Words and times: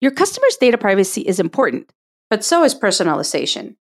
Your 0.00 0.10
customers' 0.10 0.56
data 0.58 0.78
privacy 0.78 1.20
is 1.20 1.38
important, 1.38 1.92
but 2.30 2.42
so 2.42 2.64
is 2.64 2.74
personalization. 2.74 3.76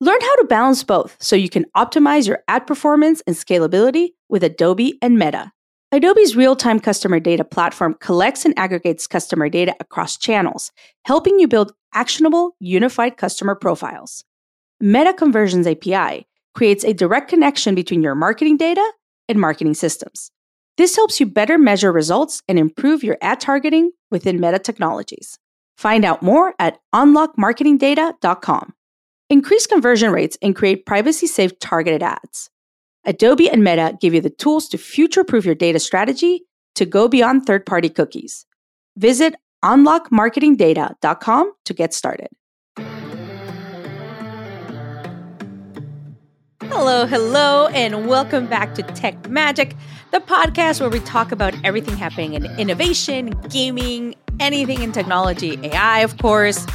Learn 0.00 0.20
how 0.20 0.36
to 0.36 0.44
balance 0.48 0.82
both 0.82 1.16
so 1.20 1.36
you 1.36 1.48
can 1.48 1.66
optimize 1.76 2.26
your 2.26 2.42
ad 2.48 2.66
performance 2.66 3.22
and 3.28 3.36
scalability 3.36 4.14
with 4.28 4.42
Adobe 4.42 4.98
and 5.00 5.16
Meta. 5.16 5.52
Adobe's 5.92 6.34
real 6.34 6.56
time 6.56 6.80
customer 6.80 7.20
data 7.20 7.44
platform 7.44 7.94
collects 8.00 8.44
and 8.44 8.58
aggregates 8.58 9.06
customer 9.06 9.48
data 9.48 9.76
across 9.78 10.16
channels, 10.16 10.72
helping 11.04 11.38
you 11.38 11.46
build 11.46 11.72
actionable, 11.94 12.56
unified 12.58 13.16
customer 13.16 13.54
profiles. 13.54 14.24
Meta 14.80 15.12
Conversions 15.12 15.68
API 15.68 16.26
creates 16.56 16.82
a 16.82 16.92
direct 16.92 17.28
connection 17.28 17.76
between 17.76 18.02
your 18.02 18.16
marketing 18.16 18.56
data 18.56 18.84
and 19.28 19.38
marketing 19.38 19.74
systems. 19.74 20.32
This 20.76 20.96
helps 20.96 21.20
you 21.20 21.26
better 21.26 21.56
measure 21.56 21.92
results 21.92 22.42
and 22.48 22.58
improve 22.58 23.04
your 23.04 23.18
ad 23.20 23.38
targeting 23.38 23.92
within 24.10 24.40
Meta 24.40 24.58
technologies. 24.58 25.38
Find 25.76 26.04
out 26.04 26.22
more 26.22 26.54
at 26.58 26.78
unlockmarketingdata.com. 26.94 28.74
Increase 29.30 29.66
conversion 29.66 30.12
rates 30.12 30.36
and 30.42 30.54
create 30.54 30.86
privacy 30.86 31.26
safe 31.26 31.58
targeted 31.58 32.02
ads. 32.02 32.50
Adobe 33.04 33.50
and 33.50 33.64
Meta 33.64 33.96
give 34.00 34.14
you 34.14 34.20
the 34.20 34.30
tools 34.30 34.68
to 34.68 34.78
future 34.78 35.24
proof 35.24 35.44
your 35.44 35.54
data 35.54 35.78
strategy 35.78 36.44
to 36.74 36.84
go 36.86 37.08
beyond 37.08 37.46
third 37.46 37.66
party 37.66 37.88
cookies. 37.88 38.46
Visit 38.96 39.34
unlockmarketingdata.com 39.64 41.52
to 41.64 41.74
get 41.74 41.94
started. 41.94 42.28
Hello, 46.74 47.04
hello, 47.04 47.66
and 47.68 48.08
welcome 48.08 48.46
back 48.46 48.74
to 48.76 48.82
Tech 48.82 49.28
Magic, 49.28 49.76
the 50.10 50.20
podcast 50.20 50.80
where 50.80 50.88
we 50.88 51.00
talk 51.00 51.30
about 51.30 51.54
everything 51.64 51.98
happening 51.98 52.32
in 52.32 52.46
innovation, 52.58 53.28
gaming, 53.50 54.14
anything 54.40 54.80
in 54.82 54.90
technology, 54.90 55.60
AI, 55.64 55.98
of 56.00 56.16
course, 56.16 56.66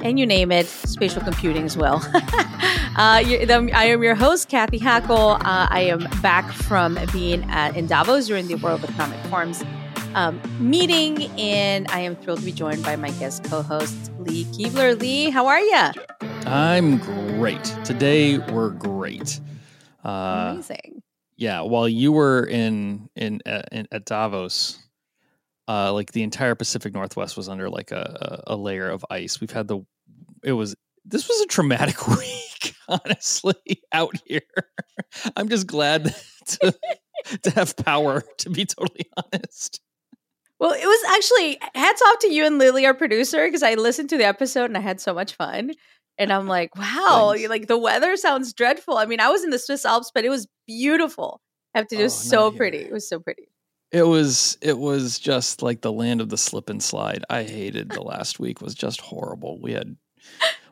and 0.00 0.18
you 0.18 0.24
name 0.24 0.50
it, 0.50 0.64
spatial 0.64 1.22
computing 1.22 1.64
as 1.64 1.76
well. 1.76 1.96
uh, 2.14 3.20
I 3.20 3.84
am 3.84 4.02
your 4.02 4.14
host, 4.14 4.48
Cathy 4.48 4.80
Hackl. 4.80 5.38
Uh, 5.40 5.68
I 5.70 5.82
am 5.82 6.08
back 6.22 6.50
from 6.50 6.98
being 7.12 7.44
at, 7.50 7.76
in 7.76 7.86
Davos 7.86 8.26
during 8.26 8.48
the 8.48 8.54
World 8.54 8.82
Economic 8.82 9.20
Forum's 9.26 9.62
um, 10.14 10.40
meeting, 10.58 11.30
and 11.38 11.86
I 11.90 12.00
am 12.00 12.16
thrilled 12.16 12.40
to 12.40 12.44
be 12.44 12.52
joined 12.52 12.82
by 12.82 12.96
my 12.96 13.10
guest 13.12 13.44
co-host, 13.44 14.12
Lee 14.18 14.44
Kebler. 14.44 14.98
Lee, 14.98 15.30
how 15.30 15.46
are 15.46 15.60
you? 15.60 15.90
I'm 16.46 16.98
great. 16.98 17.64
Today 17.84 18.38
we're 18.38 18.70
great. 18.70 19.40
Uh, 20.04 20.52
Amazing. 20.52 21.02
Yeah, 21.36 21.62
while 21.62 21.88
you 21.88 22.12
were 22.12 22.44
in 22.44 23.08
in, 23.16 23.40
uh, 23.44 23.62
in 23.72 23.88
at 23.90 24.04
Davos, 24.04 24.78
uh, 25.66 25.92
like 25.92 26.12
the 26.12 26.22
entire 26.22 26.54
Pacific 26.54 26.94
Northwest 26.94 27.36
was 27.36 27.48
under 27.48 27.68
like 27.68 27.90
a, 27.90 28.42
a, 28.46 28.54
a 28.54 28.56
layer 28.56 28.88
of 28.88 29.04
ice. 29.10 29.40
We've 29.40 29.50
had 29.50 29.66
the 29.66 29.80
it 30.44 30.52
was 30.52 30.76
this 31.04 31.28
was 31.28 31.40
a 31.40 31.46
traumatic 31.46 32.06
week, 32.08 32.74
honestly, 32.88 33.82
out 33.92 34.14
here. 34.26 34.42
I'm 35.36 35.48
just 35.48 35.66
glad 35.66 36.14
to 36.46 36.74
to 37.42 37.50
have 37.50 37.76
power, 37.76 38.22
to 38.38 38.50
be 38.50 38.64
totally 38.64 39.06
honest. 39.16 39.80
Well, 40.60 40.72
it 40.72 40.86
was 40.86 41.04
actually 41.08 41.58
hats 41.74 42.02
off 42.02 42.18
to 42.20 42.32
you 42.32 42.46
and 42.46 42.58
Lily, 42.58 42.86
our 42.86 42.94
producer, 42.94 43.44
because 43.46 43.62
I 43.62 43.74
listened 43.74 44.10
to 44.10 44.16
the 44.16 44.24
episode 44.24 44.66
and 44.66 44.76
I 44.76 44.80
had 44.80 45.00
so 45.00 45.12
much 45.12 45.34
fun. 45.34 45.72
And 46.16 46.32
I'm 46.32 46.46
like, 46.46 46.76
wow, 46.76 47.34
like 47.48 47.66
the 47.66 47.78
weather 47.78 48.16
sounds 48.16 48.52
dreadful. 48.52 48.96
I 48.96 49.06
mean, 49.06 49.20
I 49.20 49.30
was 49.30 49.42
in 49.42 49.50
the 49.50 49.58
Swiss 49.58 49.84
Alps, 49.84 50.12
but 50.14 50.24
it 50.24 50.30
was 50.30 50.46
beautiful. 50.66 51.40
I 51.74 51.78
have 51.78 51.88
to 51.88 51.96
do 51.96 52.04
oh, 52.04 52.08
so 52.08 52.52
pretty. 52.52 52.78
It 52.78 52.92
was 52.92 53.08
so 53.08 53.18
pretty. 53.18 53.48
It 53.90 54.04
was 54.04 54.56
it 54.60 54.78
was 54.78 55.18
just 55.18 55.62
like 55.62 55.80
the 55.80 55.92
land 55.92 56.20
of 56.20 56.28
the 56.28 56.38
slip 56.38 56.70
and 56.70 56.82
slide. 56.82 57.24
I 57.30 57.42
hated 57.42 57.90
the 57.90 58.02
last 58.02 58.38
week 58.38 58.60
was 58.60 58.74
just 58.74 59.00
horrible. 59.00 59.60
We 59.60 59.72
had 59.72 59.96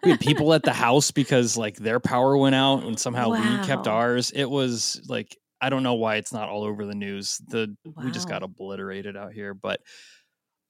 we 0.02 0.10
had 0.10 0.20
people 0.20 0.54
at 0.54 0.62
the 0.62 0.72
house 0.72 1.10
because 1.10 1.56
like 1.56 1.76
their 1.76 2.00
power 2.00 2.36
went 2.36 2.54
out 2.54 2.84
and 2.84 2.98
somehow 2.98 3.30
wow. 3.30 3.60
we 3.60 3.66
kept 3.66 3.86
ours. 3.86 4.30
It 4.34 4.48
was 4.50 5.02
like 5.08 5.36
I 5.62 5.70
don't 5.70 5.84
know 5.84 5.94
why 5.94 6.16
it's 6.16 6.32
not 6.32 6.48
all 6.48 6.64
over 6.64 6.84
the 6.84 6.94
news. 6.94 7.40
The 7.46 7.74
wow. 7.84 8.04
we 8.04 8.10
just 8.10 8.28
got 8.28 8.42
obliterated 8.42 9.16
out 9.16 9.32
here, 9.32 9.54
but 9.54 9.80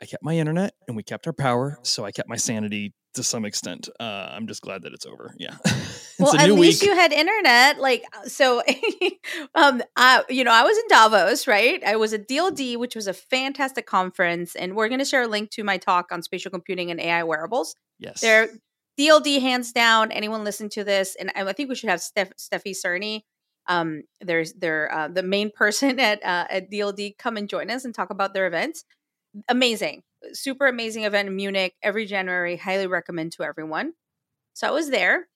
I 0.03 0.05
kept 0.05 0.23
my 0.23 0.37
internet 0.37 0.75
and 0.87 0.97
we 0.97 1.03
kept 1.03 1.27
our 1.27 1.33
power, 1.33 1.79
so 1.83 2.05
I 2.05 2.13
kept 2.13 2.29
my 2.29 2.37
sanity 2.37 2.93
to 3.15 3.23
some 3.23 3.45
extent. 3.45 3.89
Uh, 4.01 4.29
I'm 4.31 4.47
just 4.47 4.63
glad 4.63 4.83
that 4.83 4.93
it's 4.93 5.07
over. 5.07 5.35
Yeah. 5.39 5.57
it's 5.65 6.17
well, 6.19 6.37
at 6.37 6.51
least 6.51 6.83
week. 6.83 6.91
you 6.91 6.97
had 6.97 7.13
internet. 7.13 7.79
Like, 7.79 8.05
uh, 8.13 8.27
so, 8.27 8.63
um, 9.55 9.83
I, 9.97 10.25
you 10.29 10.45
know, 10.45 10.51
I 10.51 10.63
was 10.63 10.77
in 10.77 10.85
Davos, 10.89 11.47
right? 11.47 11.83
I 11.85 11.97
was 11.97 12.13
at 12.13 12.29
DLD, 12.29 12.77
which 12.79 12.95
was 12.95 13.07
a 13.07 13.13
fantastic 13.13 13.87
conference, 13.87 14.55
and 14.57 14.75
we're 14.77 14.89
going 14.89 14.99
to 14.99 15.05
share 15.05 15.23
a 15.23 15.29
link 15.29 15.51
to 15.53 15.65
my 15.65 15.79
talk 15.79 16.11
on 16.11 16.23
spatial 16.23 16.51
computing 16.51 16.91
and 16.91 17.01
AI 17.01 17.23
wearables. 17.23 17.77
Yes. 17.99 18.21
They're 18.21 18.49
DLD 18.99 19.41
hands 19.41 19.73
down. 19.73 20.11
Anyone 20.13 20.45
listen 20.45 20.69
to 20.71 20.85
this, 20.85 21.17
and 21.19 21.31
I 21.35 21.51
think 21.53 21.69
we 21.69 21.75
should 21.75 21.91
have 21.91 22.01
Steph, 22.01 22.31
Steffi 22.37 22.75
Czerny. 22.75 23.23
Um, 23.69 24.03
there's 24.21 24.53
they're 24.55 24.93
uh, 24.93 25.09
the 25.09 25.23
main 25.23 25.51
person 25.51 25.99
at 26.01 26.23
uh, 26.25 26.47
at 26.51 26.71
DLD. 26.71 27.19
Come 27.19 27.37
and 27.37 27.49
join 27.49 27.71
us 27.71 27.85
and 27.85 27.95
talk 27.95 28.11
about 28.11 28.35
their 28.35 28.47
events 28.47 28.85
amazing, 29.49 30.03
super 30.33 30.67
amazing 30.67 31.05
event 31.05 31.29
in 31.29 31.37
Munich 31.37 31.75
every 31.83 32.07
January. 32.07 32.57
Highly 32.57 32.87
recommend 32.87 33.33
to 33.33 33.45
everyone. 33.45 33.93
So 34.55 34.69
I 34.69 34.71
was 34.71 34.91
there. 34.91 35.29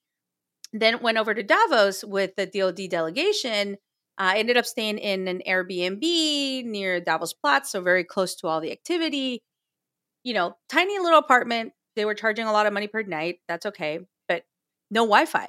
Then 0.72 1.00
went 1.00 1.18
over 1.18 1.32
to 1.32 1.42
Davos 1.42 2.04
with 2.04 2.36
the 2.36 2.46
DLD 2.46 2.90
delegation. 2.90 3.78
I 4.18 4.36
uh, 4.36 4.38
ended 4.38 4.56
up 4.56 4.66
staying 4.66 4.98
in 4.98 5.28
an 5.28 5.42
Airbnb 5.46 6.64
near 6.64 7.00
Davos 7.00 7.34
Platz, 7.34 7.70
so 7.70 7.82
very 7.82 8.02
close 8.02 8.34
to 8.36 8.48
all 8.48 8.60
the 8.60 8.72
activity. 8.72 9.42
You 10.24 10.34
know, 10.34 10.56
tiny 10.68 10.98
little 10.98 11.18
apartment. 11.18 11.72
They 11.96 12.04
were 12.04 12.14
charging 12.14 12.46
a 12.46 12.52
lot 12.52 12.66
of 12.66 12.72
money 12.72 12.88
per 12.88 13.02
night. 13.02 13.40
That's 13.46 13.66
okay, 13.66 14.00
but 14.26 14.42
no 14.90 15.02
Wi-Fi. 15.02 15.48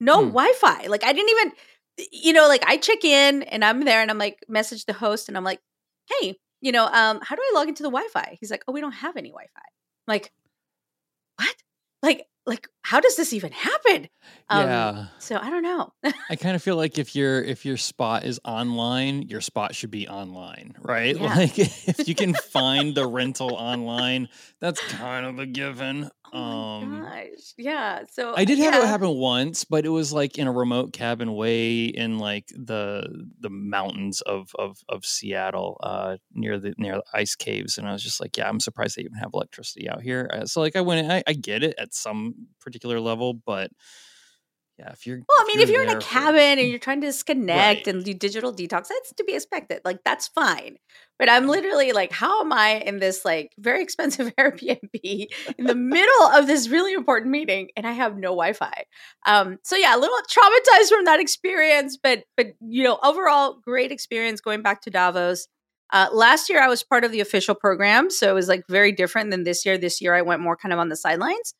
No 0.00 0.22
hmm. 0.22 0.28
Wi-Fi. 0.28 0.86
Like 0.86 1.04
I 1.04 1.12
didn't 1.12 1.30
even, 1.30 1.52
you 2.12 2.32
know, 2.32 2.48
like 2.48 2.64
I 2.66 2.76
check 2.76 3.04
in 3.04 3.42
and 3.44 3.64
I'm 3.64 3.84
there 3.84 4.00
and 4.02 4.10
I'm 4.10 4.18
like 4.18 4.38
message 4.48 4.86
the 4.86 4.92
host 4.92 5.28
and 5.28 5.36
I'm 5.36 5.44
like, 5.44 5.60
hey, 6.08 6.36
you 6.60 6.72
know, 6.72 6.86
um, 6.86 7.20
how 7.22 7.36
do 7.36 7.42
I 7.42 7.52
log 7.54 7.68
into 7.68 7.82
the 7.82 7.90
Wi-Fi? 7.90 8.36
He's 8.40 8.50
like, 8.50 8.64
oh, 8.68 8.72
we 8.72 8.80
don't 8.80 8.92
have 8.92 9.16
any 9.16 9.30
Wi-Fi. 9.30 9.60
I'm 9.60 10.12
like, 10.12 10.32
what? 11.36 11.54
Like, 12.02 12.26
like, 12.46 12.68
how 12.82 13.00
does 13.00 13.16
this 13.16 13.32
even 13.32 13.52
happen? 13.52 14.08
Um, 14.48 14.66
yeah. 14.66 15.06
So 15.18 15.38
I 15.40 15.50
don't 15.50 15.62
know. 15.62 15.92
I 16.30 16.36
kind 16.36 16.56
of 16.56 16.62
feel 16.62 16.76
like 16.76 16.98
if 16.98 17.14
your 17.14 17.42
if 17.42 17.64
your 17.64 17.76
spot 17.76 18.24
is 18.24 18.40
online, 18.44 19.22
your 19.22 19.40
spot 19.40 19.74
should 19.74 19.90
be 19.90 20.08
online, 20.08 20.76
right? 20.80 21.16
Yeah. 21.20 21.34
Like 21.34 21.58
if 21.58 22.08
you 22.08 22.14
can 22.14 22.34
find 22.34 22.94
the 22.94 23.06
rental 23.06 23.54
online, 23.54 24.28
that's 24.60 24.80
kind 24.92 25.26
of 25.26 25.38
a 25.38 25.46
given. 25.46 26.10
Oh 26.32 26.38
um, 26.38 27.02
gosh, 27.02 27.54
yeah. 27.58 28.02
So 28.10 28.34
I 28.36 28.44
did 28.44 28.58
have 28.58 28.74
yeah. 28.74 28.82
it 28.82 28.86
happen 28.86 29.10
once, 29.10 29.64
but 29.64 29.84
it 29.84 29.88
was 29.88 30.12
like 30.12 30.38
in 30.38 30.46
a 30.46 30.52
remote 30.52 30.92
cabin 30.92 31.34
way 31.34 31.84
in 31.84 32.18
like 32.18 32.46
the 32.48 33.26
the 33.40 33.50
mountains 33.50 34.20
of 34.22 34.52
of 34.56 34.78
of 34.88 35.04
Seattle, 35.04 35.78
uh, 35.82 36.18
near 36.32 36.58
the 36.58 36.74
near 36.78 36.96
the 36.96 37.04
ice 37.12 37.34
caves, 37.34 37.78
and 37.78 37.88
I 37.88 37.92
was 37.92 38.02
just 38.02 38.20
like, 38.20 38.36
yeah, 38.36 38.48
I'm 38.48 38.60
surprised 38.60 38.96
they 38.96 39.02
even 39.02 39.14
have 39.14 39.30
electricity 39.34 39.88
out 39.88 40.02
here. 40.02 40.30
Uh, 40.32 40.46
so 40.46 40.60
like 40.60 40.76
I 40.76 40.80
went, 40.80 41.10
I, 41.10 41.22
I 41.26 41.32
get 41.32 41.64
it 41.64 41.74
at 41.78 41.94
some 41.94 42.29
particular 42.60 43.00
level, 43.00 43.34
but 43.34 43.70
yeah, 44.80 44.92
if 44.92 45.06
you're 45.06 45.18
well, 45.18 45.38
I 45.38 45.44
mean, 45.46 45.60
if 45.60 45.68
you're, 45.68 45.82
if 45.82 45.88
you're 45.88 45.96
in 45.96 45.98
a 45.98 46.00
cabin 46.00 46.58
and 46.58 46.66
you're 46.66 46.78
trying 46.78 47.02
to 47.02 47.06
disconnect 47.06 47.86
right. 47.86 47.94
and 47.94 48.02
do 48.02 48.14
digital 48.14 48.50
detox, 48.50 48.88
that's 48.88 49.12
to 49.14 49.24
be 49.24 49.34
expected. 49.34 49.82
Like 49.84 49.98
that's 50.06 50.28
fine. 50.28 50.76
But 51.18 51.28
I'm 51.28 51.48
literally 51.48 51.92
like, 51.92 52.12
how 52.12 52.40
am 52.40 52.50
I 52.50 52.78
in 52.78 52.98
this 52.98 53.22
like 53.22 53.52
very 53.58 53.82
expensive 53.82 54.34
Airbnb 54.40 55.26
in 55.58 55.66
the 55.66 55.74
middle 55.76 56.26
of 56.28 56.46
this 56.46 56.68
really 56.68 56.94
important 56.94 57.30
meeting 57.30 57.68
and 57.76 57.86
I 57.86 57.92
have 57.92 58.16
no 58.16 58.30
Wi-Fi? 58.30 58.84
Um, 59.26 59.58
so 59.64 59.76
yeah, 59.76 59.94
a 59.94 60.00
little 60.00 60.16
traumatized 60.20 60.88
from 60.88 61.04
that 61.04 61.20
experience, 61.20 61.98
but 62.02 62.24
but 62.38 62.46
you 62.60 62.82
know, 62.82 62.98
overall 63.02 63.58
great 63.62 63.92
experience 63.92 64.40
going 64.40 64.62
back 64.62 64.80
to 64.82 64.90
Davos. 64.90 65.46
Uh, 65.92 66.08
last 66.10 66.48
year 66.48 66.62
I 66.62 66.68
was 66.68 66.82
part 66.82 67.04
of 67.04 67.12
the 67.12 67.20
official 67.20 67.54
program, 67.54 68.08
so 68.08 68.30
it 68.30 68.34
was 68.34 68.48
like 68.48 68.62
very 68.66 68.92
different 68.92 69.30
than 69.30 69.44
this 69.44 69.66
year. 69.66 69.76
This 69.76 70.00
year 70.00 70.14
I 70.14 70.22
went 70.22 70.40
more 70.40 70.56
kind 70.56 70.72
of 70.72 70.78
on 70.78 70.88
the 70.88 70.96
sidelines. 70.96 71.52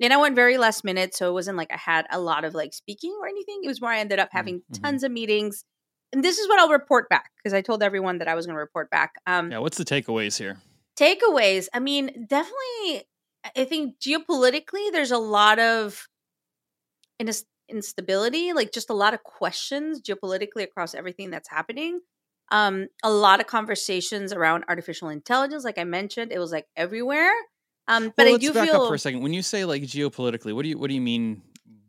And 0.00 0.12
I 0.12 0.18
went 0.18 0.34
very 0.34 0.58
last 0.58 0.84
minute, 0.84 1.14
so 1.14 1.30
it 1.30 1.32
wasn't 1.32 1.56
like 1.56 1.72
I 1.72 1.76
had 1.76 2.06
a 2.10 2.20
lot 2.20 2.44
of 2.44 2.54
like 2.54 2.74
speaking 2.74 3.16
or 3.20 3.26
anything. 3.26 3.60
It 3.62 3.68
was 3.68 3.80
more 3.80 3.90
I 3.90 3.98
ended 3.98 4.18
up 4.18 4.28
having 4.30 4.60
mm-hmm. 4.60 4.82
tons 4.82 5.02
of 5.02 5.10
meetings. 5.10 5.64
And 6.12 6.22
this 6.22 6.38
is 6.38 6.48
what 6.48 6.58
I'll 6.58 6.70
report 6.70 7.08
back 7.08 7.30
because 7.36 7.54
I 7.54 7.62
told 7.62 7.82
everyone 7.82 8.18
that 8.18 8.28
I 8.28 8.34
was 8.34 8.46
going 8.46 8.54
to 8.54 8.60
report 8.60 8.90
back. 8.90 9.14
Um, 9.26 9.50
yeah, 9.50 9.58
what's 9.58 9.78
the 9.78 9.84
takeaways 9.84 10.38
here? 10.38 10.58
Takeaways. 10.98 11.68
I 11.74 11.80
mean, 11.80 12.26
definitely, 12.28 13.04
I 13.56 13.64
think 13.64 13.98
geopolitically, 14.00 14.92
there's 14.92 15.10
a 15.10 15.18
lot 15.18 15.58
of 15.58 16.06
instability, 17.68 18.52
like 18.52 18.72
just 18.72 18.90
a 18.90 18.94
lot 18.94 19.14
of 19.14 19.22
questions 19.22 20.00
geopolitically 20.00 20.62
across 20.62 20.94
everything 20.94 21.30
that's 21.30 21.48
happening. 21.50 22.00
Um, 22.52 22.86
a 23.02 23.10
lot 23.10 23.40
of 23.40 23.46
conversations 23.46 24.32
around 24.32 24.64
artificial 24.68 25.08
intelligence, 25.08 25.64
like 25.64 25.78
I 25.78 25.84
mentioned, 25.84 26.32
it 26.32 26.38
was 26.38 26.52
like 26.52 26.66
everywhere. 26.76 27.32
Um, 27.88 28.12
but 28.16 28.26
well, 28.26 28.34
I 28.34 28.38
do 28.38 28.52
back 28.52 28.68
feel 28.68 28.82
up 28.82 28.88
for 28.88 28.94
a 28.94 28.98
second. 28.98 29.22
When 29.22 29.32
you 29.32 29.42
say 29.42 29.64
like 29.64 29.82
geopolitically, 29.82 30.54
what 30.54 30.62
do 30.62 30.68
you 30.68 30.78
what 30.78 30.88
do 30.88 30.94
you 30.94 31.00
mean 31.00 31.42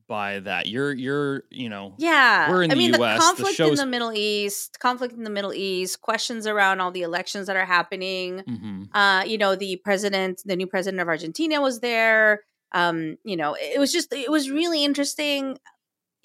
by 0.08 0.40
that. 0.40 0.68
You're 0.68 0.94
you're 0.94 1.44
you 1.52 1.70
know 1.70 1.94
yeah. 1.98 2.50
we're 2.50 2.64
in 2.64 2.72
I 2.72 2.76
the 2.76 2.78
mean, 2.78 2.94
US. 2.94 2.98
the 2.98 2.98
The 2.98 3.20
conflict 3.20 3.60
in 3.60 3.76
the 3.76 3.86
Middle 3.86 4.14
East, 4.14 4.80
conflict 4.80 5.14
in 5.14 5.24
the 5.24 5.30
Middle 5.30 5.54
East, 5.54 6.02
questions 6.02 6.48
around 6.48 6.80
all 6.80 6.92
the 6.92 7.02
elections 7.02 7.48
that 7.48 7.56
are 7.56 7.66
happening. 7.66 8.44
Mhm. 8.48 8.90
Uh, 8.94 9.24
you 9.26 9.38
know, 9.38 9.56
the 9.56 9.78
president, 9.78 10.42
the 10.46 10.56
new 10.56 10.68
president 10.68 11.02
of 11.02 11.08
Argentina 11.08 11.62
was 11.62 11.82
there. 11.82 12.44
Um, 12.72 13.18
you 13.24 13.36
know, 13.36 13.56
it 13.60 13.80
was 13.80 13.92
just 13.92 14.14
it 14.14 14.32
was 14.32 14.50
really 14.50 14.84
interesting. 14.84 15.58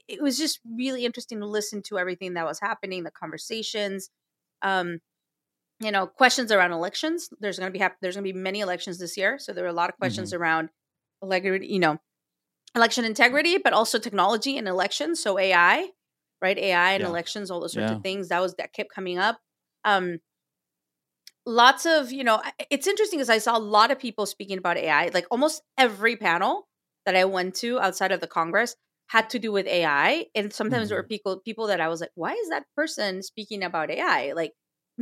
It 0.08 0.22
was 0.22 0.38
just 0.38 0.60
really 0.64 1.04
interesting 1.04 1.40
to 1.40 1.46
listen 1.46 1.82
to 1.82 1.98
everything 1.98 2.34
that 2.34 2.44
was 2.44 2.60
happening, 2.60 3.04
the 3.04 3.10
conversations. 3.10 4.10
Um, 4.62 5.00
you 5.82 5.90
know, 5.90 6.06
questions 6.06 6.52
around 6.52 6.72
elections. 6.72 7.28
There's 7.40 7.58
going 7.58 7.70
to 7.70 7.72
be 7.72 7.78
hap- 7.80 7.96
there's 8.00 8.16
going 8.16 8.26
to 8.26 8.32
be 8.32 8.38
many 8.38 8.60
elections 8.60 8.98
this 8.98 9.16
year, 9.16 9.38
so 9.38 9.52
there 9.52 9.64
were 9.64 9.70
a 9.70 9.74
lot 9.74 9.90
of 9.90 9.96
questions 9.98 10.32
around 10.32 10.70
like 11.20 11.44
you 11.44 11.78
know 11.78 11.98
election 12.74 13.04
integrity, 13.04 13.58
but 13.58 13.72
also 13.72 13.98
technology 13.98 14.56
and 14.58 14.68
elections. 14.68 15.22
So 15.22 15.38
AI, 15.38 15.88
right? 16.40 16.58
AI 16.58 16.92
and 16.92 17.02
Yeah. 17.02 17.08
elections, 17.08 17.50
all 17.50 17.60
those 17.60 17.72
sorts 17.74 17.90
Yeah. 17.90 17.96
of 17.96 18.02
things. 18.02 18.28
That 18.28 18.40
was 18.40 18.54
that 18.56 18.72
kept 18.72 18.94
coming 18.94 19.18
up. 19.18 19.40
Um, 19.84 20.18
lots 21.46 21.86
of 21.86 22.12
you 22.12 22.24
know, 22.24 22.40
it's 22.70 22.86
interesting 22.86 23.18
because 23.18 23.30
I 23.30 23.38
saw 23.38 23.56
a 23.56 23.60
lot 23.60 23.90
of 23.90 23.98
people 23.98 24.26
speaking 24.26 24.58
about 24.58 24.76
AI. 24.76 25.08
Like 25.12 25.26
almost 25.30 25.62
every 25.78 26.16
panel 26.16 26.68
that 27.06 27.16
I 27.16 27.24
went 27.24 27.54
to 27.56 27.80
outside 27.80 28.12
of 28.12 28.20
the 28.20 28.26
Congress 28.28 28.76
had 29.08 29.28
to 29.30 29.38
do 29.38 29.52
with 29.52 29.66
AI, 29.66 30.26
and 30.34 30.52
sometimes 30.52 30.88
there 30.88 30.98
were 30.98 31.02
people 31.02 31.40
people 31.40 31.66
that 31.68 31.80
I 31.80 31.88
was 31.88 32.00
like, 32.00 32.12
why 32.14 32.32
is 32.32 32.48
that 32.50 32.64
person 32.76 33.22
speaking 33.22 33.62
about 33.64 33.90
AI? 33.90 34.32
Like. 34.32 34.52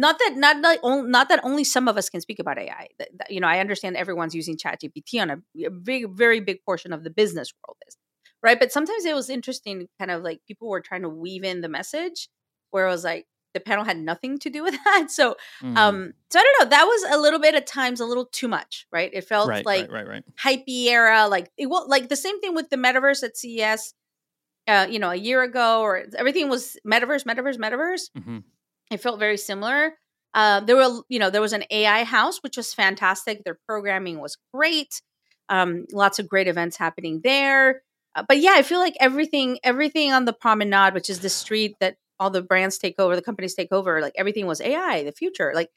Not 0.00 0.18
that 0.18 0.32
not 0.36 0.56
like 0.62 0.80
not 0.82 1.28
that 1.28 1.40
only 1.44 1.62
some 1.62 1.86
of 1.88 1.98
us 1.98 2.08
can 2.08 2.22
speak 2.22 2.38
about 2.38 2.58
AI. 2.58 2.88
You 3.28 3.40
know, 3.40 3.46
I 3.46 3.58
understand 3.60 3.96
everyone's 3.96 4.34
using 4.34 4.56
ChatGPT 4.56 5.20
on 5.20 5.30
a, 5.30 5.66
a 5.66 5.70
big, 5.70 6.10
very 6.16 6.40
big 6.40 6.58
portion 6.64 6.94
of 6.94 7.04
the 7.04 7.10
business 7.10 7.52
world 7.60 7.76
is 7.86 7.96
right. 8.42 8.58
But 8.58 8.72
sometimes 8.72 9.04
it 9.04 9.14
was 9.14 9.28
interesting, 9.28 9.88
kind 9.98 10.10
of 10.10 10.22
like 10.22 10.40
people 10.48 10.68
were 10.70 10.80
trying 10.80 11.02
to 11.02 11.10
weave 11.10 11.44
in 11.44 11.60
the 11.60 11.68
message, 11.68 12.28
where 12.70 12.86
it 12.86 12.90
was 12.90 13.04
like 13.04 13.26
the 13.52 13.60
panel 13.60 13.84
had 13.84 13.98
nothing 13.98 14.38
to 14.38 14.48
do 14.48 14.62
with 14.62 14.74
that. 14.84 15.10
So, 15.10 15.36
Mhm. 15.62 15.76
um, 15.76 16.12
so 16.30 16.38
I 16.38 16.42
don't 16.44 16.56
know. 16.64 16.70
That 16.70 16.84
was 16.84 17.02
a 17.12 17.20
little 17.20 17.40
bit 17.40 17.54
at 17.54 17.66
times 17.66 18.00
a 18.00 18.06
little 18.06 18.24
too 18.24 18.48
much, 18.48 18.86
right? 18.90 19.10
It 19.12 19.24
felt 19.24 19.48
right, 19.48 19.66
like 19.66 19.90
right, 19.90 20.06
right, 20.08 20.08
right. 20.08 20.24
hypey 20.42 20.86
era, 20.86 21.28
like 21.28 21.50
it 21.58 21.66
was 21.66 21.86
like 21.88 22.08
the 22.08 22.16
same 22.16 22.40
thing 22.40 22.54
with 22.54 22.70
the 22.70 22.76
metaverse 22.76 23.22
at 23.22 23.36
CES. 23.36 23.92
Uh, 24.68 24.86
you 24.88 24.98
know, 24.98 25.10
a 25.10 25.16
year 25.16 25.42
ago, 25.42 25.80
or 25.80 26.04
everything 26.16 26.48
was 26.48 26.76
metaverse, 26.86 27.24
metaverse, 27.24 27.56
metaverse 27.56 28.10
Mhm. 28.16 28.44
It 28.90 28.98
felt 29.00 29.18
very 29.18 29.36
similar. 29.36 29.94
Uh, 30.34 30.60
there 30.60 30.76
were, 30.76 31.02
you 31.08 31.18
know, 31.18 31.30
there 31.30 31.40
was 31.40 31.52
an 31.52 31.64
AI 31.70 32.04
house, 32.04 32.38
which 32.42 32.56
was 32.56 32.72
fantastic. 32.74 33.44
Their 33.44 33.58
programming 33.66 34.20
was 34.20 34.36
great. 34.54 35.00
Um, 35.48 35.86
lots 35.92 36.18
of 36.18 36.28
great 36.28 36.46
events 36.48 36.76
happening 36.76 37.20
there. 37.24 37.82
Uh, 38.14 38.24
but 38.28 38.38
yeah, 38.38 38.52
I 38.54 38.62
feel 38.62 38.78
like 38.78 38.96
everything, 39.00 39.58
everything 39.64 40.12
on 40.12 40.24
the 40.24 40.32
promenade, 40.32 40.94
which 40.94 41.10
is 41.10 41.20
the 41.20 41.28
street 41.28 41.76
that 41.80 41.96
all 42.20 42.30
the 42.30 42.42
brands 42.42 42.78
take 42.78 43.00
over, 43.00 43.16
the 43.16 43.22
companies 43.22 43.54
take 43.54 43.72
over, 43.72 44.00
like 44.00 44.12
everything 44.16 44.46
was 44.46 44.60
AI, 44.60 45.02
the 45.04 45.12
future. 45.12 45.52
Like 45.54 45.70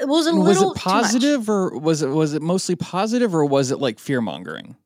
it 0.00 0.08
was 0.08 0.26
a 0.26 0.34
was 0.34 0.58
little 0.58 0.72
it 0.72 0.80
too 0.80 0.90
much. 0.90 1.02
positive 1.04 1.48
or 1.48 1.78
was 1.78 2.02
it 2.02 2.08
was 2.08 2.34
it 2.34 2.42
mostly 2.42 2.74
positive 2.76 3.34
or 3.34 3.44
was 3.44 3.70
it 3.70 3.78
like 3.78 3.98
fear 3.98 4.20
mongering? 4.20 4.76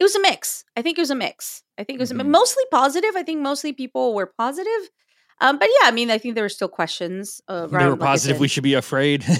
It 0.00 0.04
was 0.04 0.14
a 0.16 0.20
mix. 0.22 0.64
I 0.76 0.82
think 0.82 0.96
it 0.98 1.02
was 1.02 1.10
a 1.10 1.14
mix. 1.16 1.62
I 1.76 1.84
think 1.84 1.98
it 1.98 2.00
was 2.00 2.12
Mhm. 2.12 2.26
mostly 2.26 2.64
positive. 2.70 3.14
I 3.16 3.22
think 3.24 3.40
mostly 3.40 3.72
people 3.72 4.14
were 4.14 4.32
positive. 4.38 4.90
Um, 5.40 5.58
but 5.58 5.68
yeah, 5.80 5.88
I 5.88 5.92
mean, 5.92 6.10
I 6.10 6.18
think 6.18 6.34
there 6.34 6.44
were 6.44 6.48
still 6.48 6.68
questions 6.68 7.40
around. 7.48 7.70
They 7.70 7.76
were 7.84 7.90
like 7.92 8.00
positive 8.00 8.36
said- 8.36 8.40
we 8.40 8.48
should 8.48 8.62
be 8.64 8.74
afraid. 8.74 9.24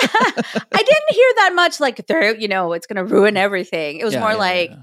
I 0.00 0.62
didn't 0.72 1.10
hear 1.10 1.32
that 1.36 1.52
much 1.54 1.80
like 1.80 2.06
they're, 2.06 2.36
you 2.36 2.48
know, 2.48 2.72
it's 2.72 2.86
going 2.86 3.04
to 3.04 3.14
ruin 3.14 3.36
everything. 3.36 3.98
It 3.98 4.04
was 4.04 4.14
Yeah, 4.14 4.20
more 4.20 4.30
yeah, 4.32 4.36
like 4.36 4.70
yeah. 4.70 4.76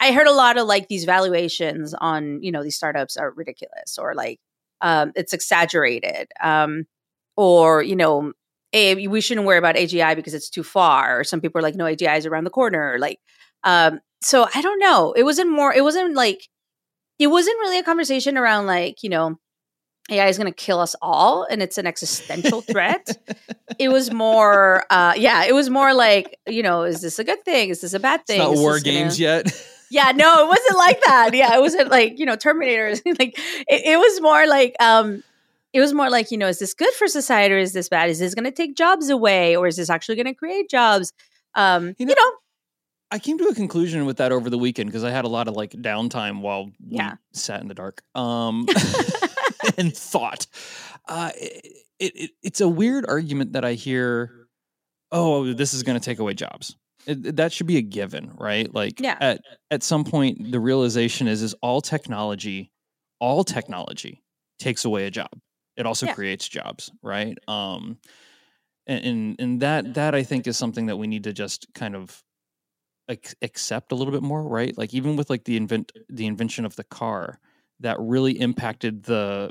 I 0.00 0.12
heard 0.12 0.26
a 0.26 0.32
lot 0.32 0.58
of 0.58 0.66
like 0.66 0.88
these 0.88 1.04
valuations 1.04 1.94
on, 1.94 2.42
you 2.42 2.52
know, 2.52 2.62
these 2.62 2.76
startups 2.76 3.16
are 3.16 3.30
ridiculous 3.30 3.96
or 3.98 4.14
like 4.14 4.38
um 4.80 5.12
it's 5.16 5.32
exaggerated. 5.32 6.28
Um 6.40 6.84
or, 7.36 7.82
you 7.82 7.96
know, 7.96 8.32
eh, 8.72 9.06
we 9.06 9.20
shouldn't 9.20 9.46
worry 9.46 9.58
about 9.58 9.76
AGI 9.76 10.14
because 10.16 10.34
it's 10.34 10.50
too 10.50 10.64
far. 10.64 11.20
Or 11.20 11.24
some 11.24 11.40
people 11.40 11.60
are 11.60 11.62
like, 11.62 11.76
no, 11.76 11.84
AGI 11.84 12.18
is 12.18 12.26
around 12.26 12.44
the 12.44 12.50
corner. 12.50 12.96
Like, 12.98 13.20
um, 13.64 14.00
so 14.22 14.46
I 14.54 14.60
don't 14.60 14.80
know. 14.80 15.12
It 15.12 15.22
wasn't 15.22 15.50
more, 15.50 15.72
it 15.72 15.84
wasn't 15.84 16.14
like, 16.14 16.48
it 17.18 17.28
wasn't 17.28 17.58
really 17.60 17.78
a 17.78 17.84
conversation 17.84 18.36
around 18.36 18.66
like, 18.66 19.02
you 19.02 19.08
know, 19.08 19.38
AI 20.10 20.28
is 20.28 20.38
going 20.38 20.46
to 20.50 20.56
kill 20.56 20.80
us 20.80 20.94
all 21.02 21.44
and 21.50 21.62
it's 21.62 21.78
an 21.78 21.86
existential 21.86 22.60
threat. 22.62 23.16
It 23.78 23.90
was 23.90 24.10
more 24.12 24.84
uh 24.90 25.12
yeah 25.16 25.44
it 25.44 25.54
was 25.54 25.68
more 25.70 25.92
like 25.94 26.36
you 26.48 26.62
know 26.62 26.82
is 26.82 27.00
this 27.02 27.18
a 27.20 27.24
good 27.24 27.44
thing? 27.44 27.68
Is 27.68 27.80
this 27.82 27.92
a 27.94 28.00
bad 28.00 28.20
It's 28.20 28.26
thing? 28.26 28.38
not 28.40 28.54
Is 28.54 28.58
war 28.60 28.72
this 28.74 28.82
gonna- 28.82 28.96
games 28.98 29.20
yet. 29.20 29.44
yeah 29.90 30.10
no 30.16 30.44
it 30.44 30.48
wasn't 30.48 30.78
like 30.78 31.00
that. 31.04 31.30
Yeah 31.34 31.54
it 31.54 31.60
wasn't 31.60 31.88
like 31.90 32.18
you 32.18 32.26
know 32.26 32.36
terminators 32.36 33.02
like 33.20 33.38
it, 33.68 33.80
it 33.92 33.98
was 33.98 34.20
more 34.20 34.46
like 34.48 34.74
um 34.80 35.22
it 35.72 35.80
was 35.80 35.92
more 35.92 36.08
like 36.10 36.30
you 36.32 36.38
know 36.38 36.48
is 36.48 36.58
this 36.58 36.74
good 36.74 36.92
for 36.94 37.06
society 37.06 37.54
or 37.54 37.58
is 37.58 37.72
this 37.74 37.88
bad? 37.90 38.08
Is 38.10 38.18
this 38.18 38.34
going 38.34 38.46
to 38.46 38.50
take 38.62 38.74
jobs 38.74 39.10
away 39.10 39.54
or 39.54 39.66
is 39.68 39.76
this 39.76 39.90
actually 39.90 40.16
going 40.16 40.26
to 40.26 40.34
create 40.34 40.68
jobs? 40.70 41.12
Um 41.54 41.88
You 41.88 41.94
you 41.98 42.06
know- 42.06 42.14
know, 42.14 42.32
I 43.10 43.18
came 43.18 43.38
to 43.38 43.44
a 43.48 43.54
conclusion 43.54 44.06
with 44.06 44.16
that 44.16 44.32
over 44.32 44.50
the 44.50 44.58
weekend 44.58 44.88
because 44.90 45.04
I 45.04 45.10
had 45.10 45.24
a 45.24 45.28
lot 45.28 45.46
of 45.46 45.54
like 45.54 45.70
downtime 45.72 46.40
while 46.40 46.64
we 46.66 46.96
Yeah. 46.96 47.14
sat 47.32 47.60
in 47.62 47.68
the 47.68 47.74
dark. 47.74 48.02
Um, 48.14 48.66
and 49.78 49.96
thought. 49.96 50.46
Uh, 51.08 51.30
it, 51.36 51.84
it, 51.98 52.30
it's 52.42 52.60
a 52.60 52.68
weird 52.68 53.06
argument 53.08 53.52
that 53.54 53.64
I 53.64 53.74
hear. 53.74 54.46
Oh, 55.10 55.52
this 55.54 55.72
is 55.74 55.82
going 55.82 55.98
to 55.98 56.04
take 56.04 56.18
away 56.18 56.34
jobs. 56.34 56.76
It, 57.06 57.36
that 57.36 57.52
should 57.52 57.66
be 57.66 57.78
a 57.78 57.82
given, 57.82 58.32
right? 58.36 58.72
Like 58.72 59.00
Yeah. 59.00 59.16
at 59.20 59.40
at 59.70 59.82
some 59.82 60.04
point, 60.04 60.52
the 60.52 60.60
realization 60.60 61.26
is 61.28 61.42
is 61.42 61.54
all 61.62 61.80
technology, 61.80 62.72
all 63.20 63.44
technology 63.44 64.22
takes 64.58 64.84
away 64.84 65.06
a 65.06 65.10
job. 65.10 65.30
It 65.76 65.86
also 65.86 66.06
Yeah. 66.06 66.14
creates 66.14 66.46
jobs, 66.48 66.90
right? 67.02 67.38
Um, 67.48 67.98
and, 68.86 69.04
and 69.04 69.36
and 69.40 69.60
that 69.62 69.94
that 69.94 70.14
I 70.14 70.22
think 70.24 70.46
is 70.46 70.58
something 70.58 70.86
that 70.86 70.96
we 70.98 71.06
need 71.06 71.24
to 71.24 71.32
just 71.32 71.66
kind 71.74 71.96
of 71.96 72.22
ac- 73.08 73.36
accept 73.40 73.92
a 73.92 73.94
little 73.94 74.12
bit 74.12 74.22
more, 74.22 74.42
right? 74.42 74.76
Like 74.76 74.92
even 74.92 75.16
with 75.16 75.30
like 75.30 75.44
the 75.44 75.56
invent 75.56 75.92
the 76.10 76.26
invention 76.26 76.66
of 76.66 76.76
the 76.76 76.84
car, 76.84 77.38
that 77.80 77.96
really 78.00 78.38
impacted 78.38 79.04
the 79.04 79.50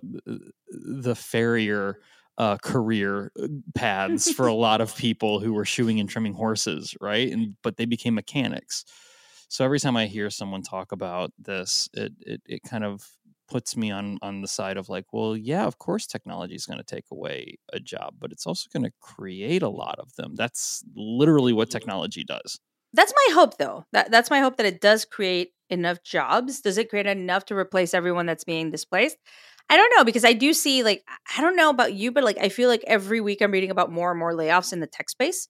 the 0.69 1.15
farrier 1.15 2.00
uh, 2.38 2.57
career 2.57 3.31
uh, 3.41 3.47
paths 3.74 4.31
for 4.31 4.47
a 4.47 4.53
lot 4.53 4.81
of 4.81 4.95
people 4.97 5.39
who 5.39 5.53
were 5.53 5.65
shoeing 5.65 6.00
and 6.00 6.09
trimming 6.09 6.33
horses, 6.33 6.95
right? 7.01 7.31
And 7.31 7.56
but 7.63 7.77
they 7.77 7.85
became 7.85 8.13
mechanics. 8.15 8.85
So 9.50 9.63
every 9.65 9.79
time 9.79 9.95
I 9.97 10.07
hear 10.07 10.29
someone 10.29 10.62
talk 10.62 10.91
about 10.91 11.31
this, 11.39 11.89
it 11.94 12.13
it, 12.19 12.41
it 12.45 12.63
kind 12.63 12.83
of 12.83 13.03
puts 13.50 13.77
me 13.77 13.91
on 13.91 14.19
on 14.21 14.41
the 14.41 14.47
side 14.47 14.77
of 14.77 14.89
like, 14.89 15.06
well, 15.13 15.35
yeah, 15.35 15.65
of 15.65 15.77
course 15.79 16.06
technology 16.06 16.56
is 16.56 16.65
going 16.65 16.77
to 16.79 16.83
take 16.83 17.06
away 17.12 17.57
a 17.74 17.79
job, 17.79 18.15
but 18.19 18.31
it's 18.31 18.45
also 18.45 18.68
going 18.71 18.83
to 18.83 18.91
create 19.01 19.63
a 19.63 19.69
lot 19.69 19.97
of 20.00 20.13
them. 20.15 20.35
That's 20.35 20.83
literally 20.95 21.53
what 21.53 21.69
technology 21.71 22.24
does. 22.24 22.59
that's 22.94 23.13
my 23.15 23.33
hope 23.33 23.57
though 23.57 23.85
that, 23.91 24.09
that's 24.12 24.29
my 24.29 24.39
hope 24.39 24.57
that 24.57 24.65
it 24.65 24.81
does 24.81 25.06
create 25.06 25.51
enough 25.69 26.03
jobs? 26.03 26.62
Does 26.62 26.77
it 26.77 26.89
create 26.89 27.05
enough 27.07 27.45
to 27.45 27.55
replace 27.55 27.93
everyone 27.93 28.25
that's 28.25 28.43
being 28.43 28.71
displaced? 28.71 29.17
I 29.69 29.75
don't 29.75 29.91
know 29.97 30.05
because 30.05 30.24
i 30.24 30.31
do 30.31 30.53
see 30.53 30.81
like 30.81 31.03
i 31.38 31.41
don't 31.41 31.57
know 31.57 31.69
about 31.69 31.93
you 31.93 32.09
but 32.13 32.24
like 32.24 32.38
i 32.39 32.47
feel 32.47 32.69
like 32.69 32.86
every 32.88 33.19
week 33.19 33.41
i'm 33.41 33.51
reading 33.51 33.69
about 33.69 33.91
more 33.91 34.12
and 34.12 34.17
more 34.19 34.31
layoffs 34.31 34.71
in 34.71 34.79
the 34.79 34.88
tech 34.88 35.09
space 35.09 35.50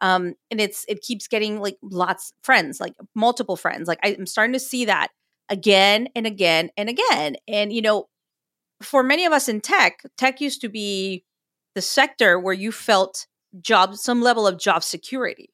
um 0.00 0.34
and 0.50 0.60
it's 0.60 0.84
it 0.88 1.00
keeps 1.00 1.28
getting 1.28 1.60
like 1.60 1.76
lots 1.80 2.32
friends 2.42 2.80
like 2.80 2.92
multiple 3.14 3.54
friends 3.54 3.86
like 3.86 4.00
i'm 4.02 4.26
starting 4.26 4.52
to 4.52 4.58
see 4.58 4.86
that 4.86 5.10
again 5.48 6.08
and 6.16 6.26
again 6.26 6.70
and 6.76 6.88
again 6.88 7.36
and 7.46 7.72
you 7.72 7.82
know 7.82 8.06
for 8.82 9.04
many 9.04 9.24
of 9.26 9.32
us 9.32 9.48
in 9.48 9.60
tech 9.60 10.00
tech 10.18 10.40
used 10.40 10.60
to 10.60 10.68
be 10.68 11.24
the 11.76 11.82
sector 11.82 12.40
where 12.40 12.54
you 12.54 12.72
felt 12.72 13.28
job 13.60 13.94
some 13.94 14.20
level 14.22 14.44
of 14.44 14.58
job 14.58 14.82
security 14.82 15.50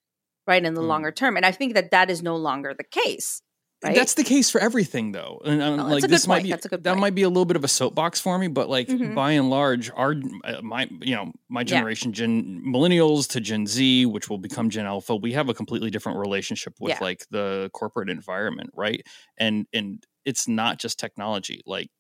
right 0.47 0.65
in 0.65 0.73
the 0.73 0.81
Mm. 0.81 0.87
longer 0.89 1.13
term 1.13 1.37
and 1.37 1.45
i 1.45 1.53
think 1.53 1.75
that 1.75 1.91
that 1.91 2.09
is 2.11 2.23
no 2.23 2.37
longer 2.37 2.75
the 2.77 2.85
case 2.85 3.43
right 3.83 3.95
That's 3.95 4.15
the 4.15 4.25
case 4.25 4.51
for 4.51 4.61
everything, 4.61 5.13
though. 5.13 5.41
And 5.45 5.61
Oh, 5.77 5.89
like 5.89 6.09
this 6.09 6.27
might 6.27 6.43
point. 6.43 6.43
be 6.43 6.51
That's 6.51 6.67
a 6.67 6.69
good 6.69 6.85
that 6.85 6.97
point. 6.97 6.99
might 6.99 7.15
be 7.15 7.23
a 7.23 7.29
little 7.29 7.45
bit 7.45 7.57
of 7.57 7.65
a 7.65 7.69
soapbox 7.69 8.21
for 8.21 8.39
me, 8.39 8.49
but 8.49 8.69
like 8.69 8.89
Mhm. 8.89 9.13
by 9.15 9.33
and 9.33 9.51
large, 9.51 9.91
our 9.95 10.15
uh, 10.45 10.61
my 10.63 10.89
you 11.01 11.15
know 11.15 11.33
my 11.49 11.63
Yeah. 11.65 11.85
generation, 11.85 12.13
Gen 12.13 12.61
Millennials 12.67 13.29
to 13.31 13.41
Gen 13.41 13.67
Z, 13.67 14.07
which 14.07 14.29
will 14.29 14.39
become 14.39 14.69
Gen 14.71 14.87
Alpha, 14.87 15.15
we 15.17 15.33
have 15.33 15.49
a 15.49 15.55
completely 15.55 15.91
different 15.91 16.19
relationship 16.19 16.75
with 16.81 16.95
Yeah. 16.95 17.01
like 17.01 17.25
the 17.31 17.71
corporate 17.73 18.11
environment, 18.11 18.71
right? 18.75 19.07
And 19.39 19.67
and 19.73 20.05
it's 20.25 20.49
not 20.49 20.79
just 20.79 20.99
technology. 20.99 21.61
Like 21.65 21.91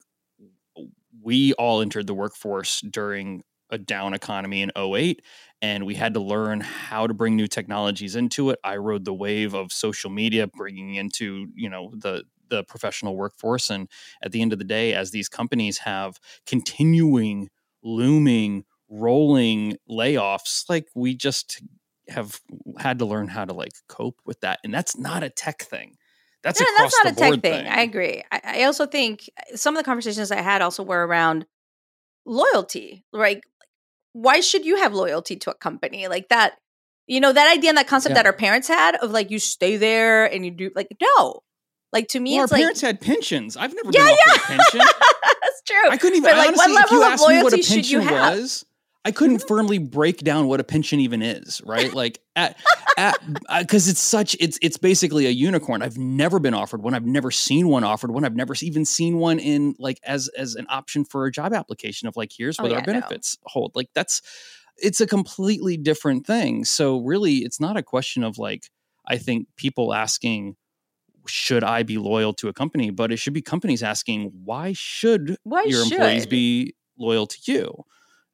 we 1.22 1.52
all 1.54 1.80
entered 1.80 2.06
the 2.06 2.14
workforce 2.14 2.80
during 2.82 3.42
a 3.70 3.78
down 3.78 4.14
economy 4.14 4.62
in 4.62 4.70
08 4.76 5.22
and 5.60 5.84
we 5.84 5.94
had 5.94 6.14
to 6.14 6.20
learn 6.20 6.60
how 6.60 7.06
to 7.06 7.14
bring 7.14 7.36
new 7.36 7.46
technologies 7.46 8.16
into 8.16 8.50
it 8.50 8.58
i 8.64 8.76
rode 8.76 9.04
the 9.04 9.14
wave 9.14 9.54
of 9.54 9.72
social 9.72 10.10
media 10.10 10.46
bringing 10.46 10.94
into 10.94 11.48
you 11.54 11.68
know 11.68 11.92
the 11.96 12.24
the 12.48 12.64
professional 12.64 13.14
workforce 13.14 13.68
and 13.68 13.88
at 14.22 14.32
the 14.32 14.40
end 14.40 14.52
of 14.52 14.58
the 14.58 14.64
day 14.64 14.94
as 14.94 15.10
these 15.10 15.28
companies 15.28 15.78
have 15.78 16.18
continuing 16.46 17.48
looming 17.82 18.64
rolling 18.88 19.76
layoffs 19.88 20.64
like 20.68 20.88
we 20.94 21.14
just 21.14 21.62
have 22.08 22.40
had 22.78 22.98
to 22.98 23.04
learn 23.04 23.28
how 23.28 23.44
to 23.44 23.52
like 23.52 23.72
cope 23.86 24.18
with 24.24 24.40
that 24.40 24.58
and 24.64 24.72
that's 24.72 24.96
not 24.96 25.22
a 25.22 25.28
tech 25.28 25.62
thing 25.62 25.94
That's, 26.42 26.60
yeah, 26.60 26.66
that's 26.78 26.94
not 27.04 27.12
a 27.12 27.16
tech 27.16 27.30
thing. 27.32 27.64
thing. 27.64 27.66
I 27.66 27.82
agree. 27.82 28.22
I, 28.30 28.40
I 28.44 28.62
also 28.64 28.86
think 28.86 29.28
uh, 29.36 29.56
some 29.56 29.76
of 29.76 29.80
the 29.80 29.84
conversations 29.84 30.30
I 30.30 30.40
had 30.40 30.62
also 30.62 30.82
were 30.84 31.04
around 31.06 31.46
loyalty. 32.24 33.04
Right? 33.12 33.42
Why 34.20 34.40
should 34.40 34.64
you 34.64 34.76
have 34.76 34.94
loyalty 34.94 35.36
to 35.36 35.50
a 35.50 35.54
company 35.54 36.08
like 36.08 36.28
that? 36.28 36.54
You 37.06 37.20
know 37.20 37.32
that 37.32 37.50
idea 37.56 37.70
and 37.70 37.78
that 37.78 37.86
concept 37.86 38.10
yeah. 38.10 38.22
that 38.22 38.26
our 38.26 38.32
parents 38.32 38.68
had 38.68 38.96
of 38.96 39.10
like 39.12 39.30
you 39.30 39.38
stay 39.38 39.76
there 39.76 40.26
and 40.26 40.44
you 40.44 40.50
do 40.50 40.70
like 40.74 40.88
no, 41.00 41.42
like 41.92 42.08
to 42.08 42.20
me, 42.20 42.32
well, 42.32 42.42
our 42.42 42.46
like, 42.48 42.60
parents 42.60 42.80
had 42.80 43.00
pensions. 43.00 43.56
I've 43.56 43.74
never 43.74 43.90
yeah, 43.92 44.04
been 44.04 44.16
yeah. 44.26 44.34
a 44.34 44.38
pension. 44.40 44.80
That's 44.80 45.62
true. 45.66 45.90
I 45.90 45.96
couldn't 45.96 46.18
even. 46.18 46.30
But 46.30 46.36
like, 46.36 46.48
honestly, 46.48 46.72
what 46.72 46.90
level 46.90 47.04
of 47.04 47.20
loyalty 47.20 47.62
should 47.62 47.88
you 47.88 48.00
have? 48.00 48.36
Was, 48.36 48.64
I 49.04 49.12
couldn't 49.12 49.38
firmly 49.46 49.78
break 49.78 50.18
down 50.18 50.48
what 50.48 50.60
a 50.60 50.64
pension 50.64 51.00
even 51.00 51.22
is, 51.22 51.62
right? 51.64 51.94
Like 51.94 52.20
at 52.36 52.56
at 52.96 53.16
because 53.60 53.88
uh, 53.88 53.92
it's 53.92 54.00
such 54.00 54.36
it's 54.40 54.58
it's 54.60 54.76
basically 54.76 55.26
a 55.26 55.30
unicorn. 55.30 55.82
I've 55.82 55.96
never 55.96 56.38
been 56.38 56.54
offered 56.54 56.82
one. 56.82 56.94
I've 56.94 57.06
never 57.06 57.30
seen 57.30 57.68
one 57.68 57.84
offered 57.84 58.10
one. 58.10 58.24
I've 58.24 58.36
never 58.36 58.54
even 58.60 58.84
seen 58.84 59.18
one 59.18 59.38
in 59.38 59.74
like 59.78 60.00
as 60.04 60.28
as 60.36 60.56
an 60.56 60.66
option 60.68 61.04
for 61.04 61.26
a 61.26 61.32
job 61.32 61.54
application 61.54 62.08
of 62.08 62.16
like 62.16 62.32
here's 62.36 62.58
oh, 62.58 62.64
what 62.64 62.72
oh, 62.72 62.74
yeah, 62.74 62.80
our 62.80 62.84
benefits 62.84 63.38
no. 63.42 63.50
hold. 63.50 63.72
Like 63.74 63.88
that's 63.94 64.20
it's 64.76 65.00
a 65.00 65.06
completely 65.06 65.76
different 65.76 66.26
thing. 66.26 66.64
So 66.64 66.98
really, 66.98 67.38
it's 67.38 67.60
not 67.60 67.76
a 67.76 67.82
question 67.82 68.24
of 68.24 68.36
like 68.36 68.68
I 69.06 69.16
think 69.16 69.46
people 69.56 69.94
asking 69.94 70.56
should 71.26 71.62
I 71.62 71.82
be 71.82 71.98
loyal 71.98 72.32
to 72.34 72.48
a 72.48 72.52
company, 72.52 72.90
but 72.90 73.12
it 73.12 73.18
should 73.18 73.34
be 73.34 73.42
companies 73.42 73.82
asking 73.82 74.32
why 74.44 74.72
should 74.74 75.36
why 75.44 75.62
your 75.64 75.84
should? 75.84 75.92
employees 75.92 76.26
be 76.26 76.74
loyal 76.98 77.26
to 77.26 77.38
you? 77.44 77.84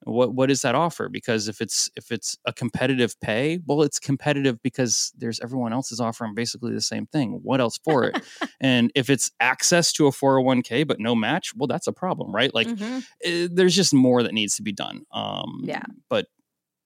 What 0.04 0.34
what 0.34 0.48
does 0.48 0.62
that 0.62 0.74
offer? 0.74 1.08
Because 1.08 1.48
if 1.48 1.60
it's 1.60 1.90
if 1.96 2.12
it's 2.12 2.36
a 2.44 2.52
competitive 2.52 3.18
pay 3.20 3.60
well 3.66 3.82
it's 3.82 3.98
competitive 3.98 4.62
because 4.62 5.12
there's 5.16 5.40
everyone 5.40 5.72
else 5.72 5.92
is 5.92 6.00
offering 6.00 6.34
basically 6.34 6.72
the 6.72 6.80
same 6.80 7.06
thing. 7.06 7.40
What 7.42 7.60
else 7.60 7.78
for 7.78 8.04
it? 8.04 8.22
And 8.60 8.90
if 8.94 9.10
it's 9.10 9.30
access 9.40 9.92
to 9.94 10.06
a 10.06 10.10
401k 10.10 10.86
but 10.86 10.98
no 10.98 11.14
match 11.14 11.54
well 11.54 11.66
that's 11.66 11.86
a 11.86 11.92
problem 11.92 12.34
right? 12.34 12.54
Like 12.54 12.66
mm-hmm. 12.66 13.00
it, 13.20 13.44
eh, 13.44 13.48
there's 13.52 13.74
just 13.74 13.92
more 13.92 14.22
that 14.22 14.32
needs 14.32 14.56
to 14.56 14.62
be 14.62 14.72
done 14.72 15.04
um 15.12 15.62
yeah. 15.64 15.82
but 16.08 16.26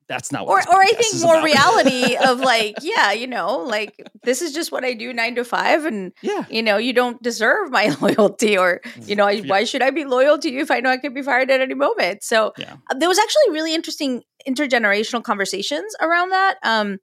that's 0.08 0.32
not 0.32 0.46
what 0.46 0.66
or, 0.66 0.74
or 0.74 0.80
I 0.80 0.88
think 0.88 1.22
more 1.22 1.34
about. 1.34 1.44
reality 1.44 2.16
of 2.26 2.40
like, 2.40 2.76
yeah, 2.82 3.12
you 3.12 3.26
know, 3.26 3.58
like 3.58 3.94
this 4.22 4.42
is 4.42 4.52
just 4.52 4.72
what 4.72 4.84
I 4.84 4.94
do 4.94 5.12
nine 5.12 5.34
to 5.34 5.44
five. 5.44 5.84
And, 5.84 6.12
yeah, 6.22 6.46
you 6.50 6.62
know, 6.62 6.78
you 6.78 6.92
don't 6.92 7.22
deserve 7.22 7.70
my 7.70 7.94
loyalty 8.00 8.56
or, 8.56 8.80
you 9.02 9.14
know, 9.14 9.28
yeah. 9.28 9.48
why 9.48 9.64
should 9.64 9.82
I 9.82 9.90
be 9.90 10.04
loyal 10.04 10.38
to 10.38 10.50
you 10.50 10.60
if 10.60 10.70
I 10.70 10.80
know 10.80 10.90
I 10.90 10.96
could 10.96 11.14
be 11.14 11.22
fired 11.22 11.50
at 11.50 11.60
any 11.60 11.74
moment? 11.74 12.22
So 12.22 12.52
yeah. 12.56 12.76
Uh, 12.90 12.94
there 12.98 13.08
was 13.08 13.18
actually 13.18 13.52
really 13.52 13.74
interesting 13.74 14.22
intergenerational 14.48 15.22
conversations 15.22 15.94
around 16.00 16.30
that. 16.30 16.56
Um, 16.62 16.98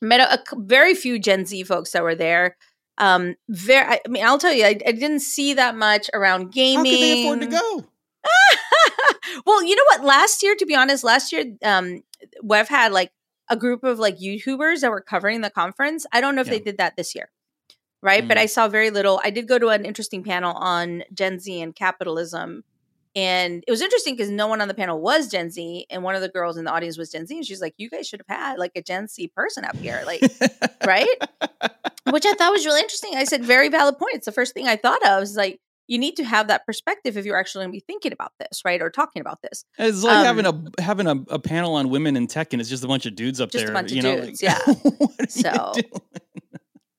met 0.00 0.20
a, 0.20 0.34
a 0.34 0.44
very 0.56 0.94
few 0.94 1.18
Gen 1.18 1.44
Z 1.44 1.64
folks 1.64 1.90
that 1.92 2.02
were 2.02 2.14
there. 2.14 2.56
Um, 2.98 3.36
very, 3.48 3.86
I, 3.86 4.00
I 4.04 4.08
mean, 4.08 4.24
I'll 4.24 4.38
tell 4.38 4.52
you, 4.52 4.64
I, 4.64 4.78
I, 4.84 4.92
didn't 4.92 5.20
see 5.20 5.54
that 5.54 5.76
much 5.76 6.10
around 6.12 6.52
gaming. 6.52 6.76
How 6.76 6.82
could 6.82 7.00
they 7.00 7.22
afford 7.22 7.40
to 7.42 7.46
go? 7.46 7.87
well, 9.46 9.62
you 9.62 9.76
know 9.76 9.84
what? 9.86 10.04
Last 10.04 10.42
year, 10.42 10.54
to 10.56 10.66
be 10.66 10.74
honest, 10.74 11.04
last 11.04 11.32
year, 11.32 11.44
um, 11.62 12.02
we've 12.42 12.68
had 12.68 12.92
like 12.92 13.12
a 13.48 13.56
group 13.56 13.84
of 13.84 13.98
like 13.98 14.18
YouTubers 14.18 14.80
that 14.80 14.90
were 14.90 15.00
covering 15.00 15.40
the 15.40 15.50
conference. 15.50 16.06
I 16.12 16.20
don't 16.20 16.34
know 16.34 16.42
if 16.42 16.46
yeah. 16.48 16.54
they 16.54 16.60
did 16.60 16.78
that 16.78 16.96
this 16.96 17.14
year. 17.14 17.30
Right. 18.00 18.20
Mm-hmm. 18.20 18.28
But 18.28 18.38
I 18.38 18.46
saw 18.46 18.68
very 18.68 18.90
little. 18.90 19.20
I 19.24 19.30
did 19.30 19.48
go 19.48 19.58
to 19.58 19.68
an 19.68 19.84
interesting 19.84 20.22
panel 20.22 20.54
on 20.54 21.02
Gen 21.12 21.40
Z 21.40 21.60
and 21.60 21.74
capitalism. 21.74 22.62
And 23.16 23.64
it 23.66 23.70
was 23.70 23.80
interesting 23.80 24.14
because 24.14 24.30
no 24.30 24.46
one 24.46 24.60
on 24.60 24.68
the 24.68 24.74
panel 24.74 25.00
was 25.00 25.28
Gen 25.28 25.50
Z. 25.50 25.86
And 25.90 26.04
one 26.04 26.14
of 26.14 26.20
the 26.20 26.28
girls 26.28 26.56
in 26.56 26.64
the 26.64 26.70
audience 26.70 26.96
was 26.96 27.10
Gen 27.10 27.26
Z. 27.26 27.34
And 27.34 27.44
she's 27.44 27.60
like, 27.60 27.74
you 27.76 27.90
guys 27.90 28.06
should 28.06 28.22
have 28.26 28.38
had 28.38 28.58
like 28.58 28.72
a 28.76 28.82
Gen 28.82 29.08
Z 29.08 29.26
person 29.34 29.64
up 29.64 29.76
here. 29.76 30.02
Like, 30.06 30.22
right? 30.86 31.08
Which 32.10 32.24
I 32.24 32.34
thought 32.34 32.52
was 32.52 32.64
really 32.64 32.80
interesting. 32.80 33.16
I 33.16 33.24
said, 33.24 33.44
very 33.44 33.68
valid 33.68 33.98
point. 33.98 34.14
It's 34.14 34.26
the 34.26 34.32
first 34.32 34.54
thing 34.54 34.68
I 34.68 34.76
thought 34.76 35.04
of. 35.04 35.20
Was 35.20 35.36
like, 35.36 35.60
you 35.88 35.98
need 35.98 36.16
to 36.16 36.24
have 36.24 36.48
that 36.48 36.64
perspective 36.66 37.16
if 37.16 37.24
you're 37.24 37.36
actually 37.36 37.64
going 37.64 37.72
to 37.72 37.76
be 37.76 37.84
thinking 37.86 38.12
about 38.12 38.32
this, 38.38 38.62
right, 38.64 38.80
or 38.80 38.90
talking 38.90 39.20
about 39.20 39.40
this. 39.42 39.64
It's 39.78 40.04
like 40.04 40.18
um, 40.18 40.24
having 40.24 40.46
a 40.46 40.82
having 40.82 41.06
a, 41.06 41.16
a, 41.34 41.38
panel 41.38 41.74
on 41.74 41.88
women 41.88 42.14
in 42.14 42.26
tech, 42.26 42.52
and 42.52 42.60
it's 42.60 42.70
just 42.70 42.84
a 42.84 42.88
bunch 42.88 43.06
of 43.06 43.16
dudes 43.16 43.40
up 43.40 43.50
just 43.50 43.64
there. 43.64 43.72
a 43.72 43.74
bunch 43.74 43.92
of 43.92 44.02
know, 44.02 44.20
dudes, 44.20 44.42
like, 44.42 44.58
yeah. 45.20 45.26
so. 45.28 45.72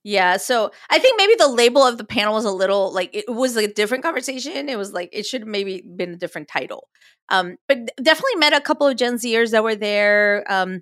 Yeah, 0.06 0.38
so 0.38 0.72
I 0.90 0.98
think 0.98 1.18
maybe 1.18 1.36
the 1.38 1.50
label 1.50 1.86
of 1.86 1.98
the 1.98 2.06
panel 2.06 2.34
was 2.34 2.46
a 2.46 2.52
little 2.52 2.92
like 2.92 3.10
it 3.14 3.30
was 3.30 3.56
a 3.58 3.68
different 3.68 4.04
conversation. 4.04 4.70
It 4.70 4.78
was 4.78 4.94
like 4.94 5.10
it 5.12 5.26
should 5.26 5.42
have 5.42 5.48
maybe 5.48 5.82
been 5.82 6.14
a 6.14 6.18
different 6.18 6.48
title. 6.48 6.88
Um, 7.28 7.58
but 7.68 7.92
definitely 8.02 8.38
met 8.38 8.54
a 8.54 8.62
couple 8.62 8.88
of 8.88 8.96
Gen 8.96 9.16
Zers 9.16 9.52
that 9.52 9.64
were 9.64 9.76
there. 9.76 10.46
Um, 10.48 10.82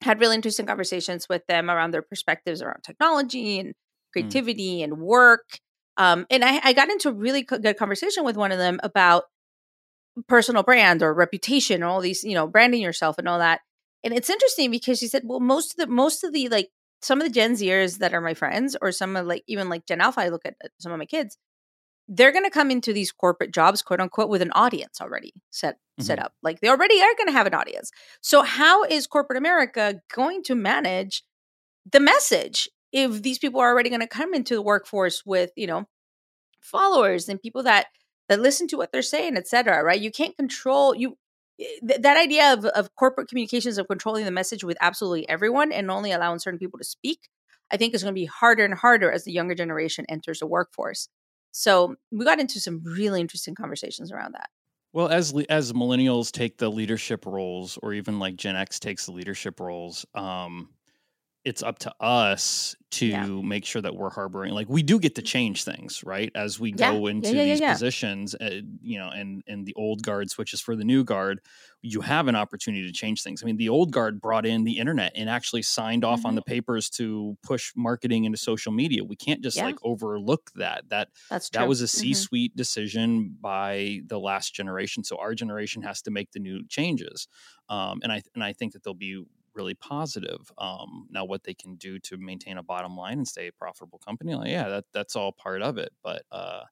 had 0.00 0.18
really 0.18 0.34
interesting 0.34 0.66
conversations 0.66 1.28
with 1.28 1.46
them 1.46 1.70
around 1.70 1.92
their 1.92 2.02
perspectives 2.02 2.62
around 2.62 2.82
technology 2.82 3.60
and 3.60 3.70
mm. 3.70 4.12
creativity 4.12 4.78
mm. 4.78 4.84
and 4.84 4.98
work. 4.98 5.44
Um, 5.98 6.26
and 6.30 6.44
I, 6.44 6.60
I 6.62 6.72
got 6.72 6.88
into 6.88 7.08
a 7.08 7.12
really 7.12 7.42
good 7.42 7.76
conversation 7.76 8.24
with 8.24 8.36
one 8.36 8.52
of 8.52 8.58
them 8.58 8.78
about 8.82 9.24
personal 10.28 10.62
brand 10.62 11.02
or 11.02 11.12
reputation 11.12 11.82
or 11.82 11.86
all 11.86 12.00
these, 12.00 12.24
you 12.24 12.34
know, 12.34 12.46
branding 12.46 12.80
yourself 12.80 13.18
and 13.18 13.28
all 13.28 13.40
that. 13.40 13.60
And 14.04 14.14
it's 14.14 14.30
interesting 14.30 14.70
because 14.70 14.98
she 15.00 15.08
said, 15.08 15.22
well, 15.24 15.40
most 15.40 15.72
of 15.72 15.76
the 15.76 15.92
most 15.92 16.22
of 16.24 16.32
the 16.32 16.48
like 16.48 16.70
some 17.02 17.20
of 17.20 17.26
the 17.26 17.32
Gen 17.32 17.54
Zers 17.54 17.98
that 17.98 18.14
are 18.14 18.20
my 18.20 18.34
friends, 18.34 18.76
or 18.80 18.92
some 18.92 19.16
of 19.16 19.26
like 19.26 19.42
even 19.46 19.68
like 19.68 19.86
Gen 19.86 20.00
Alpha, 20.00 20.20
I 20.20 20.28
look 20.28 20.46
at 20.46 20.54
some 20.78 20.92
of 20.92 20.98
my 20.98 21.04
kids, 21.04 21.36
they're 22.08 22.32
going 22.32 22.44
to 22.44 22.50
come 22.50 22.70
into 22.70 22.92
these 22.92 23.12
corporate 23.12 23.52
jobs, 23.52 23.82
quote 23.82 24.00
unquote, 24.00 24.28
with 24.28 24.42
an 24.42 24.52
audience 24.52 25.00
already 25.00 25.32
set 25.50 25.74
mm-hmm. 25.74 26.04
set 26.04 26.18
up. 26.18 26.32
Like 26.42 26.60
they 26.60 26.68
already 26.68 27.00
are 27.00 27.14
going 27.16 27.26
to 27.26 27.32
have 27.32 27.46
an 27.46 27.54
audience. 27.54 27.90
So 28.20 28.42
how 28.42 28.84
is 28.84 29.06
corporate 29.06 29.38
America 29.38 30.00
going 30.14 30.42
to 30.44 30.54
manage 30.54 31.22
the 31.90 32.00
message 32.00 32.68
if 32.92 33.22
these 33.22 33.38
people 33.38 33.60
are 33.60 33.68
already 33.68 33.90
going 33.90 34.00
to 34.00 34.06
come 34.06 34.34
into 34.34 34.54
the 34.54 34.62
workforce 34.62 35.24
with 35.24 35.50
you 35.56 35.66
know 35.66 35.86
followers 36.60 37.28
and 37.28 37.40
people 37.40 37.62
that 37.62 37.86
that 38.28 38.40
listen 38.40 38.66
to 38.68 38.76
what 38.76 38.92
they're 38.92 39.02
saying 39.02 39.36
etc 39.36 39.82
right? 39.82 40.00
You 40.00 40.10
can't 40.10 40.36
control 40.36 40.94
you 40.94 41.16
eh, 41.60 41.64
th- 41.86 42.00
that 42.02 42.16
idea 42.16 42.52
of, 42.52 42.64
of 42.64 42.94
corporate 42.94 43.28
communications 43.28 43.78
of 43.78 43.88
controlling 43.88 44.24
the 44.24 44.30
message 44.30 44.64
with 44.64 44.76
absolutely 44.80 45.28
everyone 45.28 45.72
and 45.72 45.90
only 45.90 46.12
allowing 46.12 46.38
certain 46.38 46.58
people 46.58 46.78
to 46.78 46.84
speak 46.84 47.28
i 47.70 47.76
think 47.76 47.94
is 47.94 48.02
going 48.02 48.14
to 48.14 48.20
be 48.20 48.26
harder 48.26 48.64
and 48.64 48.74
harder 48.74 49.10
as 49.10 49.24
the 49.24 49.32
younger 49.32 49.54
generation 49.54 50.04
enters 50.08 50.40
the 50.40 50.46
workforce. 50.46 51.08
So 51.52 51.96
we 52.10 52.24
got 52.24 52.40
into 52.40 52.60
some 52.60 52.82
really 52.84 53.20
interesting 53.20 53.54
conversations 53.54 54.12
around 54.12 54.34
that. 54.34 54.50
Well, 54.92 55.08
as 55.08 55.34
as 55.48 55.72
millennials 55.72 56.32
take 56.32 56.56
the 56.56 56.70
leadership 56.70 57.26
roles, 57.26 57.78
or 57.82 57.92
even 57.92 58.18
like 58.18 58.36
Gen 58.36 58.56
X 58.56 58.80
takes 58.80 59.06
the 59.06 59.12
leadership 59.12 59.60
roles, 59.60 60.06
um, 60.14 60.70
it's 61.48 61.62
up 61.62 61.78
to 61.78 61.94
us 61.98 62.76
to 62.90 63.06
yeah. 63.06 63.26
make 63.26 63.64
sure 63.64 63.80
that 63.80 63.96
we're 63.96 64.10
harboring 64.10 64.52
like 64.52 64.68
we 64.68 64.82
do 64.82 64.98
get 64.98 65.14
to 65.14 65.22
change 65.22 65.64
things 65.64 66.02
right 66.04 66.30
as 66.34 66.60
we 66.60 66.74
yeah. 66.76 66.92
go 66.92 67.06
into 67.06 67.34
yeah, 67.34 67.44
these 67.44 67.60
positions 67.60 68.34
uh, 68.34 68.60
you 68.82 68.98
know 68.98 69.08
and 69.08 69.42
and 69.46 69.64
the 69.64 69.72
old 69.74 70.02
guard 70.02 70.30
switches 70.30 70.60
for 70.60 70.76
the 70.76 70.84
new 70.84 71.02
guard 71.04 71.40
you 71.80 72.02
have 72.02 72.28
an 72.28 72.36
opportunity 72.36 72.86
to 72.86 72.92
change 72.92 73.22
things 73.22 73.42
i 73.42 73.46
mean 73.46 73.56
the 73.56 73.68
old 73.70 73.92
guard 73.92 74.20
brought 74.20 74.44
in 74.44 74.64
the 74.64 74.76
internet 74.76 75.10
and 75.14 75.30
actually 75.30 75.62
signed 75.62 76.04
off 76.04 76.20
mm-hmm. 76.20 76.28
on 76.28 76.34
the 76.34 76.42
mm-hmm. 76.42 76.52
papers 76.52 76.90
to 76.90 77.36
push 77.42 77.72
marketing 77.74 78.24
into 78.24 78.36
social 78.36 78.72
media 78.72 79.02
we 79.02 79.16
can't 79.16 79.42
just 79.42 79.56
like 79.56 79.76
overlook 79.82 80.50
that 80.54 80.86
that 80.90 81.08
That's 81.30 81.48
that 81.50 81.66
was 81.66 81.80
a 81.80 81.84
mm-hmm. 81.84 82.00
c-suite 82.00 82.52
mm-hmm. 82.52 82.58
decision 82.58 83.36
by 83.40 84.00
the 84.06 84.20
last 84.20 84.54
generation 84.54 85.02
so 85.02 85.16
our 85.16 85.34
generation 85.34 85.80
has 85.82 86.02
to 86.02 86.10
make 86.10 86.32
the 86.32 86.40
new 86.40 86.66
changes 86.68 87.26
um, 87.70 88.00
and 88.02 88.12
i 88.12 88.22
and 88.34 88.44
i 88.44 88.52
think 88.52 88.74
that 88.74 88.84
there'll 88.84 88.94
be 88.94 89.24
really 89.54 89.74
positive. 89.74 90.52
Um, 90.58 91.08
now, 91.10 91.24
what 91.24 91.44
they 91.44 91.54
can 91.54 91.76
do 91.76 91.98
to 92.00 92.16
maintain 92.16 92.58
a 92.58 92.62
bottom 92.62 92.96
line 92.96 93.18
and 93.18 93.28
stay 93.28 93.48
a 93.48 93.52
profitable 93.52 93.98
company, 93.98 94.34
like, 94.34 94.50
yeah, 94.50 94.68
that 94.68 94.84
that's 94.92 95.16
all 95.16 95.32
part 95.32 95.62
of 95.62 95.78
it. 95.78 95.90
But 96.02 96.22
uh, 96.32 96.62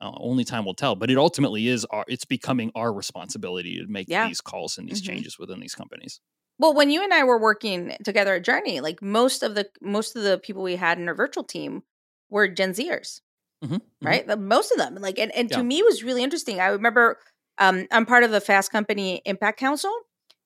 uh, 0.00 0.12
only 0.18 0.44
time 0.44 0.64
will 0.64 0.74
tell. 0.74 0.94
But 0.94 1.10
it 1.10 1.18
ultimately 1.18 1.68
is 1.68 1.84
our, 1.86 2.04
it's 2.08 2.24
becoming 2.24 2.72
our 2.74 2.92
responsibility 2.92 3.78
to 3.78 3.86
make 3.86 4.08
yeah. 4.08 4.26
these 4.26 4.40
calls 4.40 4.78
and 4.78 4.88
these 4.88 5.02
mm-hmm. 5.02 5.12
changes 5.12 5.38
within 5.38 5.60
these 5.60 5.74
companies. 5.74 6.20
Well, 6.58 6.74
when 6.74 6.90
you 6.90 7.02
and 7.02 7.12
I 7.12 7.24
were 7.24 7.40
working 7.40 7.96
together 8.04 8.34
at 8.34 8.44
Journey, 8.44 8.80
like 8.80 9.00
most 9.00 9.42
of 9.42 9.54
the 9.54 9.68
most 9.80 10.14
of 10.14 10.22
the 10.22 10.38
people 10.38 10.62
we 10.62 10.76
had 10.76 10.98
in 10.98 11.08
our 11.08 11.14
virtual 11.14 11.44
team 11.44 11.82
were 12.28 12.48
Gen 12.48 12.72
Zers, 12.72 13.20
mm-hmm. 13.64 13.74
mm-hmm. 13.74 14.06
right? 14.06 14.26
Mm-hmm. 14.26 14.46
Most 14.46 14.70
of 14.70 14.78
them, 14.78 14.96
like, 14.96 15.18
and, 15.18 15.34
and 15.34 15.50
yeah. 15.50 15.56
to 15.56 15.62
me, 15.62 15.82
was 15.82 16.04
really 16.04 16.22
interesting. 16.22 16.60
I 16.60 16.66
remember 16.66 17.18
um, 17.58 17.86
I'm 17.90 18.06
part 18.06 18.24
of 18.24 18.30
the 18.30 18.40
Fast 18.40 18.70
Company 18.72 19.22
Impact 19.24 19.58
Council, 19.58 19.92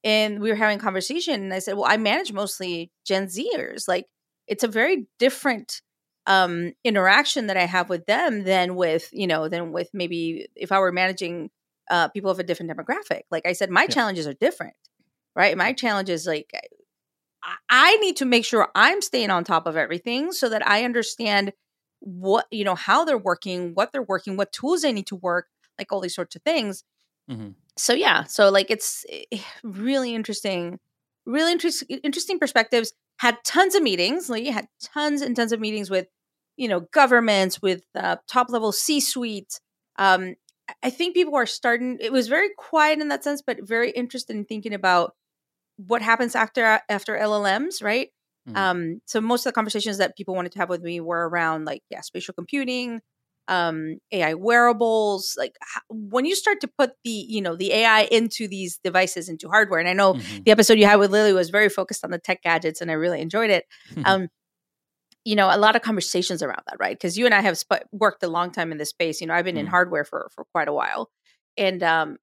and 0.04 0.40
we 0.40 0.50
were 0.50 0.56
having 0.56 0.78
a 0.78 0.82
conversation 0.82 1.42
and 1.42 1.54
i 1.54 1.58
said 1.58 1.74
well 1.74 1.90
i 1.90 1.96
manage 1.96 2.32
mostly 2.32 2.92
gen 3.04 3.26
zers 3.26 3.88
like 3.88 4.06
it's 4.46 4.62
a 4.62 4.68
very 4.68 5.08
different 5.18 5.80
um 6.26 6.72
interaction 6.84 7.48
that 7.48 7.56
i 7.56 7.64
have 7.64 7.88
with 7.88 8.06
them 8.06 8.44
than 8.44 8.76
with 8.76 9.08
you 9.12 9.26
know 9.26 9.48
than 9.48 9.72
with 9.72 9.88
maybe 9.92 10.46
if 10.54 10.70
i 10.70 10.78
were 10.78 10.92
managing 10.92 11.50
uh 11.90 12.08
people 12.08 12.30
of 12.30 12.38
a 12.38 12.42
different 12.42 12.70
demographic. 12.70 13.22
Like 13.30 13.46
i 13.46 13.52
said 13.52 13.70
my 13.70 13.82
yeah. 13.82 13.88
challenges 13.88 14.26
are 14.26 14.34
different 14.34 14.74
right? 15.36 15.56
My 15.56 15.72
challenge 15.72 16.10
is 16.10 16.26
like 16.26 16.52
i 17.68 17.96
need 17.96 18.16
to 18.16 18.24
make 18.24 18.44
sure 18.44 18.68
i'm 18.74 19.02
staying 19.02 19.30
on 19.30 19.44
top 19.44 19.66
of 19.66 19.76
everything 19.76 20.32
so 20.32 20.48
that 20.48 20.66
i 20.66 20.84
understand 20.84 21.52
what 22.00 22.46
you 22.50 22.64
know 22.64 22.74
how 22.74 23.04
they're 23.04 23.18
working 23.18 23.74
what 23.74 23.92
they're 23.92 24.02
working 24.02 24.36
what 24.36 24.52
tools 24.52 24.80
they 24.80 24.92
need 24.92 25.06
to 25.06 25.16
work 25.16 25.48
like 25.78 25.92
all 25.92 26.00
these 26.00 26.14
sorts 26.14 26.36
of 26.36 26.42
things. 26.42 26.84
Mm-hmm 27.30 27.50
so 27.76 27.92
yeah, 27.92 28.24
so 28.24 28.50
like 28.50 28.70
it's 28.70 29.04
eh, 29.10 29.38
really 29.62 30.14
interesting, 30.14 30.78
really 31.26 31.52
interesting, 31.52 31.98
interesting 32.02 32.38
perspectives. 32.38 32.92
Had 33.18 33.38
tons 33.44 33.74
of 33.74 33.82
meetings. 33.82 34.28
Like 34.28 34.46
had 34.46 34.68
tons 34.82 35.22
and 35.22 35.36
tons 35.36 35.52
of 35.52 35.60
meetings 35.60 35.90
with 35.90 36.06
you 36.56 36.68
know 36.68 36.80
governments, 36.92 37.60
with 37.62 37.82
uh, 37.94 38.16
top 38.28 38.50
level 38.50 38.72
C 38.72 39.00
suite. 39.00 39.60
Um, 39.96 40.34
I 40.82 40.90
think 40.90 41.14
people 41.14 41.34
are 41.36 41.46
starting. 41.46 41.98
It 42.00 42.12
was 42.12 42.28
very 42.28 42.48
quiet 42.56 43.00
in 43.00 43.08
that 43.08 43.24
sense, 43.24 43.42
but 43.42 43.66
very 43.66 43.90
interested 43.90 44.36
in 44.36 44.44
thinking 44.44 44.74
about 44.74 45.14
what 45.76 46.02
happens 46.02 46.34
after 46.34 46.80
after 46.88 47.16
LLMs, 47.16 47.82
right? 47.82 48.08
Mm-hmm. 48.48 48.56
Um, 48.56 49.00
so 49.06 49.20
most 49.20 49.46
of 49.46 49.50
the 49.50 49.54
conversations 49.54 49.98
that 49.98 50.16
people 50.16 50.34
wanted 50.34 50.52
to 50.52 50.58
have 50.58 50.68
with 50.68 50.82
me 50.82 51.00
were 51.00 51.28
around 51.28 51.64
like 51.64 51.82
yeah, 51.90 52.02
spatial 52.02 52.34
computing, 52.34 53.00
um, 53.48 53.96
AI 54.12 54.34
wearables. 54.34 55.34
Like 55.38 55.56
when 55.88 56.24
you 56.24 56.34
start 56.34 56.60
to 56.60 56.68
put 56.78 56.92
the 57.04 57.10
you 57.10 57.40
know 57.42 57.56
the 57.56 57.72
AI 57.72 58.02
into 58.10 58.48
these 58.48 58.78
devices 58.82 59.28
into 59.28 59.48
hardware, 59.48 59.80
and 59.80 59.88
I 59.88 59.92
know 59.92 60.14
mm-hmm. 60.14 60.42
the 60.44 60.50
episode 60.50 60.78
you 60.78 60.86
had 60.86 60.96
with 60.96 61.10
Lily 61.10 61.32
was 61.32 61.50
very 61.50 61.68
focused 61.68 62.04
on 62.04 62.10
the 62.10 62.18
tech 62.18 62.42
gadgets, 62.42 62.80
and 62.80 62.90
I 62.90 62.94
really 62.94 63.20
enjoyed 63.20 63.50
it. 63.50 63.64
um, 64.04 64.28
you 65.24 65.36
know, 65.36 65.48
a 65.50 65.56
lot 65.56 65.74
of 65.74 65.80
conversations 65.80 66.42
around 66.42 66.60
that, 66.66 66.76
right? 66.78 66.94
Because 66.94 67.16
you 67.16 67.24
and 67.24 67.34
I 67.34 67.40
have 67.40 67.56
sp- 67.56 67.88
worked 67.92 68.22
a 68.22 68.28
long 68.28 68.50
time 68.50 68.70
in 68.72 68.78
this 68.78 68.90
space. 68.90 69.22
You 69.22 69.26
know, 69.26 69.34
I've 69.34 69.44
been 69.44 69.54
mm-hmm. 69.54 69.60
in 69.60 69.66
hardware 69.66 70.04
for 70.04 70.28
for 70.34 70.44
quite 70.52 70.68
a 70.68 70.72
while, 70.72 71.10
and 71.56 71.82
um, 71.82 72.18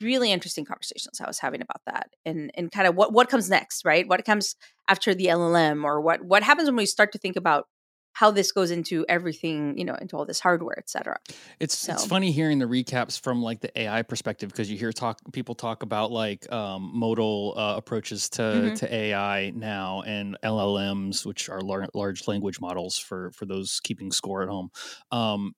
really 0.00 0.30
interesting 0.30 0.64
conversations 0.64 1.20
I 1.20 1.26
was 1.26 1.38
having 1.38 1.60
about 1.60 1.80
that 1.86 2.10
and 2.24 2.50
and 2.54 2.70
kind 2.70 2.86
of 2.86 2.94
what 2.94 3.12
what 3.12 3.28
comes 3.28 3.50
next, 3.50 3.84
right? 3.84 4.06
What 4.06 4.24
comes 4.24 4.56
after 4.88 5.14
the 5.14 5.26
LLM 5.26 5.84
or 5.84 6.00
what 6.00 6.22
what 6.24 6.42
happens 6.42 6.68
when 6.68 6.76
we 6.76 6.86
start 6.86 7.12
to 7.12 7.18
think 7.18 7.36
about 7.36 7.66
how 8.14 8.30
this 8.30 8.52
goes 8.52 8.70
into 8.70 9.04
everything, 9.08 9.76
you 9.76 9.84
know, 9.84 9.94
into 10.00 10.16
all 10.16 10.24
this 10.24 10.40
hardware, 10.40 10.78
et 10.78 10.88
cetera. 10.88 11.18
It's 11.60 11.76
so. 11.76 11.92
it's 11.92 12.06
funny 12.06 12.32
hearing 12.32 12.58
the 12.58 12.64
recaps 12.64 13.20
from 13.20 13.42
like 13.42 13.60
the 13.60 13.78
AI 13.78 14.02
perspective 14.02 14.50
because 14.50 14.70
you 14.70 14.78
hear 14.78 14.92
talk 14.92 15.18
people 15.32 15.54
talk 15.54 15.82
about 15.82 16.10
like 16.10 16.50
um, 16.52 16.90
modal 16.94 17.54
uh, 17.56 17.74
approaches 17.76 18.28
to 18.30 18.42
mm-hmm. 18.42 18.74
to 18.74 18.94
AI 18.94 19.50
now 19.54 20.02
and 20.02 20.38
LLMs, 20.42 21.26
which 21.26 21.48
are 21.48 21.60
lar- 21.60 21.88
large 21.92 22.26
language 22.26 22.60
models 22.60 22.96
for 22.96 23.32
for 23.32 23.46
those 23.46 23.80
keeping 23.82 24.12
score 24.12 24.42
at 24.42 24.48
home. 24.48 24.70
Um, 25.10 25.54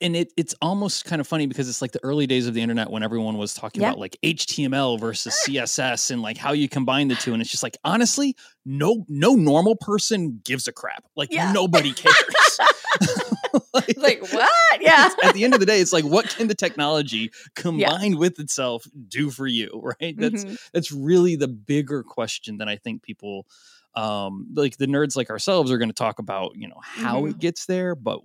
and 0.00 0.16
it 0.16 0.32
it's 0.36 0.54
almost 0.62 1.04
kind 1.04 1.20
of 1.20 1.26
funny 1.26 1.46
because 1.46 1.68
it's 1.68 1.82
like 1.82 1.92
the 1.92 2.02
early 2.02 2.26
days 2.26 2.46
of 2.46 2.54
the 2.54 2.60
internet 2.60 2.90
when 2.90 3.02
everyone 3.02 3.36
was 3.36 3.54
talking 3.54 3.82
yeah. 3.82 3.88
about 3.88 3.98
like 3.98 4.16
HTML 4.22 4.98
versus 4.98 5.38
CSS 5.46 6.10
and 6.10 6.22
like 6.22 6.36
how 6.36 6.52
you 6.52 6.68
combine 6.68 7.08
the 7.08 7.14
two 7.14 7.32
and 7.32 7.42
it's 7.42 7.50
just 7.50 7.62
like 7.62 7.76
honestly 7.84 8.36
no 8.64 9.04
no 9.08 9.34
normal 9.34 9.76
person 9.76 10.40
gives 10.44 10.66
a 10.66 10.72
crap 10.72 11.04
like 11.16 11.32
yeah. 11.32 11.52
nobody 11.52 11.92
cares 11.94 12.14
like, 13.74 13.96
like, 13.96 14.32
what 14.32 14.50
yeah 14.80 15.10
at 15.22 15.34
the 15.34 15.44
end 15.44 15.54
of 15.54 15.60
the 15.60 15.66
day 15.66 15.80
it's 15.80 15.92
like 15.92 16.04
what 16.04 16.28
can 16.28 16.48
the 16.48 16.54
technology 16.54 17.30
combined 17.54 18.14
yeah. 18.14 18.18
with 18.18 18.38
itself 18.38 18.84
do 19.08 19.30
for 19.30 19.46
you 19.46 19.68
right 20.00 20.16
that's 20.16 20.44
mm-hmm. 20.44 20.54
that's 20.72 20.92
really 20.92 21.36
the 21.36 21.48
bigger 21.48 22.02
question 22.02 22.58
that 22.58 22.68
I 22.68 22.76
think 22.76 23.02
people 23.02 23.46
um 23.94 24.46
like 24.54 24.76
the 24.76 24.86
nerds 24.86 25.16
like 25.16 25.30
ourselves 25.30 25.70
are 25.70 25.78
going 25.78 25.88
to 25.88 25.94
talk 25.94 26.20
about 26.20 26.52
you 26.54 26.68
know 26.68 26.80
how 26.80 27.20
mm-hmm. 27.22 27.30
it 27.30 27.38
gets 27.38 27.66
there 27.66 27.96
but 27.96 28.20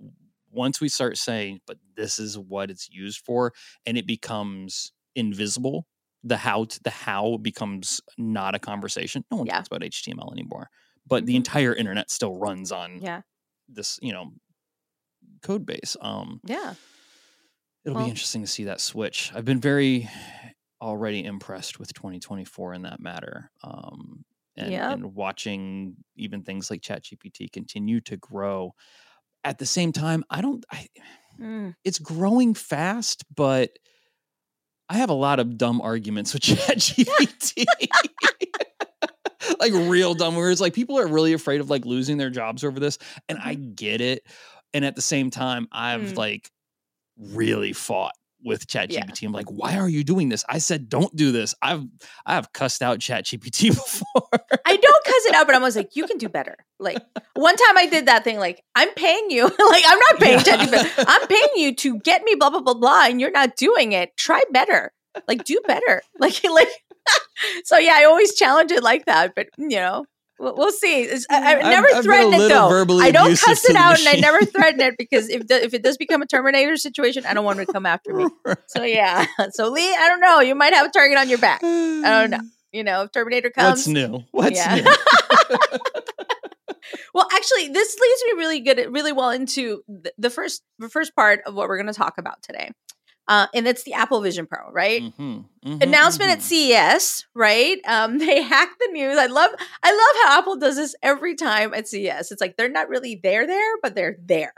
once 0.56 0.80
we 0.80 0.88
start 0.88 1.16
saying, 1.16 1.60
but 1.66 1.76
this 1.96 2.18
is 2.18 2.38
what 2.38 2.70
it's 2.70 2.88
used 2.90 3.20
for, 3.24 3.52
and 3.84 3.96
it 3.96 4.06
becomes 4.06 4.92
invisible, 5.14 5.86
the 6.24 6.36
how 6.36 6.64
to, 6.64 6.82
the 6.82 6.90
how 6.90 7.36
becomes 7.36 8.00
not 8.18 8.54
a 8.54 8.58
conversation. 8.58 9.24
No 9.30 9.38
one 9.38 9.46
yeah. 9.46 9.56
talks 9.56 9.68
about 9.68 9.82
HTML 9.82 10.32
anymore, 10.32 10.68
but 11.06 11.18
mm-hmm. 11.18 11.26
the 11.26 11.36
entire 11.36 11.74
internet 11.74 12.10
still 12.10 12.36
runs 12.36 12.72
on 12.72 13.00
yeah 13.00 13.20
this 13.68 13.98
you 14.02 14.12
know 14.12 14.32
code 15.42 15.66
base. 15.66 15.96
Um, 16.00 16.40
yeah, 16.44 16.74
it'll 17.84 17.96
well, 17.96 18.04
be 18.04 18.10
interesting 18.10 18.40
to 18.42 18.48
see 18.48 18.64
that 18.64 18.80
switch. 18.80 19.30
I've 19.34 19.44
been 19.44 19.60
very 19.60 20.08
already 20.80 21.24
impressed 21.24 21.78
with 21.78 21.92
2024 21.94 22.74
in 22.74 22.82
that 22.82 23.00
matter. 23.00 23.50
Um, 23.62 24.24
and, 24.56 24.72
yep. 24.72 24.92
and 24.92 25.14
watching 25.14 25.96
even 26.16 26.42
things 26.42 26.70
like 26.70 26.80
ChatGPT 26.80 27.50
continue 27.52 28.00
to 28.02 28.16
grow 28.16 28.74
at 29.46 29.58
the 29.58 29.66
same 29.66 29.92
time, 29.92 30.24
I 30.28 30.40
don't. 30.40 30.66
I, 30.70 30.88
mm. 31.40 31.74
It's 31.84 32.00
growing 32.00 32.54
fast, 32.54 33.24
but 33.34 33.70
I 34.88 34.98
have 34.98 35.08
a 35.08 35.14
lot 35.14 35.38
of 35.38 35.56
dumb 35.56 35.80
arguments 35.80 36.34
with 36.34 36.42
ChatGPT. 36.42 37.64
like 39.60 39.72
real 39.72 40.14
dumb 40.14 40.34
words. 40.34 40.60
Like 40.60 40.74
people 40.74 40.98
are 40.98 41.06
really 41.06 41.32
afraid 41.32 41.60
of 41.60 41.70
like 41.70 41.86
losing 41.86 42.16
their 42.18 42.28
jobs 42.28 42.64
over 42.64 42.80
this, 42.80 42.98
and 43.28 43.38
I 43.38 43.54
mm-hmm. 43.54 43.74
get 43.74 44.00
it. 44.00 44.26
And 44.74 44.84
at 44.84 44.96
the 44.96 45.02
same 45.02 45.30
time, 45.30 45.68
I've 45.70 46.00
mm. 46.00 46.16
like 46.16 46.50
really 47.16 47.72
fought 47.72 48.14
with 48.42 48.66
ChatGPT. 48.66 49.22
Yeah. 49.22 49.28
I'm 49.28 49.32
like, 49.32 49.50
why 49.50 49.76
are 49.76 49.88
you 49.88 50.04
doing 50.04 50.28
this? 50.28 50.44
I 50.48 50.58
said, 50.58 50.88
don't 50.88 51.14
do 51.16 51.32
this. 51.32 51.54
I've 51.62 51.84
I 52.24 52.34
have 52.34 52.52
cussed 52.52 52.82
out 52.82 52.98
ChatGPT 52.98 53.70
before. 53.74 54.28
I 54.64 54.76
don't 54.76 55.04
cuss 55.04 55.26
it 55.26 55.34
out, 55.34 55.46
but 55.46 55.54
I 55.54 55.58
was 55.58 55.76
like, 55.76 55.96
you 55.96 56.06
can 56.06 56.18
do 56.18 56.28
better. 56.28 56.56
Like 56.78 56.98
one 57.34 57.56
time 57.56 57.78
I 57.78 57.86
did 57.86 58.06
that 58.06 58.24
thing, 58.24 58.38
like, 58.38 58.62
I'm 58.74 58.92
paying 58.94 59.30
you. 59.30 59.44
like, 59.70 59.84
I'm 59.86 59.98
not 59.98 60.20
paying 60.20 60.38
yeah. 60.38 60.56
ChatGPT. 60.56 61.04
I'm 61.06 61.26
paying 61.28 61.48
you 61.56 61.74
to 61.76 61.98
get 62.00 62.22
me 62.22 62.34
blah 62.34 62.50
blah 62.50 62.60
blah 62.60 62.74
blah, 62.74 63.06
and 63.06 63.20
you're 63.20 63.30
not 63.30 63.56
doing 63.56 63.92
it. 63.92 64.16
Try 64.16 64.42
better. 64.50 64.92
Like, 65.26 65.44
do 65.44 65.60
better. 65.66 66.02
Like, 66.18 66.42
like 66.44 66.68
so 67.64 67.78
yeah, 67.78 67.94
I 67.96 68.04
always 68.04 68.34
challenge 68.34 68.72
it 68.72 68.82
like 68.82 69.06
that. 69.06 69.34
But 69.34 69.48
you 69.58 69.76
know, 69.76 70.06
We'll, 70.38 70.70
see. 70.70 71.10
I, 71.30 71.56
I 71.56 71.70
never 71.70 71.88
I've, 71.94 72.04
threaten 72.04 72.34
I've 72.34 72.42
it 72.42 72.48
though. 72.48 72.98
I 72.98 73.10
don't 73.10 73.38
cuss 73.38 73.64
it 73.68 73.76
out, 73.76 73.98
and 73.98 74.08
I 74.08 74.20
never 74.20 74.44
threaten 74.44 74.80
it 74.82 74.98
because 74.98 75.30
if 75.30 75.46
the, 75.46 75.64
if 75.64 75.72
it 75.72 75.82
does 75.82 75.96
become 75.96 76.20
a 76.20 76.26
Terminator 76.26 76.76
situation, 76.76 77.24
I 77.24 77.32
don't 77.32 77.44
want 77.44 77.58
it 77.58 77.66
to 77.66 77.72
come 77.72 77.86
after 77.86 78.12
me. 78.12 78.26
So 78.68 78.82
yeah. 78.82 79.26
So 79.50 79.70
Lee, 79.70 79.94
I 79.94 80.08
don't 80.08 80.20
know. 80.20 80.40
You 80.40 80.54
might 80.54 80.74
have 80.74 80.86
a 80.86 80.90
target 80.90 81.16
on 81.16 81.28
your 81.28 81.38
back. 81.38 81.62
I 81.62 82.02
don't 82.02 82.30
know. 82.30 82.40
You 82.72 82.84
know, 82.84 83.04
if 83.04 83.12
Terminator 83.12 83.48
comes. 83.48 83.86
What's 83.86 83.86
new? 83.86 84.24
What's 84.32 84.56
yeah. 84.56 84.74
new? 84.74 84.84
well, 87.14 87.26
actually, 87.32 87.68
this 87.68 87.98
leads 87.98 88.22
me 88.26 88.32
really 88.36 88.60
good, 88.60 88.92
really 88.92 89.12
well 89.12 89.30
into 89.30 89.82
the, 89.88 90.12
the 90.18 90.28
first 90.28 90.62
the 90.78 90.90
first 90.90 91.16
part 91.16 91.40
of 91.46 91.54
what 91.54 91.68
we're 91.68 91.78
going 91.78 91.86
to 91.86 91.94
talk 91.94 92.18
about 92.18 92.42
today 92.42 92.72
uh, 93.28 93.46
and 93.54 93.66
it's 93.66 93.82
the 93.82 93.94
Apple 93.94 94.20
Vision 94.20 94.46
Pro, 94.46 94.70
right? 94.70 95.02
Mm-hmm, 95.02 95.22
mm-hmm, 95.22 95.82
Announcement 95.82 96.30
mm-hmm. 96.30 96.38
at 96.38 96.96
CES, 96.96 97.26
right? 97.34 97.78
Um, 97.86 98.18
they 98.18 98.42
hacked 98.42 98.78
the 98.78 98.92
news. 98.92 99.18
I 99.18 99.26
love, 99.26 99.50
I 99.82 99.90
love 99.90 100.24
how 100.24 100.38
Apple 100.38 100.56
does 100.56 100.76
this 100.76 100.94
every 101.02 101.34
time 101.34 101.74
at 101.74 101.88
CES. 101.88 102.30
It's 102.30 102.40
like 102.40 102.56
they're 102.56 102.68
not 102.68 102.88
really 102.88 103.18
there, 103.20 103.46
there, 103.46 103.76
but 103.82 103.94
they're 103.94 104.16
there, 104.24 104.52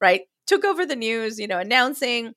right? 0.00 0.22
Took 0.46 0.64
over 0.64 0.86
the 0.86 0.96
news, 0.96 1.38
you 1.38 1.46
know, 1.46 1.58
announcing 1.58 2.32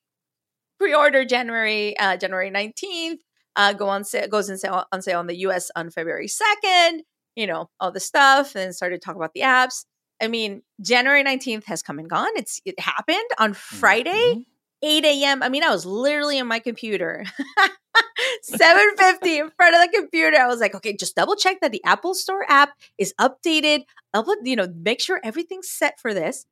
pre-order 0.78 1.26
January, 1.26 1.97
uh, 1.97 2.17
January 2.17 2.50
nineteenth. 2.50 3.21
Uh, 3.56 3.73
go 3.73 3.89
on 3.89 4.04
sale, 4.04 4.28
goes 4.28 4.50
on 4.50 4.58
sale 4.58 4.86
on 4.91 5.02
sale 5.02 5.19
in 5.19 5.28
the 5.28 5.38
U.S. 5.39 5.71
on 5.76 5.89
February 5.89 6.28
second. 6.28 7.04
You 7.36 7.47
know, 7.47 7.69
all 7.80 7.91
the 7.91 8.00
stuff, 8.00 8.56
and 8.56 8.73
started 8.73 9.02
talking 9.02 9.19
about 9.19 9.34
the 9.34 9.41
apps. 9.41 9.86
I 10.21 10.28
mean, 10.28 10.62
January 10.82 11.23
nineteenth 11.23 11.65
has 11.65 11.82
come 11.82 12.00
and 12.00 12.10
gone. 12.10 12.30
It's 12.36 12.62
it 12.65 12.80
happened 12.80 13.30
on 13.39 13.54
Friday. 13.54 14.45
Mm-hmm 14.83 14.97
8 14.97 15.05
a.m. 15.05 15.43
I 15.43 15.49
mean, 15.49 15.63
I 15.63 15.69
was 15.69 15.85
literally 15.85 16.37
in 16.37 16.47
my 16.47 16.59
computer. 16.59 17.25
750 18.41 19.39
in 19.39 19.49
front 19.55 19.75
of 19.75 19.81
the 19.81 19.97
computer. 19.97 20.37
I 20.37 20.47
was 20.47 20.59
like, 20.59 20.75
okay, 20.75 20.95
just 20.95 21.15
double 21.15 21.35
check 21.35 21.59
that 21.61 21.71
the 21.71 21.83
Apple 21.83 22.13
Store 22.13 22.45
app 22.49 22.73
is 22.97 23.13
updated. 23.19 23.83
Upload, 24.15 24.35
you 24.43 24.55
know, 24.55 24.67
make 24.75 25.01
sure 25.01 25.19
everything's 25.23 25.69
set 25.69 25.99
for 25.99 26.13
this. 26.13 26.45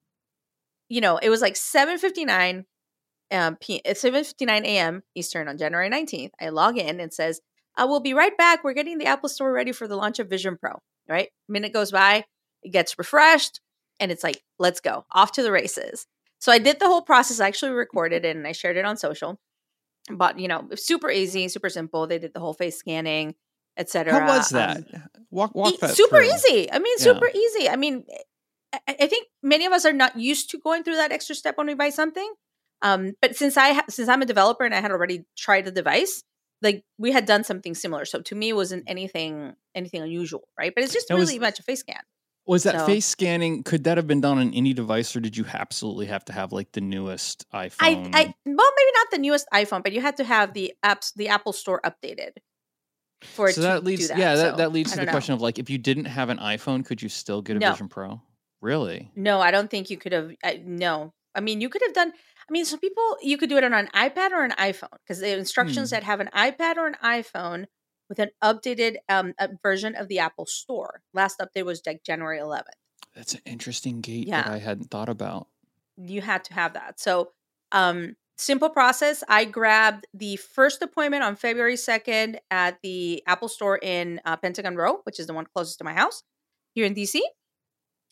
You 0.89 1.01
know, 1.01 1.17
it 1.17 1.29
was 1.29 1.41
like 1.41 1.55
759 1.55 2.65
um 3.31 3.55
p 3.55 3.81
759 3.85 4.65
a.m. 4.65 5.03
Eastern 5.15 5.47
on 5.47 5.57
January 5.57 5.89
19th. 5.89 6.31
I 6.39 6.49
log 6.49 6.77
in 6.77 6.99
and 6.99 7.13
says, 7.13 7.41
I 7.75 7.85
will 7.85 7.99
be 7.99 8.13
right 8.13 8.37
back. 8.37 8.63
We're 8.63 8.73
getting 8.73 8.97
the 8.97 9.07
Apple 9.07 9.29
Store 9.29 9.51
ready 9.51 9.71
for 9.71 9.87
the 9.87 9.95
launch 9.95 10.19
of 10.19 10.29
Vision 10.29 10.57
Pro. 10.59 10.79
Right? 11.07 11.29
Minute 11.47 11.73
goes 11.73 11.91
by, 11.91 12.25
it 12.63 12.71
gets 12.71 12.97
refreshed, 12.97 13.61
and 13.99 14.11
it's 14.11 14.23
like, 14.23 14.43
let's 14.59 14.79
go. 14.79 15.05
Off 15.11 15.31
to 15.33 15.43
the 15.43 15.51
races. 15.51 16.07
So 16.45 16.51
I 16.51 16.59
did 16.59 16.79
the 16.79 16.85
whole 16.85 17.01
process. 17.01 17.39
I 17.39 17.47
actually 17.47 17.71
recorded 17.71 18.23
it 18.23 18.35
and 18.35 18.45
I 18.45 18.51
shared 18.51 18.77
it 18.77 18.85
on 18.85 18.97
social. 18.97 19.39
But 20.11 20.37
you 20.37 20.47
know, 20.47 20.69
super 20.75 21.09
easy, 21.09 21.47
super 21.47 21.69
simple. 21.69 22.05
They 22.05 22.19
did 22.19 22.35
the 22.35 22.39
whole 22.39 22.53
face 22.53 22.77
scanning, 22.77 23.33
etc. 23.77 24.13
How 24.13 24.27
was 24.27 24.49
that? 24.49 24.77
Um, 24.77 25.03
walk, 25.31 25.55
walk 25.55 25.79
that 25.79 25.95
super 25.95 26.17
through. 26.17 26.35
easy. 26.35 26.71
I 26.71 26.77
mean, 26.77 26.99
super 26.99 27.31
yeah. 27.33 27.41
easy. 27.41 27.67
I 27.67 27.77
mean, 27.77 28.03
I, 28.71 28.79
I, 28.87 29.07
think 29.07 29.25
many 29.41 29.65
of 29.65 29.73
us 29.73 29.85
are 29.85 29.91
not 29.91 30.19
used 30.19 30.51
to 30.51 30.59
going 30.59 30.83
through 30.83 30.97
that 30.97 31.11
extra 31.11 31.33
step 31.33 31.57
when 31.57 31.65
we 31.65 31.73
buy 31.73 31.89
something. 31.89 32.31
Um, 32.83 33.13
but 33.23 33.35
since 33.35 33.57
I 33.57 33.73
ha- 33.73 33.85
since 33.89 34.07
I'm 34.07 34.21
a 34.21 34.27
developer 34.27 34.65
and 34.65 34.75
I 34.75 34.81
had 34.81 34.91
already 34.91 35.25
tried 35.35 35.65
the 35.65 35.71
device, 35.71 36.21
like 36.61 36.83
we 36.99 37.11
had 37.11 37.25
done 37.25 37.43
something 37.43 37.73
similar. 37.73 38.05
So 38.05 38.21
to 38.21 38.35
me, 38.35 38.49
it 38.49 38.55
wasn't 38.55 38.83
anything 38.85 39.55
anything 39.73 40.03
unusual, 40.03 40.47
right? 40.59 40.71
But 40.75 40.83
it's 40.83 40.93
just 40.93 41.09
really 41.09 41.39
was, 41.39 41.39
much 41.39 41.59
a 41.59 41.63
face 41.63 41.79
scan. 41.79 42.03
Was 42.47 42.63
that 42.63 42.81
so, 42.81 42.85
face 42.85 43.05
scanning? 43.05 43.63
Could 43.63 43.85
that 43.85 43.97
have 43.97 44.07
been 44.07 44.21
done 44.21 44.37
on 44.37 44.53
any 44.53 44.73
device, 44.73 45.15
or 45.15 45.19
did 45.19 45.35
you 45.35 45.45
absolutely 45.51 46.05
have 46.07 46.25
to 46.25 46.33
have 46.33 46.51
like 46.51 46.71
the 46.73 46.81
newest 46.81 47.49
iPhone? 47.51 47.75
I, 47.79 47.89
I 47.89 48.33
well, 48.45 48.71
maybe 48.77 48.91
not 48.93 49.11
the 49.11 49.17
newest 49.17 49.47
iPhone, 49.53 49.81
but 49.83 49.93
you 49.93 50.01
had 50.01 50.17
to 50.17 50.23
have 50.23 50.53
the 50.53 50.73
apps, 50.83 51.13
the 51.15 51.29
Apple 51.29 51.53
Store 51.53 51.81
updated 51.83 52.31
for 53.25 53.51
so 53.51 53.61
that 53.61 53.83
leads, 53.83 54.07
that. 54.09 54.17
Yeah, 54.17 54.35
so, 54.35 54.41
that, 54.41 54.57
that 54.57 54.71
leads 54.71 54.91
to 54.91 54.99
the 54.99 55.05
know. 55.05 55.11
question 55.11 55.33
of 55.33 55.41
like, 55.41 55.59
if 55.59 55.69
you 55.69 55.77
didn't 55.77 56.05
have 56.05 56.29
an 56.29 56.37
iPhone, 56.37 56.85
could 56.85 57.01
you 57.01 57.09
still 57.09 57.41
get 57.41 57.57
a 57.57 57.59
no. 57.59 57.71
Vision 57.71 57.89
Pro? 57.89 58.21
Really? 58.61 59.11
No, 59.15 59.41
I 59.41 59.51
don't 59.51 59.69
think 59.69 59.89
you 59.89 59.97
could 59.97 60.11
have. 60.11 60.31
Uh, 60.43 60.53
no, 60.63 61.13
I 61.33 61.41
mean, 61.41 61.61
you 61.61 61.69
could 61.69 61.81
have 61.85 61.93
done. 61.93 62.11
I 62.11 62.51
mean, 62.51 62.65
some 62.65 62.79
people 62.79 63.17
you 63.21 63.37
could 63.37 63.49
do 63.49 63.57
it 63.57 63.63
on 63.63 63.73
an 63.73 63.89
iPad 63.95 64.31
or 64.31 64.43
an 64.43 64.51
iPhone 64.51 64.97
because 65.03 65.19
the 65.19 65.37
instructions 65.37 65.89
hmm. 65.89 65.95
that 65.95 66.03
have 66.03 66.19
an 66.19 66.29
iPad 66.33 66.77
or 66.77 66.87
an 66.87 66.95
iPhone 67.03 67.65
with 68.09 68.19
an 68.19 68.29
updated 68.43 68.97
um, 69.09 69.33
version 69.61 69.95
of 69.95 70.07
the 70.07 70.19
Apple 70.19 70.45
Store. 70.45 71.01
Last 71.13 71.39
update 71.39 71.65
was 71.65 71.81
like 71.85 72.03
January 72.03 72.39
11th. 72.39 72.63
That's 73.15 73.33
an 73.33 73.41
interesting 73.45 74.01
gate 74.01 74.27
yeah. 74.27 74.43
that 74.43 74.51
I 74.51 74.57
hadn't 74.57 74.91
thought 74.91 75.09
about. 75.09 75.47
You 75.97 76.21
had 76.21 76.43
to 76.45 76.53
have 76.53 76.73
that. 76.73 76.99
So, 76.99 77.31
um, 77.71 78.15
simple 78.37 78.69
process. 78.69 79.23
I 79.29 79.45
grabbed 79.45 80.07
the 80.13 80.35
first 80.35 80.81
appointment 80.81 81.23
on 81.23 81.35
February 81.35 81.75
2nd 81.75 82.37
at 82.51 82.77
the 82.83 83.23
Apple 83.25 83.47
store 83.47 83.77
in 83.77 84.19
uh, 84.25 84.35
Pentagon 84.35 84.75
Row, 84.75 84.99
which 85.03 85.19
is 85.19 85.27
the 85.27 85.33
one 85.33 85.45
closest 85.53 85.77
to 85.79 85.85
my 85.85 85.93
house 85.93 86.23
here 86.73 86.85
in 86.85 86.93
DC. 86.93 87.21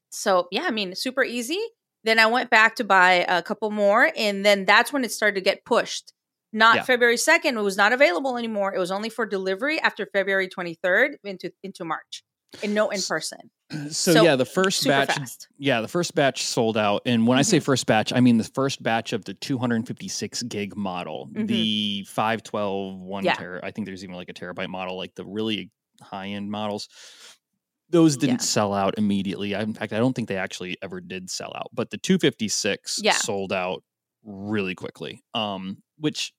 So, 0.09 0.47
yeah, 0.51 0.63
I 0.65 0.71
mean, 0.71 0.95
super 0.95 1.23
easy. 1.23 1.59
Then 2.03 2.19
I 2.19 2.27
went 2.27 2.49
back 2.49 2.75
to 2.75 2.83
buy 2.83 3.25
a 3.27 3.41
couple 3.41 3.71
more, 3.71 4.11
and 4.15 4.45
then 4.45 4.65
that's 4.65 4.91
when 4.93 5.03
it 5.03 5.11
started 5.11 5.35
to 5.35 5.41
get 5.41 5.65
pushed. 5.65 6.13
Not 6.53 6.75
yeah. 6.77 6.83
February 6.83 7.15
2nd, 7.15 7.57
it 7.57 7.63
was 7.63 7.77
not 7.77 7.93
available 7.93 8.37
anymore. 8.37 8.73
It 8.73 8.79
was 8.79 8.91
only 8.91 9.09
for 9.09 9.25
delivery 9.25 9.79
after 9.81 10.05
February 10.05 10.47
23rd 10.47 11.15
into 11.23 11.51
into 11.63 11.83
March 11.83 12.23
and 12.61 12.73
no 12.73 12.89
in 12.89 13.01
person. 13.01 13.49
So, 13.89 14.13
so, 14.13 14.23
yeah, 14.23 14.35
the 14.35 14.45
first 14.45 14.85
batch, 14.85 15.15
fast. 15.15 15.47
yeah, 15.57 15.81
the 15.81 15.87
first 15.87 16.13
batch 16.13 16.43
sold 16.45 16.77
out. 16.77 17.01
And 17.07 17.25
when 17.25 17.37
mm-hmm. 17.37 17.39
I 17.39 17.41
say 17.41 17.57
mm-hmm. 17.57 17.63
first 17.63 17.87
batch, 17.87 18.13
I 18.13 18.19
mean 18.19 18.37
the 18.37 18.43
first 18.43 18.83
batch 18.83 19.13
of 19.13 19.25
the 19.25 19.33
256 19.33 20.43
gig 20.43 20.77
model, 20.77 21.27
mm-hmm. 21.33 21.47
the 21.47 22.05
512 22.07 22.99
one 22.99 23.23
yeah. 23.23 23.33
ter- 23.33 23.59
I 23.63 23.71
think 23.71 23.87
there's 23.87 24.03
even 24.03 24.15
like 24.15 24.29
a 24.29 24.33
terabyte 24.33 24.69
model, 24.69 24.95
like 24.95 25.15
the 25.15 25.25
really 25.25 25.71
high 26.03 26.27
end 26.27 26.51
models. 26.51 26.87
Those 27.89 28.15
didn't 28.15 28.41
yeah. 28.41 28.45
sell 28.45 28.75
out 28.75 28.93
immediately. 28.99 29.55
I, 29.55 29.63
in 29.63 29.73
fact, 29.73 29.91
I 29.91 29.97
don't 29.97 30.13
think 30.13 30.27
they 30.27 30.37
actually 30.37 30.77
ever 30.83 31.01
did 31.01 31.31
sell 31.31 31.51
out. 31.55 31.69
But 31.73 31.89
the 31.89 31.97
256 31.97 32.99
yeah. 33.01 33.13
sold 33.13 33.51
out 33.51 33.83
really 34.23 34.75
quickly, 34.75 35.23
um, 35.33 35.77
which 35.97 36.31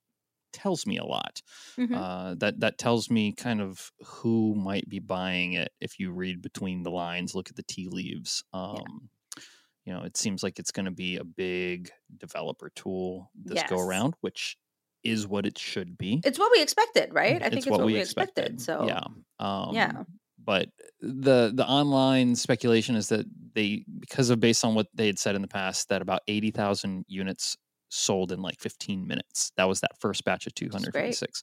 tells 0.54 0.86
me 0.86 0.96
a 0.96 1.04
lot. 1.04 1.42
Mm-hmm. 1.76 1.94
Uh, 1.94 2.34
that 2.36 2.60
that 2.60 2.78
tells 2.78 3.10
me 3.10 3.32
kind 3.32 3.60
of 3.60 3.92
who 4.04 4.54
might 4.54 4.88
be 4.88 5.00
buying 5.00 5.52
it 5.54 5.72
if 5.80 5.98
you 5.98 6.12
read 6.12 6.40
between 6.40 6.82
the 6.82 6.90
lines, 6.90 7.34
look 7.34 7.50
at 7.50 7.56
the 7.56 7.62
tea 7.62 7.88
leaves. 7.90 8.42
Um, 8.54 8.76
yeah. 8.76 9.42
You 9.84 9.92
know, 9.92 10.02
it 10.04 10.16
seems 10.16 10.42
like 10.42 10.58
it's 10.58 10.70
going 10.70 10.86
to 10.86 10.90
be 10.90 11.18
a 11.18 11.24
big 11.24 11.90
developer 12.16 12.70
tool 12.74 13.30
this 13.44 13.56
yes. 13.56 13.68
go 13.68 13.78
around, 13.78 14.14
which 14.22 14.56
is 15.02 15.26
what 15.26 15.44
it 15.44 15.58
should 15.58 15.98
be. 15.98 16.22
It's 16.24 16.38
what 16.38 16.50
we 16.50 16.62
expected, 16.62 17.12
right? 17.12 17.36
I 17.36 17.50
think 17.50 17.52
it's, 17.52 17.56
it's 17.58 17.66
what, 17.66 17.80
what, 17.80 17.86
we 17.86 17.96
expected. 17.96 18.54
expected. 18.54 18.60
So 18.62 18.86
yeah, 18.86 19.04
um, 19.38 19.74
yeah. 19.74 20.04
But 20.42 20.68
the 21.00 21.52
the 21.54 21.66
online 21.66 22.34
speculation 22.34 22.96
is 22.96 23.08
that 23.08 23.26
they 23.54 23.84
because 23.98 24.30
of 24.30 24.40
based 24.40 24.64
on 24.64 24.74
what 24.74 24.86
they 24.94 25.06
had 25.06 25.18
said 25.18 25.34
in 25.34 25.42
the 25.42 25.48
past 25.48 25.90
that 25.90 26.00
about 26.00 26.22
eighty 26.28 26.50
thousand 26.50 27.04
units 27.08 27.56
sold 27.94 28.32
in 28.32 28.42
like 28.42 28.60
15 28.60 29.06
minutes. 29.06 29.52
That 29.56 29.68
was 29.68 29.80
that 29.80 29.98
first 30.00 30.24
batch 30.24 30.46
of 30.46 30.54
256, 30.54 31.42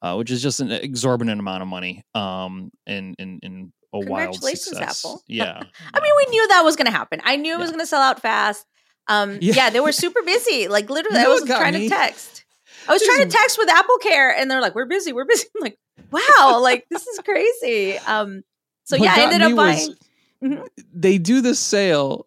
uh, 0.00 0.14
which 0.14 0.30
is 0.30 0.42
just 0.42 0.60
an 0.60 0.70
exorbitant 0.70 1.38
amount 1.38 1.62
of 1.62 1.68
money. 1.68 2.02
Um, 2.14 2.70
and 2.86 3.14
and 3.18 3.40
and 3.42 3.72
a 3.92 4.00
wild 4.00 4.36
success. 4.36 5.04
Apple. 5.04 5.22
Yeah. 5.28 5.62
I 5.94 6.00
mean, 6.00 6.12
we 6.16 6.30
knew 6.30 6.48
that 6.48 6.62
was 6.62 6.76
going 6.76 6.86
to 6.86 6.92
happen. 6.92 7.20
I 7.24 7.36
knew 7.36 7.54
it 7.54 7.58
was 7.58 7.70
going 7.70 7.80
to 7.80 7.86
sell 7.86 8.00
out 8.00 8.20
fast. 8.20 8.66
Um, 9.08 9.38
yeah. 9.40 9.54
yeah. 9.54 9.70
they 9.70 9.80
were 9.80 9.92
super 9.92 10.22
busy. 10.22 10.68
Like 10.68 10.90
literally, 10.90 11.20
you 11.20 11.26
I 11.26 11.28
was 11.28 11.44
trying 11.44 11.74
me? 11.74 11.88
to 11.88 11.94
text. 11.94 12.44
I 12.88 12.92
was 12.92 13.02
trying 13.02 13.28
to 13.28 13.36
text 13.36 13.58
with 13.58 13.68
Apple 13.68 13.98
Care, 13.98 14.34
and 14.34 14.50
they're 14.50 14.60
like, 14.60 14.74
"We're 14.74 14.86
busy. 14.86 15.12
We're 15.12 15.24
busy." 15.24 15.46
I'm 15.56 15.62
like, 15.62 15.78
"Wow, 16.10 16.58
like 16.60 16.86
this 16.90 17.06
is 17.06 17.20
crazy." 17.20 17.98
Um, 17.98 18.42
so 18.84 18.96
what 18.96 19.04
yeah, 19.04 19.14
I 19.16 19.22
ended 19.22 19.42
up 19.42 19.54
buying. 19.54 19.88
Was, 19.88 19.98
mm-hmm. 20.42 20.64
They 20.92 21.18
do 21.18 21.40
the 21.40 21.54
sale 21.54 22.26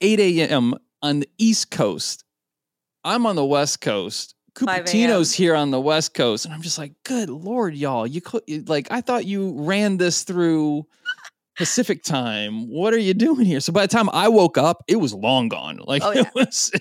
8 0.00 0.20
a.m. 0.20 0.74
on 1.02 1.20
the 1.20 1.28
East 1.38 1.70
Coast 1.70 2.24
I'm 3.06 3.24
on 3.24 3.36
the 3.36 3.44
West 3.44 3.80
Coast. 3.80 4.34
Cupertino's 4.56 5.32
here 5.32 5.54
on 5.54 5.70
the 5.70 5.80
West 5.80 6.12
Coast, 6.12 6.44
and 6.44 6.52
I'm 6.52 6.62
just 6.62 6.76
like, 6.76 6.92
good 7.04 7.30
lord, 7.30 7.74
y'all! 7.74 8.06
You 8.06 8.20
like, 8.66 8.88
I 8.90 9.00
thought 9.00 9.26
you 9.26 9.54
ran 9.58 9.98
this 9.98 10.24
through 10.24 10.86
Pacific 11.56 12.02
time. 12.02 12.68
What 12.68 12.92
are 12.92 12.98
you 12.98 13.14
doing 13.14 13.46
here? 13.46 13.60
So 13.60 13.72
by 13.72 13.82
the 13.82 13.88
time 13.88 14.10
I 14.12 14.28
woke 14.28 14.58
up, 14.58 14.82
it 14.88 14.96
was 14.96 15.14
long 15.14 15.48
gone. 15.48 15.78
Like 15.84 16.02
oh, 16.04 16.10
yeah. 16.14 16.22
it 16.22 16.34
was. 16.34 16.72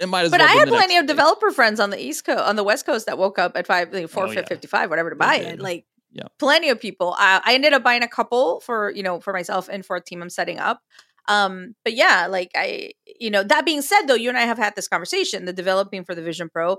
It 0.00 0.08
might 0.08 0.24
as 0.24 0.32
but 0.32 0.40
well 0.40 0.48
I 0.50 0.54
had 0.54 0.66
plenty 0.66 0.96
of 0.96 1.06
developer 1.06 1.52
friends 1.52 1.78
on 1.78 1.90
the 1.90 1.96
East 1.96 2.24
Coast, 2.24 2.42
on 2.42 2.56
the 2.56 2.64
West 2.64 2.84
Coast, 2.84 3.06
that 3.06 3.18
woke 3.18 3.38
up 3.38 3.56
at 3.56 3.68
five, 3.68 3.92
like 3.92 4.08
four, 4.08 4.26
oh, 4.26 4.32
yeah. 4.32 4.44
fifty-five, 4.44 4.90
whatever, 4.90 5.10
to 5.10 5.14
buy 5.14 5.36
it. 5.36 5.60
Like, 5.60 5.86
yeah, 6.10 6.24
plenty 6.40 6.70
of 6.70 6.80
people. 6.80 7.12
Uh, 7.12 7.38
I 7.44 7.54
ended 7.54 7.72
up 7.72 7.84
buying 7.84 8.02
a 8.02 8.08
couple 8.08 8.58
for 8.62 8.90
you 8.90 9.04
know 9.04 9.20
for 9.20 9.32
myself 9.32 9.68
and 9.68 9.86
for 9.86 9.94
a 9.94 10.00
team 10.00 10.20
I'm 10.20 10.28
setting 10.28 10.58
up. 10.58 10.82
Um, 11.28 11.74
but 11.84 11.94
yeah, 11.94 12.26
like 12.28 12.50
I, 12.54 12.92
you 13.20 13.30
know, 13.30 13.42
that 13.42 13.64
being 13.64 13.82
said, 13.82 14.06
though, 14.06 14.14
you 14.14 14.28
and 14.28 14.38
I 14.38 14.42
have 14.42 14.58
had 14.58 14.74
this 14.74 14.88
conversation. 14.88 15.44
The 15.44 15.52
developing 15.52 16.04
for 16.04 16.14
the 16.14 16.22
Vision 16.22 16.48
Pro 16.48 16.78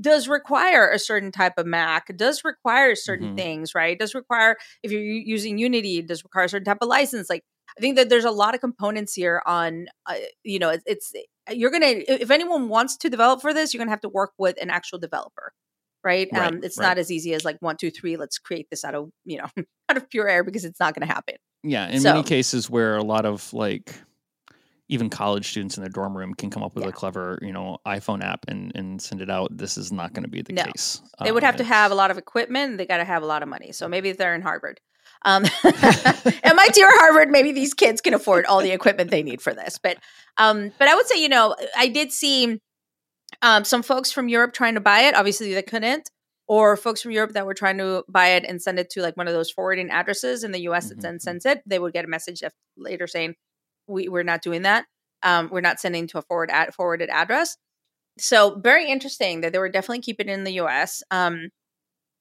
does 0.00 0.28
require 0.28 0.90
a 0.90 0.98
certain 0.98 1.32
type 1.32 1.54
of 1.58 1.66
Mac, 1.66 2.16
does 2.16 2.42
require 2.44 2.94
certain 2.94 3.28
mm-hmm. 3.28 3.36
things, 3.36 3.74
right? 3.74 3.92
It 3.92 3.98
does 3.98 4.14
require 4.14 4.56
if 4.82 4.92
you're 4.92 5.02
using 5.02 5.58
Unity, 5.58 5.98
it 5.98 6.08
does 6.08 6.24
require 6.24 6.44
a 6.44 6.48
certain 6.48 6.64
type 6.64 6.78
of 6.80 6.88
license. 6.88 7.28
Like 7.28 7.44
I 7.76 7.80
think 7.80 7.96
that 7.96 8.08
there's 8.08 8.24
a 8.24 8.30
lot 8.30 8.54
of 8.54 8.60
components 8.60 9.14
here 9.14 9.42
on, 9.46 9.86
uh, 10.06 10.14
you 10.44 10.58
know, 10.58 10.70
it's, 10.70 10.84
it's 10.86 11.12
you're 11.50 11.70
gonna 11.70 12.02
if 12.08 12.30
anyone 12.30 12.68
wants 12.68 12.96
to 12.98 13.10
develop 13.10 13.42
for 13.42 13.52
this, 13.52 13.74
you're 13.74 13.80
gonna 13.80 13.90
have 13.90 14.00
to 14.02 14.08
work 14.08 14.32
with 14.38 14.60
an 14.62 14.70
actual 14.70 14.98
developer 14.98 15.52
right? 16.02 16.28
right 16.32 16.52
um, 16.52 16.60
it's 16.62 16.78
right. 16.78 16.86
not 16.86 16.98
as 16.98 17.10
easy 17.10 17.34
as 17.34 17.44
like 17.44 17.56
one, 17.60 17.76
two, 17.76 17.90
three. 17.90 18.16
Let's 18.16 18.38
create 18.38 18.68
this 18.70 18.84
out 18.84 18.94
of 18.94 19.10
you 19.24 19.38
know 19.38 19.46
out 19.88 19.96
of 19.96 20.08
pure 20.08 20.28
air 20.28 20.44
because 20.44 20.64
it's 20.64 20.80
not 20.80 20.94
going 20.94 21.06
to 21.06 21.12
happen. 21.12 21.36
Yeah, 21.62 21.88
in 21.88 22.00
so, 22.00 22.12
many 22.12 22.22
cases 22.22 22.70
where 22.70 22.96
a 22.96 23.02
lot 23.02 23.26
of 23.26 23.52
like 23.52 23.94
even 24.88 25.08
college 25.08 25.48
students 25.48 25.76
in 25.76 25.82
their 25.82 25.90
dorm 25.90 26.16
room 26.16 26.34
can 26.34 26.50
come 26.50 26.62
up 26.62 26.74
with 26.74 26.84
yeah. 26.84 26.90
a 26.90 26.92
clever, 26.92 27.38
you 27.42 27.52
know, 27.52 27.78
iPhone 27.86 28.22
app 28.22 28.46
and 28.48 28.72
and 28.74 29.00
send 29.00 29.20
it 29.20 29.30
out. 29.30 29.56
This 29.56 29.76
is 29.76 29.92
not 29.92 30.12
going 30.12 30.24
to 30.24 30.28
be 30.28 30.42
the 30.42 30.52
no. 30.52 30.64
case. 30.64 31.02
They 31.22 31.32
would 31.32 31.42
have 31.42 31.56
to 31.56 31.64
have 31.64 31.92
a 31.92 31.94
lot 31.94 32.10
of 32.10 32.18
equipment. 32.18 32.78
They 32.78 32.86
got 32.86 32.96
to 32.96 33.04
have 33.04 33.22
a 33.22 33.26
lot 33.26 33.42
of 33.42 33.48
money. 33.48 33.72
So 33.72 33.88
maybe 33.88 34.08
if 34.08 34.16
they're 34.16 34.34
in 34.34 34.42
Harvard, 34.42 34.80
um, 35.24 35.44
MIT 35.64 36.82
or 36.82 36.90
Harvard, 36.90 37.30
maybe 37.30 37.52
these 37.52 37.74
kids 37.74 38.00
can 38.00 38.14
afford 38.14 38.46
all 38.46 38.60
the 38.60 38.72
equipment 38.72 39.10
they 39.10 39.22
need 39.22 39.42
for 39.42 39.54
this. 39.54 39.78
But 39.78 39.98
um, 40.38 40.72
but 40.78 40.88
I 40.88 40.94
would 40.94 41.06
say, 41.06 41.22
you 41.22 41.28
know, 41.28 41.54
I 41.76 41.88
did 41.88 42.10
see 42.10 42.58
um, 43.42 43.64
some 43.64 43.82
folks 43.82 44.10
from 44.10 44.28
Europe 44.28 44.52
trying 44.52 44.74
to 44.74 44.80
buy 44.80 45.02
it. 45.02 45.14
Obviously, 45.14 45.52
they 45.54 45.62
couldn't 45.62 46.10
or 46.50 46.76
folks 46.76 47.00
from 47.00 47.12
Europe 47.12 47.30
that 47.34 47.46
were 47.46 47.54
trying 47.54 47.78
to 47.78 48.02
buy 48.08 48.30
it 48.30 48.44
and 48.44 48.60
send 48.60 48.76
it 48.76 48.90
to 48.90 49.00
like 49.00 49.16
one 49.16 49.28
of 49.28 49.32
those 49.32 49.52
forwarding 49.52 49.88
addresses 49.88 50.42
in 50.42 50.50
the 50.50 50.62
US 50.62 50.86
mm-hmm. 50.86 50.96
that 50.96 51.00
then 51.00 51.20
sends 51.20 51.46
it, 51.46 51.62
they 51.64 51.78
would 51.78 51.92
get 51.92 52.04
a 52.04 52.08
message 52.08 52.42
later 52.76 53.06
saying, 53.06 53.36
we, 53.86 54.08
we're 54.08 54.24
not 54.24 54.42
doing 54.42 54.62
that. 54.62 54.84
Um, 55.22 55.48
we're 55.52 55.60
not 55.60 55.78
sending 55.78 56.08
to 56.08 56.18
a 56.18 56.22
forward 56.22 56.50
ad- 56.50 56.74
forwarded 56.74 57.08
address. 57.08 57.56
So 58.18 58.58
very 58.58 58.90
interesting 58.90 59.42
that 59.42 59.52
they 59.52 59.60
were 59.60 59.68
definitely 59.68 60.00
keeping 60.00 60.28
it 60.28 60.32
in 60.32 60.42
the 60.42 60.58
US. 60.62 61.04
Um, 61.12 61.50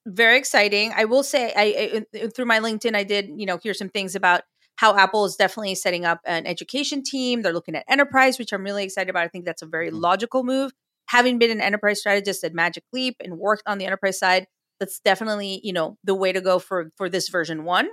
very 0.05 0.37
exciting. 0.37 0.93
I 0.95 1.05
will 1.05 1.23
say, 1.23 1.51
I, 1.55 2.03
I 2.13 2.27
through 2.27 2.45
my 2.45 2.59
LinkedIn, 2.59 2.95
I 2.95 3.03
did 3.03 3.31
you 3.35 3.47
know 3.47 3.57
hear 3.57 3.73
some 3.73 3.89
things 3.89 4.13
about 4.13 4.43
how 4.75 4.95
Apple 4.95 5.25
is 5.25 5.37
definitely 5.37 5.73
setting 5.73 6.05
up 6.05 6.19
an 6.25 6.45
education 6.45 7.01
team. 7.03 7.41
They're 7.41 7.51
looking 7.51 7.75
at 7.75 7.83
enterprise, 7.89 8.37
which 8.37 8.53
I'm 8.53 8.63
really 8.63 8.83
excited 8.83 9.09
about. 9.09 9.23
I 9.23 9.27
think 9.27 9.45
that's 9.45 9.63
a 9.63 9.67
very 9.67 9.87
mm-hmm. 9.87 9.97
logical 9.97 10.43
move 10.43 10.71
having 11.09 11.39
been 11.39 11.49
an 11.49 11.59
enterprise 11.59 11.99
strategist 11.99 12.43
at 12.43 12.53
Magic 12.53 12.83
Leap 12.93 13.15
and 13.19 13.37
worked 13.37 13.63
on 13.65 13.79
the 13.79 13.85
enterprise 13.85 14.19
side, 14.19 14.45
that's 14.79 14.99
definitely, 14.99 15.59
you 15.63 15.73
know, 15.73 15.97
the 16.03 16.15
way 16.15 16.31
to 16.31 16.39
go 16.39 16.59
for 16.59 16.91
for 16.95 17.09
this 17.09 17.29
version 17.29 17.63
1. 17.63 17.85
You 17.85 17.91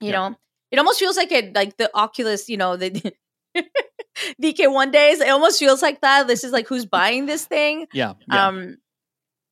yeah. 0.00 0.10
know, 0.12 0.36
it 0.70 0.78
almost 0.78 0.98
feels 0.98 1.16
like 1.16 1.32
it 1.32 1.54
like 1.54 1.76
the 1.76 1.90
Oculus, 1.94 2.48
you 2.48 2.56
know, 2.56 2.76
the 2.76 2.90
DK1 4.42 4.92
days. 4.92 5.20
It 5.20 5.28
almost 5.28 5.58
feels 5.58 5.80
like 5.80 6.00
that. 6.00 6.26
This 6.26 6.44
is 6.44 6.52
like 6.52 6.66
who's 6.66 6.86
buying 6.86 7.26
this 7.26 7.46
thing. 7.46 7.86
Yeah, 7.92 8.14
yeah. 8.28 8.48
Um 8.48 8.78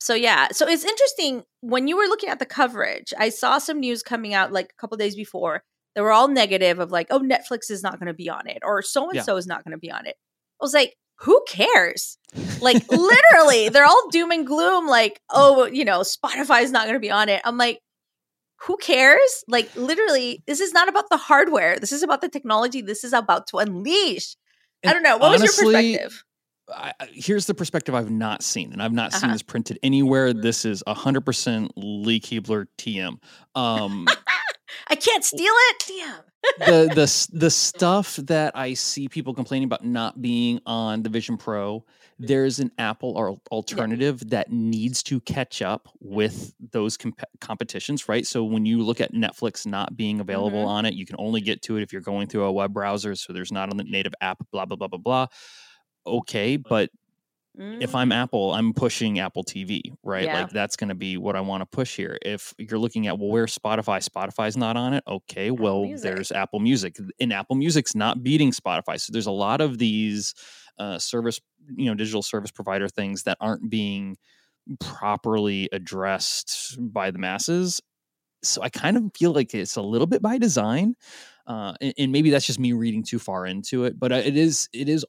so 0.00 0.14
yeah, 0.14 0.48
so 0.50 0.66
it's 0.66 0.84
interesting 0.84 1.44
when 1.60 1.86
you 1.86 1.96
were 1.96 2.06
looking 2.06 2.28
at 2.28 2.40
the 2.40 2.46
coverage. 2.46 3.14
I 3.16 3.28
saw 3.28 3.58
some 3.58 3.78
news 3.78 4.02
coming 4.02 4.34
out 4.34 4.52
like 4.52 4.66
a 4.66 4.80
couple 4.80 4.96
days 4.96 5.14
before. 5.14 5.62
They 5.94 6.00
were 6.00 6.10
all 6.10 6.26
negative 6.26 6.80
of 6.80 6.90
like, 6.90 7.06
oh, 7.10 7.20
Netflix 7.20 7.70
is 7.70 7.84
not 7.84 8.00
going 8.00 8.08
to 8.08 8.14
be 8.14 8.28
on 8.28 8.48
it, 8.48 8.62
or 8.64 8.82
so 8.82 9.10
and 9.10 9.22
so 9.22 9.36
is 9.36 9.46
not 9.46 9.62
going 9.62 9.72
to 9.72 9.78
be 9.78 9.92
on 9.92 10.06
it. 10.06 10.16
I 10.60 10.64
was 10.64 10.74
like, 10.74 10.96
who 11.22 11.42
cares? 11.48 12.18
Like 12.60 12.90
literally, 12.90 13.68
they're 13.68 13.84
all 13.84 14.08
doom 14.10 14.30
and 14.30 14.46
gloom, 14.46 14.86
like, 14.86 15.20
oh, 15.30 15.66
you 15.66 15.84
know, 15.84 16.00
Spotify's 16.00 16.70
not 16.70 16.86
gonna 16.86 16.98
be 16.98 17.10
on 17.10 17.28
it. 17.28 17.40
I'm 17.44 17.56
like, 17.56 17.80
who 18.66 18.76
cares? 18.76 19.44
Like 19.48 19.74
literally, 19.76 20.42
this 20.46 20.60
is 20.60 20.72
not 20.72 20.88
about 20.88 21.10
the 21.10 21.16
hardware. 21.16 21.78
This 21.78 21.92
is 21.92 22.02
about 22.02 22.20
the 22.20 22.28
technology. 22.28 22.80
This 22.80 23.04
is 23.04 23.12
about 23.12 23.46
to 23.48 23.58
unleash. 23.58 24.36
And 24.82 24.90
I 24.90 24.92
don't 24.94 25.02
know. 25.02 25.16
What 25.16 25.34
honestly, 25.34 25.66
was 25.66 25.84
your 25.84 25.98
perspective? 25.98 26.24
I, 26.74 26.92
here's 27.12 27.46
the 27.46 27.54
perspective 27.54 27.94
I've 27.94 28.10
not 28.10 28.42
seen, 28.42 28.72
and 28.72 28.82
I've 28.82 28.92
not 28.92 29.12
uh-huh. 29.12 29.20
seen 29.20 29.30
this 29.32 29.42
printed 29.42 29.78
anywhere. 29.82 30.32
This 30.32 30.64
is 30.64 30.82
100% 30.86 31.70
Lee 31.76 32.20
Kebler 32.20 32.66
TM. 32.78 33.18
Um, 33.54 34.06
I 34.88 34.94
can't 34.94 35.24
steal 35.24 35.52
it. 35.54 35.84
Damn. 35.88 36.20
the 36.58 36.94
the 36.94 37.28
the 37.38 37.50
stuff 37.50 38.16
that 38.16 38.56
I 38.56 38.74
see 38.74 39.08
people 39.08 39.34
complaining 39.34 39.66
about 39.66 39.84
not 39.84 40.20
being 40.20 40.60
on 40.66 41.02
the 41.02 41.08
Vision 41.08 41.36
Pro, 41.36 41.84
there's 42.18 42.58
an 42.58 42.70
Apple 42.78 43.16
or 43.16 43.38
alternative 43.50 44.22
yeah. 44.22 44.38
that 44.38 44.52
needs 44.52 45.02
to 45.04 45.20
catch 45.20 45.62
up 45.62 45.88
with 46.00 46.54
those 46.72 46.96
comp- 46.96 47.22
competitions, 47.40 48.08
right? 48.08 48.26
So 48.26 48.44
when 48.44 48.66
you 48.66 48.82
look 48.82 49.00
at 49.00 49.12
Netflix 49.12 49.66
not 49.66 49.96
being 49.96 50.20
available 50.20 50.60
mm-hmm. 50.60 50.68
on 50.68 50.86
it, 50.86 50.94
you 50.94 51.06
can 51.06 51.16
only 51.18 51.40
get 51.40 51.62
to 51.62 51.76
it 51.76 51.82
if 51.82 51.92
you're 51.92 52.02
going 52.02 52.28
through 52.28 52.44
a 52.44 52.52
web 52.52 52.72
browser. 52.72 53.14
So 53.14 53.32
there's 53.32 53.52
not 53.52 53.70
on 53.70 53.76
the 53.76 53.84
native 53.84 54.14
app. 54.20 54.38
Blah 54.50 54.66
blah 54.66 54.76
blah 54.76 54.88
blah 54.88 54.98
blah. 54.98 55.26
Okay, 56.06 56.56
but 56.56 56.90
if 57.58 57.94
I'm 57.94 58.10
Mm. 58.10 58.14
Apple, 58.14 58.52
I'm 58.52 58.72
pushing 58.72 59.18
Apple 59.18 59.44
TV, 59.44 59.82
right? 60.02 60.24
Yeah. 60.24 60.40
Like 60.42 60.50
that's 60.50 60.76
going 60.76 60.88
to 60.88 60.94
be 60.94 61.16
what 61.18 61.36
I 61.36 61.40
want 61.40 61.60
to 61.60 61.66
push 61.66 61.96
here. 61.96 62.18
If 62.22 62.54
you're 62.58 62.78
looking 62.78 63.06
at 63.06 63.18
well, 63.18 63.28
where's 63.28 63.56
Spotify? 63.56 64.06
Spotify's 64.06 64.56
not 64.56 64.76
on 64.76 64.94
it. 64.94 65.04
Okay, 65.06 65.50
well, 65.50 65.82
Music. 65.84 66.02
there's 66.14 66.32
Apple 66.32 66.60
Music, 66.60 66.96
and 67.20 67.32
Apple 67.32 67.56
Music's 67.56 67.94
not 67.94 68.22
beating 68.22 68.52
Spotify. 68.52 68.98
So 69.00 69.12
there's 69.12 69.26
a 69.26 69.30
lot 69.32 69.60
of 69.60 69.78
these 69.78 70.34
uh, 70.78 70.98
service, 70.98 71.40
you 71.76 71.86
know, 71.86 71.94
digital 71.94 72.22
service 72.22 72.50
provider 72.50 72.88
things 72.88 73.24
that 73.24 73.36
aren't 73.40 73.68
being 73.68 74.16
properly 74.80 75.68
addressed 75.72 76.76
by 76.78 77.10
the 77.10 77.18
masses. 77.18 77.80
So 78.42 78.62
I 78.62 78.70
kind 78.70 78.96
of 78.96 79.04
feel 79.14 79.32
like 79.32 79.54
it's 79.54 79.76
a 79.76 79.82
little 79.82 80.06
bit 80.06 80.22
by 80.22 80.38
design, 80.38 80.96
uh, 81.46 81.74
and, 81.80 81.94
and 81.98 82.12
maybe 82.12 82.30
that's 82.30 82.46
just 82.46 82.58
me 82.58 82.72
reading 82.72 83.02
too 83.04 83.18
far 83.18 83.46
into 83.46 83.84
it. 83.84 83.98
But 84.00 84.10
uh, 84.12 84.16
it 84.16 84.36
is, 84.36 84.68
it 84.72 84.88
is 84.88 85.04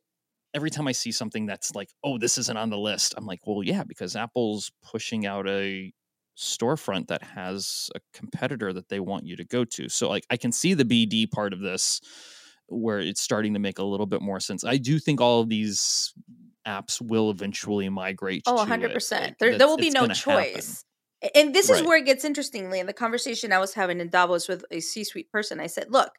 every 0.54 0.70
time 0.70 0.88
I 0.88 0.92
see 0.92 1.12
something 1.12 1.46
that's 1.46 1.74
like, 1.76 1.90
oh, 2.04 2.18
this 2.18 2.38
isn't 2.38 2.58
on 2.58 2.70
the 2.70 2.78
list, 2.78 3.14
I'm 3.18 3.26
like, 3.26 3.42
well, 3.46 3.64
yeah, 3.64 3.84
because 3.84 4.16
Apple's 4.16 4.72
pushing 4.84 5.26
out 5.26 5.48
a 5.48 5.92
storefront 6.38 7.08
that 7.08 7.24
has 7.24 7.90
a 7.96 8.00
competitor 8.14 8.74
that 8.74 8.90
they 8.90 9.00
want 9.00 9.26
you 9.26 9.36
to 9.36 9.46
go 9.46 9.64
to. 9.66 9.90
So 9.90 10.10
like 10.10 10.26
I 10.30 10.38
can 10.38 10.52
see 10.52 10.74
the 10.74 10.86
BD 10.86 11.30
part 11.30 11.54
of 11.54 11.60
this 11.60 12.02
where 12.68 13.00
it's 13.00 13.22
starting 13.22 13.54
to 13.54 13.60
make 13.60 13.78
a 13.78 13.84
little 13.84 14.06
bit 14.08 14.22
more 14.22 14.40
sense. 14.40 14.64
I 14.64 14.78
do 14.78 14.98
think 14.98 15.22
all 15.22 15.42
of 15.42 15.50
these 15.50 16.14
apps 16.68 17.00
will 17.02 17.30
eventually 17.30 17.90
migrate 17.90 18.44
oh, 18.48 18.56
to 18.56 18.62
Oh, 18.64 18.66
100%. 18.66 19.28
it. 19.28 19.36
There, 19.40 19.58
there 19.58 19.68
will 19.68 19.78
be 19.78 19.90
no 19.90 20.02
gonna 20.02 20.16
happen. 20.16 20.54
choice. 20.54 20.86
And 21.36 21.54
this 21.54 21.70
is 21.70 21.80
Right. 21.80 21.88
where 21.88 21.98
it 21.98 22.06
gets 22.06 22.26
interestingly 22.26 22.80
in 22.80 22.88
the 22.88 22.94
conversation 22.94 23.52
I 23.54 23.60
was 23.60 23.74
having 23.74 24.00
in 24.00 24.10
Davos 24.10 24.48
with 24.48 24.66
a 24.72 24.80
C 24.80 25.04
suite 25.04 25.30
person. 25.32 25.60
I 25.60 25.68
said, 25.68 25.88
look, 25.92 26.12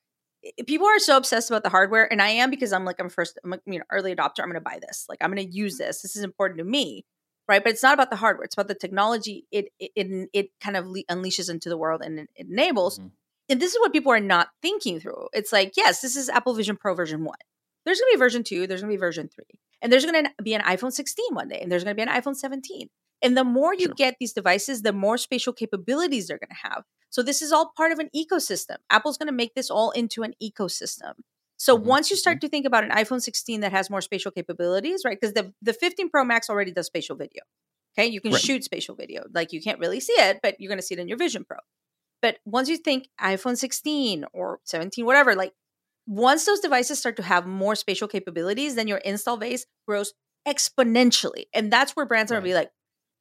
people 0.67 0.87
are 0.87 0.99
so 0.99 1.17
obsessed 1.17 1.51
about 1.51 1.63
the 1.63 1.69
hardware, 1.71 2.11
and 2.11 2.21
I 2.23 2.29
am 2.29 2.51
because 2.51 2.73
I'm 2.73 2.85
like, 2.85 2.97
I'm 3.01 3.09
first, 3.09 3.39
I'm 3.45 3.53
a 3.55 3.59
you 3.67 3.79
know, 3.79 3.85
early 3.91 4.15
adopter. 4.15 4.41
I'm 4.41 4.47
going 4.51 4.55
to 4.55 4.61
buy 4.61 4.79
this. 4.81 5.07
Like, 5.09 5.19
I'm 5.23 5.33
going 5.33 5.47
to 5.49 5.55
use 5.55 5.79
this. 5.79 6.03
This 6.03 6.17
is 6.17 6.23
important 6.25 6.59
to 6.59 6.65
me. 6.65 7.05
Right. 7.47 7.63
But 7.63 7.73
it's 7.75 7.83
not 7.83 7.93
about 7.93 8.09
the 8.09 8.17
hardware. 8.17 8.45
It's 8.45 8.55
about 8.55 8.69
the 8.69 8.75
technology 8.75 9.45
it 9.53 9.67
it, 9.79 9.91
it, 9.95 10.29
it 10.33 10.47
kind 10.63 10.79
of 10.79 10.87
le- 10.87 11.05
unleashes 11.11 11.51
into 11.51 11.69
the 11.69 11.77
world 11.77 12.01
and 12.03 12.21
it 12.21 12.29
enables. 12.37 12.99
Mhm. 12.99 13.11
And 13.51 13.61
this 13.61 13.75
is 13.75 13.81
what 13.81 13.93
people 13.93 14.13
are 14.13 14.21
not 14.21 14.49
thinking 14.63 14.99
through. 14.99 15.29
It's 15.35 15.53
like, 15.53 15.75
yes, 15.77 16.01
this 16.01 16.17
is 16.17 16.31
Apple 16.31 16.55
Vision 16.55 16.79
Pro 16.79 16.95
version 16.95 17.23
one. 17.23 17.37
There's 17.85 18.01
going 18.01 18.11
to 18.13 18.17
be 18.17 18.19
version 18.19 18.45
two. 18.45 18.67
There's 18.67 18.81
going 18.81 18.91
to 18.91 18.97
be 18.97 19.01
version 19.01 19.29
three. 19.29 19.61
And 19.83 19.93
there's 19.93 20.07
going 20.07 20.25
to 20.25 20.31
be 20.43 20.55
an 20.55 20.63
iPhone 20.63 20.91
16 20.91 21.27
one 21.35 21.49
day. 21.49 21.59
And 21.61 21.71
there's 21.71 21.85
going 21.85 21.95
to 21.95 22.03
be 22.03 22.09
an 22.11 22.19
iPhone 22.23 22.35
17. 22.35 22.89
And 23.21 23.37
the 23.37 23.45
more 23.45 23.75
you 23.75 23.87
Sure. 23.89 23.95
get 23.95 24.15
these 24.19 24.33
devices, 24.33 24.81
the 24.81 24.95
more 24.95 25.19
spatial 25.19 25.53
capabilities 25.53 26.29
they're 26.29 26.39
going 26.39 26.49
to 26.49 26.69
have. 26.71 26.85
So 27.15 27.23
this 27.23 27.43
is 27.43 27.53
all 27.53 27.71
part 27.77 27.93
of 27.93 28.01
an 28.01 28.11
ecosystem. 28.15 28.79
Apple's 28.91 29.17
going 29.17 29.29
to 29.29 29.33
make 29.33 29.55
this 29.55 29.71
all 29.71 29.93
into 29.93 30.25
an 30.25 30.35
ecosystem. 30.43 31.13
So 31.57 31.79
Mhm, 31.79 31.85
once 31.85 32.11
you 32.11 32.17
start 32.17 32.41
to 32.41 32.49
think 32.49 32.67
about 32.67 32.83
an 32.83 32.91
iPhone 32.91 33.23
16 33.23 33.61
that 33.61 33.71
has 33.71 33.89
more 33.89 34.01
spatial 34.01 34.33
capabilities, 34.33 35.03
right? 35.05 35.17
Because 35.21 35.33
the, 35.35 35.53
the 35.63 35.73
15 35.73 36.11
Pro 36.11 36.25
Max 36.25 36.51
already 36.51 36.73
does 36.73 36.87
spatial 36.87 37.15
video. 37.15 37.43
Okay. 37.97 38.09
You 38.09 38.21
can 38.21 38.33
Right. 38.33 38.43
shoot 38.43 38.65
spatial 38.65 38.97
video. 38.97 39.23
Like 39.33 39.53
you 39.53 39.63
can't 39.63 39.79
really 39.79 40.01
see 40.01 40.15
it, 40.15 40.41
but 40.43 40.57
you're 40.59 40.69
going 40.69 40.81
to 40.81 40.85
see 40.85 40.95
it 40.95 40.99
in 41.01 41.07
your 41.07 41.17
Vision 41.19 41.45
Pro. 41.45 41.59
But 42.21 42.39
once 42.45 42.69
you 42.69 42.77
think 42.79 43.09
iPhone 43.21 43.57
16 43.57 44.25
or 44.33 44.59
17, 44.65 45.07
whatever, 45.07 45.37
like 45.37 45.53
once 46.09 46.45
those 46.47 46.61
devices 46.61 46.99
start 46.99 47.17
to 47.19 47.23
have 47.23 47.47
more 47.47 47.77
spatial 47.77 48.09
capabilities, 48.09 48.75
then 48.75 48.89
your 48.89 48.99
install 48.99 49.37
base 49.37 49.67
grows 49.87 50.15
exponentially. 50.49 51.45
And 51.55 51.73
that's 51.73 51.95
where 51.95 52.07
brands 52.07 52.33
are 52.33 52.37
going 52.37 52.43
to 52.45 52.49
be 52.51 52.55
like, 52.55 52.73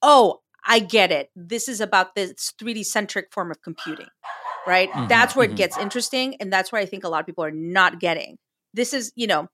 oh, 0.02 0.40
I 0.66 0.80
get 0.80 1.12
it. 1.12 1.30
This 1.36 1.68
is 1.68 1.82
about 1.82 2.16
this 2.16 2.54
3D 2.62 2.86
centric 2.86 3.32
form 3.32 3.52
of 3.52 3.62
computing, 3.62 4.08
right? 4.66 4.90
Mhm, 4.92 5.10
That's 5.10 5.36
where 5.36 5.48
mhm. 5.48 5.52
it 5.52 5.58
gets 5.58 5.78
interesting. 5.78 6.36
And 6.40 6.52
that's 6.52 6.72
where 6.72 6.82
I 6.82 6.86
think 6.86 7.04
a 7.04 7.10
lot 7.10 7.20
of 7.22 7.26
people 7.26 7.44
are 7.44 7.52
not 7.52 8.00
getting. 8.00 8.38
This 8.74 8.94
is, 8.94 9.12
you 9.16 9.28
know, 9.28 9.50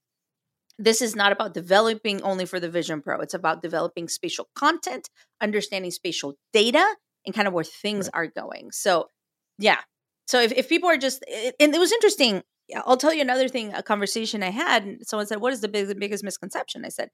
this 0.77 1.01
is 1.01 1.15
not 1.15 1.31
about 1.31 1.53
developing 1.53 2.21
only 2.21 2.45
for 2.45 2.59
the 2.59 2.69
Vision 2.69 3.01
Pro. 3.01 3.19
It's 3.19 3.33
about 3.33 3.61
developing 3.61 4.07
spatial 4.07 4.47
content, 4.55 5.09
understanding 5.41 5.91
spatial 5.91 6.35
data, 6.53 6.85
and 7.25 7.35
kind 7.35 7.47
of 7.47 7.53
where 7.53 7.65
things 7.65 8.09
Right. 8.13 8.27
are 8.27 8.27
going. 8.27 8.71
So, 8.71 9.09
yeah. 9.57 9.79
So 10.27 10.39
if, 10.41 10.51
if 10.53 10.69
people 10.69 10.89
are 10.89 10.97
just, 10.97 11.23
and 11.59 11.73
it 11.75 11.79
was 11.79 11.91
interesting. 11.91 12.43
I'll 12.85 12.97
tell 12.97 13.13
you 13.13 13.21
another 13.21 13.47
thing, 13.49 13.73
a 13.73 13.81
conversation 13.81 14.43
I 14.43 14.51
had. 14.51 14.83
and 14.85 14.99
Someone 15.05 15.25
said, 15.25 15.41
What 15.41 15.53
is 15.53 15.61
the 15.61 15.67
big, 15.67 15.99
biggest 15.99 16.23
misconception? 16.23 16.85
I 16.85 16.89
said, 16.89 17.09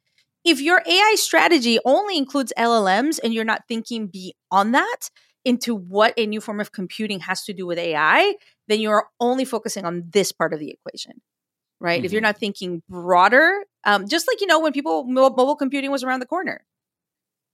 If 0.45 0.61
your 0.61 0.81
AI 0.85 1.15
strategy 1.17 1.79
only 1.85 2.17
includes 2.17 2.53
LLMs 2.57 3.19
and 3.23 3.33
you're 3.33 3.43
not 3.45 3.63
thinking 3.67 4.07
beyond 4.07 4.75
that 4.75 5.09
into 5.43 5.75
what 5.75 6.13
a 6.17 6.25
new 6.27 6.39
form 6.41 6.59
of 6.59 6.71
computing 6.71 7.19
has 7.21 7.43
to 7.45 7.53
do 7.53 7.65
with 7.67 7.77
AI, 7.79 8.35
then 8.67 8.79
you're 8.79 9.07
only 9.19 9.45
focusing 9.45 9.85
on 9.85 10.03
this 10.11 10.31
part 10.31 10.53
of 10.53 10.59
the 10.59 10.69
equation 10.71 11.21
right? 11.81 12.05
If 12.05 12.11
you're 12.13 12.21
Mhm. 12.21 12.23
not 12.23 12.37
thinking 12.39 12.83
broader, 12.89 13.65
um, 13.83 14.07
just 14.07 14.27
like 14.27 14.39
you 14.41 14.47
know 14.47 14.59
when 14.61 14.71
people 14.73 15.03
mobile 15.03 15.55
computing 15.57 15.91
was 15.91 16.03
around 16.03 16.21
the 16.21 16.25
corner, 16.25 16.65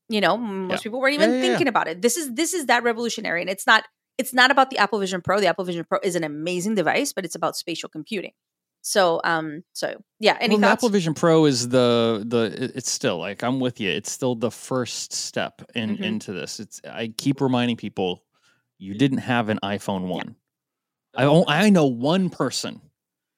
you 0.09 0.21
know 0.21 0.37
most 0.37 0.79
Yeah. 0.79 0.83
people 0.83 0.99
weren't 0.99 1.15
even 1.15 1.31
yeah, 1.31 1.35
yeah. 1.37 1.41
thinking 1.41 1.67
about 1.67 1.87
it. 1.87 2.01
This 2.01 2.17
is 2.17 2.33
this 2.33 2.53
is 2.53 2.67
that 2.67 2.83
revolutionary, 2.83 3.41
and 3.41 3.49
it's 3.49 3.65
not 3.67 3.85
it's 4.17 4.33
not 4.33 4.51
about 4.51 4.69
the 4.69 4.77
Apple 4.77 4.99
Vision 4.99 5.21
Pro. 5.21 5.39
The 5.39 5.47
Apple 5.47 5.65
Vision 5.65 5.85
Pro 5.89 5.99
is 6.03 6.15
an 6.15 6.23
amazing 6.23 6.75
device, 6.75 7.13
but 7.13 7.25
it's 7.25 7.35
about 7.35 7.55
spatial 7.57 7.89
computing. 7.89 8.33
So, 8.81 9.21
um, 9.23 9.63
so 9.73 10.01
yeah. 10.19 10.37
Any 10.41 10.55
well? 10.55 10.65
Apple 10.65 10.89
Vision 10.89 11.13
Pro 11.13 11.45
is 11.45 11.69
the 11.69 12.23
the 12.27 12.71
it's 12.75 12.89
still 12.91 13.17
like 13.19 13.43
I'm 13.43 13.59
with 13.59 13.79
you. 13.79 13.89
It's 13.89 14.11
still 14.11 14.35
the 14.35 14.51
first 14.51 15.13
step 15.13 15.61
in 15.75 15.97
Mhm. 15.97 16.03
into 16.03 16.33
this. 16.33 16.59
It's 16.59 16.81
I 16.83 17.13
keep 17.17 17.41
reminding 17.41 17.77
people 17.77 18.23
you 18.79 18.95
didn't 18.95 19.19
have 19.19 19.49
an 19.49 19.59
iPhone 19.63 20.07
1. 20.07 20.35
I 21.15 21.25
on- 21.25 21.43
I 21.47 21.69
know 21.69 21.85
one 21.85 22.29
person 22.29 22.81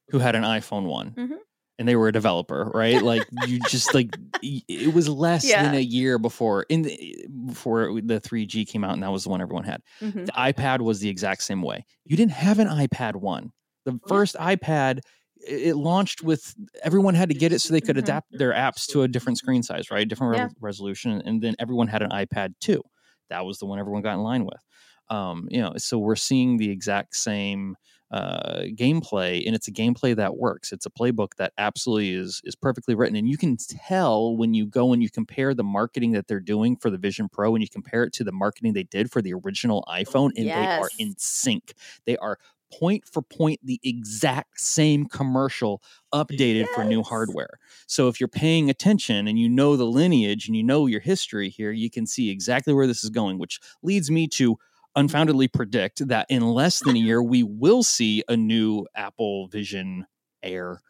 who 0.09 0.19
had 0.19 0.35
an 0.35 0.43
iPhone 0.43 0.83
one 0.85 1.11
Mhm. 1.11 1.37
and 1.79 1.87
they 1.87 1.95
were 1.97 2.07
a 2.07 2.11
developer, 2.13 2.71
right? 2.73 3.01
Like 3.01 3.27
you 3.47 3.59
just 3.67 3.93
like 3.93 4.15
it 4.41 4.93
was 4.93 5.09
less 5.09 5.43
than 5.63 5.75
a 5.75 5.79
year 5.81 6.17
before 6.19 6.63
in 6.69 6.83
the, 6.83 7.25
before 7.47 7.99
the 8.01 8.21
3G 8.21 8.65
came 8.65 8.83
out 8.85 8.93
and 8.93 9.03
that 9.03 9.11
was 9.11 9.23
the 9.23 9.29
one 9.29 9.41
everyone 9.41 9.63
had. 9.65 9.81
Mhm. 10.01 10.25
The 10.27 10.31
iPad 10.33 10.79
was 10.81 10.99
the 11.01 11.09
exact 11.09 11.43
same 11.43 11.61
way. 11.61 11.85
You 12.05 12.15
didn't 12.15 12.31
have 12.33 12.59
an 12.59 12.67
iPad 12.67 13.15
one. 13.17 13.51
The 13.85 13.99
first 14.07 14.35
iPad 14.35 14.99
i- 14.99 15.01
it 15.45 15.75
launched 15.75 16.23
with 16.23 16.53
everyone 16.83 17.15
had 17.15 17.29
to 17.29 17.35
get 17.35 17.51
it 17.53 17.59
so 17.59 17.73
they 17.73 17.81
could 17.81 17.97
Mhm. 17.97 17.99
adapt 17.99 18.37
their 18.37 18.53
apps 18.53 18.87
to 18.87 19.03
a 19.03 19.07
different 19.07 19.37
screen 19.37 19.63
size, 19.63 19.91
right? 19.91 20.07
Different 20.07 20.31
Yeah. 20.31 20.49
re- 20.49 20.55
resolution, 20.61 21.21
and 21.25 21.41
then 21.41 21.55
everyone 21.59 21.87
had 21.87 22.01
an 22.01 22.09
iPad 22.11 22.55
too. 22.59 22.81
That 23.29 23.45
was 23.45 23.59
the 23.59 23.65
one 23.65 23.79
everyone 23.79 24.01
got 24.01 24.13
in 24.15 24.21
line 24.21 24.45
with. 24.45 24.61
Um, 25.09 25.47
you 25.49 25.61
know, 25.61 25.73
so 25.77 25.97
we're 25.99 26.15
seeing 26.15 26.57
the 26.57 26.69
exact 26.69 27.15
same 27.15 27.75
uh, 28.11 28.61
gameplay, 28.75 29.43
and 29.45 29.55
it's 29.55 29.67
a 29.67 29.71
gameplay 29.71 30.15
that 30.15 30.37
works. 30.37 30.71
It's 30.71 30.85
a 30.85 30.89
playbook 30.91 31.29
that 31.37 31.51
absolutely 31.57 32.13
is 32.13 32.41
is 32.43 32.55
perfectly 32.55 32.93
written, 32.93 33.15
and 33.15 33.27
you 33.27 33.37
can 33.37 33.57
tell 33.57 34.37
when 34.37 34.53
you 34.53 34.67
go 34.67 34.93
and 34.93 35.01
you 35.01 35.09
compare 35.09 35.55
the 35.55 35.63
marketing 35.63 36.11
that 36.11 36.27
they're 36.27 36.39
doing 36.39 36.77
for 36.77 36.91
the 36.91 36.97
Vision 36.99 37.27
Pro, 37.27 37.55
and 37.55 37.63
you 37.63 37.67
compare 37.69 38.03
it 38.03 38.13
to 38.13 38.23
the 38.23 38.31
marketing 38.31 38.73
they 38.73 38.83
did 38.83 39.11
for 39.11 39.21
the 39.21 39.33
original 39.33 39.83
iPhone, 39.89 40.29
and 40.35 40.53
they 40.53 40.69
are 40.77 40.91
in 40.99 41.15
sync. 41.17 41.73
They 42.05 42.15
are 42.17 42.37
point 42.79 43.05
for 43.05 43.21
point 43.21 43.59
the 43.63 43.79
exact 43.83 44.59
same 44.59 45.05
commercial 45.05 45.81
updated 46.13 46.67
for 46.69 46.83
new 46.83 47.03
hardware. 47.03 47.59
So 47.87 48.07
if 48.07 48.19
you're 48.19 48.27
paying 48.27 48.69
attention 48.69 49.27
and 49.27 49.37
you 49.37 49.49
know 49.49 49.75
the 49.75 49.85
lineage 49.85 50.47
and 50.47 50.55
you 50.55 50.63
know 50.63 50.85
your 50.85 51.01
history 51.01 51.49
here, 51.49 51.71
you 51.71 51.89
can 51.89 52.05
see 52.05 52.29
exactly 52.29 52.73
where 52.73 52.87
this 52.87 53.03
is 53.03 53.09
going, 53.09 53.37
which 53.37 53.59
leads 53.81 54.09
me 54.09 54.27
to 54.29 54.57
unfoundedly 54.95 55.47
predict 55.47 56.07
that 56.07 56.27
in 56.29 56.41
less 56.41 56.79
than 56.79 56.95
a 56.95 56.99
year 56.99 57.21
we 57.21 57.43
will 57.43 57.83
see 57.83 58.23
a 58.27 58.37
new 58.37 58.85
Apple 58.95 59.47
Vision 59.47 60.05
Air 60.41 60.81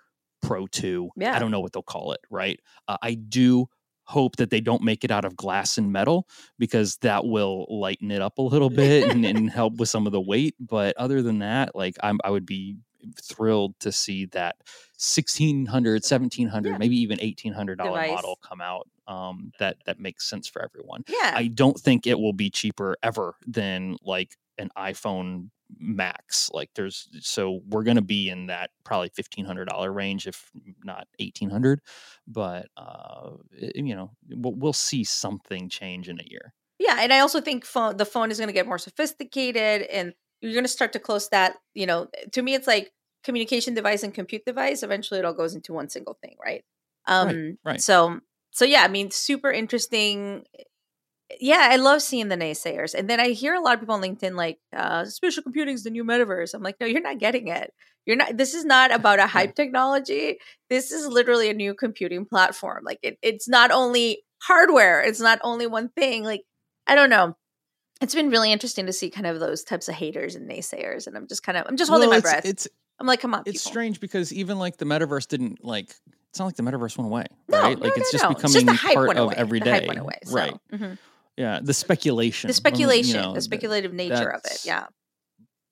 Pro 0.41 0.67
2. 0.67 1.12
Yeah. 1.15 1.36
I 1.36 1.39
don't 1.39 1.52
know 1.52 1.62
what 1.62 1.72
they'll 1.72 1.84
call 1.84 2.12
it, 2.12 2.19
right? 2.30 2.60
Uh, 2.88 2.98
I 3.02 3.13
do 3.13 3.67
hope 4.06 4.36
that 4.36 4.50
they 4.50 4.62
don't 4.62 4.84
make 4.84 5.04
it 5.04 5.12
out 5.12 5.26
of 5.26 5.36
glass 5.36 5.78
and 5.78 5.92
metal 5.92 6.28
because 6.60 6.98
that 6.98 7.26
will 7.26 7.66
lighten 7.70 8.12
it 8.12 8.22
up 8.22 8.38
a 8.38 8.42
little 8.42 8.70
bit 8.84 9.10
and, 9.10 9.26
and 9.26 9.50
help 9.50 9.78
with 9.78 9.89
some 9.89 10.06
of 10.06 10.12
the 10.12 10.22
weight. 10.22 10.56
But 10.60 10.96
other 10.98 11.22
than 11.22 11.39
that, 11.39 11.76
like 11.76 11.96
I'm, 12.04 12.20
I 12.24 12.30
would 12.30 12.46
be 12.46 12.78
thrilled 13.22 13.78
to 13.82 13.92
see 13.92 14.26
that 14.28 14.56
1600 14.98 16.04
1700 16.04 16.70
Yeah. 16.70 16.78
maybe 16.78 16.96
even 17.02 17.20
1800 17.22 17.78
dollar 17.78 18.08
model 18.08 18.39
come 18.42 18.62
out 18.62 18.88
um 19.08 19.52
that 19.60 19.76
that 19.86 20.00
makes 20.00 20.30
sense 20.30 20.48
for 20.48 20.63
everyone 20.63 21.04
yeah. 21.10 21.34
i 21.36 21.48
don't 21.48 21.78
think 21.78 22.08
it 22.08 22.18
will 22.18 22.32
be 22.32 22.50
cheaper 22.50 22.96
ever 23.04 23.36
than 23.46 23.98
like 24.06 24.38
an 24.58 24.70
iphone 24.78 25.50
max 25.79 26.49
like 26.53 26.69
there's 26.75 27.07
so 27.21 27.62
we're 27.67 27.83
going 27.83 27.95
to 27.97 28.01
be 28.01 28.29
in 28.29 28.47
that 28.47 28.69
probably 28.83 29.09
$1500 29.09 29.93
range 29.93 30.27
if 30.27 30.49
not 30.83 31.07
1800 31.19 31.81
but 32.27 32.67
uh 32.77 33.31
it- 33.51 33.75
you 33.75 33.95
know 33.95 34.12
we'll, 34.29 34.53
we'll 34.53 34.73
see 34.73 35.03
something 35.03 35.69
change 35.69 36.09
in 36.09 36.19
a 36.19 36.23
year 36.29 36.53
Yeah, 36.79 36.97
and 36.99 37.13
I 37.13 37.19
also 37.19 37.39
think 37.41 37.65
phone 37.65 37.97
the 37.97 38.05
phone 38.05 38.31
is 38.31 38.38
going 38.38 38.47
to 38.47 38.53
get 38.53 38.67
more 38.67 38.77
sophisticated, 38.79 39.83
and 39.83 40.13
you're 40.41 40.53
going 40.53 40.63
to 40.65 40.67
start 40.69 40.93
to 40.93 40.99
close 40.99 41.29
that. 41.29 41.55
You 41.73 41.86
know, 41.86 42.07
to 42.31 42.41
me, 42.41 42.55
it's 42.55 42.67
like 42.67 42.91
communication 43.23 43.73
device 43.73 44.03
and 44.03 44.13
compute 44.13 44.43
device. 44.45 44.83
Eventually, 44.83 45.19
it 45.19 45.25
all 45.25 45.33
goes 45.33 45.55
into 45.55 45.73
one 45.73 45.89
single 45.89 46.17
thing, 46.21 46.36
right? 46.43 46.63
Um, 47.05 47.57
right. 47.63 47.81
So, 47.81 48.19
so 48.51 48.65
yeah, 48.65 48.83
I 48.83 48.88
mean, 48.88 49.12
super 49.12 49.51
interesting. 49.51 50.45
Yeah, 51.39 51.67
I 51.72 51.76
love 51.78 52.02
seeing 52.02 52.28
the 52.30 52.36
naysayers, 52.38 52.93
and 52.93 53.10
then 53.10 53.19
I 53.19 53.30
hear 53.30 53.54
a 53.54 53.62
lot 53.62 53.74
of 53.76 53.80
people 53.80 53.96
on 53.96 54.02
LinkedIn 54.02 54.36
like, 54.36 54.60
uh, 54.76 55.06
"Spatial 55.06 55.43
computing 55.43 55.74
is 55.76 55.84
the 55.84 55.89
new 55.89 56.04
metaverse." 56.04 56.54
I'm 56.54 56.62
like, 56.63 56.80
no, 56.80 56.86
you're 56.88 57.02
not 57.02 57.19
getting 57.19 57.48
it. 57.48 57.74
You're 58.06 58.17
not. 58.17 58.36
This 58.38 58.54
is 58.54 58.65
not 58.65 58.93
about 58.93 59.19
a 59.19 59.28
hype 59.28 59.56
technology. 59.56 60.38
This 60.69 60.91
is 60.91 61.08
literally 61.08 61.50
a 61.50 61.54
new 61.54 61.74
computing 61.74 62.26
platform. 62.26 62.84
Like, 62.86 63.00
it, 63.02 63.17
it's 63.22 63.48
not 63.48 63.72
only 63.72 64.24
hardware. 64.41 65.02
It's 65.02 65.22
not 65.22 65.39
only 65.43 65.67
one 65.67 65.89
thing. 65.89 66.24
Like 66.24 66.41
I 66.88 66.96
don't 66.96 67.10
know. 67.10 67.36
It's 68.02 68.13
been 68.15 68.30
really 68.30 68.52
interesting 68.52 68.88
to 68.88 68.93
see 68.93 69.10
kind 69.10 69.26
of 69.28 69.39
those 69.39 69.63
types 69.63 69.88
of 69.88 69.96
haters 69.96 70.36
and 70.36 70.50
naysayers, 70.50 71.08
and 71.08 71.15
I'm 71.15 71.28
just 71.28 71.43
kind 71.43 71.58
of 71.58 71.65
I'm 71.67 71.78
just 71.78 71.89
holding 71.89 72.10
Well, 72.10 72.15
my 72.15 72.17
it's, 72.19 72.30
breath. 72.30 72.46
It's 72.46 72.67
I'm 73.00 73.08
like, 73.08 73.22
come 73.22 73.34
on, 73.34 73.43
it's 73.46 73.63
people. 73.63 73.72
strange 73.72 74.00
because 74.02 74.34
even 74.34 74.60
like 74.60 74.78
the 74.78 74.86
metaverse 74.86 75.28
didn't 75.28 75.63
like. 75.63 75.93
It's 76.30 76.39
not 76.39 76.46
like 76.46 76.56
the 76.56 76.63
metaverse 76.63 76.98
went 76.98 77.08
away, 77.10 77.26
No, 77.48 77.62
right? 77.62 77.78
no, 77.78 77.84
like 77.86 77.96
no, 77.96 78.02
it's 78.02 78.12
just 78.12 78.28
becoming 78.28 78.65
the 78.65 78.74
hype 78.74 78.96
part 78.96 79.17
of 79.17 79.34
every 79.34 79.60
day, 79.60 79.69
hype 79.69 79.88
went 79.88 80.00
away. 80.00 80.17
Right? 80.32 80.56
Yeah, 81.38 81.60
the 81.63 81.74
speculation, 81.74 82.48
The 82.48 82.54
speculation, 82.54 83.15
you 83.15 83.22
know, 83.22 83.28
the 83.30 83.34
th- 83.39 83.43
speculative 83.43 83.93
nature 83.93 84.30
of 84.30 84.41
it. 84.46 84.65
Yeah. 84.65 84.86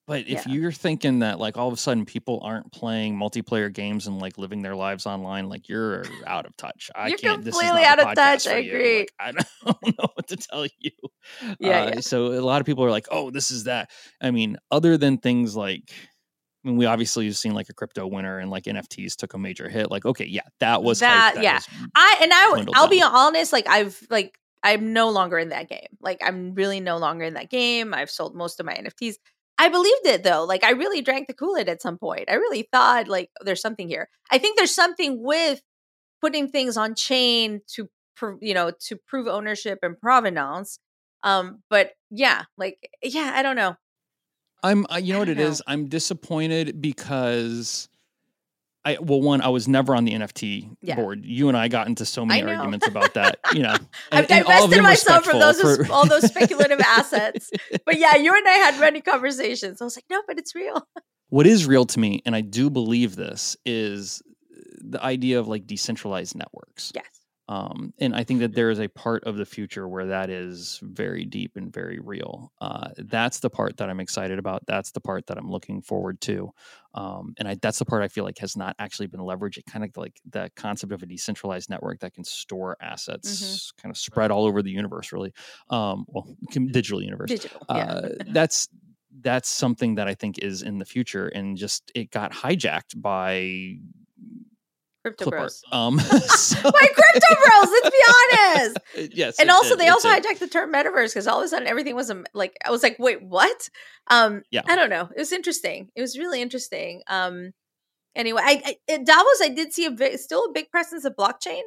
But 0.08 0.22
if 0.22 0.46
Yeah. 0.48 0.54
you're 0.54 0.72
thinking 0.72 1.20
that 1.20 1.40
like 1.40 1.56
all 1.58 1.68
of 1.68 1.74
a 1.74 1.78
sudden 1.78 2.06
people 2.06 2.42
aren't 2.44 2.72
playing 2.72 3.16
multiplayer 3.16 3.72
games 3.72 4.08
and 4.08 4.20
like 4.20 4.38
living 4.40 4.62
their 4.64 4.76
lives 4.76 5.06
online, 5.06 5.48
like 5.48 5.70
you're 5.70 6.04
out 6.26 6.46
of 6.48 6.58
touch. 6.58 6.90
I 6.96 7.10
You're 7.10 7.18
can't. 7.20 7.44
This 7.46 7.54
is 7.56 7.62
completely 7.62 7.86
out 7.88 8.00
of 8.00 8.16
touch, 8.16 8.48
I 8.48 8.54
agree. 8.58 9.00
Like, 9.00 9.10
I 9.20 9.32
don't 9.32 9.98
know 10.00 10.08
what 10.16 10.28
to 10.30 10.36
tell 10.38 10.66
you. 10.80 10.92
Yeah, 11.60 11.84
Uh, 11.84 11.92
yeah. 11.94 12.00
So 12.02 12.28
a 12.34 12.42
lot 12.42 12.60
of 12.60 12.66
people 12.66 12.84
are 12.84 12.90
like, 12.90 13.06
"Oh, 13.12 13.30
this 13.30 13.52
is 13.52 13.66
that." 13.66 13.92
I 14.20 14.32
mean, 14.32 14.58
other 14.72 14.98
than 14.98 15.18
things 15.20 15.56
like. 15.56 15.92
I 16.64 16.68
mean, 16.68 16.78
we 16.78 16.86
obviously 16.86 17.26
have 17.26 17.38
seen 17.38 17.54
like 17.56 17.70
a 17.70 17.74
crypto 17.74 18.06
winter 18.06 18.38
and 18.38 18.52
like 18.52 18.66
NFTs 18.66 19.16
took 19.16 19.34
a 19.34 19.38
major 19.40 19.68
hit. 19.70 19.90
Like, 19.90 20.06
okay, 20.06 20.26
yeah, 20.26 20.42
that 20.60 20.84
was 20.84 21.00
hype, 21.02 21.34
That- 21.36 21.44
yeah. 21.44 21.60
I 21.96 22.18
and 22.22 22.32
I 22.34 22.66
I'll 22.76 22.88
be 22.88 23.02
honest, 23.02 23.52
like 23.54 23.68
I've 23.68 24.00
like 24.12 24.38
I'm 24.64 24.94
no 24.94 25.10
longer 25.10 25.38
in 25.38 25.50
that 25.50 25.70
game. 25.70 25.98
Like 26.02 26.22
I'm 26.24 26.54
really 26.54 26.80
no 26.80 26.98
longer 26.98 27.24
in 27.26 27.34
that 27.34 27.50
game. 27.50 27.94
I've 27.94 28.12
sold 28.12 28.36
most 28.36 28.60
of 28.60 28.66
my 28.66 28.74
NFTs. 28.74 29.16
I 29.58 29.70
believed 29.70 30.06
it 30.06 30.24
though. 30.24 30.44
Like 30.44 30.64
I 30.64 30.72
really 30.72 31.02
drank 31.02 31.28
the 31.28 31.34
Kool-Aid 31.34 31.70
at 31.70 31.82
some 31.82 31.98
point. 31.98 32.26
I 32.30 32.36
really 32.36 32.68
thought 32.72 33.08
like 33.08 33.30
there's 33.42 33.62
something 33.62 33.88
here. 33.88 34.10
I 34.32 34.38
think 34.38 34.58
there's 34.58 34.74
something 34.74 35.22
with 35.24 35.62
putting 36.20 36.50
things 36.50 36.78
on 36.78 36.96
chain 36.96 37.62
to 37.76 37.90
prov- 38.16 38.40
you 38.42 38.54
know 38.54 38.72
to 38.88 38.98
prove 39.08 39.28
ownership 39.28 39.80
and 39.82 40.00
provenance. 40.00 40.80
Um, 41.24 41.62
but 41.70 41.92
yeah, 42.10 42.44
like 42.58 42.78
yeah, 43.04 43.34
I 43.36 43.44
don't 43.44 43.56
know. 43.56 43.76
I'm, 44.64 44.86
I, 44.90 45.00
you 45.00 45.14
know 45.14 45.20
what 45.20 45.30
it 45.30 45.36
don't 45.36 45.48
is? 45.48 45.62
I'm 45.66 45.88
disappointed 45.88 46.82
because 46.82 47.90
I, 48.84 48.98
well, 49.00 49.22
one, 49.22 49.42
I 49.42 49.50
was 49.50 49.68
never 49.68 49.96
on 49.96 50.06
the 50.06 50.14
NFT 50.14 50.76
Yeah. 50.82 50.96
board. 50.96 51.24
You 51.24 51.50
and 51.50 51.58
I 51.58 51.68
got 51.68 51.88
into 51.88 52.04
so 52.06 52.26
many 52.26 52.42
arguments 52.42 52.88
about 52.88 53.14
that, 53.14 53.38
you 53.54 53.62
know. 53.62 53.76
I've 54.12 54.24
and- 54.24 54.32
and 54.32 54.46
divested 54.46 54.72
them 54.72 54.84
myself 54.84 55.24
from 55.24 55.40
those 55.40 55.62
for- 55.62 55.92
all 55.92 56.08
those 56.08 56.24
speculative 56.28 56.80
assets. 56.80 57.52
But 57.86 58.00
yeah, 58.00 58.16
you 58.16 58.34
and 58.36 58.48
I 58.48 58.54
had 58.54 58.80
many 58.80 59.02
conversations. 59.02 59.82
I 59.82 59.84
was 59.86 59.96
like, 59.96 60.06
no, 60.10 60.22
but 60.28 60.40
it's 60.40 60.56
real. 60.56 60.82
what 61.30 61.46
is 61.46 61.68
real 61.68 61.86
to 61.86 62.00
me, 62.00 62.22
and 62.26 62.36
I 62.36 62.42
do 62.42 62.70
believe 62.70 63.16
this, 63.16 63.56
is 63.66 64.22
the 64.84 65.02
idea 65.04 65.40
of 65.40 65.48
like 65.48 65.68
decentralized 65.68 66.36
networks. 66.36 66.92
Yes. 66.96 67.06
Um, 67.48 67.94
and 68.00 68.16
I 68.16 68.24
think 68.24 68.40
that 68.40 68.54
there 68.54 68.70
is 68.70 68.80
a 68.80 68.88
part 68.88 69.26
of 69.26 69.36
the 69.36 69.46
future 69.46 69.88
where 69.88 70.06
that 70.06 70.30
is 70.30 70.80
very 70.82 71.26
deep 71.26 71.58
and 71.58 71.74
very 71.74 72.00
real. 72.00 72.52
Uh, 72.62 72.90
that's 72.98 73.40
the 73.40 73.50
part 73.50 73.78
that 73.78 73.90
I'm 73.90 74.00
excited 74.00 74.40
about. 74.40 74.66
That's 74.68 74.92
the 74.92 75.02
part 75.02 75.28
that 75.28 75.38
I'm 75.38 75.50
looking 75.50 75.82
forward 75.82 76.22
to. 76.22 76.52
Um, 76.94 77.34
and 77.38 77.48
I, 77.48 77.58
that's 77.62 77.80
the 77.80 77.86
part 77.86 78.04
I 78.04 78.08
feel 78.08 78.24
like 78.24 78.38
has 78.40 78.56
not 78.56 78.76
actually 78.80 79.08
been 79.08 79.20
leveraged. 79.20 79.58
It 79.58 79.66
kind 79.66 79.84
of 79.84 79.96
like 79.98 80.20
the 80.30 80.50
concept 80.56 80.92
of 80.92 81.04
a 81.04 81.06
decentralized 81.06 81.70
network 81.70 82.00
that 82.00 82.14
can 82.14 82.24
store 82.24 82.78
assets 82.82 83.74
kind 83.82 83.92
of 83.92 83.98
spread 83.98 84.32
all 84.32 84.46
over 84.46 84.62
the 84.62 84.72
universe, 84.72 85.12
really. 85.12 85.34
Um, 85.70 86.06
well, 86.08 86.28
digital 86.72 87.02
universe. 87.02 87.30
Digital. 87.30 87.62
Yeah. 87.70 87.76
Uh, 87.76 88.10
that's 88.28 88.70
that's 89.20 89.50
something 89.50 89.96
that 89.96 90.08
I 90.08 90.16
think 90.16 90.40
is 90.40 90.62
in 90.62 90.78
the 90.78 90.86
future, 90.86 91.28
and 91.28 91.58
just 91.58 91.92
it 91.94 92.12
got 92.12 92.32
hijacked 92.32 93.02
by 93.02 93.78
Crypto 95.04 95.26
clip 95.26 95.34
art. 95.34 95.42
bros. 95.42 95.64
Um, 95.72 96.00
so- 96.00 96.62
By 96.64 96.88
crypto 96.94 97.36
bros, 97.36 97.70
let's 97.72 97.90
be 97.90 98.04
honest. 98.08 98.78
yes, 99.16 99.40
And 99.40 99.50
also, 99.50 99.70
did, 99.70 99.80
they 99.80 99.88
also 99.90 100.10
did. 100.10 100.24
hijacked 100.24 100.40
the 100.40 100.48
term 100.48 100.72
metaverse 100.72 101.08
because 101.10 101.28
all 101.28 101.40
of 101.40 101.46
a 101.46 101.48
sudden 101.48 101.68
everything 101.68 101.96
was 101.96 102.10
a, 102.10 102.24
like, 102.34 102.56
I 102.66 102.72
was 102.72 102.84
like, 102.84 102.98
wait, 103.00 103.22
what? 103.24 103.70
Um, 104.10 104.44
Yeah. 104.52 104.62
I 104.68 104.76
don't 104.76 104.90
know. 104.90 105.10
It 105.16 105.20
was 105.20 105.32
interesting. 105.32 105.90
It 105.96 106.02
was 106.02 106.18
really 106.18 106.42
interesting. 106.42 107.02
Um, 107.08 107.52
anyway, 108.16 108.42
I, 108.44 108.62
I 108.66 108.94
at 108.94 109.06
Davos, 109.06 109.42
I 109.42 109.50
did 109.50 109.74
see 109.74 109.86
a 109.86 109.92
big, 109.92 110.18
still 110.20 110.46
a 110.46 110.52
big 110.52 110.70
presence 110.70 111.06
of 111.06 111.16
blockchain. 111.16 111.62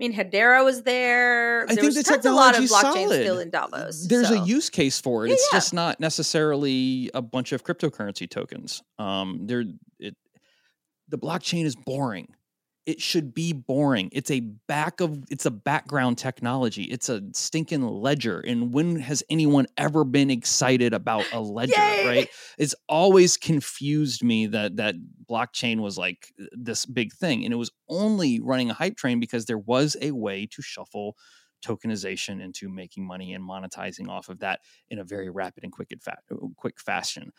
I 0.00 0.08
mean, 0.08 0.14
Hedera 0.14 0.64
was 0.64 0.82
there. 0.82 1.62
I 1.62 1.66
there 1.74 1.84
think 1.84 1.94
was 1.94 2.22
the 2.22 2.30
a 2.30 2.32
lot 2.32 2.56
of 2.58 2.64
blockchain 2.64 2.68
solid. 3.04 3.20
still 3.22 3.38
in 3.38 3.50
Davos. 3.50 4.08
There's 4.08 4.28
so. 4.28 4.42
a 4.42 4.44
use 4.44 4.68
case 4.70 5.00
for 5.00 5.24
it. 5.24 5.28
Yeah, 5.28 5.34
it's 5.34 5.48
yeah. 5.52 5.56
just 5.58 5.74
not 5.74 6.00
necessarily 6.00 7.10
a 7.14 7.22
bunch 7.22 7.52
of 7.52 7.62
cryptocurrency 7.62 8.28
tokens. 8.28 8.82
Um, 8.98 9.42
there, 9.46 9.64
it, 10.00 10.16
the 11.08 11.18
blockchain 11.18 11.66
is 11.66 11.76
boring. 11.76 12.34
It 12.84 13.00
should 13.00 13.32
be 13.32 13.52
boring. 13.52 14.08
It's 14.12 14.30
a 14.30 14.40
back 14.40 15.00
of 15.00 15.22
it's 15.30 15.46
a 15.46 15.50
background 15.50 16.18
technology. 16.18 16.84
It's 16.84 17.08
a 17.08 17.22
stinking 17.32 17.82
ledger. 17.82 18.40
And 18.40 18.72
when 18.72 18.96
has 18.96 19.22
anyone 19.30 19.66
ever 19.76 20.04
been 20.04 20.30
excited 20.30 20.92
about 20.92 21.24
a 21.32 21.40
ledger? 21.40 21.74
Yay! 21.76 22.06
Right? 22.06 22.28
It's 22.58 22.74
always 22.88 23.36
confused 23.36 24.24
me 24.24 24.46
that 24.48 24.76
that 24.76 24.96
blockchain 25.30 25.80
was 25.80 25.96
like 25.96 26.32
this 26.52 26.84
big 26.84 27.12
thing, 27.12 27.44
and 27.44 27.52
it 27.52 27.56
was 27.56 27.70
only 27.88 28.40
running 28.40 28.70
a 28.70 28.74
hype 28.74 28.96
train 28.96 29.20
because 29.20 29.44
there 29.44 29.58
was 29.58 29.96
a 30.00 30.10
way 30.10 30.46
to 30.46 30.60
shuffle 30.60 31.16
tokenization 31.64 32.42
into 32.42 32.68
making 32.68 33.06
money 33.06 33.32
and 33.32 33.48
monetizing 33.48 34.08
off 34.08 34.28
of 34.28 34.40
that 34.40 34.60
in 34.90 34.98
a 34.98 35.04
very 35.04 35.30
rapid 35.30 35.62
and 35.62 35.72
quick 35.72 35.92
and 35.92 36.02
fa- 36.02 36.18
quick 36.56 36.80
fashion. 36.80 37.30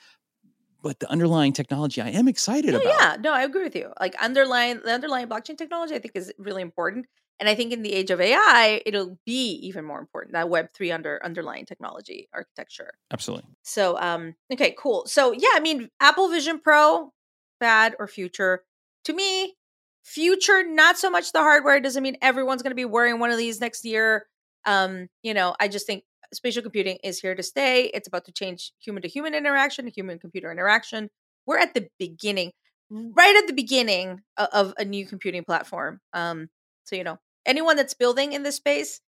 But 0.84 1.00
the 1.00 1.10
underlying 1.10 1.54
technology, 1.54 2.02
I 2.02 2.10
am 2.10 2.28
excited 2.28 2.74
No, 2.74 2.80
about. 2.80 3.00
yeah, 3.00 3.16
no, 3.20 3.34
I 3.34 3.44
agree 3.44 3.64
with 3.64 3.76
you. 3.76 3.92
Like 4.00 4.16
underlying 4.22 4.82
the 4.84 4.92
underlying 4.92 5.28
blockchain 5.28 5.58
technology, 5.58 5.96
I 5.96 6.00
think 6.00 6.16
is 6.16 6.32
really 6.38 6.62
important. 6.62 7.08
And 7.40 7.50
I 7.50 7.56
think 7.56 7.74
in 7.74 7.82
the 7.82 7.94
age 7.94 8.12
of 8.12 8.22
AI, 8.22 8.82
it'll 8.86 9.18
be 9.26 9.54
even 9.64 9.86
more 9.86 10.00
important 10.00 10.34
that 10.34 10.50
Web 10.50 10.68
three 10.74 10.92
under 10.92 11.20
underlying 11.26 11.66
technology 11.66 12.30
architecture. 12.34 12.94
Absolutely. 13.12 13.50
So, 13.64 13.98
um, 14.00 14.36
okay, 14.52 14.76
cool. 14.78 15.06
So, 15.08 15.32
yeah, 15.32 15.50
I 15.56 15.60
mean, 15.60 15.90
Apple 16.00 16.30
Vision 16.30 16.60
Pro, 16.60 17.12
bad 17.60 17.96
or 17.98 18.08
future? 18.08 18.64
To 19.06 19.14
me, 19.14 19.56
future, 20.04 20.64
not 20.68 20.98
so 20.98 21.10
much 21.10 21.32
the 21.32 21.40
hardware. 21.40 21.80
Doesn't 21.80 22.04
mean 22.04 22.18
everyone's 22.22 22.62
going 22.62 22.72
to 22.72 22.76
be 22.76 22.86
wearing 22.86 23.20
one 23.20 23.32
of 23.32 23.38
these 23.38 23.60
next 23.60 23.84
year. 23.86 24.28
Um, 24.66 25.08
you 25.24 25.34
know, 25.34 25.56
I 25.60 25.70
just 25.70 25.88
think 25.88 26.04
spatial 26.34 26.62
computing 26.62 26.98
is 27.04 27.20
here 27.20 27.36
to 27.36 27.44
stay. 27.44 27.86
It's 27.94 28.08
about 28.08 28.26
to 28.26 28.32
change 28.32 28.72
human 28.80 29.02
to 29.04 29.08
human 29.10 29.34
interaction, 29.36 29.88
human 29.88 30.20
computer 30.20 30.52
interaction. 30.52 31.10
We're 31.46 31.60
at 31.60 31.74
the 31.74 31.88
beginning, 32.00 32.52
right 32.90 33.36
at 33.36 33.48
the 33.48 33.54
beginning 33.54 34.22
of, 34.38 34.48
of 34.54 34.74
a 34.78 34.86
new 34.86 35.06
computing 35.06 35.44
platform. 35.44 36.00
Um, 36.14 36.50
so 36.86 36.96
you 36.96 37.04
know, 37.04 37.18
anyone 37.46 37.76
that's 37.76 37.94
building 37.94 38.34
in 38.34 38.44
this 38.44 38.56
space 38.58 39.00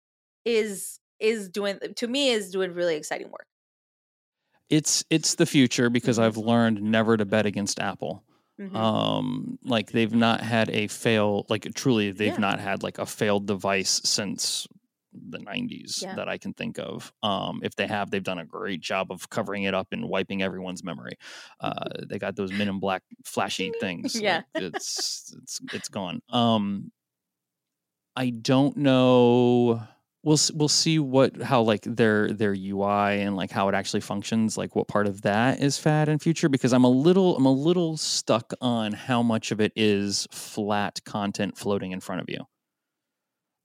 is 0.45 0.99
is 1.21 1.49
doing 1.49 1.79
to 1.97 2.07
me 2.09 2.31
is 2.31 2.51
doing 2.51 2.73
really 2.75 2.97
exciting 2.97 3.29
work. 3.31 3.47
It's 4.71 5.05
it's 5.11 5.35
the 5.37 5.47
future 5.47 5.91
because 5.91 6.19
Mhm. 6.19 6.23
I've 6.23 6.37
learned 6.37 6.83
never 6.83 7.17
to 7.17 7.25
bet 7.25 7.47
against 7.47 7.79
Apple. 7.81 8.25
Mhm. 8.61 8.75
Um, 8.75 9.59
like 9.65 9.93
they've 9.93 10.15
not 10.15 10.41
had 10.41 10.71
a 10.71 10.87
fail. 10.89 11.45
Like 11.49 11.73
truly, 11.75 12.11
they've 12.13 12.33
Yeah. 12.35 12.39
not 12.39 12.61
had 12.61 12.83
like 12.83 12.99
a 12.99 13.07
failed 13.07 13.47
device 13.47 14.01
since 14.05 14.67
the 15.15 15.39
90s 15.39 16.03
Yeah. 16.03 16.15
that 16.17 16.29
I 16.29 16.39
can 16.39 16.53
think 16.53 16.79
of. 16.79 17.13
Um, 17.23 17.61
if 17.63 17.75
they 17.77 17.87
have, 17.87 18.11
they've 18.11 18.23
done 18.23 18.39
a 18.39 18.45
great 18.45 18.81
job 18.81 19.11
of 19.11 19.29
covering 19.31 19.65
it 19.65 19.75
up 19.75 19.89
and 19.93 20.09
wiping 20.09 20.43
everyone's 20.43 20.83
memory. 20.85 21.13
Uh, 21.61 21.75
they 22.09 22.19
got 22.19 22.37
those 22.37 22.53
men 22.53 22.69
in 22.69 22.81
black 22.81 23.03
flashy 23.25 23.73
things. 23.81 24.21
Yeah. 24.21 24.43
Like, 24.55 24.65
it's 24.65 25.35
it's 25.43 25.61
it's 25.73 25.89
gone. 25.89 26.21
Um, 26.31 26.91
I 28.17 28.31
don't 28.31 28.77
know. 28.77 29.83
We'll 30.23 30.39
we'll 30.55 30.69
see 30.69 30.99
what 30.99 31.43
how 31.43 31.61
like 31.63 31.83
their 31.83 32.33
their 32.33 32.55
UI 32.55 33.21
and 33.21 33.37
like 33.37 33.51
how 33.51 33.69
it 33.69 33.75
actually 33.75 34.01
functions. 34.01 34.57
Like 34.57 34.75
what 34.75 34.89
part 34.89 35.07
of 35.07 35.21
that 35.23 35.61
is 35.61 35.77
fad 35.77 36.09
in 36.09 36.19
future 36.19 36.49
because 36.49 36.73
I'm 36.73 36.85
a 36.85 36.89
little 36.91 37.37
I'm 37.37 37.45
a 37.45 37.53
little 37.53 37.99
stuck 37.99 38.55
on 38.63 38.93
how 38.93 39.23
much 39.23 39.53
of 39.53 39.61
it 39.61 39.73
is 39.77 40.27
flat 40.31 41.01
content 41.05 41.59
floating 41.59 41.93
in 41.93 42.01
front 42.01 42.23
of 42.23 42.31
you. 42.31 42.39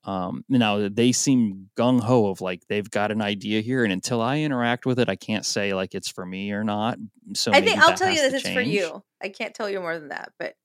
Um, 0.06 0.46
now 0.48 0.88
they 0.88 1.12
seem 1.12 1.70
gung 1.76 2.00
ho 2.02 2.28
of 2.28 2.42
like 2.42 2.66
they've 2.68 2.90
got 2.90 3.12
an 3.12 3.22
idea 3.22 3.62
here, 3.62 3.84
and 3.84 3.92
until 3.92 4.22
I 4.22 4.40
interact 4.40 4.86
with 4.86 5.00
it, 5.00 5.10
I 5.10 5.16
can't 5.16 5.46
say 5.46 5.74
like 5.74 5.94
it's 5.94 6.10
for 6.10 6.26
me 6.26 6.52
or 6.52 6.64
not. 6.64 6.98
So 7.34 7.52
I 7.52 7.62
think 7.62 7.80
I'll 7.80 7.96
tell 7.96 8.10
you 8.10 8.22
that 8.22 8.34
it's 8.34 8.50
for 8.50 8.62
you. 8.62 9.04
I 9.22 9.30
can't 9.30 9.54
tell 9.54 9.70
you 9.70 9.80
more 9.80 10.00
than 10.00 10.10
that, 10.10 10.32
but 10.40 10.56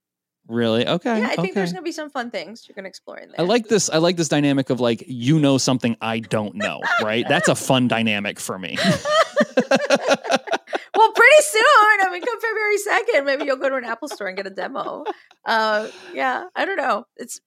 Really? 0.47 0.87
Okay. 0.87 1.21
yeah, 1.21 1.29
I 1.29 1.37
think 1.37 1.55
there's 1.55 1.73
gonna 1.73 1.83
be 1.83 1.93
some 1.93 2.11
fun 2.11 2.31
things 2.31 2.67
you're 2.69 2.75
gonna 2.75 2.89
explore 2.89 3.17
in 3.17 3.29
there. 3.31 3.41
I 3.41 3.43
like 3.45 3.69
this. 3.69 3.89
I 3.89 3.97
like 3.97 4.17
this 4.17 4.29
dynamic 4.29 4.69
of 4.69 4.79
like 4.79 5.03
you 5.07 5.39
know 5.39 5.57
something 5.57 5.97
I 6.01 6.21
don't 6.21 6.55
know. 6.55 6.81
Right? 7.03 7.25
That's 7.29 7.49
a 7.49 7.55
fun 7.55 7.89
dynamic 7.89 8.39
for 8.39 8.59
me. 8.59 8.77
well, 8.83 8.91
pretty 11.13 11.43
soon. 11.43 11.65
I 12.03 12.09
mean, 12.13 12.23
come 12.23 12.41
February 12.41 12.79
second, 12.79 13.25
maybe 13.25 13.45
you'll 13.45 13.57
go 13.57 13.71
to 13.71 13.77
an 13.77 13.85
Apple 13.85 14.09
store 14.09 14.29
and 14.29 14.37
get 14.37 14.47
a 14.47 14.51
demo. 14.51 15.05
Uh, 15.47 15.89
yeah, 16.13 16.45
I 16.55 16.67
don't 16.67 16.77
know. 16.77 17.07
It's 17.17 17.41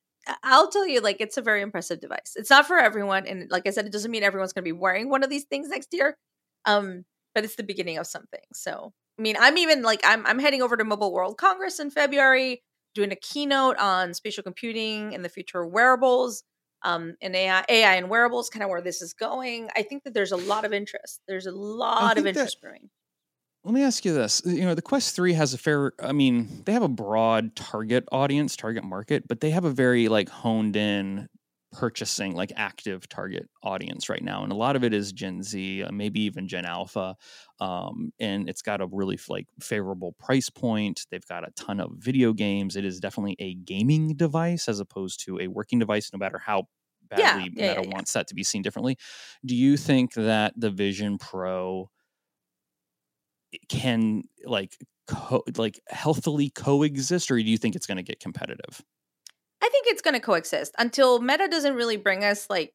I'll 0.44 0.70
tell 0.70 0.88
you, 0.88 1.02
like, 1.02 1.18
it's 1.20 1.38
a 1.38 1.42
very 1.42 1.62
impressive 1.62 2.00
device. 2.00 2.34
It's 2.36 2.50
not 2.50 2.68
for 2.68 2.78
everyone, 2.78 3.26
and 3.28 3.50
like 3.52 3.68
I 3.68 3.72
said, 3.72 3.86
it 3.86 3.92
doesn't 3.92 4.12
mean 4.12 4.24
everyone's 4.24 4.54
going 4.54 4.64
to 4.64 4.68
be 4.68 4.72
wearing 4.78 5.10
one 5.10 5.24
of 5.24 5.30
these 5.30 5.46
things 5.46 5.70
next 5.70 5.90
year. 5.94 6.18
Um, 6.66 7.06
but 7.36 7.44
it's 7.44 7.56
the 7.56 7.64
beginning 7.64 7.98
of 7.98 8.08
something. 8.08 8.42
So, 8.54 8.94
I 9.20 9.22
mean, 9.22 9.36
I'm 9.40 9.58
even 9.58 9.84
like 9.84 10.02
I'm 10.04 10.26
I'm 10.26 10.40
heading 10.40 10.62
over 10.62 10.76
to 10.78 10.84
Mobile 10.84 11.14
World 11.14 11.38
Congress 11.38 11.80
in 11.80 11.92
February, 11.92 12.64
doing 12.96 13.12
a 13.12 13.16
keynote 13.16 13.78
on 13.78 14.14
spatial 14.14 14.44
computing 14.44 15.14
and 15.16 15.24
the 15.24 15.30
future 15.30 15.62
of 15.62 15.72
wearables. 15.72 16.44
um, 16.84 17.16
and 17.22 17.36
AI, 17.36 17.64
AI 17.70 17.96
and 17.96 18.10
wearables, 18.10 18.50
kind 18.50 18.64
of 18.64 18.70
where 18.70 18.82
this 18.82 19.02
is 19.02 19.14
going. 19.14 19.70
I 19.76 19.82
think 19.84 20.04
that 20.04 20.14
there's 20.14 20.32
a 20.32 20.38
lot 20.38 20.66
of 20.66 20.74
interest. 20.74 21.22
There's 21.28 21.48
a 21.48 21.52
lot 21.52 22.18
of 22.18 22.26
interest 22.26 22.58
that, 22.62 22.68
brewing. 22.68 22.90
Let 23.68 23.74
me 23.74 23.84
ask 23.84 24.06
you 24.06 24.14
this: 24.14 24.42
you 24.46 24.62
know, 24.64 24.76
the 24.76 24.82
Quest 24.82 25.14
Three 25.14 25.34
has 25.34 25.54
a 25.54 25.58
fair. 25.58 25.92
I 26.00 26.14
mean, 26.14 26.64
they 26.64 26.72
have 26.72 26.84
a 26.84 26.88
broad 26.88 27.54
target 27.58 28.06
audience, 28.14 28.56
target 28.56 28.86
market, 28.86 29.28
but 29.28 29.42
they 29.42 29.50
have 29.50 29.66
a 29.66 29.72
very 29.72 30.08
like 30.08 30.30
honed 30.30 30.78
in 30.78 31.28
purchasing 31.74 32.34
like 32.34 32.54
active 32.56 33.10
target 33.10 33.50
audience 33.62 34.08
right 34.08 34.24
now 34.24 34.42
and 34.42 34.54
a 34.54 34.56
lot 34.56 34.78
of 34.78 34.86
it 34.86 34.94
is 34.94 35.12
gen 35.12 35.44
z 35.44 35.84
uh, 35.84 35.92
maybe 35.92 36.22
even 36.22 36.48
gen 36.48 36.64
alpha 36.66 37.14
um, 37.60 38.14
and 38.22 38.50
it's 38.50 38.62
got 38.62 38.80
a 38.80 38.88
really 38.90 39.20
like 39.28 39.48
favorable 39.62 40.14
price 40.14 40.50
point. 40.50 41.06
They've 41.12 41.26
got 41.28 41.46
a 41.48 41.52
ton 41.58 41.82
of 41.82 41.92
video 41.98 42.32
games. 42.34 42.78
It 42.78 42.86
is 42.86 43.02
definitely 43.02 43.36
a 43.40 43.54
gaming 43.56 44.16
device 44.16 44.70
as 44.70 44.80
opposed 44.80 45.20
to 45.26 45.40
a 45.42 45.48
working 45.50 45.78
device 45.78 46.12
no 46.14 46.18
matter 46.20 46.40
how 46.40 46.70
badly 47.10 47.50
yeah, 47.54 47.66
yeah, 47.66 47.66
meta 47.66 47.84
yeah, 47.84 47.92
wants 47.94 48.14
that 48.14 48.28
to 48.28 48.36
be 48.36 48.46
seen 48.46 48.62
differently. 48.62 48.98
Do 49.46 49.56
you 49.56 49.78
think 49.78 50.14
that 50.14 50.54
the 50.56 50.72
vision 50.72 51.18
pro 51.18 51.92
can 53.70 54.24
like 54.46 54.78
co- 55.08 55.44
like 55.58 55.80
healthily 55.88 56.50
coexist 56.50 57.32
or 57.32 57.38
do 57.38 57.44
you 57.44 57.58
think 57.58 57.76
it's 57.76 57.88
going 57.88 57.98
to 57.98 58.04
get 58.04 58.20
competitive 58.20 58.82
I 59.62 59.70
think 59.70 59.88
it's 59.88 60.02
going 60.02 60.14
to 60.14 60.20
coexist 60.20 60.74
until 60.78 61.20
Meta 61.20 61.48
doesn't 61.48 61.76
really 61.76 61.98
bring 61.98 62.24
us 62.24 62.50
like 62.50 62.74